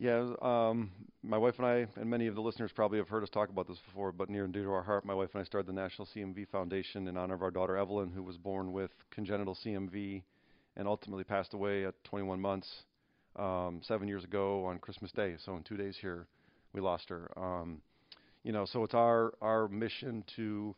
Yeah, 0.00 0.32
um, 0.42 0.92
my 1.24 1.36
wife 1.36 1.54
and 1.58 1.66
I, 1.66 1.86
and 1.96 2.08
many 2.08 2.28
of 2.28 2.36
the 2.36 2.40
listeners 2.40 2.70
probably 2.72 2.98
have 2.98 3.08
heard 3.08 3.24
us 3.24 3.30
talk 3.30 3.48
about 3.48 3.66
this 3.66 3.78
before, 3.84 4.12
but 4.12 4.30
near 4.30 4.44
and 4.44 4.52
dear 4.52 4.62
to 4.62 4.70
our 4.70 4.82
heart, 4.82 5.04
my 5.04 5.12
wife 5.12 5.30
and 5.34 5.42
I 5.42 5.44
started 5.44 5.66
the 5.66 5.72
National 5.72 6.06
CMV 6.14 6.46
Foundation 6.50 7.08
in 7.08 7.16
honor 7.16 7.34
of 7.34 7.42
our 7.42 7.50
daughter 7.50 7.76
Evelyn, 7.76 8.12
who 8.12 8.22
was 8.22 8.36
born 8.36 8.72
with 8.72 8.92
congenital 9.10 9.58
CMV 9.66 10.22
and 10.76 10.86
ultimately 10.86 11.24
passed 11.24 11.52
away 11.52 11.84
at 11.84 11.94
21 12.04 12.40
months 12.40 12.68
um, 13.34 13.80
seven 13.82 14.06
years 14.06 14.22
ago 14.22 14.64
on 14.66 14.78
Christmas 14.78 15.10
Day. 15.10 15.34
So 15.44 15.56
in 15.56 15.64
two 15.64 15.76
days 15.76 15.96
here, 16.00 16.28
we 16.72 16.80
lost 16.80 17.08
her. 17.08 17.28
Um, 17.36 17.82
you 18.44 18.52
know, 18.52 18.66
so 18.66 18.84
it's 18.84 18.94
our 18.94 19.34
our 19.42 19.66
mission 19.66 20.22
to 20.36 20.76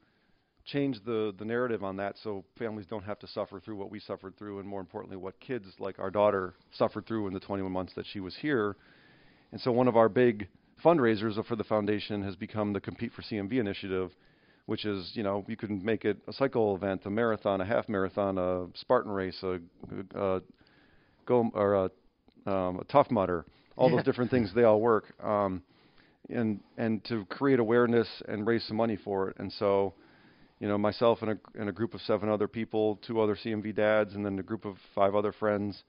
change 0.64 0.96
the 1.04 1.34
the 1.38 1.44
narrative 1.44 1.84
on 1.84 1.96
that 1.96 2.16
so 2.22 2.42
families 2.58 2.86
don't 2.86 3.04
have 3.04 3.18
to 3.18 3.26
suffer 3.26 3.60
through 3.60 3.76
what 3.76 3.90
we 3.90 4.00
suffered 4.00 4.36
through 4.38 4.60
and 4.60 4.68
more 4.68 4.80
importantly 4.80 5.16
what 5.16 5.38
kids 5.40 5.66
like 5.78 5.98
our 5.98 6.10
daughter 6.10 6.54
suffered 6.72 7.06
through 7.06 7.26
in 7.26 7.32
the 7.32 7.40
21 7.40 7.72
months 7.72 7.94
that 7.96 8.04
she 8.12 8.20
was 8.20 8.36
here 8.36 8.76
and 9.52 9.60
so 9.60 9.72
one 9.72 9.88
of 9.88 9.96
our 9.96 10.08
big 10.08 10.48
fundraisers 10.84 11.44
for 11.46 11.56
the 11.56 11.64
foundation 11.64 12.22
has 12.22 12.36
become 12.36 12.72
the 12.72 12.80
compete 12.80 13.12
for 13.12 13.22
cmv 13.22 13.52
initiative 13.52 14.10
which 14.66 14.84
is 14.84 15.10
you 15.14 15.22
know 15.22 15.44
you 15.48 15.56
can 15.56 15.84
make 15.84 16.04
it 16.04 16.16
a 16.28 16.32
cycle 16.32 16.74
event 16.76 17.02
a 17.04 17.10
marathon 17.10 17.60
a 17.60 17.64
half 17.64 17.88
marathon 17.88 18.38
a 18.38 18.66
spartan 18.74 19.10
race 19.10 19.42
a, 19.42 19.58
a 20.14 20.40
go 21.26 21.50
or 21.54 21.74
a, 21.74 22.50
um, 22.50 22.78
a 22.78 22.84
tough 22.84 23.10
mudder 23.10 23.44
all 23.76 23.90
those 23.90 24.04
different 24.04 24.30
things 24.30 24.52
they 24.54 24.64
all 24.64 24.80
work 24.80 25.12
um, 25.24 25.62
and 26.28 26.60
and 26.76 27.04
to 27.04 27.24
create 27.26 27.58
awareness 27.58 28.08
and 28.28 28.46
raise 28.46 28.64
some 28.66 28.76
money 28.76 28.96
for 28.96 29.30
it. 29.30 29.36
And 29.38 29.52
so 29.52 29.94
you 30.58 30.68
know, 30.68 30.76
myself 30.76 31.22
and 31.22 31.30
a, 31.30 31.38
and 31.58 31.70
a 31.70 31.72
group 31.72 31.94
of 31.94 32.02
seven 32.02 32.28
other 32.28 32.46
people, 32.46 32.98
two 33.06 33.18
other 33.18 33.34
CMV 33.34 33.74
dads, 33.74 34.14
and 34.14 34.26
then 34.26 34.38
a 34.38 34.42
group 34.42 34.66
of 34.66 34.76
five 34.94 35.14
other 35.14 35.32
friends 35.32 35.82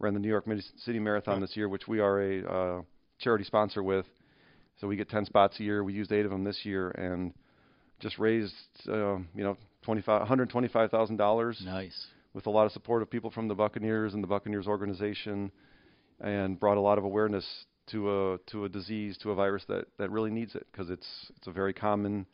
ran 0.00 0.12
the 0.12 0.18
New 0.18 0.28
York 0.28 0.44
City 0.78 0.98
Marathon 0.98 1.40
this 1.40 1.56
year, 1.56 1.68
which 1.68 1.86
we 1.86 2.00
are 2.00 2.20
a 2.20 2.44
uh, 2.44 2.82
charity 3.18 3.44
sponsor 3.44 3.82
with. 3.82 4.06
So 4.80 4.86
we 4.86 4.96
get 4.96 5.08
10 5.08 5.24
spots 5.24 5.58
a 5.60 5.64
year. 5.64 5.82
We 5.82 5.92
used 5.92 6.12
eight 6.12 6.24
of 6.24 6.30
them 6.30 6.44
this 6.44 6.60
year 6.64 6.90
and 6.90 7.32
just 8.00 8.18
raised, 8.18 8.54
uh, 8.88 9.16
you 9.16 9.44
know, 9.44 9.56
25, 9.82 10.28
$125,000. 10.28 11.64
Nice. 11.64 12.06
With 12.32 12.46
a 12.46 12.50
lot 12.50 12.66
of 12.66 12.72
support 12.72 13.02
of 13.02 13.10
people 13.10 13.30
from 13.30 13.48
the 13.48 13.54
Buccaneers 13.54 14.14
and 14.14 14.22
the 14.22 14.28
Buccaneers 14.28 14.66
organization, 14.66 15.50
and 16.20 16.58
brought 16.58 16.76
a 16.76 16.80
lot 16.80 16.98
of 16.98 17.04
awareness 17.04 17.46
to 17.86 18.32
a 18.34 18.38
to 18.48 18.64
a 18.64 18.68
disease, 18.68 19.16
to 19.18 19.30
a 19.30 19.34
virus 19.34 19.64
that 19.68 19.86
that 19.98 20.10
really 20.10 20.30
needs 20.30 20.54
it 20.54 20.66
because 20.70 20.90
it's 20.90 21.06
it's 21.36 21.46
a 21.46 21.52
very 21.52 21.72
common 21.72 22.26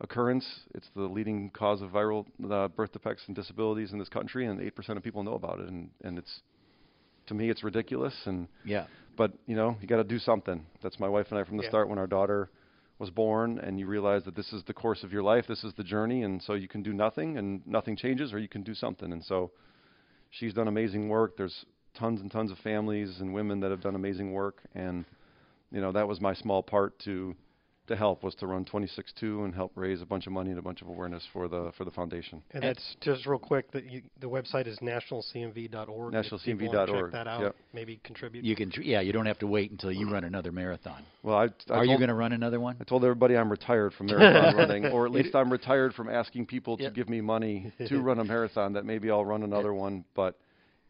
occurrence. 0.00 0.46
It's 0.74 0.88
the 0.94 1.02
leading 1.02 1.50
cause 1.50 1.82
of 1.82 1.90
viral 1.90 2.26
uh, 2.50 2.68
birth 2.68 2.92
defects 2.92 3.22
and 3.26 3.36
disabilities 3.36 3.92
in 3.92 3.98
this 3.98 4.08
country, 4.08 4.46
and 4.46 4.60
8% 4.60 4.96
of 4.96 5.02
people 5.02 5.22
know 5.22 5.34
about 5.34 5.60
it. 5.60 5.68
And, 5.68 5.90
and 6.02 6.18
it's, 6.18 6.42
to 7.26 7.34
me, 7.34 7.50
it's 7.50 7.62
ridiculous. 7.64 8.14
And 8.26 8.48
yeah, 8.64 8.86
but 9.16 9.32
you 9.46 9.56
know, 9.56 9.76
you 9.80 9.88
got 9.88 9.96
to 9.96 10.04
do 10.04 10.18
something. 10.18 10.64
That's 10.82 10.98
my 10.98 11.08
wife 11.08 11.26
and 11.30 11.38
I 11.38 11.44
from 11.44 11.56
the 11.56 11.62
Yeah. 11.64 11.68
start 11.70 11.88
when 11.88 11.98
our 11.98 12.06
daughter 12.06 12.50
was 12.98 13.10
born, 13.10 13.58
and 13.58 13.78
you 13.78 13.86
realize 13.86 14.24
that 14.24 14.36
this 14.36 14.52
is 14.52 14.62
the 14.64 14.72
course 14.74 15.02
of 15.02 15.12
your 15.12 15.22
life, 15.22 15.46
this 15.48 15.64
is 15.64 15.74
the 15.74 15.82
journey, 15.82 16.22
and 16.22 16.40
so 16.42 16.54
you 16.54 16.68
can 16.68 16.82
do 16.82 16.92
nothing, 16.92 17.36
and 17.38 17.66
nothing 17.66 17.96
changes, 17.96 18.32
or 18.32 18.38
you 18.38 18.48
can 18.48 18.62
do 18.62 18.74
something. 18.74 19.12
And 19.12 19.24
so, 19.24 19.50
she's 20.30 20.54
done 20.54 20.68
amazing 20.68 21.08
work. 21.08 21.36
There's 21.36 21.64
tons 21.94 22.20
and 22.20 22.30
tons 22.30 22.50
of 22.50 22.58
families 22.58 23.20
and 23.20 23.34
women 23.34 23.60
that 23.60 23.70
have 23.70 23.80
done 23.80 23.94
amazing 23.94 24.32
work, 24.32 24.62
and 24.74 25.04
you 25.72 25.80
know, 25.80 25.90
that 25.92 26.06
was 26.06 26.20
my 26.20 26.34
small 26.34 26.62
part 26.62 26.96
to 27.00 27.34
to 27.86 27.94
help 27.96 28.22
was 28.22 28.34
to 28.36 28.46
run 28.46 28.64
26.2 28.64 29.44
and 29.44 29.54
help 29.54 29.72
raise 29.74 30.00
a 30.00 30.06
bunch 30.06 30.26
of 30.26 30.32
money 30.32 30.50
and 30.50 30.58
a 30.58 30.62
bunch 30.62 30.80
of 30.80 30.88
awareness 30.88 31.22
for 31.32 31.48
the 31.48 31.70
for 31.76 31.84
the 31.84 31.90
foundation. 31.90 32.42
And 32.52 32.62
that's 32.62 32.96
just 33.00 33.26
real 33.26 33.38
quick. 33.38 33.70
That 33.72 33.90
you, 33.90 34.02
the 34.20 34.26
website 34.26 34.66
is 34.66 34.78
nationalcmv.org. 34.78 36.14
If 36.14 36.24
Nationalcmv.org, 36.32 36.88
Check 36.88 37.12
that 37.12 37.26
out. 37.26 37.40
yep. 37.42 37.56
Maybe 37.72 38.00
contribute. 38.04 38.44
you 38.44 38.56
can. 38.56 38.70
Tr- 38.70 38.82
yeah, 38.82 39.00
you 39.00 39.12
don't 39.12 39.26
have 39.26 39.38
to 39.40 39.46
wait 39.46 39.70
until 39.70 39.92
you 39.92 40.10
run 40.10 40.24
another 40.24 40.52
marathon. 40.52 41.02
Well, 41.22 41.36
I, 41.36 41.44
I 41.70 41.78
Are 41.78 41.84
you 41.84 41.96
going 41.96 42.08
to 42.08 42.14
run 42.14 42.32
another 42.32 42.60
one? 42.60 42.76
I 42.80 42.84
told 42.84 43.04
everybody 43.04 43.36
I'm 43.36 43.50
retired 43.50 43.92
from 43.94 44.06
marathon 44.08 44.56
running, 44.56 44.86
or 44.86 45.06
at 45.06 45.12
least 45.12 45.34
I'm 45.34 45.50
retired 45.50 45.94
from 45.94 46.08
asking 46.08 46.46
people 46.46 46.76
to 46.78 46.84
Yeah. 46.84 46.90
give 46.90 47.08
me 47.08 47.20
money 47.20 47.72
to 47.86 48.00
run 48.00 48.18
a 48.18 48.24
marathon. 48.24 48.72
That 48.74 48.84
maybe 48.84 49.10
I'll 49.10 49.24
run 49.24 49.42
another 49.42 49.74
one, 49.74 50.04
but 50.14 50.38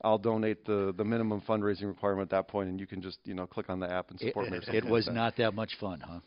I'll 0.02 0.18
donate 0.18 0.64
the 0.64 0.94
the 0.96 1.04
minimum 1.04 1.40
fundraising 1.48 1.86
requirement 1.88 2.26
at 2.26 2.36
that 2.36 2.48
point, 2.48 2.68
and 2.68 2.78
you 2.78 2.86
can 2.86 3.02
just 3.02 3.18
you 3.24 3.34
know 3.34 3.46
click 3.46 3.68
on 3.70 3.80
the 3.80 3.90
app 3.90 4.10
and 4.10 4.20
It, 4.20 4.28
support 4.28 4.50
me. 4.50 4.58
or 4.58 4.60
something 4.60 4.74
it 4.76 4.84
like 4.84 4.92
was 4.92 5.06
that. 5.06 5.14
not 5.14 5.36
that 5.38 5.54
much 5.54 5.76
fun, 5.80 6.00
huh? 6.06 6.20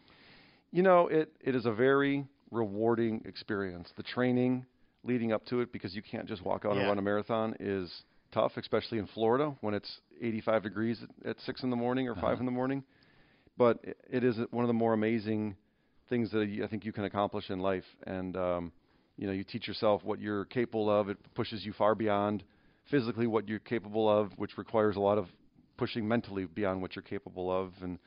You 0.77 0.83
know, 0.83 1.07
it 1.07 1.31
it 1.41 1.55
is 1.55 1.65
a 1.65 1.71
very 1.71 2.27
rewarding 2.51 3.23
experience. 3.25 3.89
The 3.97 4.03
training 4.03 4.67
leading 5.03 5.31
up 5.31 5.43
to 5.47 5.61
it, 5.61 5.73
because 5.73 5.95
you 5.95 6.03
can't 6.03 6.27
just 6.27 6.45
walk 6.45 6.65
out 6.65 6.73
and 6.77 6.81
run 6.87 6.99
a 6.99 7.01
marathon, 7.01 7.55
is 7.59 7.91
tough, 8.31 8.51
especially 8.57 8.99
in 8.99 9.07
Florida 9.07 9.55
when 9.61 9.73
it's 9.73 9.91
85 10.21 10.61
degrees 10.61 10.99
at, 11.01 11.29
at 11.31 11.39
six 11.47 11.63
in 11.63 11.71
the 11.71 11.75
morning 11.75 12.07
or 12.07 12.13
5 12.13 12.23
Uh-huh. 12.23 12.35
in 12.41 12.45
the 12.45 12.51
morning. 12.51 12.83
But 13.57 13.79
it, 13.83 13.97
it 14.07 14.23
is 14.23 14.37
one 14.51 14.63
of 14.65 14.67
the 14.67 14.73
more 14.75 14.93
amazing 14.93 15.55
things 16.09 16.29
that 16.29 16.47
I 16.63 16.67
think 16.67 16.85
you 16.85 16.93
can 16.93 17.05
accomplish 17.05 17.49
in 17.49 17.57
life, 17.57 17.85
and 18.05 18.37
um, 18.37 18.71
you 19.17 19.25
know, 19.25 19.33
you 19.33 19.43
teach 19.43 19.67
yourself 19.67 20.03
what 20.03 20.21
you're 20.21 20.45
capable 20.45 20.91
of. 20.91 21.09
It 21.09 21.17
pushes 21.33 21.65
you 21.65 21.73
far 21.73 21.95
beyond 21.95 22.43
physically 22.91 23.25
what 23.25 23.47
you're 23.49 23.57
capable 23.57 24.07
of, 24.07 24.31
which 24.37 24.59
requires 24.59 24.95
a 24.95 24.99
lot 24.99 25.17
of 25.17 25.25
pushing 25.75 26.07
mentally 26.07 26.45
beyond 26.45 26.83
what 26.83 26.95
you're 26.95 27.01
capable 27.01 27.51
of, 27.51 27.73
and 27.81 27.97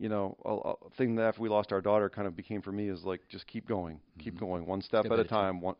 you 0.00 0.08
know, 0.08 0.34
a, 0.46 0.50
a 0.86 0.90
thing 0.96 1.14
that 1.16 1.24
after 1.24 1.42
we 1.42 1.50
lost 1.50 1.72
our 1.72 1.82
daughter 1.82 2.08
kind 2.08 2.26
of 2.26 2.34
became 2.34 2.62
for 2.62 2.72
me 2.72 2.88
is 2.88 3.04
like 3.04 3.20
just 3.28 3.46
keep 3.46 3.68
going, 3.68 4.00
keep 4.18 4.34
mm-hmm. 4.34 4.46
going, 4.46 4.66
one 4.66 4.80
step 4.80 5.04
at 5.04 5.12
a 5.12 5.16
time. 5.24 5.28
time. 5.28 5.60
One, 5.60 5.74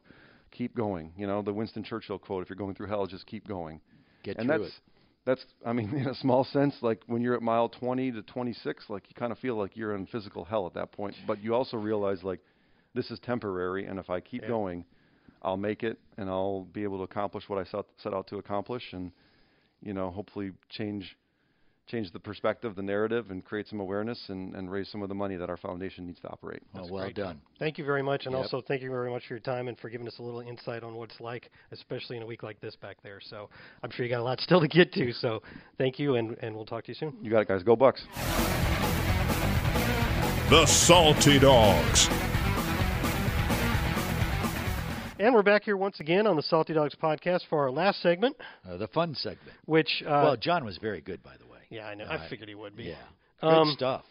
keep 0.50 0.76
going. 0.76 1.12
You 1.16 1.26
know, 1.26 1.40
the 1.40 1.54
Winston 1.54 1.82
Churchill 1.82 2.18
quote: 2.18 2.42
"If 2.42 2.50
you're 2.50 2.56
going 2.58 2.74
through 2.74 2.88
hell, 2.88 3.06
just 3.06 3.26
keep 3.26 3.48
going." 3.48 3.80
Get 4.22 4.36
and 4.36 4.46
through 4.46 4.58
that's 4.58 4.70
it. 4.74 4.80
that's 5.24 5.44
I 5.64 5.72
mean, 5.72 5.94
in 5.96 6.06
a 6.06 6.14
small 6.14 6.44
sense, 6.44 6.74
like 6.82 7.00
when 7.06 7.22
you're 7.22 7.34
at 7.34 7.40
mile 7.40 7.70
20 7.70 8.12
to 8.12 8.20
26, 8.20 8.90
like 8.90 9.04
you 9.08 9.14
kind 9.14 9.32
of 9.32 9.38
feel 9.38 9.56
like 9.56 9.74
you're 9.74 9.94
in 9.94 10.04
physical 10.04 10.44
hell 10.44 10.66
at 10.66 10.74
that 10.74 10.92
point. 10.92 11.14
But 11.26 11.42
you 11.42 11.54
also 11.54 11.78
realize 11.78 12.22
like 12.22 12.40
this 12.94 13.10
is 13.10 13.18
temporary, 13.20 13.86
and 13.86 13.98
if 13.98 14.10
I 14.10 14.20
keep 14.20 14.42
Yeah. 14.42 14.48
going, 14.48 14.84
I'll 15.40 15.56
make 15.56 15.82
it, 15.82 15.98
and 16.18 16.28
I'll 16.28 16.64
be 16.74 16.82
able 16.82 16.98
to 16.98 17.04
accomplish 17.04 17.48
what 17.48 17.58
I 17.58 17.64
set, 17.64 17.86
set 17.96 18.12
out 18.12 18.26
to 18.26 18.36
accomplish, 18.36 18.92
and 18.92 19.12
you 19.80 19.94
know, 19.94 20.10
hopefully 20.10 20.52
change 20.68 21.16
change 21.90 22.12
the 22.12 22.20
perspective, 22.20 22.76
the 22.76 22.82
narrative, 22.82 23.30
and 23.30 23.44
create 23.44 23.66
some 23.68 23.80
awareness, 23.80 24.18
and, 24.28 24.54
and 24.54 24.70
raise 24.70 24.88
some 24.88 25.02
of 25.02 25.08
the 25.08 25.14
money 25.14 25.36
that 25.36 25.50
our 25.50 25.56
foundation 25.56 26.06
needs 26.06 26.20
to 26.20 26.28
operate. 26.28 26.62
Well, 26.74 26.88
well 26.90 27.04
great. 27.04 27.16
done. 27.16 27.40
Thank 27.58 27.78
you 27.78 27.84
very 27.84 28.02
much, 28.02 28.26
and 28.26 28.32
Yep. 28.34 28.42
also 28.42 28.60
thank 28.60 28.80
you 28.82 28.90
very 28.90 29.10
much 29.10 29.26
for 29.26 29.34
your 29.34 29.40
time 29.40 29.68
and 29.68 29.78
for 29.78 29.88
giving 29.90 30.06
us 30.06 30.18
a 30.18 30.22
little 30.22 30.40
insight 30.40 30.82
on 30.82 30.94
what 30.94 31.10
it's 31.10 31.20
like, 31.20 31.50
especially 31.72 32.16
in 32.16 32.22
a 32.22 32.26
week 32.26 32.42
like 32.42 32.60
this 32.60 32.76
back 32.76 32.96
there. 33.02 33.20
So 33.20 33.50
I'm 33.82 33.90
sure 33.90 34.04
you 34.06 34.10
got 34.10 34.20
a 34.20 34.22
lot 34.24 34.40
still 34.40 34.60
to 34.60 34.68
get 34.68 34.92
to. 34.94 35.12
So 35.12 35.42
thank 35.78 35.98
you, 35.98 36.14
and, 36.16 36.36
and 36.40 36.54
we'll 36.54 36.64
talk 36.66 36.84
to 36.84 36.90
you 36.90 36.94
soon. 36.94 37.16
You 37.22 37.30
got 37.30 37.40
it, 37.40 37.48
guys. 37.48 37.62
Go 37.62 37.76
Bucks. 37.76 38.02
The 40.50 40.66
Salty 40.66 41.38
Dogs. 41.38 42.08
And 45.20 45.34
we're 45.34 45.42
back 45.42 45.64
here 45.64 45.76
once 45.76 46.00
again 46.00 46.26
on 46.26 46.34
the 46.36 46.42
Salty 46.42 46.72
Dogs 46.72 46.94
podcast 47.00 47.40
for 47.50 47.60
our 47.60 47.70
last 47.70 48.00
segment, 48.00 48.34
Uh, 48.66 48.78
the 48.78 48.88
fun 48.88 49.14
segment. 49.14 49.50
which 49.66 50.02
uh, 50.06 50.08
well, 50.24 50.36
John 50.36 50.64
was 50.64 50.78
very 50.78 51.02
good, 51.02 51.22
by 51.22 51.36
the 51.38 51.44
way. 51.46 51.49
Yeah, 51.70 51.86
I 51.86 51.94
know. 51.94 52.04
uh, 52.04 52.18
I 52.18 52.28
figured 52.28 52.48
he 52.48 52.54
would 52.54 52.76
be. 52.76 52.84
Yeah. 52.84 52.94
Good 53.40 53.46
Um, 53.48 53.72
stuff. 53.76 54.04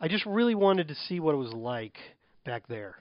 I 0.00 0.08
just 0.08 0.26
really 0.26 0.54
wanted 0.54 0.88
to 0.88 0.94
see 1.08 1.20
what 1.20 1.34
it 1.34 1.38
was 1.38 1.52
like 1.52 1.96
back 2.44 2.66
there. 2.68 2.96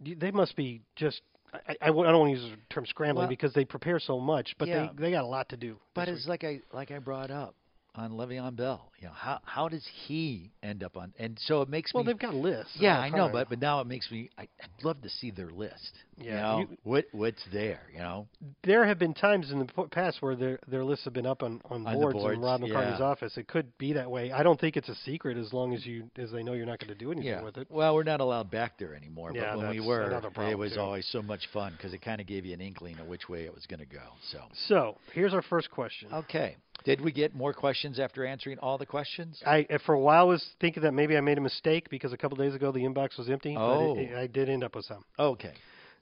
They 0.00 0.30
must 0.30 0.54
be 0.56 0.82
just. 0.94 1.20
I, 1.52 1.72
I, 1.80 1.86
I 1.86 1.86
don't 1.88 1.96
want 1.96 2.34
to 2.36 2.40
use 2.42 2.50
the 2.50 2.74
term 2.74 2.84
scrambling 2.86 3.22
Well- 3.24 3.28
because 3.28 3.52
they 3.54 3.64
prepare 3.64 3.98
so 3.98 4.20
much, 4.20 4.54
but 4.58 4.68
Yeah. 4.68 4.88
they 4.96 5.04
they 5.06 5.10
got 5.10 5.24
a 5.24 5.26
lot 5.26 5.48
to 5.50 5.56
do. 5.56 5.78
But 5.94 6.08
it's 6.08 6.26
like 6.28 6.44
I 6.44 6.60
like 6.72 6.90
I 6.90 6.98
brought 6.98 7.30
up 7.30 7.54
on 7.96 8.12
Le'Veon 8.12 8.56
Bell. 8.56 8.90
You 8.98 9.08
know, 9.08 9.14
how 9.14 9.38
how 9.44 9.68
does 9.68 9.86
he 10.06 10.50
end 10.62 10.82
up 10.82 10.96
on? 10.96 11.12
And 11.18 11.38
so 11.46 11.60
it 11.62 11.68
makes 11.68 11.92
Well, 11.92 12.04
me. 12.04 12.12
they've 12.12 12.18
got 12.18 12.34
lists. 12.34 12.72
yeah, 12.78 12.98
I 12.98 13.10
know, 13.10 13.28
but 13.30 13.48
but 13.48 13.60
now 13.60 13.80
it 13.80 13.86
makes 13.86 14.10
me. 14.10 14.30
I, 14.38 14.42
I'd 14.42 14.84
love 14.84 15.02
to 15.02 15.08
see 15.10 15.30
their 15.30 15.50
list. 15.50 15.92
you 16.16 16.26
Yeah, 16.30 16.40
know, 16.40 16.58
you- 16.60 16.78
what 16.84 17.04
what's 17.12 17.42
there? 17.52 17.80
You 17.92 17.98
know, 17.98 18.28
there 18.62 18.86
have 18.86 18.98
been 18.98 19.12
times 19.14 19.50
in 19.52 19.58
the 19.58 19.66
past 19.90 20.22
where 20.22 20.34
their 20.34 20.58
their 20.66 20.84
lists 20.84 21.04
have 21.04 21.12
been 21.12 21.26
up 21.26 21.42
on, 21.42 21.60
on, 21.66 21.86
On 21.86 21.94
boards, 21.94 22.14
boards, 22.14 22.36
in 22.36 22.42
Rob 22.42 22.62
McCartney's 22.62 22.98
yeah. 22.98 23.04
office. 23.04 23.36
It 23.36 23.46
could 23.46 23.76
be 23.78 23.92
that 23.92 24.10
way. 24.10 24.32
I 24.32 24.42
don't 24.42 24.58
think 24.58 24.76
it's 24.76 24.88
a 24.88 24.94
secret 25.04 25.36
as 25.36 25.52
long 25.52 25.74
as 25.74 25.84
you 25.84 26.10
as 26.16 26.30
they 26.32 26.42
know 26.42 26.54
you're 26.54 26.66
not 26.66 26.78
going 26.78 26.88
to 26.88 26.98
do 26.98 27.12
anything 27.12 27.28
yeah. 27.30 27.42
with 27.42 27.58
it. 27.58 27.68
Well, 27.70 27.94
we're 27.94 28.04
not 28.04 28.20
allowed 28.20 28.50
back 28.50 28.78
there 28.78 28.94
anymore. 28.94 29.32
Yeah, 29.34 29.54
but 29.54 29.58
when 29.58 29.70
we 29.70 29.76
that's 29.78 29.86
were, 29.86 30.50
it 30.50 30.58
was 30.58 30.74
too. 30.74 30.80
always 30.80 31.06
so 31.12 31.20
much 31.20 31.46
fun 31.52 31.72
because 31.76 31.92
it 31.92 32.00
kind 32.02 32.20
of 32.20 32.26
gave 32.26 32.46
you 32.46 32.54
an 32.54 32.60
inkling 32.60 32.98
of 32.98 33.06
which 33.06 33.28
way 33.28 33.44
it 33.44 33.54
was 33.54 33.66
going 33.66 33.80
to 33.80 33.86
go. 33.86 34.02
So. 34.32 34.40
So 34.68 34.96
here's 35.12 35.34
our 35.34 35.42
first 35.42 35.70
question. 35.70 36.08
Okay. 36.12 36.56
Did 36.84 37.00
we 37.00 37.12
get 37.12 37.34
more 37.34 37.52
questions 37.54 37.98
after 37.98 38.26
answering 38.26 38.58
all 38.58 38.76
the 38.76 38.84
questions? 38.86 39.42
I 39.46 39.66
uh, 39.70 39.78
for 39.86 39.94
a 39.94 40.00
while 40.00 40.28
was 40.28 40.44
thinking 40.60 40.82
that 40.82 40.92
maybe 40.92 41.16
I 41.16 41.20
made 41.22 41.38
a 41.38 41.40
mistake 41.40 41.88
because 41.90 42.12
a 42.12 42.16
couple 42.18 42.36
days 42.36 42.54
ago 42.54 42.72
the 42.72 42.80
inbox 42.80 43.16
was 43.18 43.30
empty. 43.30 43.56
Oh. 43.58 43.94
but 43.94 44.02
it, 44.02 44.14
I 44.14 44.26
did 44.26 44.48
end 44.50 44.62
up 44.62 44.74
with 44.76 44.84
some. 44.84 45.04
Okay. 45.18 45.54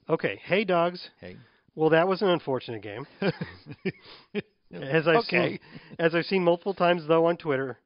Okay, 0.09 0.39
hey 0.43 0.65
dogs. 0.65 1.09
Hey. 1.21 1.37
Well, 1.75 1.89
that 1.91 2.07
was 2.07 2.21
an 2.21 2.27
unfortunate 2.27 2.81
game. 2.83 3.07
As 4.73 5.07
I've 5.07 5.17
Okay. 5.17 5.49
seen, 5.51 5.59
as 5.99 6.15
I've 6.15 6.25
seen 6.25 6.43
multiple 6.43 6.73
times 6.73 7.03
though 7.07 7.25
on 7.27 7.37
Twitter, 7.37 7.77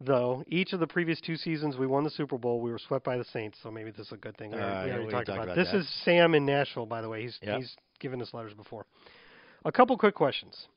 though 0.00 0.44
each 0.46 0.74
of 0.74 0.80
the 0.80 0.86
previous 0.86 1.20
two 1.22 1.36
seasons 1.36 1.76
we 1.78 1.86
won 1.86 2.04
the 2.04 2.10
Super 2.10 2.36
Bowl, 2.36 2.60
we 2.60 2.70
were 2.70 2.78
swept 2.78 3.04
by 3.04 3.16
the 3.16 3.24
Saints. 3.24 3.58
So 3.62 3.70
maybe 3.70 3.90
this 3.90 4.06
is 4.08 4.12
a 4.12 4.16
good 4.16 4.36
thing. 4.36 4.50
We 4.50 4.58
Uh, 4.58 4.60
already, 4.60 4.74
we 4.84 4.88
yeah, 4.88 4.92
already 4.94 5.06
we 5.06 5.12
talked 5.12 5.26
talked 5.26 5.36
about. 5.38 5.44
about 5.44 5.56
This 5.56 5.70
that. 5.72 5.78
is 5.78 5.88
Sam 6.04 6.34
in 6.34 6.44
Nashville, 6.44 6.84
by 6.86 7.00
the 7.00 7.08
way. 7.08 7.22
He's 7.22 7.38
Yep. 7.42 7.58
he's 7.60 7.74
given 7.98 8.20
us 8.20 8.32
letters 8.34 8.52
before. 8.54 8.84
A 9.64 9.72
couple 9.72 9.96
quick 9.96 10.14
questions. 10.14 10.68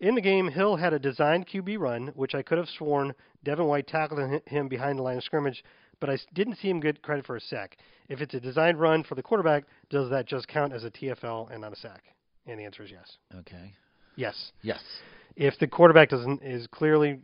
In 0.00 0.14
the 0.14 0.20
game, 0.20 0.48
Hill 0.48 0.76
had 0.76 0.92
a 0.92 0.98
designed 0.98 1.46
QB 1.46 1.78
run, 1.78 2.08
which 2.08 2.34
I 2.34 2.42
could 2.42 2.58
have 2.58 2.68
sworn 2.68 3.14
Devin 3.44 3.66
White 3.66 3.86
tackled 3.86 4.42
him 4.46 4.68
behind 4.68 4.98
the 4.98 5.02
line 5.02 5.16
of 5.16 5.24
scrimmage, 5.24 5.64
but 6.00 6.10
I 6.10 6.18
didn't 6.34 6.56
see 6.56 6.68
him 6.68 6.80
get 6.80 7.02
credit 7.02 7.24
for 7.24 7.36
a 7.36 7.40
sack. 7.40 7.78
If 8.08 8.20
it's 8.20 8.34
a 8.34 8.40
designed 8.40 8.78
run 8.78 9.04
for 9.04 9.14
the 9.14 9.22
quarterback, 9.22 9.64
does 9.88 10.10
that 10.10 10.26
just 10.26 10.48
count 10.48 10.72
as 10.74 10.84
a 10.84 10.90
TFL 10.90 11.50
and 11.50 11.62
not 11.62 11.72
a 11.72 11.76
sack? 11.76 12.04
And 12.46 12.58
the 12.60 12.64
answer 12.64 12.82
is 12.82 12.90
yes. 12.90 13.16
Okay. 13.34 13.72
Yes. 14.16 14.52
Yes. 14.62 14.82
If 15.34 15.58
the 15.58 15.66
quarterback 15.66 16.10
doesn't 16.10 16.42
is 16.42 16.66
clearly 16.66 17.20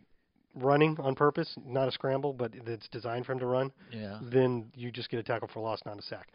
running 0.55 0.97
on 1.01 1.15
purpose, 1.15 1.55
not 1.67 1.89
a 1.89 1.93
scramble, 1.93 2.33
but 2.33 2.53
it's 2.67 2.89
designed 2.89 3.27
for 3.27 3.33
him 3.33 3.39
to 3.39 3.47
run, 3.47 3.71
Yeah. 3.91 4.19
then 4.23 4.71
you 4.75 4.91
just 4.91 5.11
get 5.11 5.21
a 5.21 5.23
tackle 5.23 5.49
for 5.49 5.61
loss, 5.61 5.81
not 5.85 5.99
a 5.99 6.03
sack. 6.03 6.29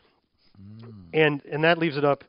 Mm. 0.60 1.04
and 1.14 1.46
and 1.46 1.64
that 1.64 1.78
leaves 1.78 1.98
it 1.98 2.04
up 2.06 2.24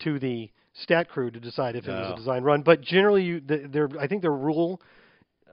to 0.00 0.20
the 0.20 0.48
stat 0.74 1.08
crew 1.08 1.30
to 1.30 1.40
decide 1.40 1.76
if 1.76 1.86
it 1.86 1.90
was 1.90 2.12
a 2.12 2.16
design 2.16 2.42
run. 2.42 2.62
But 2.62 2.80
generally, 2.80 3.22
you 3.24 3.40
the, 3.40 3.68
their 3.70 3.88
I 4.00 4.06
think 4.06 4.22
their 4.22 4.32
rule 4.32 4.80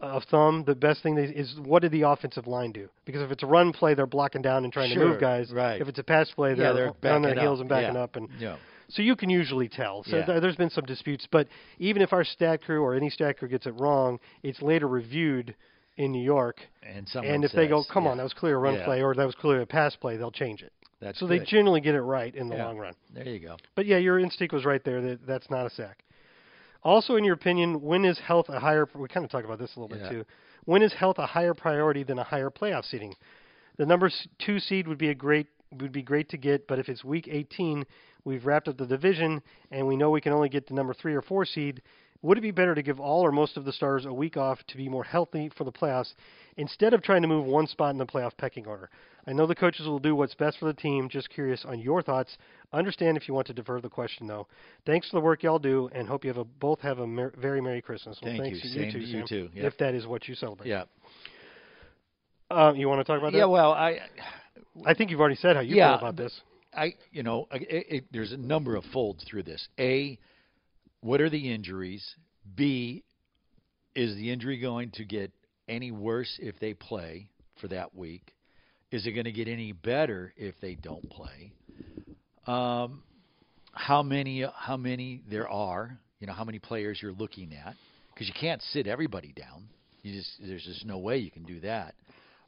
of 0.01 0.23
thumb, 0.31 0.63
the 0.65 0.75
best 0.75 1.03
thing 1.03 1.15
they, 1.15 1.23
is 1.23 1.55
what 1.61 1.81
did 1.81 1.91
the 1.91 2.03
offensive 2.03 2.47
line 2.47 2.71
do? 2.71 2.87
Because 3.05 3.21
if 3.21 3.31
it's 3.31 3.43
a 3.43 3.47
run 3.47 3.73
play, 3.73 3.95
they're 3.95 4.07
blocking 4.07 4.41
down 4.41 4.63
and 4.63 4.71
trying 4.71 4.93
to 4.93 4.99
move 4.99 5.19
guys. 5.19 5.51
right. 5.51 5.81
If 5.81 5.89
it's 5.89 5.99
a 5.99 6.03
pass 6.03 6.29
play, 6.31 6.53
they're, 6.53 6.73
they're 7.01 7.13
on 7.13 7.21
their 7.21 7.31
backing 7.33 7.41
heels 7.43 7.59
up. 7.59 7.61
and 7.61 7.69
backing 7.69 7.95
Yeah. 7.95 8.01
up 8.03 8.15
and. 8.15 8.29
Yeah. 8.39 8.55
So 8.91 9.03
you 9.03 9.15
can 9.15 9.29
usually 9.29 9.67
tell. 9.69 10.03
So 10.05 10.17
Yeah. 10.17 10.25
th- 10.25 10.41
there's 10.41 10.55
been 10.55 10.71
some 10.71 10.85
disputes, 10.85 11.27
but 11.29 11.47
even 11.77 12.01
if 12.01 12.11
our 12.11 12.23
stat 12.23 12.63
crew 12.63 12.81
or 12.81 12.95
any 12.95 13.09
stat 13.11 13.37
crew 13.37 13.47
gets 13.47 13.67
it 13.67 13.79
wrong, 13.79 14.19
it's 14.41 14.61
later 14.63 14.87
reviewed 14.87 15.53
in 15.97 16.11
New 16.11 16.23
York. 16.23 16.61
And 16.81 17.07
and 17.13 17.43
if 17.43 17.51
they 17.51 17.67
go, 17.67 17.81
says, 17.81 17.91
"Come 17.91 18.05
yeah, 18.05 18.11
on, 18.11 18.17
that 18.17 18.23
was 18.23 18.33
clear 18.33 18.55
a 18.55 18.57
run 18.57 18.75
Yeah. 18.75 18.85
play," 18.85 19.03
or 19.03 19.13
"That 19.13 19.25
was 19.25 19.35
clearly 19.35 19.61
a 19.63 19.67
pass 19.67 19.95
play," 19.95 20.15
they'll 20.17 20.31
change 20.31 20.63
it. 20.63 20.71
That's 21.01 21.19
so 21.19 21.27
they 21.27 21.39
generally 21.39 21.81
get 21.81 21.95
it 21.95 22.01
right 22.01 22.33
in 22.35 22.49
the 22.49 22.55
Yeah. 22.55 22.65
long 22.65 22.77
run. 22.77 22.93
There 23.13 23.27
you 23.27 23.39
go. 23.39 23.57
But 23.75 23.85
yeah, 23.85 23.97
your 23.97 24.19
instinct 24.19 24.53
was 24.53 24.65
right 24.65 24.83
there. 24.83 25.01
That 25.01 25.25
that's 25.25 25.49
not 25.49 25.65
a 25.65 25.69
sack. 25.69 26.03
Also, 26.83 27.15
in 27.15 27.23
your 27.23 27.33
opinion, 27.33 27.81
when 27.81 28.05
is 28.05 28.19
health 28.19 28.49
a 28.49 28.59
higher? 28.59 28.87
We 28.93 29.07
kind 29.07 29.23
of 29.25 29.31
talked 29.31 29.45
about 29.45 29.59
this 29.59 29.75
a 29.75 29.79
little 29.79 29.97
Yeah. 29.97 30.03
bit 30.09 30.11
too. 30.11 30.25
When 30.65 30.81
is 30.81 30.93
health 30.93 31.17
a 31.19 31.25
higher 31.25 31.53
priority 31.53 32.03
than 32.03 32.19
a 32.19 32.23
higher 32.23 32.49
playoff 32.49 32.85
seeding? 32.85 33.15
The 33.77 33.85
number 33.85 34.09
two 34.39 34.59
seed 34.59 34.87
would 34.87 34.97
be 34.97 35.09
a 35.09 35.15
great 35.15 35.47
would 35.79 35.91
be 35.91 36.01
great 36.01 36.27
to 36.29 36.37
get, 36.37 36.67
but 36.67 36.79
if 36.79 36.89
it's 36.89 37.03
week 37.03 37.27
18, 37.29 37.85
we've 38.23 38.43
wrapped 38.47 38.67
up 38.67 38.77
the 38.77 38.87
division, 38.87 39.39
and 39.69 39.85
we 39.87 39.95
know 39.95 40.09
we 40.09 40.19
can 40.19 40.33
only 40.33 40.49
get 40.49 40.65
the 40.65 40.73
number 40.73 40.95
three 40.95 41.13
or 41.13 41.21
four 41.21 41.45
seed. 41.45 41.83
Would 42.21 42.37
it 42.37 42.41
be 42.41 42.51
better 42.51 42.75
to 42.75 42.81
give 42.81 42.99
all 42.99 43.21
or 43.25 43.31
most 43.31 43.55
of 43.55 43.63
the 43.63 43.71
stars 43.71 44.05
a 44.05 44.11
week 44.13 44.35
off 44.35 44.59
to 44.67 44.77
be 44.77 44.89
more 44.89 45.05
healthy 45.05 45.49
for 45.57 45.63
the 45.63 45.71
playoffs 45.71 46.13
instead 46.57 46.93
of 46.93 47.01
trying 47.01 47.21
to 47.21 47.29
move 47.29 47.45
one 47.45 47.65
spot 47.65 47.91
in 47.91 47.97
the 47.97 48.05
playoff 48.05 48.35
pecking 48.37 48.65
order? 48.67 48.89
I 49.25 49.31
know 49.31 49.47
the 49.47 49.55
coaches 49.55 49.85
will 49.85 49.99
do 49.99 50.15
what's 50.15 50.35
best 50.35 50.57
for 50.57 50.65
the 50.65 50.73
team. 50.73 51.07
Just 51.07 51.29
curious 51.29 51.63
on 51.65 51.79
your 51.79 52.01
thoughts. 52.01 52.37
Understand 52.73 53.15
if 53.15 53.27
you 53.27 53.33
want 53.33 53.47
to 53.47 53.53
defer 53.53 53.79
the 53.79 53.89
question 53.89 54.27
though. 54.27 54.47
Thanks 54.85 55.09
for 55.09 55.17
the 55.17 55.21
work 55.21 55.43
y'all 55.43 55.59
do, 55.59 55.89
and 55.93 56.07
hope 56.07 56.25
you 56.25 56.29
have 56.29 56.37
a, 56.37 56.43
both 56.43 56.81
have 56.81 56.99
a 56.99 57.07
mer- 57.07 57.33
very 57.39 57.61
merry 57.61 57.81
Christmas. 57.81 58.17
Well, 58.21 58.31
Thank 58.31 58.43
thanks 58.43 58.57
you. 58.63 58.69
to 58.69 58.75
Same 58.75 58.83
you 58.85 58.91
too, 58.91 58.99
to 58.99 59.05
you 59.05 59.23
too. 59.27 59.49
Yep. 59.53 59.65
If 59.65 59.77
that 59.77 59.93
is 59.93 60.05
what 60.05 60.27
you 60.27 60.35
celebrate. 60.35 60.67
Yeah. 60.67 60.83
Uh, 62.51 62.73
you 62.75 62.87
want 62.89 62.99
to 62.99 63.03
talk 63.03 63.19
about 63.19 63.33
Yeah. 63.33 63.45
Well, 63.45 63.71
I, 63.71 63.99
I 64.85 64.93
think 64.93 65.11
you've 65.11 65.19
already 65.19 65.35
said 65.35 65.55
how 65.55 65.61
you 65.61 65.75
Yeah, 65.75 65.97
feel 65.97 66.07
about 66.07 66.15
this. 66.17 66.41
I, 66.73 66.95
you 67.11 67.23
know, 67.23 67.47
it, 67.51 67.85
it, 67.89 68.05
there's 68.11 68.31
a 68.31 68.37
number 68.37 68.75
of 68.75 68.83
folds 68.93 69.23
through 69.23 69.43
this. 69.43 69.67
A, 69.79 70.17
what 71.01 71.21
are 71.21 71.29
the 71.29 71.51
injuries? 71.53 72.05
B, 72.55 73.03
is 73.95 74.15
the 74.15 74.31
injury 74.31 74.59
going 74.59 74.91
to 74.91 75.05
get 75.05 75.31
any 75.67 75.91
worse 75.91 76.37
if 76.41 76.59
they 76.59 76.73
play 76.73 77.29
for 77.61 77.67
that 77.69 77.95
week? 77.95 78.33
Is 78.91 79.05
it 79.05 79.11
going 79.11 79.25
to 79.25 79.31
get 79.31 79.47
any 79.47 79.71
better 79.71 80.33
if 80.35 80.55
they 80.61 80.75
don't 80.75 81.09
play? 81.09 81.53
Um, 82.47 83.03
how 83.71 84.01
many? 84.01 84.45
How 84.55 84.77
many 84.77 85.21
there 85.29 85.47
are? 85.47 85.97
You 86.19 86.27
know, 86.27 86.33
how 86.33 86.43
many 86.43 86.59
players 86.59 86.99
you're 87.01 87.13
looking 87.13 87.53
at? 87.53 87.75
Because 88.13 88.27
you 88.27 88.33
can't 88.39 88.61
sit 88.73 88.87
everybody 88.87 89.31
down. 89.31 89.65
You 90.01 90.17
just 90.17 90.31
there's 90.41 90.63
just 90.63 90.85
no 90.85 90.97
way 90.97 91.17
you 91.17 91.29
can 91.29 91.43
do 91.43 91.59
that. 91.61 91.93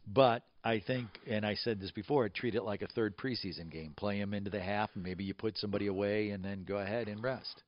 But 0.07 0.43
I 0.63 0.81
think, 0.85 1.07
and 1.27 1.45
I 1.45 1.55
said 1.55 1.79
this 1.79 1.91
before, 1.91 2.27
treat 2.29 2.55
it 2.55 2.63
like 2.63 2.81
a 2.81 2.87
third 2.87 3.15
preseason 3.17 3.71
game. 3.71 3.93
Play 3.95 4.19
them 4.19 4.33
into 4.33 4.49
the 4.49 4.59
half, 4.59 4.89
and 4.95 5.03
maybe 5.03 5.23
you 5.23 5.33
put 5.33 5.57
somebody 5.57 5.87
away, 5.87 6.31
and 6.31 6.43
then 6.43 6.65
go 6.67 6.77
ahead 6.77 7.07
and 7.07 7.23
rest. 7.23 7.61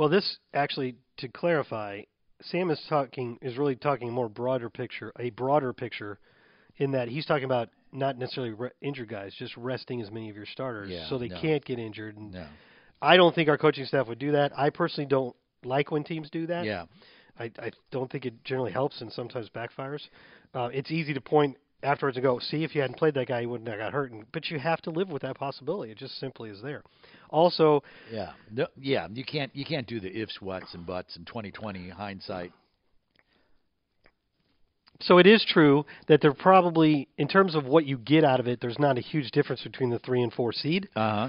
Well, 0.00 0.08
this 0.08 0.38
actually, 0.54 0.96
to 1.18 1.28
clarify, 1.28 2.04
Sam 2.40 2.70
is 2.70 2.80
talking 2.88 3.38
is 3.42 3.58
really 3.58 3.76
talking 3.76 4.08
a 4.08 4.10
more 4.10 4.30
broader 4.30 4.70
picture, 4.70 5.12
a 5.20 5.28
broader 5.28 5.74
picture, 5.74 6.18
in 6.78 6.92
that 6.92 7.08
he's 7.08 7.26
talking 7.26 7.44
about 7.44 7.68
not 7.92 8.16
necessarily 8.16 8.54
re- 8.54 8.70
injured 8.80 9.10
guys, 9.10 9.34
just 9.38 9.54
resting 9.58 10.00
as 10.00 10.10
many 10.10 10.30
of 10.30 10.36
your 10.36 10.46
starters 10.46 10.88
Yeah, 10.88 11.06
so 11.10 11.18
they 11.18 11.28
no. 11.28 11.38
can't 11.42 11.62
get 11.62 11.78
injured. 11.78 12.16
And 12.16 12.32
No. 12.32 12.46
I 13.02 13.18
don't 13.18 13.34
think 13.34 13.50
our 13.50 13.58
coaching 13.58 13.84
staff 13.84 14.08
would 14.08 14.18
do 14.18 14.32
that. 14.32 14.58
I 14.58 14.70
personally 14.70 15.06
don't 15.06 15.36
like 15.64 15.90
when 15.90 16.02
teams 16.02 16.30
do 16.30 16.46
that. 16.46 16.64
Yeah. 16.64 16.86
I, 17.38 17.50
I 17.58 17.70
don't 17.90 18.10
think 18.10 18.24
it 18.24 18.42
generally 18.42 18.72
helps 18.72 19.02
and 19.02 19.12
sometimes 19.12 19.50
backfires. 19.50 20.00
Uh, 20.54 20.70
it's 20.72 20.90
easy 20.90 21.12
to 21.12 21.20
point 21.20 21.58
afterwards 21.82 22.16
and 22.16 22.24
go, 22.24 22.38
see, 22.38 22.64
if 22.64 22.74
you 22.74 22.80
hadn't 22.82 22.98
played 22.98 23.14
that 23.14 23.26
guy, 23.28 23.40
you 23.40 23.48
wouldn't 23.48 23.68
have 23.68 23.78
got 23.78 23.92
hurt. 23.92 24.12
And, 24.12 24.24
but 24.32 24.50
you 24.50 24.58
have 24.58 24.80
to 24.82 24.90
live 24.90 25.08
with 25.08 25.22
that 25.22 25.36
possibility. 25.38 25.92
It 25.92 25.98
just 25.98 26.18
simply 26.18 26.50
is 26.50 26.60
there. 26.62 26.82
Also, 27.30 27.82
Yeah. 28.12 28.32
No, 28.50 28.66
yeah. 28.78 29.06
You 29.12 29.24
can't. 29.24 29.54
You 29.54 29.64
can't 29.64 29.86
do 29.86 30.00
the 30.00 30.10
ifs, 30.20 30.40
whats, 30.42 30.74
and 30.74 30.84
buts 30.86 31.16
in 31.16 31.24
2020 31.24 31.88
hindsight. 31.90 32.52
so 35.00 35.16
it 35.18 35.26
is 35.26 35.44
true 35.48 35.86
that 36.08 36.20
there 36.20 36.34
probably, 36.34 37.08
in 37.16 37.26
terms 37.28 37.54
of 37.54 37.64
what 37.64 37.86
you 37.86 37.96
get 37.96 38.22
out 38.24 38.38
of 38.40 38.46
it, 38.46 38.60
there's 38.60 38.78
not 38.78 38.98
a 38.98 39.00
huge 39.00 39.30
difference 39.30 39.62
between 39.62 39.88
the 39.90 39.98
three 40.00 40.22
and 40.22 40.32
four 40.32 40.52
seed. 40.52 40.88
Uh 40.94 41.28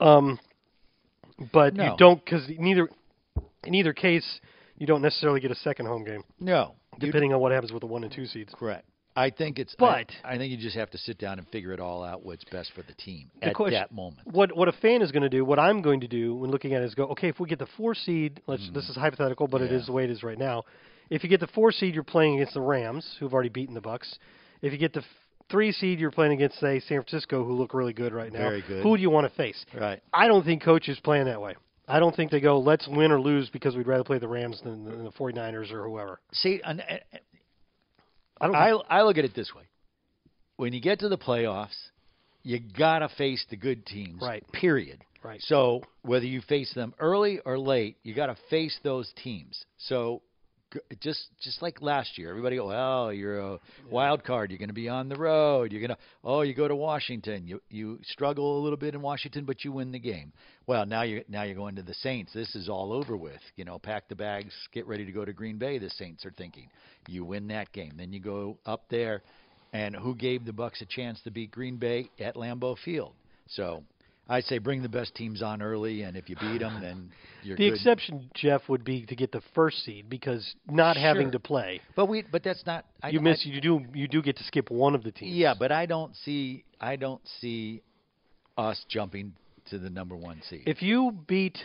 huh. 0.00 0.06
Um, 0.08 0.38
but 1.52 1.74
you 1.76 1.94
don't 1.98 2.24
because 2.24 2.48
neither, 2.58 2.88
in 3.64 3.74
either 3.74 3.92
case, 3.92 4.40
you 4.78 4.86
don't 4.86 5.02
necessarily 5.02 5.40
get 5.40 5.50
a 5.50 5.54
second 5.56 5.86
home 5.86 6.04
game, 6.04 6.22
No. 6.38 6.74
Depending 6.98 7.34
on 7.34 7.40
what 7.40 7.52
happens 7.52 7.72
with 7.72 7.80
the 7.80 7.86
one 7.86 8.04
and 8.04 8.12
two 8.12 8.24
seeds. 8.26 8.54
correct. 8.56 8.86
I 9.16 9.30
think 9.30 9.58
it's. 9.58 9.74
But- 9.78 10.10
I, 10.22 10.34
I 10.34 10.38
think 10.38 10.50
you 10.50 10.58
just 10.58 10.76
have 10.76 10.90
to 10.90 10.98
sit 10.98 11.18
down 11.18 11.38
and 11.38 11.48
figure 11.48 11.72
it 11.72 11.80
all 11.80 12.04
out. 12.04 12.24
What's 12.24 12.44
best 12.44 12.72
for 12.74 12.82
the 12.82 12.92
team 12.94 13.30
The 13.40 13.48
at 13.48 13.54
question- 13.54 13.74
that 13.80 13.92
moment. 13.92 14.28
What 14.32 14.56
what 14.56 14.68
a 14.68 14.72
fan 14.72 15.02
is 15.02 15.10
going 15.10 15.22
to 15.22 15.28
do, 15.28 15.44
what 15.44 15.58
I'm 15.58 15.82
going 15.82 16.00
to 16.00 16.08
do 16.08 16.34
when 16.34 16.50
looking 16.50 16.74
at 16.74 16.82
it 16.82 16.86
is 16.86 16.94
go, 16.94 17.04
okay, 17.08 17.28
if 17.28 17.40
we 17.40 17.48
get 17.48 17.58
the 17.58 17.68
four 17.76 17.94
seed, 17.94 18.40
let's 18.46 18.62
mm-hmm. 18.62 18.74
this 18.74 18.88
is 18.88 18.96
hypothetical, 18.96 19.48
but 19.48 19.62
it. 19.62 19.70
Yeah. 19.70 19.78
is 19.78 19.86
the 19.86 19.92
way 19.92 20.04
it 20.04 20.10
is 20.10 20.22
right 20.22 20.38
now. 20.38 20.64
If 21.08 21.22
you 21.22 21.30
get 21.30 21.40
the 21.40 21.46
four 21.48 21.72
seed, 21.72 21.94
you're 21.94 22.02
playing 22.04 22.34
against 22.36 22.54
the 22.54 22.60
Rams, 22.60 23.16
who've 23.18 23.32
already 23.32 23.48
beaten 23.48 23.74
the 23.74 23.80
Bucks. 23.80 24.18
If 24.60 24.72
you 24.72 24.78
get 24.78 24.92
the 24.92 25.00
f- 25.00 25.06
three 25.50 25.70
seed, 25.70 26.00
you're 26.00 26.10
playing 26.10 26.32
against 26.32 26.58
say 26.58 26.80
San 26.80 26.98
Francisco, 27.02 27.44
who 27.44 27.52
look 27.52 27.74
really 27.74 27.92
good 27.92 28.12
right 28.12 28.32
now. 28.32 28.48
Very 28.48 28.64
good. 28.66 28.82
Who 28.82 28.96
do 28.96 29.02
you 29.02 29.10
want 29.10 29.30
to 29.30 29.36
face? 29.36 29.64
Right. 29.72 30.02
I 30.12 30.26
don't 30.26 30.44
think 30.44 30.62
coaches 30.62 30.98
plan 31.02 31.26
that 31.26 31.40
way. 31.40 31.54
I 31.88 32.00
don't 32.00 32.16
think 32.16 32.32
they 32.32 32.40
go, 32.40 32.58
let's 32.58 32.88
win 32.88 33.12
or 33.12 33.20
lose 33.20 33.48
because 33.48 33.76
we'd 33.76 33.86
rather 33.86 34.02
play 34.02 34.18
the 34.18 34.26
Rams 34.26 34.60
than, 34.64 35.04
the 35.04 35.12
49ers 35.12 35.70
or 35.70 35.84
whoever. 35.84 36.18
See, 36.32 36.60
and, 36.64 36.82
I 38.40 38.46
don't. 38.46 38.56
I 38.90 38.98
I 38.98 39.02
look 39.02 39.18
at 39.18 39.24
it 39.24 39.34
this 39.34 39.54
way: 39.54 39.64
when 40.56 40.72
you 40.72 40.80
get 40.80 41.00
to 41.00 41.08
the 41.08 41.18
playoffs, 41.18 41.76
you 42.42 42.58
gotta 42.60 43.08
face 43.08 43.44
the 43.50 43.56
good 43.56 43.86
teams. 43.86 44.22
Right. 44.22 44.44
Period. 44.52 45.02
Right. 45.22 45.40
So 45.42 45.82
whether 46.02 46.24
you 46.24 46.40
face 46.40 46.72
them 46.74 46.94
early 47.00 47.40
or 47.44 47.58
late, 47.58 47.96
you 48.04 48.14
got 48.14 48.26
to 48.26 48.36
face 48.48 48.78
those 48.84 49.12
teams. 49.24 49.64
So 49.76 50.22
just 51.00 51.26
just 51.40 51.62
like 51.62 51.82
last 51.82 52.18
year, 52.18 52.30
everybody 52.30 52.56
go, 52.56 52.68
well, 52.68 53.12
you're 53.12 53.38
a 53.38 53.58
wild 53.90 54.24
card. 54.24 54.50
You're 54.50 54.58
going 54.58 54.68
to 54.68 54.74
be 54.74 54.88
on 54.88 55.08
the 55.08 55.16
road. 55.16 55.72
You're 55.72 55.80
going 55.80 55.96
to 55.96 55.98
oh, 56.24 56.42
you 56.42 56.54
go 56.54 56.68
to 56.68 56.76
Washington. 56.76 57.46
You 57.46 57.60
you 57.68 57.98
struggle 58.04 58.58
a 58.58 58.62
little 58.62 58.76
bit 58.76 58.94
in 58.94 59.02
Washington, 59.02 59.44
but 59.44 59.64
you 59.64 59.72
win 59.72 59.92
the 59.92 59.98
game. 59.98 60.32
Well, 60.66 60.86
now 60.86 61.02
you 61.02 61.24
now 61.28 61.42
you're 61.42 61.54
going 61.54 61.76
to 61.76 61.82
the 61.82 61.94
Saints. 61.94 62.32
This 62.32 62.54
is 62.54 62.68
all 62.68 62.92
over 62.92 63.16
with. 63.16 63.40
You 63.56 63.64
know, 63.64 63.78
pack 63.78 64.08
the 64.08 64.16
bags, 64.16 64.52
get 64.72 64.86
ready 64.86 65.04
to 65.04 65.12
go 65.12 65.24
to 65.24 65.32
Green 65.32 65.58
Bay. 65.58 65.78
The 65.78 65.90
Saints 65.90 66.24
are 66.24 66.32
thinking 66.32 66.68
you 67.08 67.24
win 67.24 67.48
that 67.48 67.72
game. 67.72 67.92
Then 67.96 68.12
you 68.12 68.20
go 68.20 68.58
up 68.66 68.84
there, 68.90 69.22
and 69.72 69.94
who 69.94 70.14
gave 70.14 70.44
the 70.44 70.52
Bucks 70.52 70.80
a 70.80 70.86
chance 70.86 71.20
to 71.22 71.30
beat 71.30 71.50
Green 71.50 71.76
Bay 71.76 72.10
at 72.18 72.36
Lambeau 72.36 72.76
Field? 72.84 73.12
So. 73.48 73.82
I 74.28 74.40
say 74.40 74.58
bring 74.58 74.82
the 74.82 74.88
best 74.88 75.14
teams 75.14 75.40
on 75.42 75.62
early, 75.62 76.02
and 76.02 76.16
if 76.16 76.28
you 76.28 76.36
beat 76.40 76.58
them, 76.58 76.80
then 76.80 77.10
you're 77.44 77.56
the 77.56 77.68
good. 77.70 77.74
exception, 77.74 78.28
Jeff, 78.34 78.62
would 78.68 78.84
be 78.84 79.06
to 79.06 79.14
get 79.14 79.30
the 79.30 79.40
first 79.54 79.84
seed 79.84 80.08
because 80.10 80.54
not 80.68 80.96
having 80.96 81.30
to 81.32 81.38
play, 81.38 81.80
But 81.94 82.06
we, 82.06 82.24
but 82.30 82.42
that's 82.42 82.64
not. 82.66 82.84
I, 83.02 83.10
you 83.10 83.20
I- 83.20 83.22
miss. 83.22 83.46
you 83.46 83.60
do. 83.60 83.80
You 83.94 84.08
do 84.08 84.22
get 84.22 84.36
to 84.38 84.44
skip 84.44 84.70
one 84.70 84.94
of 84.96 85.02
the 85.04 85.12
teams. 85.12 85.36
Yeah, 85.36 85.54
but 85.58 85.70
I 85.70 85.86
don't 85.86 86.14
see. 86.16 86.64
I 86.80 86.96
don't 86.96 87.22
see 87.40 87.82
us 88.58 88.84
jumping 88.88 89.34
to 89.70 89.78
the 89.78 89.90
number 89.90 90.16
one 90.16 90.40
seed. 90.48 90.64
If 90.66 90.82
you 90.82 91.12
beat 91.28 91.58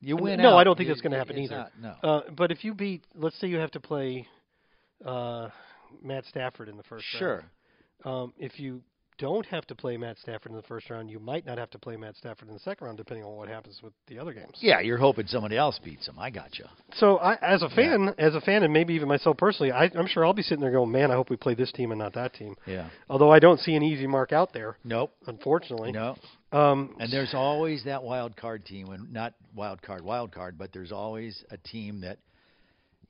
you 0.00 0.16
win, 0.16 0.40
no, 0.40 0.50
out, 0.54 0.56
I 0.58 0.64
don't 0.64 0.76
think 0.76 0.88
you- 0.88 0.94
that's 0.94 1.02
going 1.02 1.12
to 1.12 1.18
happen 1.18 1.38
either. 1.38 1.68
not- 1.82 2.00
no. 2.02 2.08
Uh, 2.08 2.20
but 2.30 2.50
if 2.50 2.64
you 2.64 2.72
beat, 2.74 3.04
let's 3.14 3.38
say 3.38 3.46
you 3.48 3.58
have 3.58 3.70
to 3.72 3.80
play 3.80 4.26
uh, 5.04 5.48
Matt 6.02 6.24
Stafford 6.26 6.68
in 6.68 6.76
the 6.76 6.82
first 6.84 7.04
sure. 7.04 7.44
round. 8.04 8.24
Um, 8.24 8.32
if 8.38 8.58
you 8.58 8.80
don't 9.20 9.46
have 9.46 9.66
to 9.66 9.74
play 9.74 9.96
Matt 9.96 10.18
Stafford 10.18 10.50
in 10.50 10.56
the 10.56 10.62
first 10.64 10.88
round, 10.90 11.10
you 11.10 11.20
might 11.20 11.44
not 11.46 11.58
have 11.58 11.70
to 11.70 11.78
play 11.78 11.96
Matt 11.96 12.16
Stafford 12.16 12.48
in 12.48 12.54
the 12.54 12.60
second 12.60 12.86
round, 12.86 12.96
depending 12.98 13.24
on 13.24 13.36
what 13.36 13.48
happens 13.48 13.78
with 13.82 13.92
the 14.08 14.18
other 14.18 14.32
games. 14.32 14.54
Yeah, 14.60 14.80
you're 14.80 14.96
hoping 14.98 15.26
somebody 15.26 15.56
else 15.56 15.78
beats 15.84 16.08
him. 16.08 16.18
I 16.18 16.30
got 16.30 16.58
you. 16.58 16.64
So, 16.94 17.18
I, 17.18 17.34
as 17.42 17.62
a 17.62 17.68
fan, 17.68 18.14
as 18.18 18.34
a 18.34 18.40
fan, 18.40 18.62
and 18.62 18.72
maybe 18.72 18.94
even 18.94 19.06
myself 19.08 19.36
personally, 19.36 19.70
I, 19.72 19.90
I'm 19.94 20.06
sure 20.06 20.24
I'll 20.24 20.32
be 20.32 20.42
sitting 20.42 20.62
there 20.62 20.72
going, 20.72 20.90
"Man, 20.90 21.10
I 21.10 21.14
hope 21.14 21.30
we 21.30 21.36
play 21.36 21.54
this 21.54 21.70
team 21.72 21.92
and 21.92 21.98
not 21.98 22.14
that 22.14 22.32
team." 22.34 22.56
Yeah. 22.66 22.88
Although 23.08 23.30
I 23.30 23.38
don't 23.38 23.60
see 23.60 23.74
an 23.74 23.82
easy 23.82 24.06
mark 24.06 24.32
out 24.32 24.52
there, 24.52 24.76
Nope. 24.84 25.12
unfortunately. 25.26 25.92
No. 25.92 26.16
Um, 26.52 26.96
And 26.98 27.12
there's 27.12 27.32
always 27.34 27.84
that 27.84 28.02
wild 28.02 28.36
card 28.36 28.64
team, 28.66 28.88
and 28.90 29.12
not 29.12 29.34
wild 29.54 29.82
card, 29.82 30.02
wild 30.02 30.32
card, 30.32 30.58
but 30.58 30.72
there's 30.72 30.90
always 30.92 31.44
a 31.50 31.56
team 31.58 32.00
that 32.00 32.18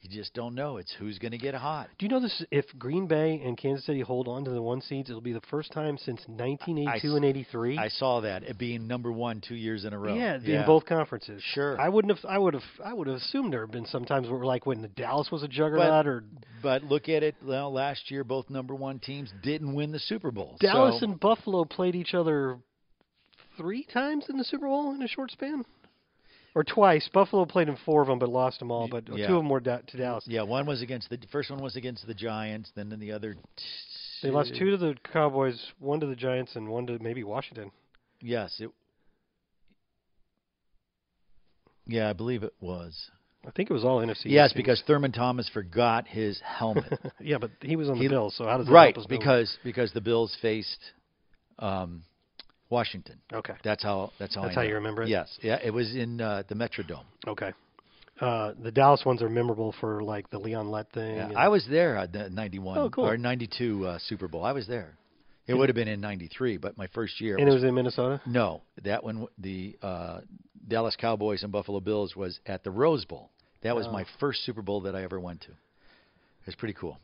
you 0.03 0.09
just 0.09 0.33
don't 0.33 0.55
know. 0.55 0.79
It's 0.79 0.95
who's 0.99 1.19
going 1.19 1.33
to 1.33 1.39
get 1.39 1.55
hot. 1.55 1.89
Do 1.99 2.07
you 2.07 2.11
know 2.11 2.21
this? 2.21 2.43
If 2.51 2.65
Green 2.79 3.07
Bay 3.07 3.43
and 3.45 3.57
Kansas 3.57 3.85
City 3.85 4.01
hold 4.01 4.29
on 4.29 4.45
to 4.45 4.51
the 4.51 4.63
one 4.63 4.81
seeds, 4.81 5.11
it'll 5.11 5.21
be 5.21 5.35
the 5.35 5.43
first 5.51 5.73
time 5.73 5.99
since 5.99 6.21
1982 6.27 7.13
I- 7.13 7.17
and 7.17 7.25
83. 7.25 7.79
I 7.79 7.89
saw 7.89 8.21
that 8.21 8.43
it 8.45 8.57
being 8.57 8.87
number 8.87 9.13
one 9.13 9.43
two 9.47 9.55
years 9.55 9.85
in 9.85 9.93
a 9.93 9.99
row. 9.99 10.15
yeah, 10.15 10.39
in 10.43 10.65
both 10.65 10.87
conferences. 10.87 11.43
Sure. 11.43 11.79
I 11.79 11.91
wouldn't 11.91 12.17
have. 12.17 12.25
I 12.25 12.39
would 12.39 12.55
have. 12.55 12.63
I 12.83 12.95
would 12.95 13.09
have 13.09 13.17
assumed 13.17 13.53
there 13.53 13.61
have 13.61 13.71
been 13.71 13.87
some 13.87 14.07
times 14.07 14.29
where 14.29 14.45
like 14.45 14.65
when 14.65 14.81
the 14.81 14.89
Dallas 14.89 15.31
was 15.31 15.43
a 15.43 15.49
juggernaut 15.49 16.07
or 16.07 16.25
But 16.63 16.83
look 16.85 17.11
at 17.11 17.23
it. 17.23 17.37
Well, 17.45 17.71
last 17.73 18.11
year, 18.11 18.25
both 18.25 18.49
number 18.49 18.75
one 18.75 19.01
teams 19.01 19.31
didn't 19.43 19.75
win 19.75 19.93
the 19.93 19.99
Super 19.99 20.31
Bowl. 20.31 20.57
Dallas 20.61 21.01
so, 21.01 21.07
and 21.07 21.21
Buffalo 21.21 21.65
played 21.65 21.95
each 21.95 22.15
other 22.15 22.59
three 23.59 23.85
times 23.93 24.25
in 24.31 24.39
the 24.39 24.45
Super 24.45 24.67
Bowl 24.67 24.95
in 24.95 25.03
a 25.03 25.09
short 25.09 25.31
span, 25.31 25.65
or 26.55 26.65
twice. 26.65 27.09
Buffalo 27.13 27.45
played 27.45 27.69
in 27.69 27.77
four 27.85 28.03
of 28.03 28.09
them, 28.09 28.19
but 28.19 28.29
lost 28.29 28.59
them 28.59 28.71
all. 28.71 28.89
But 28.89 29.09
Yeah. 29.09 29.27
two 29.29 29.37
of 29.37 29.41
them 29.41 29.49
were 29.49 29.61
da- 29.61 29.79
to 29.87 29.97
Dallas. 29.97 30.25
Yeah, 30.27 30.43
one 30.43 30.67
was 30.67 30.83
against 30.83 31.09
the 31.11 31.19
first 31.31 31.51
one 31.51 31.61
was 31.63 31.77
against 31.77 32.07
the 32.07 32.15
Giants, 32.15 32.71
then 32.75 32.89
the 32.99 33.13
other. 33.13 33.37
They 34.23 34.31
lost 34.31 34.55
two 34.55 34.71
to 34.71 34.77
the 34.77 34.97
Cowboys, 35.13 35.73
one 35.79 36.01
to 36.01 36.07
the 36.07 36.17
Giants, 36.17 36.57
and 36.57 36.69
one 36.69 36.87
to 36.89 36.99
maybe 36.99 37.25
Washington. 37.25 37.71
Yes, 38.21 38.61
it. 38.61 38.71
Yeah, 41.87 42.09
I 42.09 42.13
believe 42.13 42.43
it 42.43 42.55
was. 42.61 43.11
I 43.47 43.51
think 43.53 43.71
it 43.71 43.73
was 43.73 43.85
all 43.85 44.01
NFC. 44.01 44.27
yes, 44.27 44.53
because 44.53 44.83
Thurman 44.87 45.13
Thomas 45.13 45.49
forgot 45.49 46.07
his 46.07 46.39
helmet. 46.41 46.93
yeah, 47.21 47.39
but 47.39 47.51
he 47.63 47.75
was 47.75 47.89
on 47.89 47.97
the 47.97 48.03
He- 48.03 48.09
Bills, 48.09 48.35
so 48.37 48.45
how 48.45 48.59
does 48.59 48.67
that 48.67 48.73
right, 48.73 48.95
help 48.95 49.07
us 49.07 49.11
know? 49.11 49.17
because 49.19 49.59
because 49.65 49.93
the 49.93 50.01
Bills 50.03 50.37
faced 50.43 50.79
um, 51.59 52.03
Washington. 52.71 53.17
okay, 53.33 53.55
That's 53.65 53.83
how 53.83 54.13
that's 54.19 54.35
how 54.35 54.43
That's 54.43 54.55
how 54.55 54.63
you 54.63 54.75
remember 54.75 55.03
it? 55.03 55.09
Yes, 55.09 55.29
yeah, 55.43 55.59
it 55.63 55.71
was 55.73 55.95
in 55.95 56.21
uh, 56.21 56.45
the 56.49 56.55
Metrodome. 56.55 57.05
okay. 57.27 57.53
Uh, 58.21 58.53
the 58.63 58.71
Dallas 58.71 59.03
ones 59.07 59.23
are 59.23 59.31
memorable 59.31 59.75
for 59.81 60.03
like 60.03 60.29
the 60.31 60.39
Leon 60.39 60.71
Lett 60.71 60.93
thing. 60.93 61.17
Yeah, 61.17 61.29
and- 61.29 61.39
I 61.39 61.49
was 61.49 61.67
there 61.71 61.97
at 61.97 62.13
the 62.13 62.29
91 62.29 62.77
Oh, 62.79 62.91
cool. 62.91 63.07
or 63.07 63.17
92 63.17 63.87
uh, 63.87 63.99
Super 63.99 64.29
Bowl. 64.29 64.45
I 64.45 64.53
was 64.53 64.67
there. 64.67 64.95
It 65.47 65.55
would 65.55 65.69
have 65.71 65.75
been 65.75 65.89
in 65.89 66.01
93, 66.03 66.59
but 66.59 66.77
my 66.79 66.87
first 66.89 67.21
year 67.21 67.37
and 67.37 67.49
it 67.49 67.53
was 67.53 67.65
in 67.65 67.75
Minnesota. 67.75 68.21
No, 68.27 68.61
that 68.85 69.03
one, 69.03 69.27
the 69.39 69.77
uh, 69.83 70.21
Dallas 70.69 70.95
Cowboys 71.01 71.43
and 71.43 71.51
Buffalo 71.51 71.81
Bills 71.81 72.15
was 72.15 72.39
at 72.47 72.63
the 72.63 72.71
Rose 72.71 73.05
Bowl. 73.07 73.31
That 73.63 73.75
was 73.75 73.87
Oh. 73.89 73.93
my 73.93 74.05
first 74.21 74.45
Super 74.45 74.63
Bowl 74.63 74.83
that 74.83 74.95
I 74.95 75.03
ever 75.03 75.19
went 75.19 75.41
to. 75.43 75.49
It 75.51 76.47
was 76.47 76.55
pretty 76.55 76.75
cool. 76.75 76.99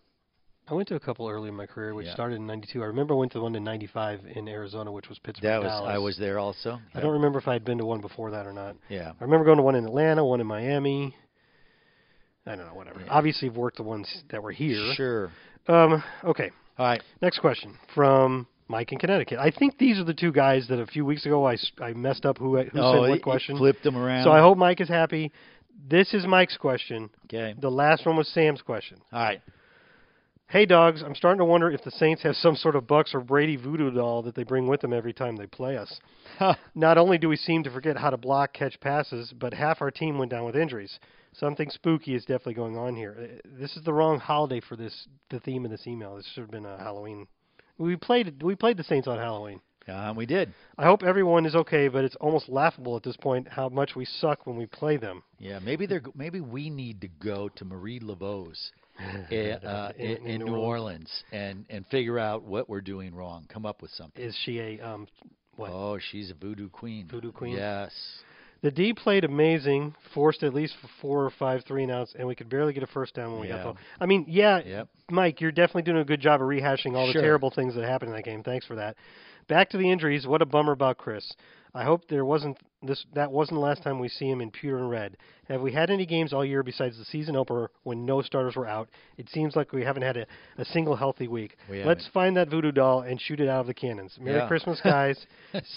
I 0.69 0.75
went 0.75 0.89
to 0.89 0.97
a 0.97 1.01
couple 1.01 1.29
early 1.29 1.49
in 1.49 1.55
my 1.55 1.67
career, 1.67 1.95
which 1.95 2.07
Yeah. 2.07 2.15
started 2.15 2.37
in 2.37 2.47
'92. 2.47 2.83
I 2.83 2.87
remember 2.87 3.15
I 3.15 3.19
went 3.19 3.33
to 3.33 3.41
one 3.41 3.55
in 3.55 3.63
'95 3.63 4.27
in 4.27 4.49
Arizona, 4.49 4.91
which 4.91 5.09
was 5.09 5.19
Pittsburgh. 5.21 5.49
That 5.49 5.63
was 5.63 5.71
Dallas. 5.71 5.95
I 5.95 5.99
was 5.99 6.17
there 6.19 6.39
also. 6.41 6.81
I 6.95 7.01
don't 7.01 7.13
remember 7.13 7.39
if 7.39 7.47
I 7.47 7.53
had 7.53 7.65
been 7.65 7.79
to 7.79 7.87
one 7.87 8.01
before 8.01 8.33
that 8.33 8.47
or 8.47 8.53
not. 8.53 8.77
Yeah. 8.89 9.13
I 9.21 9.25
remember 9.25 9.45
going 9.45 9.59
to 9.59 9.63
one 9.63 9.77
in 9.77 9.85
Atlanta, 9.85 10.25
one 10.25 10.41
in 10.41 10.47
Miami. 10.47 11.15
I 12.47 12.55
don't 12.57 12.67
know, 12.67 12.75
whatever. 12.75 13.01
Yeah. 13.01 13.07
Obviously, 13.11 13.49
I've 13.49 13.57
worked 13.57 13.77
the 13.77 13.83
ones 13.83 14.23
that 14.31 14.43
were 14.43 14.53
here. 14.53 14.93
Sure. 14.95 15.31
Um, 15.69 16.03
okay, 16.25 16.51
All 16.79 16.87
right. 16.87 17.03
next 17.21 17.41
question 17.41 17.77
from 17.93 18.47
Mike 18.69 18.93
in 18.93 18.99
Connecticut. 18.99 19.39
I 19.39 19.51
think 19.51 19.79
these 19.79 19.99
are 19.99 20.05
the 20.05 20.15
two 20.15 20.31
guys 20.31 20.69
that 20.69 20.79
a 20.79 20.87
few 20.87 21.05
weeks 21.05 21.27
ago 21.27 21.47
I, 21.47 21.57
I 21.81 21.93
messed 21.93 22.25
up 22.25 22.39
who 22.39 22.57
who 22.57 22.71
oh, 22.79 23.03
said 23.05 23.11
what 23.11 23.23
question. 23.23 23.57
flipped 23.57 23.83
them 23.83 23.97
around. 23.97 24.25
So 24.25 24.31
I 24.31 24.41
hope 24.41 24.59
Mike 24.59 24.81
is 24.81 24.89
happy. 24.89 25.33
This 25.89 26.15
is 26.15 26.25
Mike's 26.25 26.57
question. 26.57 27.11
Okay. 27.25 27.55
The 27.61 27.71
last 27.71 28.07
one 28.07 28.17
was 28.17 28.29
Sam's 28.29 28.63
question. 28.63 28.99
All 29.13 29.21
right. 29.21 29.41
Hey, 30.49 30.65
dogs, 30.65 31.03
I'm 31.03 31.17
starting 31.17 31.41
to 31.41 31.45
wonder 31.45 31.69
if 31.73 31.83
the 31.83 31.91
Saints 31.91 32.23
have 32.23 32.37
some 32.37 32.55
sort 32.55 32.77
of 32.77 32.87
Bucks 32.87 33.15
or 33.15 33.21
Brady 33.21 33.57
voodoo 33.57 33.91
doll 33.91 34.23
that 34.23 34.37
they 34.37 34.45
bring 34.45 34.69
with 34.69 34.81
them 34.81 34.93
every 34.93 35.13
time 35.13 35.35
they 35.35 35.49
play 35.49 35.77
us. 35.77 36.01
Not 36.75 36.99
only 36.99 37.19
do 37.19 37.29
we 37.29 37.37
seem 37.37 37.65
to 37.65 37.71
forget 37.71 37.97
how 37.97 38.11
to 38.11 38.17
block, 38.17 38.53
catch 38.53 38.79
passes, 38.79 39.33
but 39.37 39.53
half 39.53 39.81
our 39.83 39.91
team 39.91 40.19
went 40.19 40.31
down 40.31 40.45
with 40.45 40.55
injuries. 40.55 41.01
Something 41.33 41.69
spooky 41.69 42.15
is 42.15 42.23
definitely 42.25 42.55
going 42.55 42.77
on 42.77 42.95
here. 42.95 43.17
Uh, 43.21 43.49
This 43.59 43.77
is 43.77 43.83
the 43.83 43.93
wrong 43.93 44.21
holiday 44.21 44.61
for 44.61 44.77
this. 44.77 45.09
The 45.31 45.41
theme 45.41 45.65
of 45.65 45.71
this 45.73 45.87
email. 45.87 46.15
This 46.17 46.27
should 46.33 46.43
have 46.43 46.51
been 46.51 46.65
a 46.65 46.79
Halloween. 46.79 47.27
We 47.77 47.97
played. 47.97 48.41
We 48.43 48.55
played 48.55 48.77
the 48.77 48.85
Saints 48.85 49.09
on 49.09 49.19
Halloween. 49.19 49.61
Um, 49.89 50.17
we 50.17 50.27
did. 50.27 50.55
I 50.79 50.85
hope 50.85 51.03
everyone 51.03 51.45
is 51.45 51.55
okay, 51.55 51.89
but 51.89 52.05
it's 52.05 52.17
almost 52.17 52.49
laughable 52.49 52.97
at 52.97 53.03
this 53.03 53.17
point 53.17 53.49
how 53.49 53.69
much 53.69 53.95
we 53.97 54.05
suck 54.05 54.47
when 54.47 54.57
we 54.57 54.67
play 54.67 54.97
them. 54.97 55.23
Yeah. 55.39 55.59
Maybe 55.59 55.87
they're. 55.87 56.03
Maybe 56.15 56.41
we 56.41 56.71
need 56.71 57.01
to 57.03 57.09
go 57.09 57.49
to 57.51 57.65
Marie 57.65 58.01
Laveau's. 58.01 58.71
in, 59.31 59.51
uh, 59.65 59.93
In- 59.99 60.27
in, 60.27 60.45
New 60.45 60.57
Orleans 60.57 61.25
and 61.33 61.65
and 61.71 61.87
figure 61.87 62.19
out 62.19 62.43
what 62.45 62.69
we're 62.69 62.81
doing 62.81 63.15
wrong. 63.15 63.47
Come 63.53 63.67
up 63.67 63.83
with 63.83 63.91
something. 63.93 64.23
Is 64.23 64.37
she 64.45 64.59
a 64.61 64.81
um? 64.81 65.07
What? 65.57 65.71
Oh, 65.73 65.99
she's 66.11 66.31
a 66.31 66.35
voodoo 66.35 66.69
queen. 66.69 67.09
Voodoo 67.11 67.33
queen? 67.33 67.57
Yes. 67.57 67.93
The 68.63 68.71
D 68.71 68.93
played 68.95 69.25
amazing, 69.25 69.95
forced 70.15 70.43
at 70.43 70.53
least 70.55 70.75
four 71.01 71.25
or 71.25 71.31
five 71.31 71.63
three 71.67 71.83
and 71.83 71.93
outs, 71.93 72.15
and 72.19 72.27
we 72.27 72.35
could 72.35 72.49
barely 72.49 72.73
get 72.73 72.83
a 72.83 72.87
first 72.87 73.15
down 73.15 73.33
when 73.33 73.41
we 73.43 73.49
got 73.49 73.65
Yeah. 73.65 73.73
the. 73.73 73.79
I 74.01 74.07
mean, 74.07 74.25
yeah, 74.29 74.61
Yep. 74.65 74.89
Mike, 75.11 75.41
you're 75.41 75.53
definitely 75.53 75.83
doing 75.83 75.99
a 75.99 76.05
good 76.05 76.21
job 76.21 76.41
of 76.41 76.49
rehashing 76.49 76.95
all 76.97 77.07
the 77.07 77.13
Sure. 77.13 77.23
terrible 77.23 77.51
things 77.51 77.75
that 77.75 77.85
happened 77.85 78.11
in 78.11 78.17
that 78.17 78.25
game. 78.25 78.43
Thanks 78.43 78.67
for 78.67 78.75
that. 78.77 78.97
Back 79.47 79.71
to 79.71 79.77
the 79.79 79.89
injuries. 79.91 80.27
What 80.27 80.43
a 80.43 80.47
bummer 80.47 80.73
about 80.73 80.97
Chris. 80.99 81.33
I 81.75 81.85
hope 81.85 82.09
there 82.09 82.25
wasn't 82.25 82.59
this. 82.83 83.05
That 83.15 83.31
wasn't 83.33 83.57
the 83.57 83.61
last 83.65 83.83
time 83.83 83.99
we 83.99 84.09
see 84.09 84.29
him 84.29 84.41
in 84.41 84.51
pewter 84.51 84.79
and 84.79 84.91
red. 84.91 85.17
Have 85.49 85.61
we 85.61 85.73
had 85.73 85.91
any 85.91 86.07
games 86.07 86.33
all 86.33 86.45
year 86.45 86.63
besides 86.63 86.99
the 86.99 87.05
season 87.05 87.37
opener 87.37 87.71
when 87.85 88.05
no 88.05 88.21
starters 88.23 88.57
were 88.57 88.67
out? 88.67 88.89
It 89.17 89.29
seems 89.31 89.55
like 89.57 89.73
we 89.73 89.83
haven't 89.85 90.03
had 90.03 90.17
a, 90.17 90.27
a 90.59 90.65
single 90.65 90.97
healthy 90.97 91.29
week. 91.29 91.57
We 91.71 91.85
Let's 91.85 92.09
find 92.13 92.37
that 92.37 92.49
voodoo 92.51 92.73
doll 92.73 93.01
and 93.03 93.21
shoot 93.21 93.41
it 93.41 93.49
out 93.49 93.61
of 93.61 93.67
the 93.67 93.75
cannons. 93.75 94.17
Merry 94.21 94.39
Yeah. 94.39 94.49
Christmas, 94.49 94.81
guys. 94.85 95.25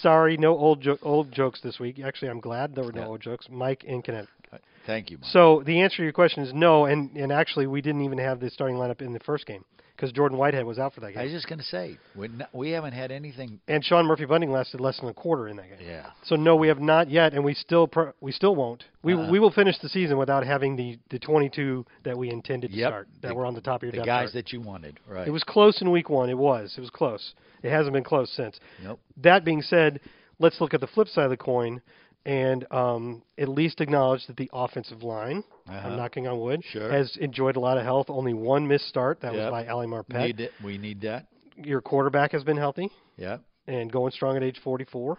Sorry, 0.02 0.38
no 0.38 0.58
old 0.58 0.82
jo- 0.82 0.98
old 1.02 1.32
jokes 1.32 1.62
this 1.62 1.80
week. 1.80 2.00
Actually, 2.00 2.30
I'm 2.30 2.40
glad 2.40 2.76
there 2.76 2.84
were 2.84 2.92
no 2.92 3.02
Yeah. 3.02 3.08
old 3.08 3.22
jokes. 3.22 3.48
Mike 3.50 3.84
in 3.84 4.02
Connecticut. 4.02 4.34
Uh, 4.52 4.58
thank 4.88 5.12
you. 5.12 5.18
Mike. 5.18 5.30
So 5.32 5.62
the 5.66 5.82
answer 5.82 5.98
to 5.98 6.04
your 6.04 6.14
question 6.14 6.44
is 6.44 6.54
no, 6.54 6.86
and 6.86 7.16
and 7.16 7.32
actually 7.32 7.68
we 7.68 7.82
didn't 7.82 8.02
even 8.02 8.18
have 8.18 8.40
the 8.40 8.50
starting 8.50 8.78
lineup 8.78 9.02
in 9.02 9.14
the 9.14 9.20
first 9.20 9.46
game 9.46 9.64
because 10.00 10.14
Jordan 10.14 10.38
Whitehead 10.38 10.66
was 10.66 10.80
out 10.80 10.94
for 10.94 11.02
that 11.02 11.10
game. 11.12 11.20
I 11.20 11.24
was 11.26 11.34
just 11.34 11.48
going 11.48 11.60
to 11.60 11.66
say 11.66 11.98
we 12.16 12.30
not, 12.30 12.50
we 12.56 12.70
haven't 12.72 12.94
had 12.94 13.12
anything. 13.12 13.60
and 13.68 13.84
Sean 13.84 14.06
Murphy 14.06 14.24
Bunting 14.26 14.50
lasted 14.50 14.80
less 14.80 14.98
than 15.00 15.10
a 15.10 15.14
quarter 15.14 15.50
in 15.50 15.58
that 15.58 15.68
game. 15.68 15.86
Yeah. 15.86 16.06
So 16.24 16.36
no, 16.36 16.56
we 16.56 16.70
have 16.70 16.80
not 16.80 17.10
yet, 17.10 17.34
and 17.34 17.44
we 17.44 17.54
still 17.54 17.86
pro- 17.88 18.14
we 18.22 18.32
still 18.32 18.56
won't. 18.56 18.86
We 19.04 19.14
Uh-uh. 19.14 19.30
we 19.30 19.40
will 19.40 19.52
finish 19.52 19.78
the 19.80 19.90
season 19.90 20.18
without 20.18 20.46
having 20.46 20.76
the 20.78 20.98
the 21.10 21.20
22 21.20 21.86
that 22.04 22.18
we 22.18 22.30
intended 22.30 22.72
to 22.72 22.78
Yep. 22.78 22.90
start 22.90 23.08
that 23.22 23.28
The- 23.30 23.36
were 23.36 23.46
on 23.46 23.54
the 23.56 23.62
top 23.62 23.84
of 23.84 23.94
your 23.94 24.02
The 24.02 24.06
guys 24.06 24.28
chart. 24.28 24.34
that 24.34 24.54
you 24.54 24.62
wanted, 24.62 25.00
right? 25.08 25.28
It 25.28 25.32
was 25.32 25.44
close 25.44 25.82
in 25.82 25.92
week 25.92 26.10
one. 26.10 26.30
It 26.30 26.38
was. 26.38 26.74
It 26.78 26.82
was 26.82 26.90
close. 26.90 27.34
It 27.62 27.70
hasn't 27.72 27.94
been 27.94 28.04
close 28.06 28.32
since. 28.32 28.58
Nope. 28.82 29.00
That 29.18 29.44
being 29.44 29.62
said, 29.62 30.00
let's 30.40 30.62
look 30.62 30.74
at 30.74 30.80
the 30.80 30.88
flip 30.88 31.10
side 31.10 31.26
of 31.26 31.30
the 31.32 31.38
coin 31.38 31.82
and 32.26 32.66
um, 32.72 33.24
at 33.38 33.48
least 33.50 33.82
acknowledge 33.82 34.26
that 34.28 34.38
the 34.38 34.50
offensive 34.54 35.04
line, 35.04 35.44
Uh-huh. 35.68 35.88
I'm 35.90 35.98
knocking 35.98 36.28
on 36.28 36.40
wood, 36.40 36.62
Sure. 36.72 36.92
has 36.92 37.16
enjoyed 37.18 37.56
a 37.56 37.60
lot 37.60 37.78
of 37.78 37.84
health. 37.84 38.10
Only 38.10 38.34
one 38.34 38.68
missed 38.68 38.88
start. 38.88 39.22
That 39.22 39.34
Yep. 39.34 39.52
was 39.52 39.52
by 39.52 39.68
Ali 39.72 39.88
Marpet. 39.88 40.18
Need 40.26 40.40
it. 40.42 40.52
We 40.64 40.78
need 40.78 41.02
that. 41.02 41.28
Your 41.56 41.82
quarterback 41.82 42.32
has 42.32 42.44
been 42.44 42.58
healthy 42.58 42.90
Yeah. 43.18 43.38
and 43.68 43.92
going 43.92 44.12
strong 44.12 44.36
at 44.38 44.44
age 44.44 44.60
44. 44.60 45.18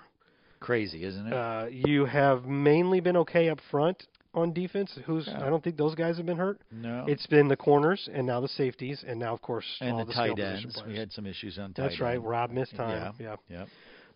Crazy, 0.60 1.04
isn't 1.04 1.26
it? 1.26 1.32
Uh, 1.32 1.66
you 1.70 2.04
have 2.04 2.44
mainly 2.46 3.00
been 3.00 3.16
okay 3.18 3.48
up 3.48 3.60
front 3.70 4.06
on 4.34 4.52
defense. 4.52 4.96
Who's 5.06 5.26
Yeah. 5.26 5.44
I 5.46 5.50
don't 5.50 5.62
think 5.64 5.76
those 5.76 5.94
guys 5.94 6.16
have 6.18 6.26
been 6.26 6.36
hurt. 6.36 6.60
no. 6.70 7.04
It's 7.08 7.26
been 7.26 7.48
the 7.48 7.56
corners 7.56 8.08
and 8.12 8.26
now 8.26 8.40
the 8.40 8.48
safeties 8.48 9.02
and 9.06 9.18
now 9.18 9.32
of 9.32 9.40
course 9.42 9.64
and 9.80 9.92
all 9.92 10.04
the, 10.04 10.12
skill 10.12 10.36
tight 10.36 10.38
ends. 10.38 10.82
We 10.86 10.96
had 10.98 11.12
some 11.12 11.26
issues 11.26 11.58
on 11.58 11.72
tight 11.72 11.82
ends. 11.84 11.92
That's 11.94 12.00
right. 12.00 12.14
end. 12.16 12.26
Rob 12.26 12.50
missed 12.50 12.74
time. 12.76 13.14
Yeah. 13.18 13.36
yeah. 13.50 13.58
Yep. 13.60 13.68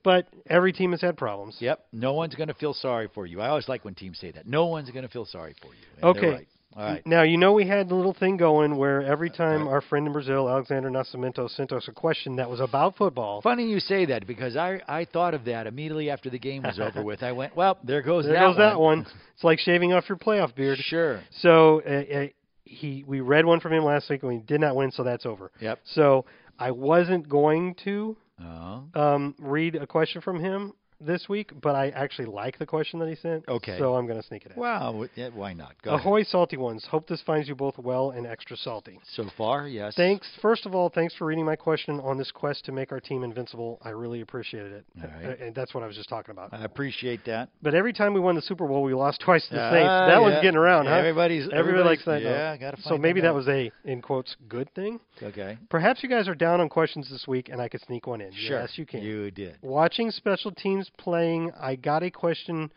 But 0.04 0.28
every 0.48 0.72
team 0.72 0.92
has 0.92 1.00
had 1.00 1.16
problems. 1.16 1.56
Yep. 1.58 1.86
No 1.92 2.12
one's 2.12 2.34
going 2.36 2.48
to 2.48 2.54
feel 2.54 2.74
sorry 2.74 3.08
for 3.12 3.26
you. 3.26 3.40
I 3.40 3.48
always 3.48 3.68
like 3.68 3.84
when 3.84 3.94
teams 3.94 4.18
say 4.18 4.30
that. 4.32 4.46
No 4.46 4.66
one's 4.66 4.90
going 4.90 5.02
to 5.04 5.08
feel 5.10 5.24
sorry 5.24 5.54
for 5.60 5.68
you. 5.68 5.80
And 5.96 6.16
Okay. 6.16 6.28
right. 6.30 6.48
All 6.76 6.82
right. 6.84 7.06
Now 7.06 7.22
you 7.22 7.36
know 7.38 7.52
we 7.52 7.66
had 7.68 7.88
the 7.88 7.94
little 7.94 8.12
thing 8.14 8.36
going 8.36 8.76
where 8.76 9.00
every 9.02 9.30
time 9.30 9.68
our 9.68 9.80
friend 9.80 10.08
in 10.08 10.12
Brazil, 10.12 10.48
Alexander 10.48 10.90
Nascimento, 10.90 11.48
sent 11.48 11.70
us 11.70 11.86
a 11.88 11.92
question 11.92 12.34
that 12.36 12.50
was 12.50 12.58
about 12.60 12.96
football. 12.96 13.40
Funny 13.42 13.68
you 13.70 13.78
say 13.78 14.06
that 14.06 14.26
because 14.26 14.56
I 14.56 14.80
I 14.88 15.04
thought 15.04 15.34
of 15.34 15.44
that 15.44 15.68
immediately 15.68 16.10
after 16.10 16.30
the 16.30 16.38
game 16.38 16.64
was 16.64 16.80
over 16.80 17.02
with. 17.02 17.22
I 17.22 17.30
went, 17.30 17.54
well, 17.56 17.78
there 17.84 18.02
goes 18.02 18.24
There 18.24 18.34
that 18.34 18.40
goes 18.40 18.56
that 18.56 18.80
one. 18.80 18.98
one. 19.04 19.06
It's 19.36 19.44
like 19.44 19.60
shaving 19.60 19.92
off 19.92 20.08
your 20.08 20.18
playoff 20.18 20.54
beard. 20.56 20.78
Sure. 20.78 21.20
So 21.40 21.80
uh, 21.86 21.90
uh, 22.24 22.26
he, 22.64 23.04
we 23.06 23.20
read 23.20 23.46
one 23.46 23.60
from 23.60 23.72
him 23.72 23.84
last 23.84 24.10
week 24.10 24.24
and 24.24 24.32
we 24.32 24.38
did 24.40 24.60
not 24.60 24.74
win, 24.74 24.90
so 24.90 25.04
that's 25.04 25.24
over. 25.26 25.52
Yep. 25.60 25.78
So 25.84 26.24
I 26.58 26.72
wasn't 26.72 27.28
going 27.28 27.76
to 27.84 28.16
Oh. 28.40 28.88
um, 28.94 29.34
read 29.38 29.76
a 29.76 29.86
question 29.86 30.20
from 30.20 30.40
him 30.40 30.72
this 31.00 31.28
week, 31.28 31.50
but 31.60 31.74
I 31.74 31.90
actually 31.90 32.26
like 32.26 32.58
the 32.58 32.66
question 32.66 32.98
that 33.00 33.08
he 33.08 33.16
sent. 33.16 33.46
Okay. 33.48 33.78
So 33.78 33.94
I'm 33.94 34.06
going 34.06 34.20
to 34.20 34.26
sneak 34.26 34.46
it 34.46 34.52
in. 34.52 34.60
Wow. 34.60 35.04
Yeah, 35.14 35.30
why 35.34 35.52
not? 35.52 35.72
Go 35.82 35.90
ahead. 35.94 36.00
Ahoy, 36.06 36.22
salty 36.24 36.56
ones! 36.56 36.86
Hope 36.90 37.06
this 37.08 37.20
finds 37.22 37.48
you 37.48 37.54
both 37.54 37.76
well 37.78 38.10
and 38.10 38.26
extra 38.26 38.56
salty. 38.56 38.98
So 39.14 39.24
far, 39.36 39.66
yes. 39.68 39.94
Thanks. 39.96 40.26
First 40.40 40.66
of 40.66 40.74
all, 40.74 40.88
thanks 40.88 41.14
for 41.14 41.26
reading 41.26 41.44
my 41.44 41.56
question 41.56 42.00
on 42.00 42.16
this 42.18 42.30
quest 42.30 42.64
to 42.66 42.72
make 42.72 42.92
our 42.92 43.00
team 43.00 43.22
invincible. 43.24 43.78
I 43.82 43.90
really 43.90 44.20
appreciated 44.20 44.72
it, 44.72 44.84
All 45.02 45.08
right. 45.08 45.38
Uh, 45.40 45.44
and 45.44 45.54
that's 45.54 45.74
what 45.74 45.82
I 45.82 45.86
was 45.86 45.96
just 45.96 46.08
talking 46.08 46.32
about. 46.32 46.52
I 46.52 46.64
appreciate 46.64 47.24
that. 47.26 47.48
But 47.62 47.74
every 47.74 47.92
time 47.92 48.14
we 48.14 48.20
won 48.20 48.34
the 48.34 48.42
Super 48.42 48.66
Bowl, 48.66 48.82
we 48.82 48.94
lost 48.94 49.20
twice 49.24 49.46
to 49.48 49.54
the 49.54 49.60
Ah, 49.62 49.70
Saints. 49.72 50.12
That 50.12 50.20
one's 50.20 50.36
getting 50.42 50.56
around, 50.56 50.86
huh? 50.86 50.92
Everybody's 50.94 51.44
Everybody 51.44 51.58
everybody's- 51.58 51.86
likes 51.86 52.04
that. 52.06 52.22
Yeah, 52.22 52.52
note. 52.52 52.60
gotta 52.60 52.82
So 52.82 52.96
maybe 52.98 53.20
that 53.20 53.24
that 53.28 53.30
out. 53.30 53.34
was 53.36 53.48
a 53.48 53.70
in 53.84 54.00
quotes 54.02 54.36
good 54.48 54.72
thing. 54.74 55.00
Okay. 55.22 55.58
Perhaps 55.70 56.02
you 56.02 56.08
guys 56.08 56.28
are 56.28 56.34
down 56.34 56.60
on 56.60 56.68
questions 56.68 57.08
this 57.10 57.26
week, 57.26 57.48
and 57.48 57.60
I 57.60 57.68
could 57.68 57.80
sneak 57.82 58.06
one 58.06 58.20
in. 58.20 58.32
Sure. 58.32 58.60
Yes, 58.60 58.72
you 58.76 58.86
can. 58.86 59.02
You 59.02 59.30
did. 59.30 59.56
Watching 59.62 60.10
special 60.10 60.50
teams 60.52 60.83
playing, 60.98 61.52
I 61.58 61.76
got 61.76 62.02
a 62.02 62.10
question 62.10 62.72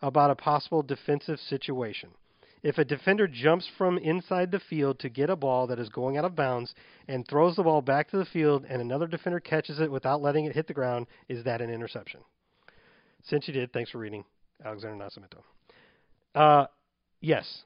about 0.00 0.30
a 0.30 0.34
possible 0.34 0.82
defensive 0.82 1.38
situation. 1.38 2.10
If 2.62 2.78
a 2.78 2.84
defender 2.84 3.26
jumps 3.26 3.68
from 3.76 3.98
inside 3.98 4.52
the 4.52 4.60
field 4.60 5.00
to 5.00 5.08
get 5.08 5.30
a 5.30 5.36
ball 5.36 5.66
that 5.66 5.80
is 5.80 5.88
going 5.88 6.16
out 6.16 6.24
of 6.24 6.36
bounds 6.36 6.74
and 7.08 7.26
throws 7.26 7.56
the 7.56 7.64
ball 7.64 7.82
back 7.82 8.10
to 8.10 8.18
the 8.18 8.24
field 8.24 8.64
and 8.68 8.80
another 8.80 9.08
defender 9.08 9.40
catches 9.40 9.80
it 9.80 9.90
without 9.90 10.22
letting 10.22 10.44
it 10.44 10.54
hit 10.54 10.68
the 10.68 10.74
ground, 10.74 11.08
is 11.28 11.44
that 11.44 11.60
an 11.60 11.70
interception? 11.70 12.20
Since 13.24 13.48
you 13.48 13.54
did, 13.54 13.72
thanks 13.72 13.90
for 13.90 13.98
reading, 13.98 14.24
Alexander 14.64 15.04
Nascimento. 15.04 15.42
Uh, 16.34 16.66
yes. 17.20 17.62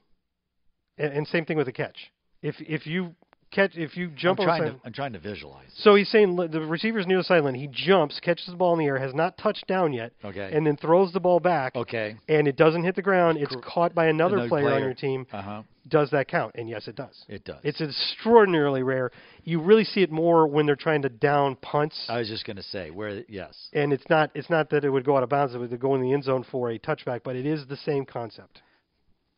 And, 0.97 1.13
and 1.13 1.27
same 1.29 1.45
thing 1.45 1.59
with 1.59 1.69
a 1.69 1.73
catch. 1.73 2.11
If 2.43 2.57
if 2.61 2.87
you 2.87 3.15
catch 3.57 3.73
if 3.75 3.97
you 3.97 4.09
jump 4.09 4.39
I'm 4.39 4.49
over 4.49 4.59
trying 4.59 4.73
to 4.75 4.81
I'm 4.85 4.93
trying 4.93 5.13
to 5.15 5.19
visualize. 5.19 5.69
So 5.79 5.95
he's 5.95 6.09
saying 6.11 6.37
the 6.37 6.61
receiver's 6.61 7.07
near 7.07 7.19
the 7.19 7.25
sideline. 7.25 7.55
He 7.55 7.69
jumps, 7.71 8.21
catches 8.21 8.47
the 8.47 8.55
ball 8.57 8.75
in 8.75 8.79
the 8.79 8.85
air, 8.85 8.99
has 8.99 9.15
not 9.15 9.37
touched 9.39 9.67
down 9.67 9.93
yet, 9.93 10.13
Okay. 10.25 10.51
and 10.53 10.67
then 10.67 10.77
throws 10.77 11.13
the 11.13 11.21
ball 11.21 11.41
back. 11.41 11.75
Okay. 11.75 12.17
And 12.29 12.47
it 12.47 12.57
doesn't 12.57 12.85
hit 12.85 12.95
the 12.95 13.03
ground. 13.03 13.39
It's 13.39 13.53
Cor- 13.53 13.63
caught 13.63 13.95
by 13.95 14.07
another, 14.07 14.37
Another 14.37 14.49
player, 14.49 14.73
on 14.75 14.83
your 14.83 14.95
team. 14.95 15.27
Uh 15.33 15.43
huh. 15.43 15.63
Does 15.89 16.11
that 16.11 16.27
count? 16.29 16.57
And 16.57 16.69
yes, 16.69 16.89
it 16.89 16.97
does. 16.97 17.25
It 17.29 17.45
does. 17.45 17.61
It's 17.63 17.81
extraordinarily 17.81 18.83
rare. 18.83 19.13
You 19.45 19.61
really 19.61 19.85
see 19.85 20.03
it 20.03 20.11
more 20.11 20.47
when 20.49 20.67
they're 20.67 20.75
trying 20.75 21.03
to 21.03 21.09
down 21.09 21.57
punts. 21.57 22.07
I 22.09 22.19
was 22.19 22.29
just 22.29 22.45
going 22.45 22.57
to 22.57 22.63
say 22.63 22.91
where 22.91 23.23
yes. 23.29 23.69
and 23.73 23.93
it's 23.93 24.09
not 24.11 24.31
it's 24.35 24.51
not 24.51 24.71
that 24.71 24.85
it 24.85 24.91
would 24.91 25.05
go 25.05 25.17
out 25.17 25.23
of 25.23 25.29
bounds; 25.29 25.55
it 25.55 25.59
would 25.59 25.79
go 25.81 25.95
in 25.95 26.03
the 26.03 26.13
end 26.13 26.25
zone 26.25 26.45
for 26.51 26.71
a 26.71 26.79
touchback. 26.79 27.21
But 27.25 27.37
it 27.37 27.47
is 27.47 27.67
the 27.69 27.77
same 27.77 28.05
concept. 28.05 28.63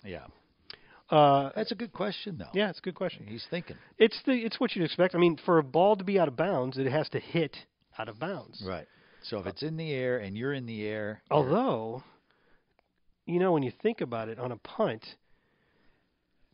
Yeah. 0.05 0.27
Uh, 1.11 1.51
That's 1.57 1.73
a 1.73 1.75
good 1.75 1.93
question 1.93 2.37
though. 2.39 2.51
yeah, 2.53 2.69
it's 2.69 2.79
a 2.81 2.83
good 2.83 2.95
question. 2.95 3.27
He's 3.27 3.47
thinking. 3.51 3.77
It's 3.99 4.21
the 4.27 4.33
it's 4.33 4.61
what 4.61 4.77
you'd 4.77 4.85
expect. 4.85 5.15
I 5.15 5.19
mean, 5.19 5.39
for 5.45 5.59
a 5.59 5.63
ball 5.63 5.97
to 5.97 6.05
be 6.05 6.19
out 6.19 6.29
of 6.29 6.37
bounds, 6.37 6.77
it 6.77 6.87
has 6.91 7.09
to 7.11 7.19
hit 7.21 7.57
out 7.99 8.09
of 8.09 8.19
bounds. 8.19 8.63
Right. 8.67 8.87
So 9.23 9.39
if 9.39 9.47
it's 9.47 9.63
in 9.63 9.77
the 9.77 9.91
air 9.93 10.19
and 10.19 10.37
you're 10.37 10.53
in 10.53 10.67
the 10.67 10.87
air, 10.87 11.23
Although, 11.31 12.03
you 13.27 13.39
know, 13.41 13.53
when 13.53 13.63
you 13.63 13.73
think 13.83 14.01
about 14.01 14.29
it, 14.29 14.39
on 14.39 14.53
a 14.53 14.57
punt, 14.57 15.05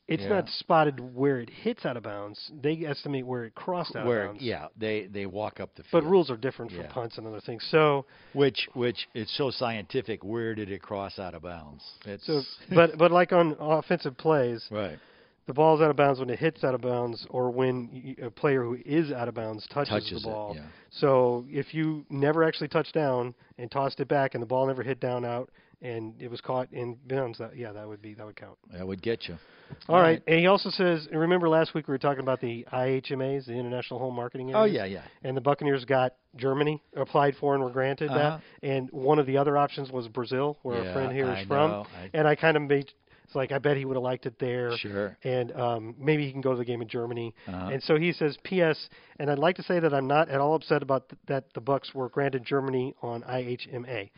it's 0.06 0.22
Yeah. 0.22 0.28
not 0.30 0.48
spotted 0.50 1.00
where 1.14 1.40
it 1.40 1.48
hits 1.48 1.86
out 1.86 1.96
of 1.96 2.02
bounds. 2.02 2.50
They 2.60 2.84
estimate 2.84 3.26
where 3.26 3.44
it 3.44 3.54
crossed 3.54 3.96
out 3.96 4.06
where 4.06 4.22
of 4.24 4.28
bounds. 4.32 4.42
yeah, 4.42 4.68
they 4.76 5.06
they 5.06 5.24
walk 5.26 5.60
up 5.60 5.74
the 5.74 5.82
field. 5.84 6.04
But 6.04 6.10
rules 6.10 6.30
are 6.30 6.36
different 6.36 6.72
for 6.72 6.82
Yeah. 6.82 6.88
punts 6.92 7.16
and 7.18 7.26
other 7.26 7.40
things. 7.40 7.64
So, 7.70 8.04
which 8.34 8.68
which 8.74 9.08
it's 9.14 9.32
so 9.36 9.50
scientific. 9.50 10.22
Where 10.22 10.54
did 10.54 10.70
it 10.70 10.82
cross 10.82 11.18
out 11.18 11.34
of 11.34 11.42
bounds? 11.42 11.82
It's 12.04 12.26
so, 12.26 12.42
but 12.74 12.98
but 12.98 13.10
like 13.12 13.32
on 13.32 13.56
offensive 13.58 14.16
plays, 14.18 14.66
right. 14.70 14.98
the 15.46 15.54
ball's 15.54 15.80
out 15.80 15.90
of 15.90 15.96
bounds 15.96 16.20
when 16.20 16.28
it 16.30 16.38
hits 16.38 16.64
out 16.64 16.74
of 16.74 16.82
bounds, 16.82 17.26
or 17.30 17.50
when 17.50 18.14
a 18.20 18.30
player 18.30 18.62
who 18.62 18.78
is 18.84 19.10
out 19.12 19.28
of 19.28 19.34
bounds 19.34 19.66
touches, 19.68 19.88
Touches 19.90 20.22
the 20.22 20.28
it, 20.28 20.32
ball. 20.32 20.52
yeah. 20.56 20.62
So 20.90 21.46
if 21.50 21.72
you 21.74 22.04
never 22.10 22.44
actually 22.44 22.68
touched 22.68 22.92
down 22.94 23.34
and 23.58 23.70
tossed 23.70 24.00
it 24.00 24.08
back, 24.08 24.34
and 24.34 24.42
the 24.42 24.46
ball 24.46 24.66
never 24.66 24.82
hit 24.82 25.00
down 25.00 25.24
out, 25.24 25.50
and 25.84 26.14
it 26.20 26.30
was 26.30 26.40
caught 26.40 26.72
in 26.72 26.96
bounds, 27.06 27.38
that 27.38 27.56
yeah, 27.56 27.70
that 27.72 27.86
would 27.86 28.02
be 28.02 28.14
that 28.14 28.26
would 28.26 28.34
count. 28.36 28.56
That 28.72 28.86
would 28.86 29.02
get 29.02 29.28
you. 29.28 29.36
All 29.88 30.00
right. 30.00 30.22
And 30.26 30.38
he 30.40 30.46
also 30.46 30.70
says, 30.70 31.08
remember 31.12 31.48
last 31.48 31.74
week 31.74 31.88
we 31.88 31.92
were 31.92 31.98
talking 31.98 32.20
about 32.22 32.40
the 32.40 32.66
IHMAs, 32.72 33.46
the 33.46 33.52
International 33.54 33.98
Home 33.98 34.14
Marketing 34.14 34.54
Oh 34.54 34.64
yeah, 34.64 34.84
yeah. 34.84 35.02
And 35.22 35.36
the 35.36 35.40
Buccaneers 35.40 35.84
got 35.84 36.14
Germany 36.36 36.82
applied 36.96 37.34
for 37.40 37.54
and 37.54 37.62
were 37.64 37.70
granted 37.70 38.10
Uh-huh. 38.10 38.38
that. 38.62 38.66
And 38.66 38.90
one 38.90 39.18
of 39.18 39.26
the 39.26 39.36
other 39.38 39.56
options 39.56 39.90
was 39.90 40.06
Brazil, 40.08 40.58
where 40.62 40.82
Yeah, 40.82 40.90
a 40.90 40.92
friend 40.92 41.12
here 41.12 41.30
is 41.32 41.38
I 41.38 41.44
from. 41.46 41.70
know. 41.70 41.86
I- 41.96 42.10
And 42.12 42.26
I 42.28 42.34
kind 42.34 42.56
of 42.56 42.62
made 42.64 42.90
it's 43.24 43.34
like 43.34 43.52
I 43.52 43.58
bet 43.58 43.78
he 43.78 43.86
would 43.86 43.96
have 43.96 44.02
liked 44.02 44.26
it 44.26 44.38
there. 44.38 44.76
Sure. 44.76 45.16
And 45.24 45.50
um, 45.52 45.94
maybe 45.98 46.26
he 46.26 46.30
can 46.32 46.42
go 46.42 46.50
to 46.52 46.58
the 46.58 46.64
game 46.64 46.82
in 46.82 46.88
Germany. 46.88 47.34
Uh-huh. 47.48 47.70
And 47.72 47.82
so 47.82 47.96
he 47.96 48.12
says, 48.12 48.36
P.S. 48.44 48.90
And 49.18 49.30
I'd 49.30 49.38
like 49.38 49.56
to 49.56 49.62
say 49.62 49.80
that 49.80 49.94
I'm 49.94 50.06
not 50.06 50.28
at 50.28 50.40
all 50.42 50.54
upset 50.54 50.82
about 50.82 51.08
th- 51.08 51.18
that 51.28 51.44
the 51.54 51.62
Bucks 51.62 51.94
were 51.94 52.10
granted 52.10 52.44
Germany 52.44 52.94
on 53.00 53.22
IHMA. 53.22 54.10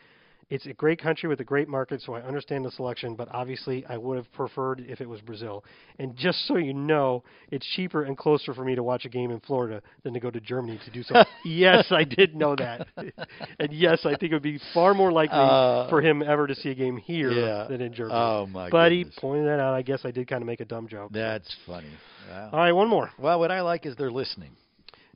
It's 0.49 0.65
a 0.65 0.71
great 0.73 1.01
country 1.01 1.27
with 1.27 1.41
a 1.41 1.43
great 1.43 1.67
market, 1.67 2.01
so 2.01 2.13
I 2.13 2.21
understand 2.21 2.63
the 2.63 2.71
selection, 2.71 3.15
but 3.15 3.27
obviously 3.33 3.85
I 3.89 3.97
would 3.97 4.15
have 4.15 4.31
preferred 4.31 4.79
if 4.87 5.01
it 5.01 5.09
was 5.09 5.19
Brazil. 5.19 5.65
And 5.99 6.15
just 6.15 6.47
so 6.47 6.55
you 6.55 6.73
know, 6.73 7.23
it's 7.51 7.65
cheaper 7.75 8.03
and 8.03 8.17
closer 8.17 8.53
for 8.53 8.63
me 8.63 8.73
to 8.73 8.81
watch 8.81 9.03
a 9.03 9.09
game 9.09 9.29
in 9.31 9.41
Florida 9.41 9.81
than 10.03 10.13
to 10.13 10.21
go 10.21 10.31
to 10.31 10.39
Germany 10.39 10.79
to 10.85 10.91
do 10.91 11.03
so. 11.03 11.21
yes, 11.45 11.87
I 11.91 12.05
did 12.05 12.33
know 12.33 12.55
that. 12.55 12.87
and 13.59 13.73
yes, 13.73 14.05
I 14.05 14.11
think 14.15 14.31
it 14.31 14.35
would 14.35 14.41
be 14.41 14.57
far 14.73 14.93
more 14.93 15.11
likely 15.11 15.37
Uh, 15.37 15.89
for 15.89 16.01
him 16.01 16.21
ever 16.23 16.47
to 16.47 16.55
see 16.55 16.69
a 16.69 16.75
game 16.75 16.95
here 16.95 17.29
yeah. 17.31 17.65
than 17.69 17.81
in 17.81 17.93
Germany. 17.93 18.17
Oh, 18.17 18.45
my 18.45 18.69
But 18.69 18.89
goodness. 18.89 19.15
he 19.15 19.19
pointed 19.21 19.47
that 19.47 19.59
out. 19.59 19.73
I 19.73 19.81
guess 19.81 19.99
I 20.05 20.11
did 20.11 20.29
kind 20.29 20.41
of 20.41 20.45
make 20.47 20.61
a 20.61 20.65
dumb 20.65 20.87
joke. 20.87 21.11
That's 21.11 21.53
funny. 21.65 21.91
Wow. 22.29 22.49
All 22.53 22.59
right, 22.59 22.71
one 22.71 22.87
more. 22.87 23.11
Well, 23.19 23.37
what 23.39 23.51
I 23.51 23.59
like 23.61 23.85
is 23.85 23.97
they're 23.97 24.09
listening. 24.11 24.51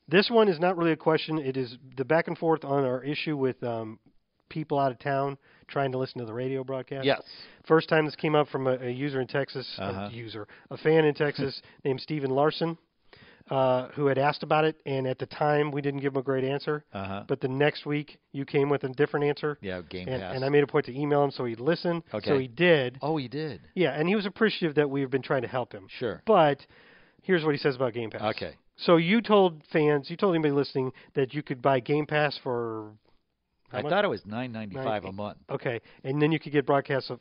This 0.09 0.29
one 0.29 0.49
is 0.49 0.59
not 0.59 0.75
really 0.75 0.91
a 0.91 0.97
question. 0.97 1.37
It 1.37 1.55
is 1.55 1.77
the 1.95 2.03
back 2.03 2.27
and 2.27 2.37
forth 2.37 2.65
on 2.65 2.83
our 2.83 3.01
issue 3.01 3.37
with 3.37 3.63
um, 3.63 3.97
people 4.51 4.77
out 4.77 4.91
of 4.91 4.99
town 4.99 5.37
trying 5.67 5.91
to 5.93 5.97
listen 5.97 6.19
to 6.19 6.25
the 6.25 6.33
radio 6.33 6.63
broadcast. 6.63 7.05
Yes. 7.05 7.21
First 7.67 7.89
time 7.89 8.05
this 8.05 8.15
came 8.15 8.35
up 8.35 8.47
from 8.49 8.67
a, 8.67 8.73
a 8.75 8.89
user 8.91 9.19
in 9.21 9.27
Texas, 9.27 9.67
Uh-huh. 9.79 10.09
a 10.11 10.11
user, 10.11 10.47
a 10.69 10.77
fan 10.77 11.05
in 11.05 11.13
Texas 11.15 11.61
named 11.85 12.01
Stephen 12.01 12.29
Larson, 12.29 12.77
uh, 13.49 13.87
who 13.95 14.05
had 14.07 14.17
asked 14.17 14.43
about 14.43 14.63
it, 14.65 14.75
and 14.85 15.07
at 15.07 15.17
the 15.19 15.25
time 15.25 15.71
we 15.71 15.81
didn't 15.81 15.99
give 16.01 16.13
him 16.13 16.19
a 16.19 16.23
great 16.23 16.43
answer. 16.43 16.83
Uh 16.93 17.03
huh. 17.05 17.23
But 17.27 17.41
the 17.41 17.47
next 17.47 17.85
week 17.85 18.17
you 18.31 18.45
came 18.45 18.69
with 18.69 18.83
a 18.83 18.89
different 18.89 19.25
answer, 19.25 19.57
Yeah, 19.61 19.81
Game 19.89 20.07
and, 20.07 20.21
Pass. 20.21 20.35
and 20.35 20.45
I 20.45 20.49
made 20.49 20.63
a 20.63 20.67
point 20.67 20.85
to 20.87 20.97
email 20.97 21.23
him 21.23 21.31
so 21.31 21.45
he'd 21.45 21.59
listen. 21.59 22.03
Okay. 22.13 22.29
So 22.29 22.37
he 22.37 22.47
did. 22.47 22.97
oh, 23.01 23.17
he 23.17 23.27
did. 23.27 23.61
Yeah, 23.75 23.91
and 23.91 24.07
he 24.07 24.15
was 24.15 24.25
appreciative 24.25 24.75
that 24.75 24.89
we've 24.89 25.09
been 25.09 25.21
trying 25.23 25.41
to 25.41 25.47
help 25.47 25.73
him. 25.73 25.87
Sure. 25.99 26.21
But 26.25 26.65
here's 27.23 27.43
what 27.43 27.51
he 27.53 27.57
says 27.57 27.75
about 27.75 27.93
Game 27.93 28.09
Pass. 28.09 28.21
Okay. 28.35 28.53
So 28.77 28.97
you 28.97 29.21
told 29.21 29.61
fans, 29.71 30.09
you 30.09 30.17
told 30.17 30.33
anybody 30.33 30.53
listening 30.53 30.91
that 31.13 31.33
you 31.33 31.43
could 31.43 31.61
buy 31.61 31.79
Game 31.81 32.05
Pass 32.07 32.39
for 32.41 32.89
how 33.71 33.79
I 33.79 33.81
much? 33.83 33.89
thought 33.89 34.05
it 34.05 34.09
was 34.09 34.25
nine 34.25 34.51
ninety 34.51 34.75
five 34.75 35.05
a 35.05 35.11
month. 35.11 35.37
okay, 35.49 35.79
and 36.03 36.21
then 36.21 36.31
you 36.31 36.39
could 36.39 36.51
get 36.51 36.65
broadcasts 36.65 37.09
of 37.09 37.19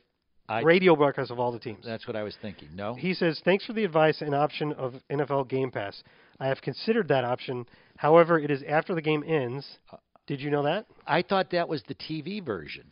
I, 0.48 0.62
radio 0.62 0.96
broadcasts 0.96 1.30
of 1.30 1.38
all 1.38 1.52
the 1.52 1.58
teams. 1.60 1.84
That's 1.84 2.06
what 2.06 2.16
I 2.16 2.22
was 2.24 2.36
thinking. 2.42 2.68
No. 2.74 2.94
He 2.94 3.14
says, 3.14 3.40
"Thanks 3.44 3.64
for 3.64 3.72
the 3.72 3.84
advice 3.84 4.20
and 4.20 4.34
option 4.34 4.72
of 4.72 4.94
NFL 5.10 5.48
Game 5.48 5.70
Pass. 5.70 6.02
I 6.40 6.48
have 6.48 6.60
considered 6.60 7.08
that 7.08 7.24
option. 7.24 7.66
However, 7.96 8.38
it 8.38 8.50
is 8.50 8.62
after 8.68 8.94
the 8.94 9.02
game 9.02 9.22
ends. 9.26 9.66
Uh, 9.92 9.98
Did 10.26 10.40
you 10.40 10.50
know 10.50 10.62
that? 10.64 10.86
I 11.06 11.22
thought 11.22 11.50
that 11.50 11.68
was 11.68 11.82
the 11.86 11.94
TV 11.94 12.44
version. 12.44 12.90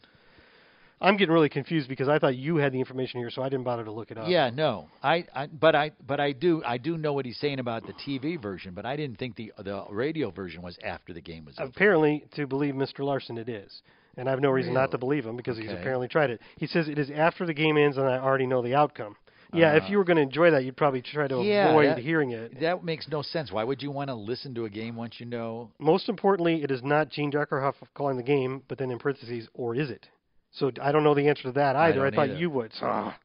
I'm 1.00 1.16
getting 1.16 1.32
really 1.32 1.48
confused 1.48 1.88
because 1.88 2.08
I 2.08 2.18
thought 2.18 2.34
you 2.36 2.56
had 2.56 2.72
the 2.72 2.80
information 2.80 3.20
here, 3.20 3.30
so 3.30 3.42
I 3.42 3.48
didn't 3.48 3.64
bother 3.64 3.84
to 3.84 3.92
look 3.92 4.10
it 4.10 4.18
up. 4.18 4.28
Yeah, 4.28 4.50
no. 4.50 4.88
I, 5.02 5.24
I 5.34 5.46
but 5.46 5.74
I 5.76 5.92
but 6.06 6.18
I 6.20 6.32
do 6.32 6.62
I 6.66 6.78
do 6.78 6.98
know 6.98 7.12
what 7.12 7.24
he's 7.24 7.38
saying 7.38 7.60
about 7.60 7.86
the 7.86 7.92
TV 7.92 8.40
version, 8.40 8.74
but 8.74 8.84
I 8.84 8.96
didn't 8.96 9.18
think 9.18 9.36
the 9.36 9.52
the 9.58 9.84
radio 9.90 10.30
version 10.30 10.60
was 10.62 10.76
after 10.84 11.12
the 11.12 11.20
game 11.20 11.44
was 11.44 11.56
over. 11.58 11.68
Apparently, 11.68 12.24
to 12.34 12.46
believe 12.46 12.74
Mr. 12.74 13.00
Larson, 13.00 13.38
it 13.38 13.48
is. 13.48 13.82
And 14.16 14.28
I 14.28 14.32
have 14.32 14.40
no 14.40 14.50
reason 14.50 14.74
not 14.74 14.90
to 14.90 14.98
believe 14.98 15.24
him 15.24 15.36
because 15.36 15.56
he's 15.56 15.70
apparently 15.70 16.08
tried 16.08 16.30
it. 16.30 16.40
He 16.56 16.66
says 16.66 16.88
it 16.88 16.98
is 16.98 17.08
after 17.10 17.46
the 17.46 17.54
game 17.54 17.76
ends 17.76 17.96
and 17.96 18.06
I 18.08 18.18
already 18.18 18.46
know 18.48 18.62
the 18.62 18.74
outcome. 18.74 19.14
Yeah, 19.54 19.76
if 19.76 19.84
Ah. 19.84 19.88
you 19.90 19.96
were 19.98 20.04
going 20.04 20.16
to 20.16 20.22
enjoy 20.22 20.50
that, 20.50 20.64
you'd 20.64 20.76
probably 20.76 21.00
try 21.00 21.28
to 21.28 21.40
Yeah, 21.40 21.68
avoid 21.70 21.86
that- 21.90 21.98
hearing 21.98 22.32
it. 22.32 22.58
That 22.60 22.82
makes 22.84 23.08
no 23.08 23.22
sense. 23.22 23.50
Why 23.52 23.62
would 23.64 23.80
you 23.80 23.90
want 23.92 24.08
to 24.08 24.14
listen 24.14 24.54
to 24.56 24.64
a 24.64 24.68
game 24.68 24.96
once 24.96 25.20
you 25.20 25.24
know? 25.26 25.70
Most 25.78 26.08
importantly, 26.08 26.62
it 26.64 26.70
is 26.72 26.82
not 26.82 27.08
Gene 27.10 27.30
Deckerhoff 27.30 27.74
calling 27.94 28.16
the 28.16 28.22
game, 28.24 28.62
but 28.68 28.76
then 28.76 28.90
in 28.90 28.98
parentheses, 28.98 29.48
or 29.54 29.74
is 29.76 29.88
it? 29.88 30.08
So 30.52 30.70
I 30.80 30.92
don't 30.92 31.04
know 31.04 31.14
the 31.14 31.28
answer 31.28 31.42
to 31.44 31.52
that 31.52 31.76
either. 31.76 32.00
I, 32.00 32.10
don't 32.10 32.14
thought 32.14 32.30
either. 32.30 32.38
you 32.38 32.50
would. 32.50 32.72
So, 32.74 32.86
ah, 32.86 33.16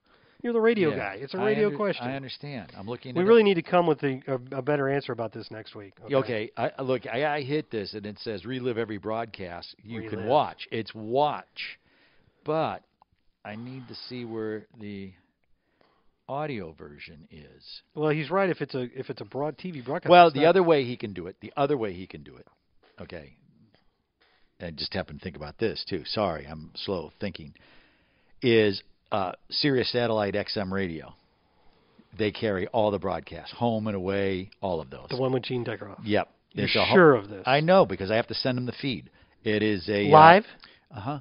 you're 0.41 0.53
the 0.53 0.59
radio 0.59 0.89
Yeah. 0.89 0.97
guy. 0.97 1.13
It's 1.21 1.33
a 1.33 1.37
radio 1.37 1.67
under- 1.67 1.77
question. 1.77 2.05
I 2.05 2.15
understand. 2.15 2.71
I'm 2.77 2.85
looking. 2.85 3.15
we 3.15 3.23
really 3.23 3.43
need 3.43 3.53
to 3.55 3.61
come 3.61 3.87
with 3.87 4.03
a, 4.03 4.21
a, 4.27 4.57
a 4.57 4.61
better 4.61 4.89
answer 4.89 5.13
about 5.13 5.31
this 5.31 5.49
next 5.49 5.73
week. 5.73 5.93
It. 6.09 6.13
Okay, 6.15 6.51
I, 6.57 6.71
I- 6.77 6.81
look, 6.81 7.07
I, 7.07 7.25
I 7.37 7.41
hit 7.43 7.71
this 7.71 7.93
and 7.93 8.05
it 8.05 8.19
says 8.19 8.45
relive 8.45 8.77
every 8.77 8.97
broadcast 8.97 9.73
you 9.83 9.99
Relive. 9.99 10.11
can 10.11 10.27
watch. 10.27 10.67
It's 10.69 10.93
watch, 10.93 11.79
but 12.43 12.83
I 13.45 13.55
need 13.55 13.87
to 13.87 13.95
see 14.09 14.25
where 14.25 14.65
the 14.79 15.13
audio 16.27 16.71
version 16.73 17.27
is. 17.31 17.81
Well, 17.95 18.09
he's 18.09 18.29
right. 18.29 18.49
If 18.49 18.61
it's 18.61 18.75
a 18.75 18.81
if 18.97 19.09
it's 19.09 19.21
a 19.21 19.25
broad 19.25 19.57
TV 19.57 19.83
broadcast. 19.83 20.09
Well, 20.11 20.31
the 20.31 20.41
not- 20.41 20.47
other 20.49 20.63
way 20.63 20.83
he 20.83 20.97
can 20.97 21.13
do 21.13 21.27
it, 21.27 21.37
the 21.41 21.53
other 21.55 21.77
way 21.77 21.93
he 21.93 22.05
can 22.07 22.23
do 22.23 22.35
it, 22.35 22.47
okay. 23.01 23.33
I 24.61 24.71
just 24.71 24.93
happened 24.93 25.19
to 25.19 25.23
think 25.23 25.35
about 25.35 25.57
this 25.57 25.83
too. 25.87 26.03
Sorry, 26.05 26.45
I'm 26.45 26.71
slow 26.75 27.11
thinking. 27.19 27.53
Is 28.41 28.81
uh, 29.11 29.33
Sirius 29.49 29.91
Satellite 29.91 30.35
XM 30.35 30.71
Radio? 30.71 31.13
They 32.17 32.31
carry 32.31 32.67
all 32.67 32.91
the 32.91 32.99
broadcasts, 32.99 33.53
home 33.53 33.87
and 33.87 33.95
away, 33.95 34.51
all 34.61 34.79
of 34.79 34.89
those. 34.89 35.07
the 35.09 35.17
one 35.17 35.33
with 35.33 35.43
Gene 35.43 35.65
Deckerhoff. 35.65 35.99
Yep. 36.03 36.29
You're 36.51 36.65
It's 36.67 36.75
a 36.75 36.85
ho- 36.85 36.93
sure 36.93 37.15
of 37.15 37.27
this? 37.29 37.41
I 37.47 37.59
know 37.61 37.85
because 37.87 38.11
I 38.11 38.15
have 38.17 38.27
to 38.27 38.35
send 38.35 38.57
them 38.57 38.65
the 38.67 38.73
feed. 38.73 39.09
It 39.43 39.63
is 39.63 39.89
a 39.89 40.09
Live. 40.09 40.45
Uh 40.95 40.99
huh. 40.99 41.19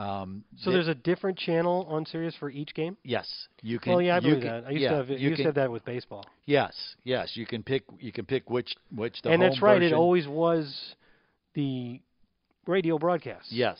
Um, 0.00 0.44
So 0.58 0.70
th- 0.70 0.74
there's 0.76 0.88
a 0.88 0.94
different 0.94 1.36
channel 1.38 1.84
on 1.90 2.06
Sirius 2.06 2.36
for 2.38 2.48
each 2.50 2.72
game. 2.74 2.96
yes, 3.02 3.28
you 3.62 3.80
can. 3.80 3.94
Well, 3.94 4.00
yeah, 4.02 4.16
I 4.18 4.20
believe 4.20 4.42
can- 4.42 4.46
that. 4.62 4.64
I 4.66 4.70
used 4.70 4.82
yeah, 4.82 4.90
to 4.90 4.96
have. 4.98 5.08
you 5.10 5.16
You 5.16 5.28
used 5.30 5.38
to 5.38 5.44
have 5.46 5.56
that 5.56 5.72
with 5.72 5.84
baseball. 5.84 6.24
Yes, 6.46 6.72
yes, 7.02 7.32
you 7.36 7.44
can 7.44 7.64
pick. 7.64 7.82
You 7.98 8.12
can 8.12 8.24
pick 8.24 8.48
which 8.48 8.76
which 8.94 9.20
the 9.22 9.30
and 9.32 9.42
that's 9.42 9.60
right. 9.60 9.80
version- 9.80 9.92
It 9.94 9.96
always 9.96 10.28
was 10.28 10.94
the 11.54 12.00
radio 12.68 12.98
broadcast. 12.98 13.46
Yes, 13.50 13.78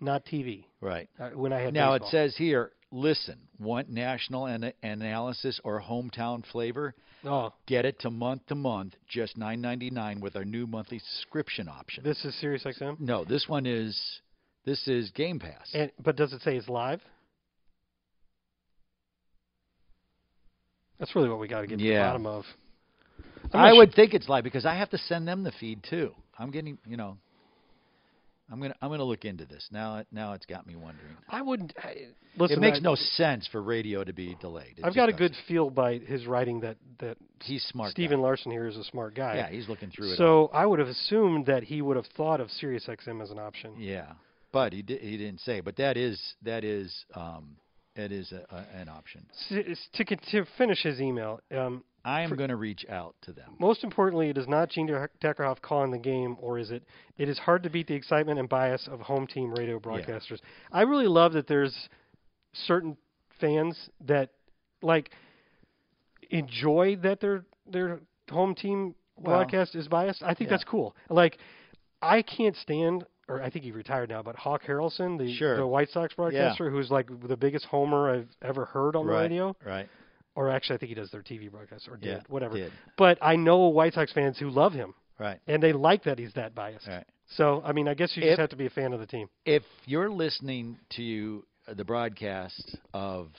Not 0.00 0.24
TV. 0.26 0.64
right. 0.80 1.08
Uh, 1.20 1.30
when 1.30 1.52
I 1.52 1.60
had 1.60 1.74
Now 1.74 1.92
baseball. 1.92 2.08
it 2.08 2.10
says 2.10 2.36
here, 2.36 2.72
listen, 2.90 3.36
want 3.60 3.88
national 3.90 4.46
an- 4.46 4.72
analysis 4.82 5.60
or 5.62 5.80
hometown 5.80 6.44
flavor? 6.50 6.94
Oh, 7.24 7.52
Get 7.66 7.84
it 7.84 7.98
to 8.00 8.10
month 8.10 8.46
to 8.46 8.54
month, 8.54 8.94
just 9.08 9.36
nine 9.36 9.60
ninety 9.60 9.90
nine 9.90 10.20
with 10.20 10.36
our 10.36 10.44
new 10.44 10.66
monthly 10.66 11.00
subscription 11.00 11.68
option. 11.68 12.02
this 12.04 12.24
is 12.24 12.34
Sirius 12.40 12.64
XM. 12.64 12.98
no, 13.00 13.24
this 13.24 13.48
one 13.48 13.66
is 13.66 14.00
this 14.64 14.86
is 14.88 15.10
Game 15.12 15.38
Pass. 15.40 15.68
And 15.74 15.90
but 16.02 16.14
does 16.16 16.32
it 16.32 16.40
say 16.42 16.56
it's 16.56 16.68
live? 16.68 17.00
That's 20.98 21.14
really 21.14 21.28
what 21.28 21.38
we 21.38 21.48
got 21.48 21.60
to 21.62 21.66
get 21.66 21.78
to 21.78 21.84
the 21.84 21.94
bottom 21.96 22.26
of. 22.26 22.44
I 23.52 23.72
would 23.72 23.94
think 23.94 24.14
it's 24.14 24.28
live 24.28 24.44
because 24.44 24.66
I 24.66 24.74
have 24.76 24.90
to 24.90 24.98
send 24.98 25.26
them 25.26 25.42
the 25.44 25.52
feed 25.52 25.84
too. 25.88 26.12
I'm 26.38 26.50
getting, 26.50 26.76
you 26.86 26.96
know, 26.96 27.16
I'm 28.50 28.60
gonna 28.60 28.74
I'm 28.80 28.90
gonna 28.90 29.04
look 29.04 29.24
into 29.24 29.44
this 29.44 29.68
now. 29.70 30.04
Now 30.10 30.32
it's 30.32 30.46
got 30.46 30.66
me 30.66 30.74
wondering. 30.76 31.16
I 31.28 31.42
wouldn't. 31.42 31.74
I, 31.82 31.94
listen, 32.36 32.56
it 32.58 32.60
makes 32.60 32.78
I, 32.78 32.80
no 32.80 32.94
sense 32.94 33.46
for 33.50 33.62
radio 33.62 34.04
to 34.04 34.12
be 34.12 34.36
delayed. 34.40 34.78
It 34.78 34.84
I've 34.84 34.94
got 34.94 35.08
a 35.08 35.12
good 35.12 35.34
feel 35.46 35.68
by 35.70 35.98
his 35.98 36.26
writing 36.26 36.60
that 36.60 36.76
that 37.00 37.16
He's 37.42 37.62
smart. 37.64 37.90
Stephen 37.90 38.18
guy. 38.18 38.22
Larson 38.22 38.50
here 38.50 38.66
is 38.66 38.76
a 38.76 38.84
smart 38.84 39.14
guy. 39.14 39.36
Yeah, 39.36 39.50
he's 39.50 39.68
looking 39.68 39.90
through 39.90 40.12
it. 40.12 40.16
So 40.16 40.50
I 40.52 40.64
would 40.66 40.78
have 40.78 40.88
assumed 40.88 41.46
that 41.46 41.62
he 41.62 41.82
would 41.82 41.96
have 41.96 42.06
thought 42.16 42.40
of 42.40 42.48
SiriusXM 42.62 43.22
as 43.22 43.30
an 43.30 43.38
option. 43.38 43.74
yeah, 43.78 44.12
but 44.52 44.72
he 44.72 44.82
di- 44.82 44.98
he 44.98 45.16
didn't 45.18 45.40
say. 45.40 45.60
But 45.60 45.76
that 45.76 45.96
is 45.96 46.20
that 46.42 46.64
is 46.64 47.04
um 47.14 47.56
that 47.96 48.12
is 48.12 48.32
a, 48.32 48.46
a, 48.54 48.80
an 48.80 48.88
option. 48.88 49.26
S- 49.50 49.64
s- 49.72 49.88
To, 49.94 50.04
to 50.04 50.44
finish 50.56 50.82
his 50.84 51.00
email, 51.00 51.40
um, 51.50 51.82
I 52.08 52.22
am 52.22 52.34
going 52.36 52.48
to 52.48 52.56
reach 52.56 52.86
out 52.88 53.14
to 53.22 53.32
them. 53.32 53.54
most 53.58 53.84
importantly, 53.84 54.30
it 54.30 54.38
is 54.38 54.48
not 54.48 54.70
Gene 54.70 54.88
Deckerhoff 55.22 55.60
calling 55.60 55.90
the 55.90 55.98
game, 55.98 56.36
or 56.40 56.58
is 56.58 56.70
it? 56.70 56.82
It 57.18 57.28
is 57.28 57.38
hard 57.38 57.62
to 57.64 57.70
beat 57.70 57.86
the 57.86 57.94
excitement 57.94 58.38
and 58.38 58.48
bias 58.48 58.88
of 58.90 59.00
home 59.00 59.26
team 59.26 59.52
radio 59.52 59.78
broadcasters. 59.78 60.40
I 60.72 60.82
really 60.82 61.06
love 61.08 61.32
that 61.34 61.46
there's 61.46 61.88
certain 62.52 62.96
fans 63.40 63.90
that 64.06 64.30
like 64.82 65.10
enjoy 66.30 66.96
that 67.02 67.20
their 67.20 67.44
their 67.70 68.00
home 68.30 68.54
team 68.54 68.94
Well- 69.16 69.36
broadcast 69.38 69.74
is 69.74 69.88
biased. 69.88 70.22
I 70.22 70.34
think 70.34 70.48
Yeah. 70.48 70.56
that's 70.56 70.64
cool. 70.64 70.96
Like 71.08 71.38
I 72.00 72.22
can't 72.22 72.56
stand 72.56 73.04
or 73.28 73.42
I 73.42 73.50
think 73.50 73.64
he 73.64 73.72
retired 73.72 74.08
now, 74.08 74.22
but 74.22 74.36
Hawk 74.36 74.62
Harrelson, 74.64 75.18
the 75.18 75.34
Sure. 75.34 75.56
the 75.56 75.66
White 75.66 75.90
Sox 75.90 76.14
broadcaster 76.14 76.70
who's 76.70 76.90
like 76.90 77.08
the 77.28 77.36
biggest 77.36 77.66
homer 77.66 78.10
I've 78.10 78.28
ever 78.40 78.64
heard 78.64 78.96
on 78.96 79.06
the 79.06 79.12
radio. 79.12 79.54
right? 79.64 79.88
Or 80.38 80.50
actually 80.50 80.76
I 80.76 80.78
think 80.78 80.90
he 80.90 80.94
does 80.94 81.10
their 81.10 81.22
TV 81.22 81.50
broadcast 81.50 81.88
or 81.88 81.96
did, 81.96 82.08
Yeah, 82.10 82.20
whatever. 82.28 82.54
did. 82.56 82.72
But 82.96 83.18
I 83.20 83.34
know 83.34 83.66
White 83.66 83.94
Sox 83.94 84.12
fans 84.12 84.38
who 84.38 84.50
love 84.50 84.72
him 84.72 84.94
Right, 85.18 85.40
and 85.48 85.60
they 85.60 85.72
like 85.72 86.04
that 86.04 86.16
he's 86.16 86.32
that 86.34 86.54
biased. 86.54 86.86
right. 86.86 87.04
So, 87.36 87.60
I 87.64 87.72
mean, 87.72 87.88
I 87.88 87.94
guess 87.94 88.16
you 88.16 88.22
If- 88.22 88.28
just 88.30 88.38
have 88.40 88.50
to 88.50 88.56
be 88.56 88.66
a 88.66 88.70
fan 88.70 88.92
of 88.92 89.00
the 89.00 89.06
team. 89.06 89.28
If 89.44 89.64
you're 89.84 90.08
listening 90.10 90.78
to 90.90 91.44
the 91.66 91.84
broadcast 91.84 92.76
of 92.94 93.32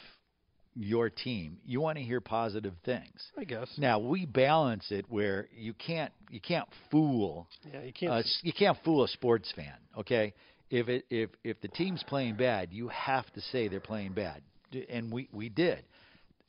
your 0.76 1.10
team, 1.10 1.58
you 1.66 1.80
want 1.80 1.98
to 1.98 2.04
hear 2.04 2.20
positive 2.20 2.74
things. 2.84 3.32
I 3.38 3.46
guess. 3.46 3.70
Now 3.78 3.98
we 4.00 4.26
balance 4.26 4.92
it 4.92 5.06
where 5.10 5.48
you 5.56 5.74
can't 5.74 6.12
you 6.30 6.42
can't 6.42 6.68
fool 6.92 7.48
Yeah, 7.74 7.82
you 7.84 7.94
can't. 7.94 8.12
uh, 8.12 8.24
you 8.44 8.52
can't 8.52 8.78
fool 8.84 9.06
a 9.06 9.08
sports 9.08 9.50
fan. 9.54 9.74
Okay, 9.98 10.34
if 10.70 10.90
it 10.90 11.06
if 11.10 11.30
if 11.46 11.62
the 11.62 11.70
team's 11.70 12.04
playing 12.04 12.36
bad, 12.36 12.74
you 12.74 12.90
have 12.90 13.32
to 13.36 13.42
say 13.42 13.70
they're 13.70 13.80
playing 13.80 14.12
bad, 14.12 14.42
and 14.90 15.12
we 15.14 15.30
we 15.32 15.48
did. 15.48 15.86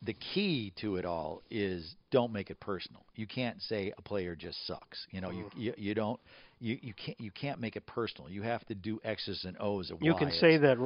The 0.03 0.15
key 0.15 0.73
to 0.81 0.97
it 0.97 1.05
all 1.05 1.43
is 1.51 1.95
don't 2.11 2.33
make 2.33 2.49
it 2.51 2.59
personal. 2.59 3.03
You 3.17 3.27
can't 3.27 3.61
say 3.61 3.93
a 3.99 4.03
player 4.03 4.35
just 4.35 4.67
sucks. 4.67 5.07
You 5.11 5.21
know, 5.21 5.29
Mm-hmm. 5.29 5.61
you, 5.61 5.75
you 5.77 5.89
you 5.89 5.95
don't 5.95 6.19
you 6.59 6.79
you 6.83 6.95
can't 6.95 7.21
you 7.21 7.31
can't 7.31 7.61
make 7.61 7.77
it 7.77 7.85
personal. 7.87 8.31
You 8.31 8.41
have 8.43 8.65
to 8.69 8.75
do 8.75 8.99
X's 9.05 9.45
and 9.45 9.57
O's 9.61 9.91
of 9.91 9.99
you 10.01 10.15
can 10.15 10.31
say 10.33 10.57
that 10.57 10.79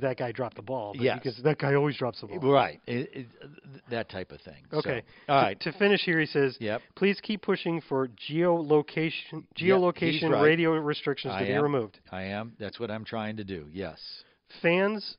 that 0.00 0.16
guy 0.18 0.32
dropped 0.32 0.56
the 0.56 0.62
ball, 0.62 0.94
but 0.94 1.02
Yes. 1.02 1.18
because 1.22 1.42
that 1.42 1.58
guy 1.58 1.74
always 1.74 1.96
drops 1.98 2.22
the 2.22 2.26
ball. 2.26 2.38
right 2.52 2.80
it, 2.86 3.10
it, 3.14 3.26
that 3.90 4.08
type 4.08 4.32
of 4.32 4.40
thing. 4.40 4.64
So, 4.70 4.78
Okay. 4.78 5.02
all 5.28 5.36
to. 5.42 5.60
To 5.60 5.72
finish 5.72 6.02
here, 6.02 6.18
he 6.18 6.26
says, 6.26 6.56
Yep. 6.58 6.80
"Please 6.96 7.20
keep 7.22 7.42
pushing 7.42 7.82
for 7.82 8.08
geolocation 8.30 9.44
geolocation 9.58 10.30
right. 10.30 10.42
radio 10.42 10.72
restrictions 10.72 11.34
I 11.34 11.40
to 11.40 11.46
be 11.46 11.52
am. 11.52 11.62
removed. 11.62 12.00
I 12.10 12.22
am. 12.24 12.54
That's 12.58 12.80
what 12.80 12.90
I'm 12.90 13.04
trying 13.04 13.36
to 13.36 13.44
do. 13.44 13.68
Yes. 13.72 13.98
Fans 14.62 15.16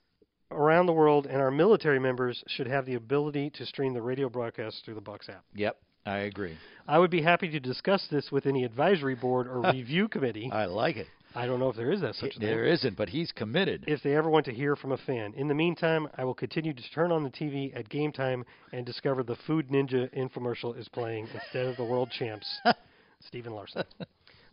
around 0.51 0.85
the 0.85 0.93
world 0.93 1.25
and 1.25 1.37
our 1.41 1.51
military 1.51 1.99
members 1.99 2.43
should 2.47 2.67
have 2.67 2.85
the 2.85 2.95
ability 2.95 3.49
to 3.51 3.65
stream 3.65 3.93
the 3.93 4.01
radio 4.01 4.29
broadcast 4.29 4.83
through 4.85 4.95
the 4.95 5.01
Bucks 5.01 5.29
app. 5.29 5.43
Yep. 5.53 5.77
I 6.07 6.19
agree. 6.19 6.55
I 6.87 6.99
would 6.99 7.09
be 7.09 7.23
happy 7.23 7.49
to 7.49 7.59
discuss 7.59 8.07
this 8.11 8.31
with 8.31 8.45
any 8.45 8.63
advisory 8.63 9.15
board 9.15 9.47
or 9.47 9.61
review 9.73 10.07
committee. 10.07 10.49
I 10.51 10.65
like 10.65 10.97
it. 10.97 11.07
I 11.33 11.47
don't 11.47 11.59
know 11.59 11.69
if 11.69 11.75
there 11.75 11.91
is 11.91 11.99
that 12.01 12.15
such 12.15 12.35
a 12.35 12.39
thing. 12.39 12.47
There 12.47 12.63
isn't, 12.65 12.95
but 12.95 13.09
he's 13.09 13.31
committed. 13.31 13.83
if 13.87 14.01
they 14.03 14.15
ever 14.15 14.29
want 14.29 14.45
to 14.45 14.53
hear 14.53 14.75
from 14.75 14.91
a 14.93 14.97
fan. 14.97 15.33
In 15.35 15.47
the 15.49 15.53
meantime, 15.55 16.07
I 16.15 16.23
will 16.23 16.35
continue 16.35 16.73
to 16.73 16.83
turn 16.93 17.11
on 17.11 17.23
the 17.23 17.29
TV 17.29 17.75
at 17.77 17.89
game 17.89 18.11
time 18.13 18.45
and 18.71 18.85
discover 18.85 19.23
the 19.23 19.35
Food 19.47 19.69
Ninja 19.69 20.13
infomercial 20.15 20.77
is 20.79 20.87
playing 20.87 21.27
instead 21.33 21.65
of 21.65 21.75
the 21.75 21.83
world 21.83 22.09
champs, 22.11 22.47
Stephen 23.27 23.53
Larson. 23.53 23.83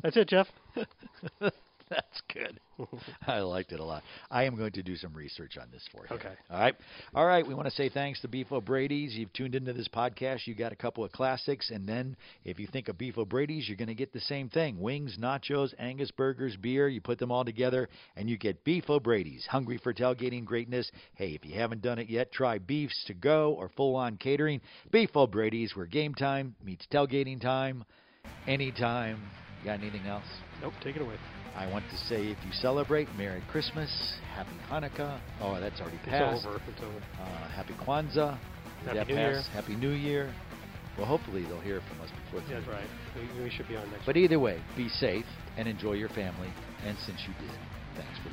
That's 0.03 0.17
it, 0.17 0.29
Jeff. 0.29 0.49
That's 2.03 2.23
good. 2.33 2.61
I 3.27 3.41
liked 3.41 3.73
it 3.73 3.81
a 3.81 3.85
lot. 3.85 4.03
I 4.31 4.45
am 4.45 4.57
going 4.57 4.73
to 4.73 4.83
do 4.83 4.97
some 4.97 5.13
research 5.13 5.59
on 5.61 5.69
this 5.71 5.87
for 5.93 6.07
you. 6.09 6.17
Okay. 6.17 6.33
All 6.51 6.59
right. 6.59 6.75
All 7.15 7.27
right. 7.27 7.47
We 7.47 7.55
want 7.55 7.67
to 7.67 7.75
say 7.75 7.91
thanks 7.91 8.21
to 8.23 8.29
Beef 8.29 8.51
O'Brady's. 8.51 9.15
You've 9.15 9.33
tuned 9.35 9.55
into 9.55 9.75
this 9.75 9.89
podcast. 9.89 10.47
You 10.47 10.55
got 10.55 10.73
a 10.73 10.77
couple 10.77 11.05
of 11.05 11.13
classics, 11.13 11.71
and 11.71 11.87
then 11.87 12.17
if 12.45 12.59
you 12.59 12.67
think 12.67 12.89
of 12.89 12.97
Beef 12.97 13.19
O'Brady's, 13.19 13.69
you're 13.69 13.77
going 13.77 13.89
to 13.89 13.95
get 13.95 14.13
the 14.13 14.21
same 14.21 14.49
thing: 14.49 14.81
wings, 14.81 15.19
nachos, 15.21 15.75
Angus 15.79 16.11
burgers, 16.13 16.57
beer. 16.57 16.89
You 16.89 17.03
put 17.03 17.19
them 17.19 17.31
all 17.31 17.45
together, 17.45 17.91
and 18.17 18.29
you 18.31 18.39
get 18.39 18.65
Beef 18.65 18.89
O'Brady's. 18.89 19.45
Hungry 19.45 19.79
for 19.83 19.93
tailgating 19.93 20.47
greatness? 20.47 20.91
Hey, 21.15 21.33
if 21.33 21.45
you 21.45 21.55
haven't 21.55 21.83
done 21.83 21.99
it 21.99 22.09
yet, 22.09 22.33
try 22.33 22.57
Beefs 22.57 23.05
to 23.07 23.15
Go 23.15 23.53
or 23.53 23.69
Full 23.77 23.97
On 23.97 24.17
Catering. 24.17 24.63
Beef 24.91 25.11
O'Brady's, 25.15 25.77
where 25.77 25.87
game 25.87 26.15
time 26.15 26.55
meets 26.65 26.87
tailgating 26.91 27.41
time, 27.41 27.85
anytime. 28.47 29.21
You 29.61 29.67
got 29.67 29.81
anything 29.81 30.07
else? 30.07 30.25
Nope, 30.63 30.73
take 30.83 30.97
it 30.97 31.03
away. 31.03 31.17
I 31.57 31.71
want 31.71 31.85
to 31.91 31.97
say 31.97 32.29
if 32.29 32.39
you 32.47 32.53
celebrate, 32.53 33.09
Merry 33.17 33.43
Christmas, 33.51 33.91
Happy 34.35 34.57
Hanukkah. 34.71 35.21
Oh, 35.41 35.61
that's 35.61 35.81
already 35.81 35.99
It's 35.99 36.07
passed. 36.07 36.47
over. 36.47 36.61
It's 36.67 36.81
over. 36.83 36.99
Uh, 37.21 37.49
Happy 37.51 37.75
Kwanzaa. 37.75 38.39
Happy 38.85 38.99
that 38.99 39.09
New 39.09 39.15
pass? 39.15 39.33
Year. 39.35 39.43
Happy 39.53 39.77
New 39.77 39.91
Year. 39.91 40.33
Well, 40.97 41.07
hopefully 41.07 41.43
they'll 41.45 41.61
hear 41.61 41.81
from 41.89 42.01
us 42.01 42.11
before. 42.25 42.41
the 42.49 42.55
That's 42.55 42.67
right. 42.69 42.89
We, 43.17 43.45
we 43.45 43.51
should 43.51 43.69
be 43.69 43.77
on 43.77 43.91
next 43.91 44.07
But 44.07 44.17
either 44.17 44.39
way, 44.39 44.61
be 44.77 44.89
safe 44.89 45.27
and 45.57 45.69
enjoy 45.69 45.93
your 45.93 46.11
family. 46.11 46.53
And 46.85 46.97
since 47.07 47.21
you 47.27 47.35
did, 47.47 47.57
thanks 47.97 48.19
for 48.23 48.29